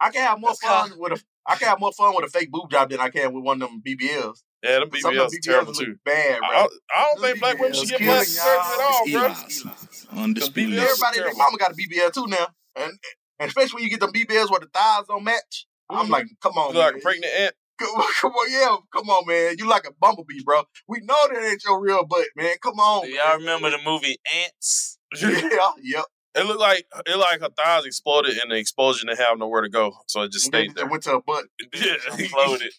I 0.00 0.10
can 0.10 0.20
have 0.22 0.38
more 0.44 0.54
fun 0.54 0.92
with 0.98 1.12
a 1.12 1.22
I 1.46 1.56
can 1.56 1.68
have 1.68 1.80
more 1.80 1.92
fun 1.92 2.14
with 2.14 2.26
a 2.26 2.28
fake 2.28 2.50
boob 2.50 2.70
job 2.70 2.90
than 2.90 3.00
I 3.00 3.08
can 3.08 3.32
with 3.32 3.42
one 3.44 3.62
of 3.62 3.70
them 3.70 3.82
BBLs. 3.86 4.42
Yeah, 4.62 4.80
them 4.80 4.90
Some 5.00 5.16
of 5.16 5.30
BBLs 5.30 5.30
them 5.30 5.38
are 5.38 5.40
terrible 5.42 5.72
too. 5.72 5.96
Bad, 6.04 6.40
bro. 6.40 6.48
I, 6.50 6.68
I 6.94 7.06
don't 7.08 7.20
Them 7.22 7.30
think 7.30 7.40
black 7.40 7.58
women 7.58 7.74
should 7.74 7.88
BBLs 7.88 7.90
get 7.90 7.98
killing 7.98 8.16
plastic 8.18 8.36
surgery 8.36 9.14
at 9.14 9.30
all, 9.30 10.12
bro. 10.12 10.22
Undisputed. 10.22 10.78
Everybody, 10.78 11.18
their 11.20 11.34
mama 11.34 11.56
got 11.58 11.72
a 11.72 11.74
BBL 11.74 12.12
too 12.12 12.26
now, 12.26 12.46
and, 12.76 12.92
and 13.38 13.48
especially 13.48 13.76
when 13.76 13.84
you 13.84 13.90
get 13.90 14.00
them 14.00 14.12
BBLs 14.12 14.50
where 14.50 14.60
the 14.60 14.68
thighs 14.72 15.04
don't 15.08 15.24
match. 15.24 15.66
I'm 15.88 16.06
Mhm. 16.06 16.10
like, 16.10 16.26
come 16.42 16.52
on, 16.58 16.74
You 16.74 16.78
like 16.80 16.90
a 16.90 16.94
man. 16.94 17.02
pregnant 17.02 17.32
ant. 17.34 17.54
Come, 17.80 18.02
come 18.20 18.32
on, 18.32 18.52
yeah, 18.52 18.76
come 18.92 19.08
on, 19.08 19.26
man. 19.26 19.54
You 19.56 19.66
like 19.66 19.86
a 19.88 19.92
bumblebee, 19.98 20.42
bro. 20.44 20.64
We 20.86 21.00
know 21.00 21.16
that 21.32 21.42
ain't 21.42 21.64
your 21.64 21.80
real 21.80 22.04
butt, 22.04 22.26
man. 22.36 22.56
Come 22.62 22.78
on, 22.78 23.06
Do 23.06 23.10
y'all 23.10 23.28
man. 23.30 23.38
remember 23.38 23.70
the 23.70 23.78
movie 23.82 24.18
Antz? 24.44 24.98
Yeah, 25.18 25.70
yep. 25.82 26.04
It 26.34 26.46
looked 26.46 26.60
like 26.60 26.86
it 27.06 27.16
like 27.16 27.40
her 27.40 27.48
thighs 27.56 27.84
exploded 27.86 28.36
and 28.38 28.50
the 28.50 28.56
explosion 28.56 29.08
didn't 29.08 29.18
have 29.20 29.38
nowhere 29.38 29.62
to 29.62 29.68
go, 29.68 29.92
so 30.06 30.22
it 30.22 30.30
just 30.32 30.46
And 30.46 30.54
then 30.54 30.60
stayed 30.62 30.70
it 30.70 30.76
there. 30.76 30.86
went 30.86 31.02
to 31.04 31.14
a 31.16 31.22
butt. 31.22 31.44
Yeah. 31.74 31.94
Imploded. 32.10 32.68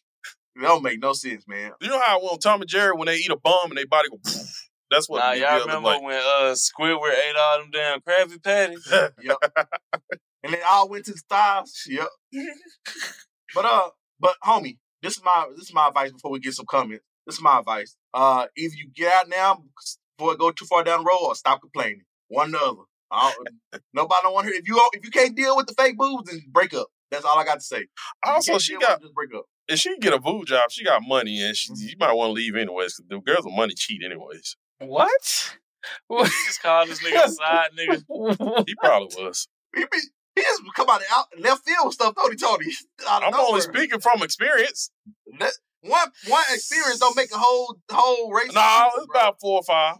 That 0.58 0.64
don't 0.68 0.84
make 0.84 1.00
no 1.02 1.14
sense, 1.14 1.46
man. 1.48 1.72
You 1.80 1.88
know 1.88 2.00
how 2.02 2.20
when 2.22 2.38
Tom 2.40 2.60
and 2.60 2.70
Jerry 2.70 2.92
when 2.94 3.06
they 3.08 3.16
eat 3.16 3.32
a 3.32 3.38
bum 3.38 3.70
and 3.70 3.78
they 3.78 3.86
body 3.86 4.10
go, 4.10 4.18
poof, 4.18 4.70
that's 4.92 5.08
what 5.10 5.20
Nah, 5.20 5.32
BBL 5.32 5.40
y'all 5.40 5.60
remember 5.62 5.88
like. 5.90 6.02
when 6.02 6.16
uh 6.18 6.54
Squidward 6.56 7.14
ate 7.14 7.36
all 7.40 7.60
them 7.60 7.72
damn 7.72 8.02
Krabby 8.02 8.44
Patties? 8.44 8.86
Yep. 9.24 9.38
and 10.44 10.54
they 10.54 10.62
all 10.62 10.90
went 10.90 11.06
to 11.06 11.14
the 11.14 11.22
thighs. 11.30 11.84
Yep. 11.88 12.08
But 13.56 13.66
uh, 13.66 13.90
but 14.20 14.36
homie, 14.44 14.78
this 15.02 15.18
is 15.18 15.24
my 15.24 15.48
this 15.56 15.68
is 15.68 15.74
my 15.74 15.88
advice 15.88 16.12
before 16.12 16.32
we 16.32 16.40
get 16.42 16.54
some 16.54 16.66
comments. 16.66 17.06
This 17.26 17.36
is 17.36 17.42
my 17.42 17.60
advice. 17.60 17.96
Uh, 18.14 18.48
either 18.58 18.76
you 18.76 18.90
get 18.96 19.14
out 19.14 19.30
now 19.30 19.64
before 20.18 20.34
it 20.34 20.40
go 20.40 20.52
too 20.52 20.66
far 20.66 20.84
down 20.84 21.00
the 21.04 21.06
road, 21.06 21.28
or 21.28 21.36
stop 21.36 21.62
complaining. 21.62 22.02
One 22.28 22.50
or 22.50 22.60
the 22.60 22.66
other. 22.66 22.82
I 23.12 23.34
don't- 23.36 23.82
nobody 23.94 24.20
don't 24.24 24.34
want 24.34 24.48
her. 24.48 24.54
If 24.54 24.68
you 24.68 24.82
if 24.94 25.04
you 25.04 25.12
can't 25.12 25.36
deal 25.36 25.56
with 25.58 25.68
the 25.68 25.74
fake 25.74 25.98
boobs, 25.98 26.30
then 26.32 26.42
break 26.50 26.74
up. 26.74 26.88
That's 27.12 27.26
all 27.26 27.38
I 27.38 27.44
got 27.44 27.56
to 27.56 27.62
say. 27.62 27.88
Also, 28.24 28.58
she 28.58 28.78
got 28.78 29.00
it, 29.00 29.02
just 29.02 29.14
break 29.14 29.34
up. 29.36 29.46
if 29.68 29.80
she 29.80 29.98
get 30.00 30.14
a 30.14 30.20
boob 30.20 30.46
job, 30.48 30.64
she 30.72 30.84
got 30.86 31.02
money 31.06 31.44
and 31.44 31.54
Mm-hmm. 31.56 31.76
she, 31.76 31.90
you 31.90 31.96
might 32.00 32.14
want 32.14 32.30
to 32.30 32.34
leave 32.34 32.56
anyways. 32.56 32.94
Cause 32.96 33.06
the 33.10 33.20
girls 33.20 33.44
with 33.46 33.54
money 33.54 33.74
cheat 33.76 34.02
anyways. 34.04 34.56
What? 34.80 35.56
You 36.10 36.24
just 36.26 36.62
call 36.62 36.86
this 36.86 37.04
nigga 37.04 37.26
a 37.26 37.30
side 37.32 37.70
nigga. 37.78 38.66
He 38.68 38.76
probably 38.76 39.24
was. 39.24 39.48
He, 39.76 39.82
be, 39.82 39.98
he 40.36 40.42
just 40.42 40.62
come 40.76 40.90
out 40.90 41.02
of 41.02 41.08
out 41.12 41.26
left 41.40 41.66
field 41.66 41.86
with 41.86 41.96
stuff. 41.96 42.14
Tony 42.16 42.36
Tony. 42.36 42.66
Out 43.10 43.24
of 43.24 43.34
I'm 43.34 43.40
only 43.40 43.62
speaking 43.62 44.00
from 44.00 44.22
experience. 44.22 44.92
That, 45.40 45.52
one 45.82 46.08
one 46.28 46.44
experience 46.54 47.00
don't 47.00 47.18
make 47.18 47.32
a 47.34 47.38
whole 47.38 47.78
whole 47.92 48.32
race. 48.32 48.54
No, 48.54 48.90
it's 48.96 49.08
about 49.14 49.42
four 49.42 49.58
or 49.60 49.64
five. 49.64 49.96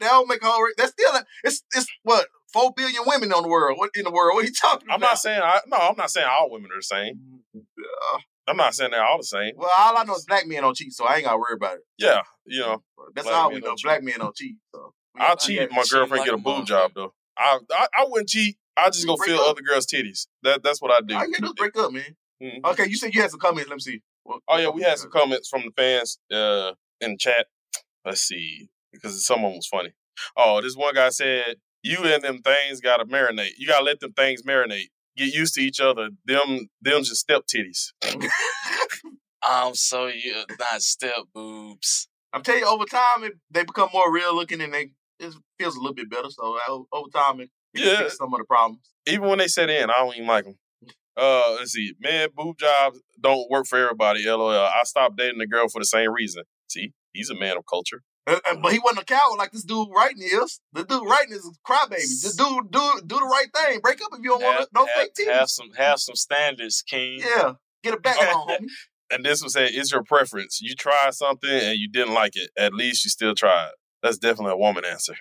That 0.00 0.08
don't 0.10 0.28
make 0.28 0.42
a 0.42 0.46
whole 0.46 0.62
race. 0.64 0.74
That's 0.76 0.92
still 0.92 1.14
a, 1.14 1.24
it's 1.44 1.62
it's 1.74 1.86
what 2.02 2.26
four 2.52 2.72
billion 2.76 3.02
women 3.06 3.32
on 3.32 3.42
the 3.42 3.48
world. 3.48 3.78
What 3.78 3.90
in 3.94 4.04
the 4.04 4.10
world? 4.10 4.34
What 4.34 4.44
are 4.44 4.46
you 4.46 4.52
talking 4.52 4.88
I'm 4.90 4.96
about? 4.96 5.10
not 5.10 5.18
saying 5.18 5.40
I 5.42 5.60
no, 5.66 5.76
I'm 5.76 5.96
not 5.96 6.10
saying 6.10 6.26
all 6.30 6.50
women 6.50 6.70
are 6.72 6.78
the 6.78 6.82
same. 6.82 7.20
I'm 8.46 8.56
not 8.56 8.74
saying 8.74 8.90
they're 8.90 9.04
all 9.04 9.18
the 9.18 9.24
same. 9.24 9.52
Well, 9.56 9.70
all 9.78 9.96
I 9.96 10.04
know 10.04 10.14
is 10.14 10.24
black 10.24 10.46
men 10.46 10.62
don't 10.62 10.76
cheat, 10.76 10.92
so 10.92 11.04
I 11.04 11.16
ain't 11.16 11.24
gotta 11.24 11.38
worry 11.38 11.54
about 11.54 11.76
it. 11.76 11.82
Yeah, 11.98 12.22
you 12.46 12.60
know, 12.60 12.82
That's 13.14 13.28
all 13.28 13.50
we 13.52 13.60
know. 13.60 13.74
Black 13.82 14.02
men 14.02 14.18
don't 14.18 14.34
cheat. 14.34 14.56
So 14.74 14.92
I'll 15.16 15.36
cheat 15.36 15.58
if 15.58 15.70
my 15.70 15.84
girlfriend 15.90 16.24
get 16.24 16.34
a 16.34 16.38
boob 16.38 16.66
job 16.66 16.92
though. 16.94 17.12
I, 17.38 17.58
I 17.72 17.86
I 17.98 18.04
wouldn't 18.08 18.28
cheat. 18.28 18.56
I 18.76 18.88
just 18.90 19.06
go 19.06 19.16
feel 19.16 19.38
up. 19.38 19.50
other 19.50 19.62
girls' 19.62 19.86
titties. 19.86 20.26
That 20.42 20.62
that's 20.62 20.80
what 20.82 20.90
I 20.90 21.00
do. 21.00 21.14
Gotta 21.14 21.30
do 21.38 21.46
is 21.46 21.52
break 21.54 21.76
up, 21.76 21.92
man. 21.92 22.16
Mhm. 22.42 22.64
Okay, 22.64 22.86
you 22.88 22.96
said 22.96 23.14
you 23.14 23.20
had 23.20 23.30
some 23.30 23.40
comments. 23.40 23.68
Let 23.68 23.76
me 23.76 23.80
see. 23.80 24.00
What- 24.24 24.40
Oh 24.48 24.56
yeah, 24.58 24.68
we 24.70 24.82
had 24.82 24.98
some 24.98 25.10
comments 25.10 25.48
from 25.48 25.62
the 25.62 25.70
fans. 25.76 26.18
Uh, 26.32 26.72
in 27.00 27.12
the 27.12 27.16
chat. 27.18 27.46
Let's 28.04 28.22
see, 28.22 28.68
because 28.92 29.24
someone 29.26 29.52
was 29.54 29.66
funny. 29.66 29.92
Oh, 30.36 30.60
this 30.62 30.74
one 30.74 30.94
guy 30.94 31.10
said, 31.10 31.56
"You 31.82 31.98
and 32.04 32.22
them 32.22 32.38
things 32.42 32.80
gotta 32.80 33.04
marinate. 33.04 33.52
You 33.58 33.66
gotta 33.66 33.84
let 33.84 34.00
them 34.00 34.12
things 34.12 34.42
marinate. 34.42 34.88
Get 35.16 35.34
used 35.34 35.54
to 35.54 35.60
each 35.60 35.80
other. 35.80 36.10
Them, 36.24 36.68
them 36.80 37.02
just 37.02 37.16
step 37.20 37.42
titties." 37.46 37.92
I'm 39.42 39.74
so 39.74 40.06
you 40.06 40.44
not 40.58 40.82
step 40.82 41.14
boobs. 41.34 42.08
I'm 42.32 42.42
telling 42.42 42.60
you, 42.60 42.66
over 42.68 42.84
time, 42.84 43.24
it, 43.24 43.32
they 43.50 43.64
become 43.64 43.88
more 43.92 44.12
real 44.12 44.34
looking 44.34 44.60
and 44.60 44.72
they 44.72 44.90
it 45.18 45.34
feels 45.58 45.76
a 45.76 45.80
little 45.80 45.94
bit 45.94 46.10
better. 46.10 46.28
So 46.30 46.56
uh, 46.68 46.78
over 46.92 47.08
time, 47.14 47.40
it, 47.40 47.50
it 47.74 47.84
Yeah. 47.84 47.98
fix 47.98 48.16
some 48.16 48.32
of 48.32 48.38
the 48.38 48.44
problems. 48.44 48.80
Even 49.06 49.28
when 49.28 49.38
they 49.38 49.48
set 49.48 49.70
in, 49.70 49.90
I 49.90 49.94
don't 49.94 50.14
even 50.14 50.26
like 50.26 50.44
them. 50.44 50.56
Uh, 51.16 51.56
let's 51.58 51.72
see, 51.72 51.92
man, 52.00 52.28
boob 52.34 52.56
jobs 52.58 53.00
don't 53.20 53.50
work 53.50 53.66
for 53.66 53.78
everybody. 53.78 54.24
LOL. 54.26 54.50
I 54.50 54.80
stopped 54.84 55.16
dating 55.16 55.40
a 55.40 55.46
girl 55.46 55.68
for 55.68 55.78
the 55.80 55.84
same 55.84 56.12
reason. 56.12 56.44
See, 56.68 56.92
he's 57.12 57.28
a 57.30 57.34
man 57.34 57.56
of 57.58 57.64
culture. 57.68 58.02
Uh, 58.26 58.38
uh, 58.48 58.56
but 58.62 58.72
he 58.72 58.78
wasn't 58.78 59.02
a 59.02 59.04
coward 59.04 59.38
like 59.38 59.50
this 59.50 59.64
dude 59.64 59.88
writing 59.94 60.22
is. 60.22 60.60
The 60.72 60.84
dude 60.84 61.08
writing 61.08 61.32
is 61.32 61.44
a 61.46 61.70
crybaby. 61.70 62.00
Just 62.00 62.38
do 62.38 62.60
do 62.70 63.00
do 63.06 63.16
the 63.18 63.24
right 63.24 63.46
thing. 63.56 63.80
Break 63.80 64.00
up 64.02 64.10
if 64.12 64.22
you 64.22 64.30
don't 64.30 64.42
want 64.42 64.58
Have, 64.58 64.68
no 64.74 64.86
have- 64.86 64.94
fake 64.94 65.12
titties. 65.18 65.32
have 65.32 65.48
some 65.48 65.70
have 65.76 65.98
some 65.98 66.14
standards, 66.14 66.82
King. 66.82 67.20
Yeah, 67.20 67.52
get 67.82 67.94
it 67.94 68.02
back 68.02 68.16
on. 68.36 68.66
And 69.12 69.24
this 69.24 69.42
was 69.42 69.54
saying, 69.54 69.70
it's 69.72 69.90
your 69.90 70.04
preference. 70.04 70.60
You 70.60 70.74
tried 70.76 71.14
something 71.14 71.50
and 71.50 71.76
you 71.78 71.88
didn't 71.88 72.14
like 72.14 72.36
it. 72.36 72.50
At 72.56 72.72
least 72.74 73.04
you 73.04 73.10
still 73.10 73.34
tried. 73.34 73.70
That's 74.02 74.18
definitely 74.18 74.52
a 74.52 74.56
woman 74.56 74.84
answer. 74.84 75.14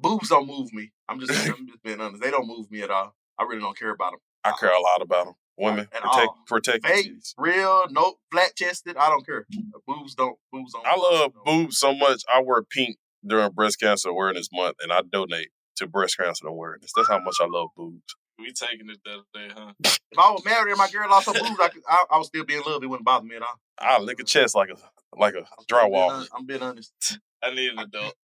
Boobs 0.00 0.30
don't 0.30 0.46
move 0.46 0.72
me. 0.72 0.92
I'm 1.08 1.20
just, 1.20 1.32
I'm 1.48 1.66
just 1.66 1.82
being 1.82 2.00
honest. 2.00 2.22
They 2.22 2.30
don't 2.30 2.46
move 2.46 2.70
me 2.70 2.80
at 2.82 2.90
all. 2.90 3.14
I 3.38 3.42
really 3.44 3.60
don't 3.60 3.78
care 3.78 3.90
about 3.90 4.12
them. 4.12 4.20
I 4.44 4.52
care 4.58 4.70
a 4.74 4.80
lot 4.80 5.02
about 5.02 5.26
them. 5.26 5.34
Women 5.58 5.88
At 5.92 6.02
protect 6.02 6.26
all. 6.28 6.38
protect. 6.46 6.84
your 6.86 6.94
Fake, 6.96 7.12
titties. 7.14 7.34
real, 7.38 7.84
no 7.90 8.14
flat 8.30 8.54
chested. 8.56 8.96
I 8.96 9.08
don't 9.08 9.24
care. 9.24 9.46
Boobs 9.86 10.14
don't. 10.14 10.36
Boobs 10.52 10.72
don't. 10.74 10.86
I 10.86 10.96
love 10.96 11.32
boobs 11.44 11.78
so 11.78 11.94
much. 11.94 12.22
I 12.32 12.42
wear 12.42 12.62
pink 12.62 12.96
during 13.26 13.50
Breast 13.52 13.80
Cancer 13.80 14.10
Awareness 14.10 14.48
Month, 14.52 14.76
and 14.82 14.92
I 14.92 15.00
donate 15.02 15.48
to 15.76 15.86
breast 15.86 16.16
cancer 16.18 16.46
awareness. 16.46 16.90
That's 16.96 17.08
how 17.08 17.18
much 17.20 17.36
I 17.40 17.46
love 17.46 17.68
boobs. 17.76 18.02
We 18.38 18.52
taking 18.52 18.88
it 18.90 18.98
the 19.04 19.12
other 19.12 19.22
day, 19.34 19.54
huh? 19.54 19.72
If 20.12 20.18
I 20.18 20.30
was 20.30 20.42
married 20.44 20.70
and 20.70 20.78
my 20.78 20.88
girl 20.88 21.10
lost 21.10 21.26
her 21.26 21.32
boobs, 21.32 21.58
I, 21.60 21.68
could, 21.68 21.82
I, 21.86 22.04
I 22.10 22.16
would 22.16 22.26
still 22.26 22.44
be 22.44 22.54
in 22.54 22.62
love. 22.64 22.82
It 22.82 22.86
wouldn't 22.86 23.04
bother 23.04 23.26
me 23.26 23.36
at 23.36 23.42
all. 23.42 23.60
I 23.78 23.98
lick 23.98 24.20
a 24.20 24.24
chest 24.24 24.54
like 24.54 24.70
a 24.70 24.76
like 25.18 25.34
a 25.34 25.38
I'm 25.40 25.44
being, 25.68 25.92
drywall. 25.92 26.26
I'm 26.34 26.46
being 26.46 26.62
honest. 26.62 26.92
I 27.42 27.52
need 27.54 27.72
an 27.72 27.78
adult. 27.80 28.14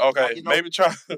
Okay, 0.00 0.32
you 0.36 0.42
know- 0.42 0.50
maybe 0.50 0.68
try 0.70 0.92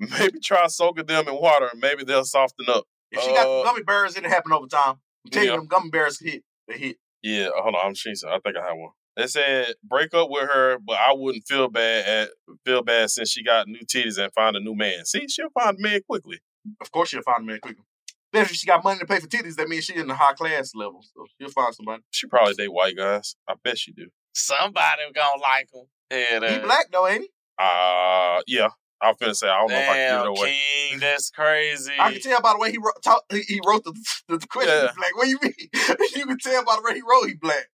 maybe 0.00 0.38
try 0.40 0.66
soaking 0.68 1.06
them 1.06 1.28
in 1.28 1.34
water, 1.34 1.68
and 1.72 1.80
maybe 1.80 2.02
they'll 2.04 2.24
soften 2.24 2.66
up. 2.68 2.84
If 3.12 3.22
she 3.22 3.28
got 3.32 3.46
Uh, 3.46 3.62
gummy 3.62 3.82
bears, 3.82 4.16
it'll 4.16 4.30
happen 4.30 4.52
over 4.52 4.66
time. 4.66 4.96
I'm 5.24 5.30
telling 5.30 5.48
yeah. 5.48 5.54
you, 5.54 5.60
them 5.60 5.68
gummy 5.68 5.90
bears 5.90 6.18
hit. 6.18 6.42
They 6.66 6.78
hit. 6.78 6.96
Yeah, 7.22 7.48
hold 7.54 7.74
on. 7.76 7.80
I'm 7.86 7.94
sure 7.94 8.12
I 8.28 8.38
think 8.40 8.56
I 8.56 8.66
have 8.66 8.76
one. 8.76 8.90
They 9.16 9.26
said 9.26 9.74
break 9.84 10.14
up 10.14 10.30
with 10.30 10.48
her, 10.48 10.78
but 10.78 10.96
I 10.96 11.12
wouldn't 11.14 11.46
feel 11.46 11.68
bad 11.68 12.06
at 12.06 12.30
feel 12.64 12.82
bad 12.82 13.10
since 13.10 13.30
she 13.30 13.44
got 13.44 13.68
new 13.68 13.80
titties 13.80 14.18
and 14.18 14.32
find 14.32 14.56
a 14.56 14.60
new 14.60 14.74
man. 14.74 15.04
See, 15.04 15.28
she'll 15.28 15.50
find 15.50 15.76
a 15.78 15.80
man 15.80 16.00
quickly. 16.08 16.40
Of 16.80 16.90
course, 16.90 17.10
she'll 17.10 17.22
find 17.22 17.42
a 17.42 17.46
man 17.46 17.60
quickly. 17.60 17.84
Especially 18.32 18.52
if 18.54 18.56
she 18.58 18.66
got 18.66 18.82
money 18.82 18.98
to 19.00 19.04
pay 19.06 19.20
for 19.20 19.26
titties, 19.26 19.56
that 19.56 19.68
means 19.68 19.84
she's 19.84 20.00
in 20.00 20.06
the 20.06 20.14
high 20.14 20.32
class 20.32 20.74
level. 20.74 21.04
So 21.14 21.26
she'll 21.38 21.50
find 21.50 21.74
somebody. 21.74 22.02
She 22.10 22.26
probably 22.26 22.54
date 22.54 22.72
white 22.72 22.96
guys. 22.96 23.36
I 23.46 23.54
bet 23.62 23.78
she 23.78 23.92
do. 23.92 24.08
Somebody 24.34 25.02
gonna 25.14 25.40
like 25.42 25.68
him. 25.72 25.84
Yeah, 26.10 26.54
He 26.54 26.58
black 26.60 26.86
though, 26.90 27.06
ain't 27.06 27.22
he? 27.22 27.30
Uh 27.58 28.40
yeah. 28.46 28.68
I 29.02 29.08
was 29.08 29.16
finna 29.18 29.34
say 29.34 29.48
I 29.48 29.58
don't 29.58 29.70
know 29.70 29.76
if 29.76 29.88
I 29.88 29.94
can 29.94 29.96
Damn, 29.96 30.18
give 30.18 30.24
it 30.24 30.38
away. 30.38 30.58
King, 30.90 31.00
that's 31.00 31.30
crazy. 31.30 31.92
I 31.98 32.12
can 32.12 32.20
tell 32.20 32.40
by 32.40 32.52
the 32.52 32.58
way 32.58 32.70
he 32.70 32.78
wrote. 32.78 33.02
Talk, 33.02 33.24
he, 33.30 33.40
he 33.40 33.60
wrote 33.66 33.84
the, 33.84 33.92
the, 34.28 34.38
the 34.38 34.46
question. 34.46 34.72
Yeah. 34.72 34.90
Black. 34.96 35.16
What 35.16 35.24
do 35.24 35.30
you 35.30 35.38
mean? 35.42 35.52
you 36.16 36.26
can 36.26 36.38
tell 36.38 36.64
by 36.64 36.76
the 36.76 36.82
way 36.82 36.94
he 36.94 37.02
wrote. 37.02 37.26
He 37.26 37.34
black. 37.34 37.68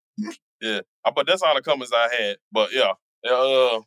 Yeah, 0.60 0.80
but 1.14 1.26
that's 1.26 1.42
all 1.42 1.54
the 1.54 1.62
comments 1.62 1.92
I 1.94 2.08
had. 2.12 2.36
But 2.50 2.70
yeah, 2.72 2.92
uh, 3.30 3.80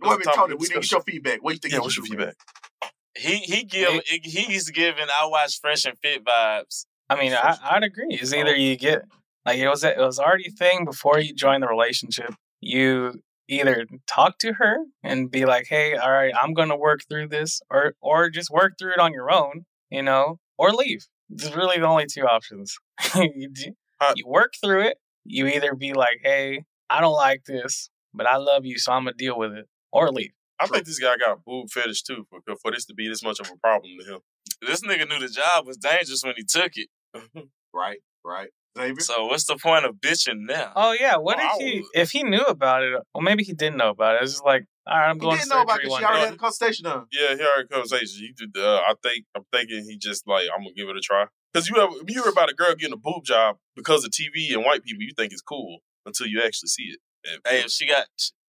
Wait 0.00 0.14
a 0.14 0.18
minute, 0.18 0.24
topic 0.24 0.36
Tony. 0.36 0.54
We 0.56 0.66
didn't 0.66 0.82
get 0.82 0.90
your 0.90 1.00
feedback. 1.02 1.42
What 1.42 1.50
do 1.50 1.54
you 1.54 1.58
think? 1.60 1.74
yeah. 1.74 1.80
What's 1.80 1.96
your 1.96 2.04
do, 2.04 2.10
feedback? 2.10 2.34
He 3.16 3.36
he 3.38 3.64
give 3.64 4.02
he's 4.04 4.70
giving 4.70 5.06
I 5.08 5.26
watch 5.26 5.60
Fresh 5.60 5.84
and 5.84 5.98
Fit 5.98 6.24
vibes. 6.24 6.86
I 7.08 7.16
mean, 7.16 7.32
I, 7.32 7.56
I'd 7.62 7.84
agree. 7.84 8.08
It's 8.10 8.32
either 8.32 8.56
you 8.56 8.76
get 8.76 9.02
like 9.46 9.58
it 9.58 9.68
was 9.68 9.84
it 9.84 9.98
was 9.98 10.18
already 10.18 10.48
a 10.48 10.50
thing 10.50 10.84
before 10.84 11.18
you 11.20 11.34
join 11.34 11.60
the 11.60 11.68
relationship. 11.68 12.34
You 12.60 13.22
either 13.48 13.86
talk 14.06 14.38
to 14.38 14.54
her 14.54 14.78
and 15.02 15.30
be 15.30 15.44
like, 15.44 15.66
"Hey, 15.68 15.94
all 15.96 16.10
right, 16.12 16.32
I'm 16.40 16.54
going 16.54 16.68
to 16.70 16.76
work 16.76 17.00
through 17.08 17.28
this," 17.28 17.60
or 17.70 17.94
or 18.00 18.30
just 18.30 18.50
work 18.50 18.74
through 18.78 18.92
it 18.92 18.98
on 19.00 19.12
your 19.12 19.30
own, 19.30 19.66
you 19.90 20.02
know, 20.02 20.38
or 20.58 20.72
leave. 20.72 21.06
There's 21.30 21.54
really 21.54 21.78
the 21.78 21.86
only 21.86 22.06
two 22.06 22.22
options. 22.26 22.78
you, 23.14 23.48
do- 23.50 23.74
uh 24.00 24.12
you 24.16 24.26
work 24.26 24.54
through 24.62 24.82
it. 24.82 24.98
You 25.24 25.46
either 25.46 25.74
be 25.74 25.92
like, 25.94 26.20
"Hey, 26.22 26.64
I 26.90 27.00
don't 27.00 27.14
like 27.14 27.44
this, 27.46 27.90
but 28.12 28.26
I 28.26 28.36
love 28.36 28.64
you, 28.64 28.78
so 28.78 28.92
I'm 28.92 29.04
gonna 29.04 29.14
deal 29.16 29.38
with 29.38 29.52
it," 29.52 29.66
or 29.92 30.10
leave. 30.10 30.32
I 30.60 30.66
think 30.66 30.84
this 30.86 30.98
guy 31.00 31.16
got 31.16 31.32
a 31.32 31.36
boob 31.44 31.70
fetish 31.70 32.02
too 32.02 32.26
for, 32.30 32.40
for 32.62 32.70
this 32.70 32.84
to 32.86 32.94
be 32.94 33.08
this 33.08 33.22
much 33.24 33.40
of 33.40 33.50
a 33.50 33.56
problem 33.56 33.92
to 34.00 34.14
him. 34.14 34.20
This 34.62 34.82
nigga 34.82 35.08
knew 35.08 35.18
the 35.18 35.28
job 35.28 35.66
was 35.66 35.76
dangerous 35.76 36.22
when 36.24 36.34
he 36.36 36.44
took 36.44 36.72
it. 36.76 36.88
Right, 37.76 37.98
right. 38.24 38.50
Xavier? 38.76 39.00
So 39.00 39.26
what's 39.26 39.44
the 39.44 39.56
point 39.56 39.84
of 39.84 39.96
bitching 39.96 40.46
now? 40.48 40.72
Oh 40.74 40.92
yeah, 40.92 41.16
what 41.16 41.38
Oh, 41.38 41.42
I 41.42 41.56
if 41.58 41.60
he 41.60 41.84
if 41.94 42.10
he 42.12 42.22
knew 42.22 42.42
about 42.42 42.82
it? 42.82 42.92
Well, 43.14 43.22
maybe 43.22 43.44
he 43.44 43.52
didn't 43.52 43.76
know 43.76 43.90
about 43.90 44.16
it. 44.16 44.22
It's 44.22 44.32
just 44.32 44.44
like, 44.44 44.64
all 44.86 44.98
right, 44.98 45.08
I'm 45.10 45.16
He 45.16 45.20
going 45.20 45.36
to 45.36 45.42
didn't 45.42 45.50
know 45.56 45.62
about 45.62 45.76
surgery 45.76 45.88
this. 45.90 45.98
She 45.98 46.04
already 46.04 46.18
day. 46.20 46.24
had 46.26 46.34
a 46.34 46.38
consultation 46.38 46.84
done. 46.84 47.04
Yeah, 47.12 47.36
he 47.36 47.42
already 47.42 47.68
conversation. 47.68 48.18
He 48.20 48.32
did. 48.46 48.56
Uh, 48.62 48.76
I 48.86 48.94
think 49.02 49.24
I'm 49.36 49.44
thinking 49.52 49.84
he 49.88 49.96
just 49.98 50.26
like 50.26 50.46
I'm 50.54 50.62
gonna 50.64 50.74
give 50.74 50.88
it 50.88 50.96
a 50.96 51.00
try. 51.00 51.26
Because 51.52 51.68
you 51.68 51.76
ever 51.76 51.92
you 52.08 52.22
hear 52.22 52.30
about 52.30 52.50
a 52.50 52.54
girl 52.54 52.74
getting 52.74 52.94
a 52.94 52.96
boob 52.96 53.24
job 53.24 53.56
because 53.76 54.04
of 54.04 54.10
TV 54.10 54.52
and 54.54 54.64
white 54.64 54.82
people, 54.82 55.02
you 55.02 55.12
think 55.16 55.32
it's 55.32 55.42
cool 55.42 55.78
until 56.04 56.26
you 56.26 56.42
actually 56.44 56.68
see 56.68 56.84
it. 56.84 56.98
And 57.30 57.40
Hey, 57.46 57.60
if 57.64 57.70
she 57.70 57.86
got, 57.86 58.06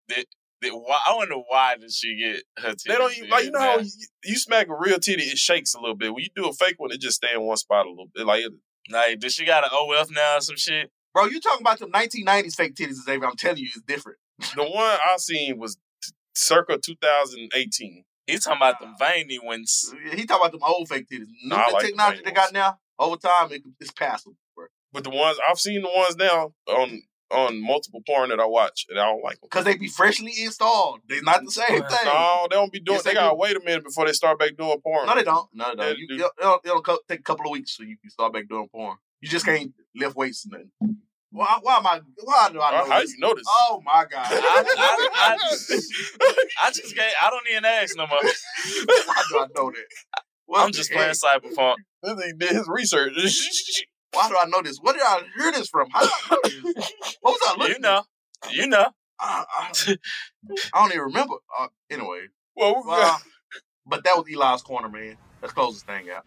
did, 0.10 0.26
did, 0.62 0.72
why, 0.74 1.00
I 1.08 1.16
wonder 1.16 1.36
why 1.48 1.76
did 1.80 1.92
she 1.94 2.18
get 2.18 2.44
her 2.58 2.72
titties? 2.74 2.84
they 2.88 2.96
don't 2.96 3.16
even 3.18 3.30
like 3.30 3.46
you 3.46 3.52
know 3.52 3.60
how 3.60 3.78
you, 3.78 3.90
you 4.26 4.36
smack 4.36 4.68
a 4.70 4.76
real 4.76 5.00
titty, 5.00 5.24
it 5.24 5.38
shakes 5.38 5.76
a 5.76 5.80
little 5.80 5.96
bit. 5.96 6.14
When 6.14 6.24
you 6.24 6.30
do 6.36 6.50
a 6.50 6.54
fake 6.54 6.76
one, 6.78 6.92
it 6.92 7.00
just 7.00 7.18
stay 7.18 7.30
in 7.34 7.42
one 7.44 7.58
spot 7.58 7.86
a 7.86 7.90
little 7.90 8.08
bit. 8.14 8.26
Like 8.26 8.44
it, 8.44 8.52
Like, 8.90 9.20
does 9.20 9.34
she 9.34 9.46
got 9.46 9.64
an 9.64 9.70
OF 9.74 10.12
now 10.12 10.38
or 10.38 10.42
some 10.42 10.58
shit? 10.58 10.92
Bro, 11.14 11.26
you 11.26 11.40
talking 11.40 11.62
about 11.62 11.80
the 11.80 11.88
1990s 11.88 12.56
fake 12.56 12.76
titties, 12.76 13.04
Xavier. 13.06 13.26
I'm 13.28 13.36
telling 13.36 13.58
you, 13.60 13.68
it's 13.68 13.82
different. 13.82 14.18
the 14.56 14.64
one 14.64 14.98
I 15.04 15.16
seen 15.18 15.58
was 15.58 15.78
t- 16.04 16.12
circa 16.36 16.78
2018. 16.78 18.04
He's 18.28 18.44
talking 18.44 18.58
about 18.58 18.80
the 18.80 18.92
veiny 19.00 19.40
ones. 19.40 19.94
Uh, 19.94 20.16
he 20.16 20.26
talking 20.26 20.44
about 20.44 20.52
them 20.52 20.62
old 20.64 20.90
fake 20.90 21.08
titties. 21.12 21.28
New 21.44 21.56
Nah, 21.56 21.68
the 21.68 21.74
like 21.74 21.86
technology 21.86 22.18
fake 22.18 22.26
they 22.26 22.32
got 22.32 22.54
now, 22.54 22.78
over 23.00 23.16
time, 23.18 23.52
it, 23.52 23.62
it's 23.80 23.92
passable. 23.92 24.36
Bro. 24.56 24.66
But 24.92 25.04
the 25.04 25.10
ones 25.12 25.38
I've 25.50 25.60
seen 25.60 25.82
the 25.82 25.90
ones 25.96 26.16
now 26.18 26.54
on 26.68 27.02
on 27.32 27.62
multiple 27.62 28.02
porn 28.06 28.30
that 28.30 28.40
I 28.40 28.46
watch, 28.46 28.86
and 28.90 29.00
I 29.00 29.06
don't 29.06 29.24
like 29.24 29.40
them. 29.40 29.48
Because 29.50 29.66
they 29.66 29.76
be 29.76 29.88
freshly 29.88 30.34
installed. 30.44 31.00
They're 31.08 31.22
not 31.24 31.44
the 31.44 31.52
same 31.52 31.66
thing. 31.84 32.00
No, 32.06 32.48
they 32.50 32.56
don't 32.56 32.72
be 32.72 32.80
doing. 32.80 32.96
Yes, 32.98 33.04
they, 33.04 33.12
they 33.12 33.16
gotta 33.16 33.36
do. 33.36 33.40
wait 33.40 33.56
a 33.58 33.60
minute 33.62 33.84
before 33.84 34.06
they 34.06 34.14
start 34.14 34.40
back 34.40 34.56
doing 34.58 34.80
porn. 34.82 35.08
No, 35.08 35.16
they 35.16 35.24
don't. 35.24 35.50
No, 35.54 35.66
they 35.72 35.76
don't. 35.76 35.96
they 35.96 35.96
You, 36.00 36.08
do. 36.08 36.16
it'll, 36.16 36.60
it'll, 36.64 36.82
it'll 36.82 37.00
take 37.08 37.20
a 37.20 37.24
couple 37.24 37.46
of 37.46 37.52
weeks 37.52 37.76
so 37.76 37.84
you 37.84 37.98
can 37.98 38.10
start 38.10 38.34
back 38.34 38.48
doing 38.48 38.68
porn. 38.72 38.98
You 39.22 39.30
just 39.30 39.46
can't 39.46 39.74
lift 39.96 40.16
weights 40.16 40.46
and 40.46 40.52
nothing. 40.52 40.98
Why, 41.32 41.58
why 41.62 41.78
am 41.78 41.88
I? 41.88 42.00
Why 42.24 42.50
do 42.54 42.62
I 42.62 42.72
know 42.72 42.78
How, 42.78 42.90
how 42.92 43.00
this? 43.02 43.12
you 43.12 43.20
know 43.20 43.34
this? 43.34 43.44
Oh 43.48 43.82
my 43.84 44.06
god! 44.10 44.26
I, 44.30 44.64
I, 44.78 45.08
I, 45.12 45.36
I 46.68 46.72
just 46.72 46.96
can't. 46.96 47.14
I 47.22 47.30
don't 47.30 47.44
even 47.52 47.66
ask 47.66 47.98
no 47.98 48.08
more. 48.08 48.20
Why 48.22 49.24
do 49.30 49.40
I 49.40 49.48
know 49.56 49.72
that? 49.72 50.22
What 50.46 50.64
I'm 50.64 50.72
just 50.72 50.94
heck? 50.94 50.98
playing 50.98 51.14
cyberpunk. 51.16 51.76
This 52.04 52.14
nigga 52.14 52.40
did 52.40 52.50
his 52.52 52.68
research. 52.70 53.14
Why 54.14 54.30
do 54.30 54.38
I 54.42 54.46
know 54.48 54.62
this? 54.62 54.78
Where 54.78 54.94
did 54.94 55.04
I 55.04 55.22
hear 55.38 55.52
this 55.52 55.68
from? 55.68 55.90
How 55.92 56.02
did 56.02 56.10
I 56.10 56.30
know 56.32 56.74
this? 56.76 56.94
What 57.22 57.32
was 57.32 57.42
I 57.48 57.56
looking? 57.58 57.76
You 57.76 57.80
know, 57.82 58.04
you 58.52 58.68
know. 58.68 58.88
I, 59.20 59.46
I, 59.50 59.72
I 60.74 60.80
don't 60.80 60.92
even 60.92 61.06
remember. 61.06 61.36
Uh, 61.58 61.68
anyway, 61.90 62.28
well, 62.56 62.76
we 62.76 62.82
well, 62.90 63.22
but 63.86 64.04
that 64.04 64.16
was 64.16 64.26
Eli's 64.30 64.62
corner, 64.62 64.90
man. 64.90 65.18
Let's 65.42 65.54
close 65.54 65.76
this 65.76 65.84
thing 65.84 66.10
out. 66.10 66.26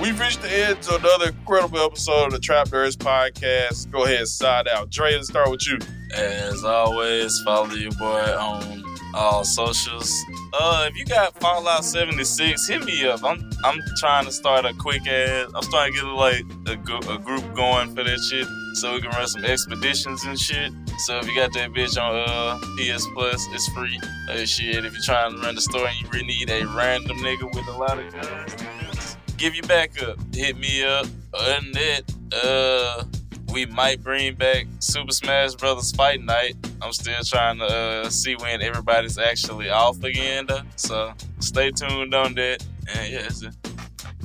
We've 0.00 0.18
reached 0.20 0.42
the 0.42 0.52
end 0.52 0.82
to 0.82 0.96
another 0.96 1.28
incredible 1.28 1.78
episode 1.78 2.26
of 2.26 2.32
the 2.32 2.38
Trap 2.38 2.68
Nerds 2.68 2.96
podcast. 2.96 3.90
Go 3.90 4.04
ahead 4.04 4.18
and 4.18 4.28
side 4.28 4.68
out. 4.68 4.90
Dre, 4.90 5.14
let's 5.14 5.28
start 5.28 5.50
with 5.50 5.66
you. 5.66 5.78
As 6.14 6.64
always, 6.64 7.32
follow 7.46 7.70
your 7.70 7.92
boy 7.92 8.20
on 8.36 8.87
all 9.14 9.44
socials. 9.44 10.12
Uh, 10.52 10.88
if 10.88 10.96
you 10.96 11.04
got 11.04 11.38
Fallout 11.40 11.84
76, 11.84 12.68
hit 12.68 12.84
me 12.84 13.06
up. 13.06 13.24
I'm 13.24 13.50
I'm 13.64 13.80
trying 13.98 14.24
to 14.26 14.32
start 14.32 14.64
a 14.64 14.74
quick 14.74 15.06
ass. 15.06 15.50
I'm 15.54 15.62
starting 15.62 15.94
to 15.94 16.00
get 16.00 16.06
like 16.06 16.44
a, 16.66 17.12
a 17.12 17.18
group 17.18 17.54
going 17.54 17.94
for 17.94 18.04
that 18.04 18.18
shit, 18.30 18.46
so 18.74 18.94
we 18.94 19.00
can 19.00 19.10
run 19.10 19.26
some 19.26 19.44
expeditions 19.44 20.24
and 20.24 20.38
shit. 20.38 20.72
So 21.06 21.18
if 21.18 21.28
you 21.28 21.34
got 21.34 21.52
that 21.54 21.70
bitch 21.70 22.00
on 22.00 22.14
uh 22.28 22.58
PS 22.76 23.06
Plus, 23.14 23.46
it's 23.52 23.68
free. 23.70 23.98
Uh, 24.30 24.44
shit, 24.44 24.84
if 24.84 24.92
you're 24.92 25.02
trying 25.02 25.32
to 25.32 25.38
run 25.38 25.54
the 25.54 25.60
store 25.60 25.86
and 25.86 26.00
you 26.00 26.08
really 26.10 26.26
need 26.26 26.50
a 26.50 26.66
random 26.66 27.16
nigga 27.18 27.52
with 27.54 27.66
a 27.68 27.72
lot 27.78 27.98
of 27.98 28.12
guns, 28.12 29.16
give 29.36 29.54
you 29.54 29.62
back 29.62 30.02
up. 30.02 30.18
Hit 30.34 30.58
me 30.58 30.84
up. 30.84 31.06
Other 31.34 31.60
than 31.60 31.72
that, 31.72 32.02
uh, 32.32 33.04
we 33.52 33.66
might 33.66 34.02
bring 34.02 34.34
back 34.34 34.66
Super 34.80 35.12
Smash 35.12 35.54
Brothers 35.54 35.92
Fight 35.92 36.20
Night. 36.20 36.56
I'm 36.80 36.92
still 36.92 37.22
trying 37.24 37.58
to 37.58 37.64
uh, 37.66 38.10
see 38.10 38.36
when 38.36 38.62
everybody's 38.62 39.18
actually 39.18 39.70
off 39.70 40.02
again, 40.02 40.46
though. 40.46 40.60
So 40.76 41.12
stay 41.40 41.70
tuned 41.70 42.14
on 42.14 42.34
that. 42.34 42.64
And 42.94 43.12
yeah, 43.12 43.22
that's 43.22 43.42
it. 43.42 43.54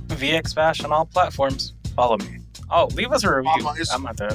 VxVash 0.07 0.83
on 0.85 0.91
all 0.91 1.05
platforms. 1.05 1.73
Follow 1.95 2.17
me. 2.17 2.39
Oh, 2.69 2.87
leave 2.93 3.11
us 3.11 3.23
a 3.23 3.35
review. 3.35 3.51
Follow 3.61 3.73
my 3.73 3.79
Instagram. 3.79 3.95
I'm 3.95 4.03
not 4.03 4.17
there. 4.17 4.29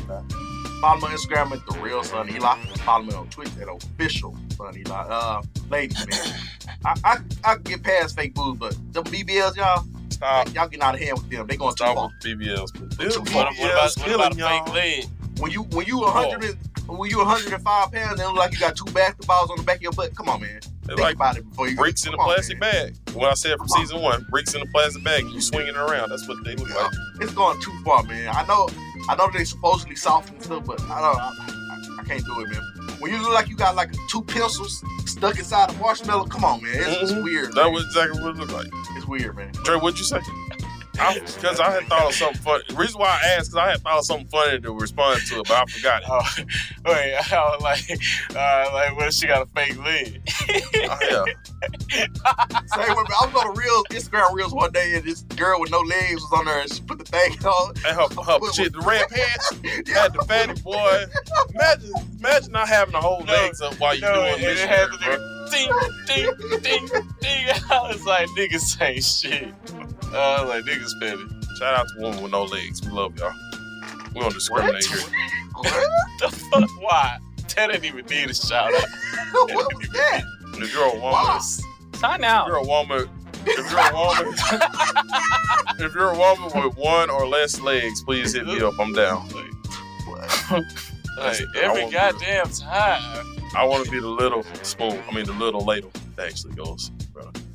Follow 0.80 1.00
me 1.00 1.06
on 1.06 1.10
Instagram 1.10 1.52
at 1.52 1.66
the 1.66 1.78
real 1.80 2.04
Son 2.04 2.28
Eli. 2.30 2.56
Follow 2.84 3.04
me 3.04 3.14
on 3.14 3.28
Twitter 3.30 3.62
at 3.62 3.68
official 3.68 4.36
Son 4.56 4.76
Eli. 4.76 4.94
Uh, 4.94 5.42
ladies, 5.70 6.06
man, 6.06 6.34
I, 6.84 6.94
I 7.04 7.16
I 7.44 7.54
can 7.54 7.62
get 7.64 7.82
past 7.82 8.16
fake 8.16 8.34
boobs, 8.34 8.58
but 8.60 8.76
the 8.92 9.02
BBLs, 9.02 9.56
y'all, 9.56 9.84
Stop. 10.10 10.46
y'all 10.54 10.68
getting 10.68 10.82
out 10.82 10.94
of 10.94 11.00
hand 11.00 11.18
with 11.18 11.30
them. 11.30 11.46
They 11.46 11.56
going 11.56 11.70
too 11.74 11.84
Stop 11.84 11.96
far. 11.96 12.08
with 12.08 12.38
BBLs. 12.40 12.72
Too 12.72 13.08
Them 13.08 13.24
far. 13.26 13.50
BBLs 13.52 14.04
killing 14.04 14.38
y'all. 14.38 15.08
When 15.40 15.52
you 15.52 15.62
when 15.62 15.86
you 15.86 15.98
100 16.00 16.44
and, 16.44 16.58
when 16.96 17.10
you 17.10 17.18
105 17.18 17.92
pounds, 17.92 18.20
it 18.20 18.26
look 18.26 18.36
like 18.36 18.52
you 18.52 18.58
got 18.58 18.76
two 18.76 18.84
basketballs 18.86 19.50
on 19.50 19.58
the 19.58 19.62
back 19.62 19.76
of 19.76 19.82
your 19.82 19.92
butt. 19.92 20.14
Come 20.16 20.28
on, 20.28 20.40
man. 20.40 20.60
Think 20.86 21.00
like 21.00 21.16
about 21.16 21.36
it 21.36 21.46
before 21.46 21.68
you 21.68 21.76
bricks 21.76 22.06
in 22.06 22.14
a 22.14 22.16
plastic 22.16 22.58
bag. 22.58 22.96
What 23.12 23.30
I 23.30 23.34
said 23.34 23.58
from 23.58 23.68
season 23.68 24.00
one, 24.00 24.26
bricks 24.30 24.54
in 24.54 24.62
a 24.62 24.66
plastic 24.66 25.04
bag, 25.04 25.24
you 25.26 25.40
swinging 25.40 25.76
around. 25.76 26.08
That's 26.08 26.26
what 26.26 26.42
they 26.44 26.54
look 26.54 26.74
like. 26.74 26.92
It's 27.20 27.34
going 27.34 27.60
too 27.60 27.72
far, 27.84 28.02
man. 28.04 28.28
I 28.34 28.46
know, 28.46 28.68
I 29.08 29.16
know 29.16 29.28
they 29.30 29.44
supposedly 29.44 29.96
soft 29.96 30.30
and 30.30 30.42
stuff, 30.42 30.64
but 30.64 30.80
I 30.82 31.00
don't, 31.00 31.20
I, 31.20 31.96
I, 31.98 32.00
I 32.00 32.04
can't 32.04 32.24
do 32.24 32.40
it, 32.40 32.48
man. 32.48 32.62
When 33.00 33.12
you 33.12 33.20
look 33.22 33.34
like 33.34 33.48
you 33.48 33.56
got 33.56 33.76
like 33.76 33.92
two 34.08 34.22
pencils 34.22 34.82
stuck 35.04 35.38
inside 35.38 35.70
a 35.70 35.74
marshmallow, 35.74 36.24
come 36.24 36.44
on, 36.44 36.62
man. 36.62 36.72
It's, 36.74 37.10
it's 37.10 37.22
weird. 37.22 37.46
Mm-hmm. 37.46 37.54
That 37.54 37.64
man. 37.64 37.72
was 37.74 37.84
exactly 37.84 38.22
what 38.22 38.30
it 38.30 38.38
looked 38.38 38.52
like. 38.52 38.68
It's 38.96 39.06
weird, 39.06 39.36
man. 39.36 39.52
Trey, 39.64 39.76
what'd 39.76 39.98
you 39.98 40.06
say? 40.06 40.20
Because 40.98 41.60
I, 41.60 41.70
had 41.70 41.86
thought 41.86 42.06
of 42.06 42.14
something 42.14 42.42
funny. 42.42 42.64
The 42.68 42.74
reason 42.74 43.00
why 43.00 43.20
I 43.22 43.28
asked, 43.28 43.52
because 43.52 43.56
I 43.56 43.70
had 43.70 43.80
thought 43.82 43.98
of 43.98 44.04
something 44.04 44.26
funny 44.28 44.60
to 44.60 44.72
respond 44.72 45.20
to 45.28 45.40
it, 45.40 45.48
but 45.48 45.56
I 45.56 45.64
forgot 45.66 46.02
it. 46.02 46.08
Oh, 46.10 46.44
wait, 46.92 47.14
I 47.14 47.56
was 47.56 47.62
like, 47.62 48.00
uh, 48.34 48.70
like, 48.74 48.96
what 48.96 49.06
if 49.06 49.14
she 49.14 49.28
got 49.28 49.42
a 49.42 49.46
fake 49.46 49.78
leg? 49.84 50.22
Oh, 50.90 50.96
yeah. 51.02 51.22
Way, 51.22 52.86
man. 52.86 53.06
I 53.20 53.26
was 53.26 53.34
on 53.34 53.46
a 53.48 53.52
real 53.52 53.84
Instagram 53.90 54.32
reels 54.32 54.54
one 54.54 54.72
day, 54.72 54.94
and 54.94 55.04
this 55.04 55.22
girl 55.22 55.60
with 55.60 55.70
no 55.70 55.80
legs 55.80 56.22
was 56.22 56.32
on 56.32 56.46
there, 56.46 56.60
and 56.60 56.72
she 56.72 56.80
put 56.82 56.98
the 56.98 57.04
thing 57.04 57.32
on. 57.44 57.74
And 57.86 57.96
her, 57.96 58.22
her 58.22 58.52
shit, 58.52 58.72
the 58.72 58.80
red 58.80 59.08
pants, 59.08 59.52
yeah. 59.64 60.02
had 60.02 60.12
the 60.12 60.24
fatty 60.26 60.60
boy. 60.62 61.04
Imagine, 61.54 61.92
imagine 62.18 62.52
not 62.52 62.68
having 62.68 62.92
the 62.92 63.00
whole 63.00 63.20
legs 63.24 63.60
up 63.60 63.74
while 63.74 63.94
you 63.94 64.00
no, 64.00 64.14
doing 64.14 64.40
this. 64.40 64.60
it 64.60 64.68
had 64.68 64.88
the 64.90 65.38
ding, 65.50 65.70
ding, 66.06 66.62
ding, 66.62 66.88
ding. 67.20 67.48
I 67.70 67.92
was 67.92 68.04
like, 68.04 68.28
niggas 68.28 68.80
ain't 68.80 69.04
shit. 69.04 69.54
I 70.14 70.40
was 70.42 70.48
like, 70.48 70.64
niggas 70.64 70.98
petty. 71.00 71.24
Shout 71.58 71.74
out 71.74 71.86
to 71.94 72.00
women 72.02 72.22
with 72.22 72.32
no 72.32 72.44
legs. 72.44 72.82
We 72.82 72.90
love 72.92 73.18
y'all. 73.18 73.32
We 74.14 74.20
don't 74.20 74.32
discriminate 74.32 74.84
here. 74.86 74.98
the 76.20 76.30
fuck? 76.50 76.68
Why? 76.80 77.18
That 77.56 77.70
didn't 77.72 77.84
even 77.84 78.06
need 78.06 78.30
a 78.30 78.34
shout 78.34 78.72
out. 78.72 78.88
what 79.32 79.74
was 79.74 79.88
that? 79.90 80.22
If 80.54 80.72
you're 80.72 80.86
a 80.86 81.00
woman, 81.00 81.40
Sign 81.94 82.24
out. 82.24 82.46
if 82.46 82.52
you're 82.52 82.56
a 82.56 82.62
woman, 82.62 83.08
if 83.46 83.70
you're 83.70 83.80
a 83.80 83.92
woman, 83.92 84.34
if 85.80 85.94
you're 85.94 86.10
a 86.12 86.18
woman 86.18 86.64
with 86.64 86.76
one 86.76 87.10
or 87.10 87.26
less 87.26 87.60
legs, 87.60 88.02
please 88.02 88.32
hit 88.34 88.46
me 88.46 88.60
up. 88.60 88.74
I'm 88.78 88.92
down. 88.92 89.28
Like, 89.30 90.62
I 91.18 91.36
every 91.56 91.82
want- 91.82 91.92
goddamn 91.92 92.48
time. 92.50 93.36
I 93.56 93.64
want 93.64 93.84
to 93.86 93.90
be 93.90 93.98
the 93.98 94.06
little 94.06 94.42
spoon. 94.62 95.02
I 95.10 95.14
mean, 95.14 95.24
the 95.26 95.32
little 95.32 95.64
ladle. 95.64 95.90
That 96.16 96.28
actually 96.28 96.54
goes. 96.54 96.90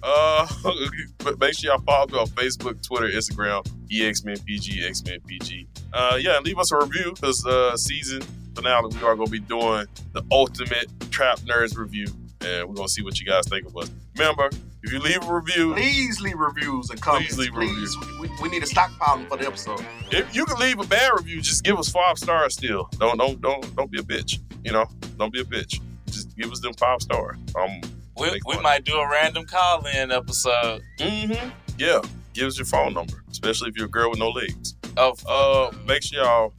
Uh, 0.04 0.48
but 1.20 1.40
make 1.40 1.58
sure 1.58 1.72
y'all 1.72 1.82
follow 1.82 2.08
me 2.08 2.18
on 2.20 2.28
Facebook, 2.28 2.86
Twitter, 2.86 3.08
Instagram, 3.08 3.66
ExManPG, 3.90 4.84
ExManPG. 4.84 5.68
Uh, 5.94 6.18
yeah, 6.20 6.40
leave 6.40 6.60
us 6.60 6.72
a 6.72 6.78
review 6.78 7.14
because 7.14 7.46
uh, 7.46 7.76
season 7.78 8.22
finale 8.54 8.90
we 8.96 9.04
are 9.04 9.16
gonna 9.16 9.30
be 9.30 9.40
doing 9.40 9.86
the 10.12 10.24
ultimate 10.32 10.88
Trap 11.10 11.40
Nerds 11.40 11.78
review, 11.78 12.08
and 12.42 12.68
we're 12.68 12.76
gonna 12.76 12.90
see 12.90 13.02
what 13.02 13.20
you 13.20 13.26
guys 13.26 13.48
think 13.48 13.66
of 13.66 13.76
us. 13.78 13.90
Remember, 14.18 14.50
if 14.84 14.92
you 14.92 15.00
leave 15.00 15.24
a 15.28 15.34
review, 15.34 15.74
Please 15.74 16.20
leave 16.20 16.38
reviews 16.38 16.90
and 16.90 17.02
comments. 17.02 17.36
Please 17.36 17.50
Please, 17.52 17.96
leave 17.98 18.20
a 18.20 18.22
We, 18.22 18.30
we 18.42 18.50
need 18.50 18.64
a 18.64 18.68
stockpile 18.68 19.24
for 19.30 19.38
the 19.38 19.48
episode. 19.48 19.86
if 20.12 20.36
you 20.36 20.46
can 20.46 20.60
leave 20.60 20.80
a 20.80 20.86
bad 20.86 21.12
review, 21.16 21.42
just 21.42 21.64
give 21.64 21.80
us 21.80 21.90
five 21.90 22.18
stars. 22.18 22.56
Still, 22.56 22.90
don't 23.00 23.18
don't 23.18 23.40
don't 23.42 23.76
don't 23.76 23.90
be 23.90 24.00
a 24.00 24.04
bitch. 24.04 24.40
You 24.66 24.74
know, 24.74 24.86
don't 25.18 25.32
be 25.32 25.40
a 25.40 25.46
bitch. 25.46 25.80
Just 26.08 26.36
give 26.38 26.52
us 26.52 26.60
them 26.60 26.74
five 26.74 27.02
stars. 27.02 27.38
Um, 27.56 27.82
We, 28.18 28.40
we 28.46 28.60
might 28.62 28.84
do 28.84 28.96
a 28.96 29.10
random 29.10 29.46
call 29.46 29.86
in 29.86 30.12
episode. 30.12 30.84
Mm-hmm. 31.00 31.50
Yeah. 31.78 32.02
Give 32.34 32.48
us 32.48 32.58
your 32.58 32.66
phone 32.66 32.94
number, 32.94 33.24
especially 33.32 33.70
if 33.70 33.78
you're 33.78 33.86
a 33.86 33.90
girl 33.90 34.10
with 34.10 34.20
no 34.20 34.30
legs. 34.30 34.76
Oh, 34.98 35.16
uh, 35.28 35.72
make 35.88 36.04
sure 36.04 36.24
y'all 36.24 36.54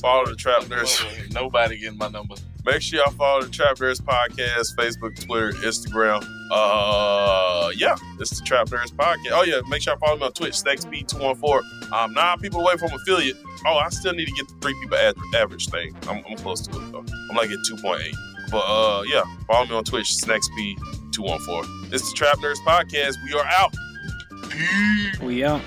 follow 0.00 0.26
the 0.26 0.36
Trap 0.36 0.64
Nerds. 0.64 1.32
Nobody 1.34 1.78
getting 1.78 1.98
my 1.98 2.08
number. 2.08 2.34
Make 2.64 2.82
sure 2.82 3.00
y'all 3.00 3.12
follow 3.12 3.42
the 3.42 3.48
Trap 3.48 3.76
Nerds 3.76 4.00
Podcast, 4.00 4.76
Facebook, 4.76 5.24
Twitter, 5.24 5.52
Instagram. 5.58 6.22
Uh, 6.52 7.70
yeah, 7.76 7.96
it's 8.18 8.38
the 8.38 8.44
Trap 8.44 8.68
Nerds 8.68 8.92
Podcast. 8.92 9.30
Oh 9.32 9.44
yeah, 9.44 9.60
make 9.68 9.82
sure 9.82 9.92
y'all 9.92 10.00
follow 10.00 10.18
me 10.18 10.26
on 10.26 10.32
Twitch, 10.32 10.54
Snaxxp214. 10.54 11.60
I'm 11.92 12.12
nine 12.12 12.38
people 12.38 12.60
away 12.60 12.76
from 12.76 12.92
affiliate. 12.92 13.36
Oh, 13.66 13.76
I 13.76 13.88
still 13.90 14.12
need 14.12 14.26
to 14.26 14.32
get 14.32 14.48
the 14.48 14.54
three 14.60 14.74
people 14.80 14.96
ad- 14.96 15.16
average 15.36 15.68
thing. 15.68 15.96
I'm, 16.08 16.22
I'm 16.28 16.36
close 16.36 16.60
to 16.62 16.70
it 16.76 16.92
though. 16.92 17.04
I'm 17.30 17.36
like 17.36 17.50
at 17.50 17.58
2.8. 17.70 18.14
But 18.50 18.64
uh, 18.66 19.02
yeah, 19.06 19.22
follow 19.46 19.66
me 19.66 19.74
on 19.76 19.84
Twitch, 19.84 20.08
Snaxxp214. 20.08 21.92
It's 21.92 22.10
the 22.10 22.16
Trap 22.16 22.38
Nerds 22.38 22.58
Podcast. 22.66 23.14
We 23.24 23.32
are 23.34 23.46
out. 23.46 23.74
We 25.22 25.44
out. 25.44 25.60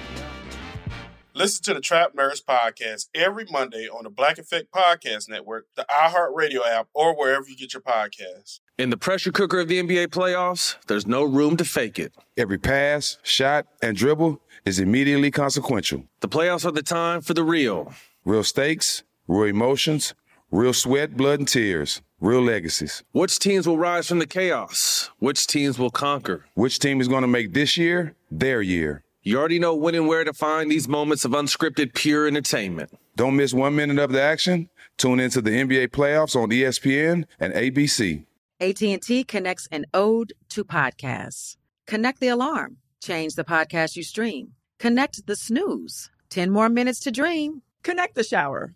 Listen 1.36 1.64
to 1.64 1.74
the 1.74 1.82
Trap 1.82 2.14
Nerds 2.14 2.44
Podcast 2.44 3.08
every 3.16 3.46
Monday 3.50 3.88
on 3.88 4.04
the 4.04 4.10
Black 4.10 4.38
Effect 4.38 4.72
Podcast 4.72 5.30
Network, 5.30 5.66
the 5.76 5.86
iHeartRadio 5.90 6.60
app, 6.68 6.90
or 6.94 7.18
wherever 7.18 7.48
you 7.48 7.56
get 7.56 7.74
your 7.74 7.82
podcasts. 7.82 8.60
In 8.78 8.90
the 8.90 8.98
pressure 8.98 9.32
cooker 9.32 9.62
of 9.62 9.68
the 9.68 9.82
NBA 9.82 10.08
playoffs, 10.08 10.76
there's 10.88 11.08
no 11.08 11.24
room 11.24 11.58
to 11.58 11.66
fake 11.66 11.98
it. 11.98 12.14
Every 12.38 12.58
pass, 12.58 13.18
shot, 13.24 13.66
and 13.82 13.96
dribble 13.96 14.42
is 14.66 14.80
immediately 14.80 15.32
consequential. 15.32 16.04
The 16.20 16.28
playoffs 16.28 16.66
are 16.66 16.72
the 16.72 16.84
time 16.84 17.22
for 17.22 17.34
the 17.34 17.44
real. 17.44 17.94
Real 18.26 18.44
stakes, 18.44 19.04
real 19.28 19.50
emotions, 19.50 20.14
real 20.52 20.74
sweat, 20.74 21.18
blood, 21.18 21.40
and 21.40 21.48
tears, 21.48 22.02
real 22.24 22.42
legacies. 22.42 23.04
Which 23.12 23.38
teams 23.38 23.68
will 23.68 23.78
rise 23.78 24.08
from 24.08 24.20
the 24.20 24.26
chaos? 24.26 25.12
Which 25.20 25.46
teams 25.46 25.78
will 25.78 25.90
conquer? 25.92 26.46
Which 26.56 26.80
team 26.80 27.02
is 27.02 27.08
going 27.08 27.22
to 27.22 27.28
make 27.28 27.54
this 27.54 27.78
year 27.78 28.16
their 28.32 28.62
year? 28.62 29.04
You 29.24 29.38
already 29.38 29.60
know 29.60 29.76
when 29.76 29.96
and 29.96 30.08
where 30.08 30.24
to 30.24 30.34
find 30.34 30.72
these 30.72 30.88
moments 30.88 31.26
of 31.26 31.32
unscripted, 31.32 31.94
pure 31.94 32.28
entertainment. 32.28 32.98
Don't 33.16 33.36
miss 33.36 33.54
one 33.54 33.76
minute 33.76 34.00
of 34.00 34.12
the 34.12 34.22
action. 34.22 34.70
Tune 34.98 35.20
into 35.20 35.42
the 35.42 35.52
NBA 35.52 35.90
playoffs 35.90 36.36
on 36.36 36.50
ESPN 36.50 37.26
and 37.40 37.54
ABC. 37.54 38.26
AT&T 38.60 39.24
connects 39.26 39.68
an 39.72 39.86
ode 39.94 40.34
to 40.50 40.64
podcasts. 40.64 41.58
Connect 41.88 42.20
the 42.20 42.30
alarm. 42.30 42.78
Change 43.02 43.36
the 43.36 43.44
podcast 43.44 43.96
you 43.96 44.04
stream. 44.04 44.54
Connect 44.80 45.26
the 45.26 45.36
snooze. 45.36 46.10
10 46.30 46.50
more 46.50 46.70
minutes 46.70 47.00
to 47.02 47.12
dream. 47.12 47.62
Connect 47.84 48.16
the 48.16 48.24
shower. 48.24 48.76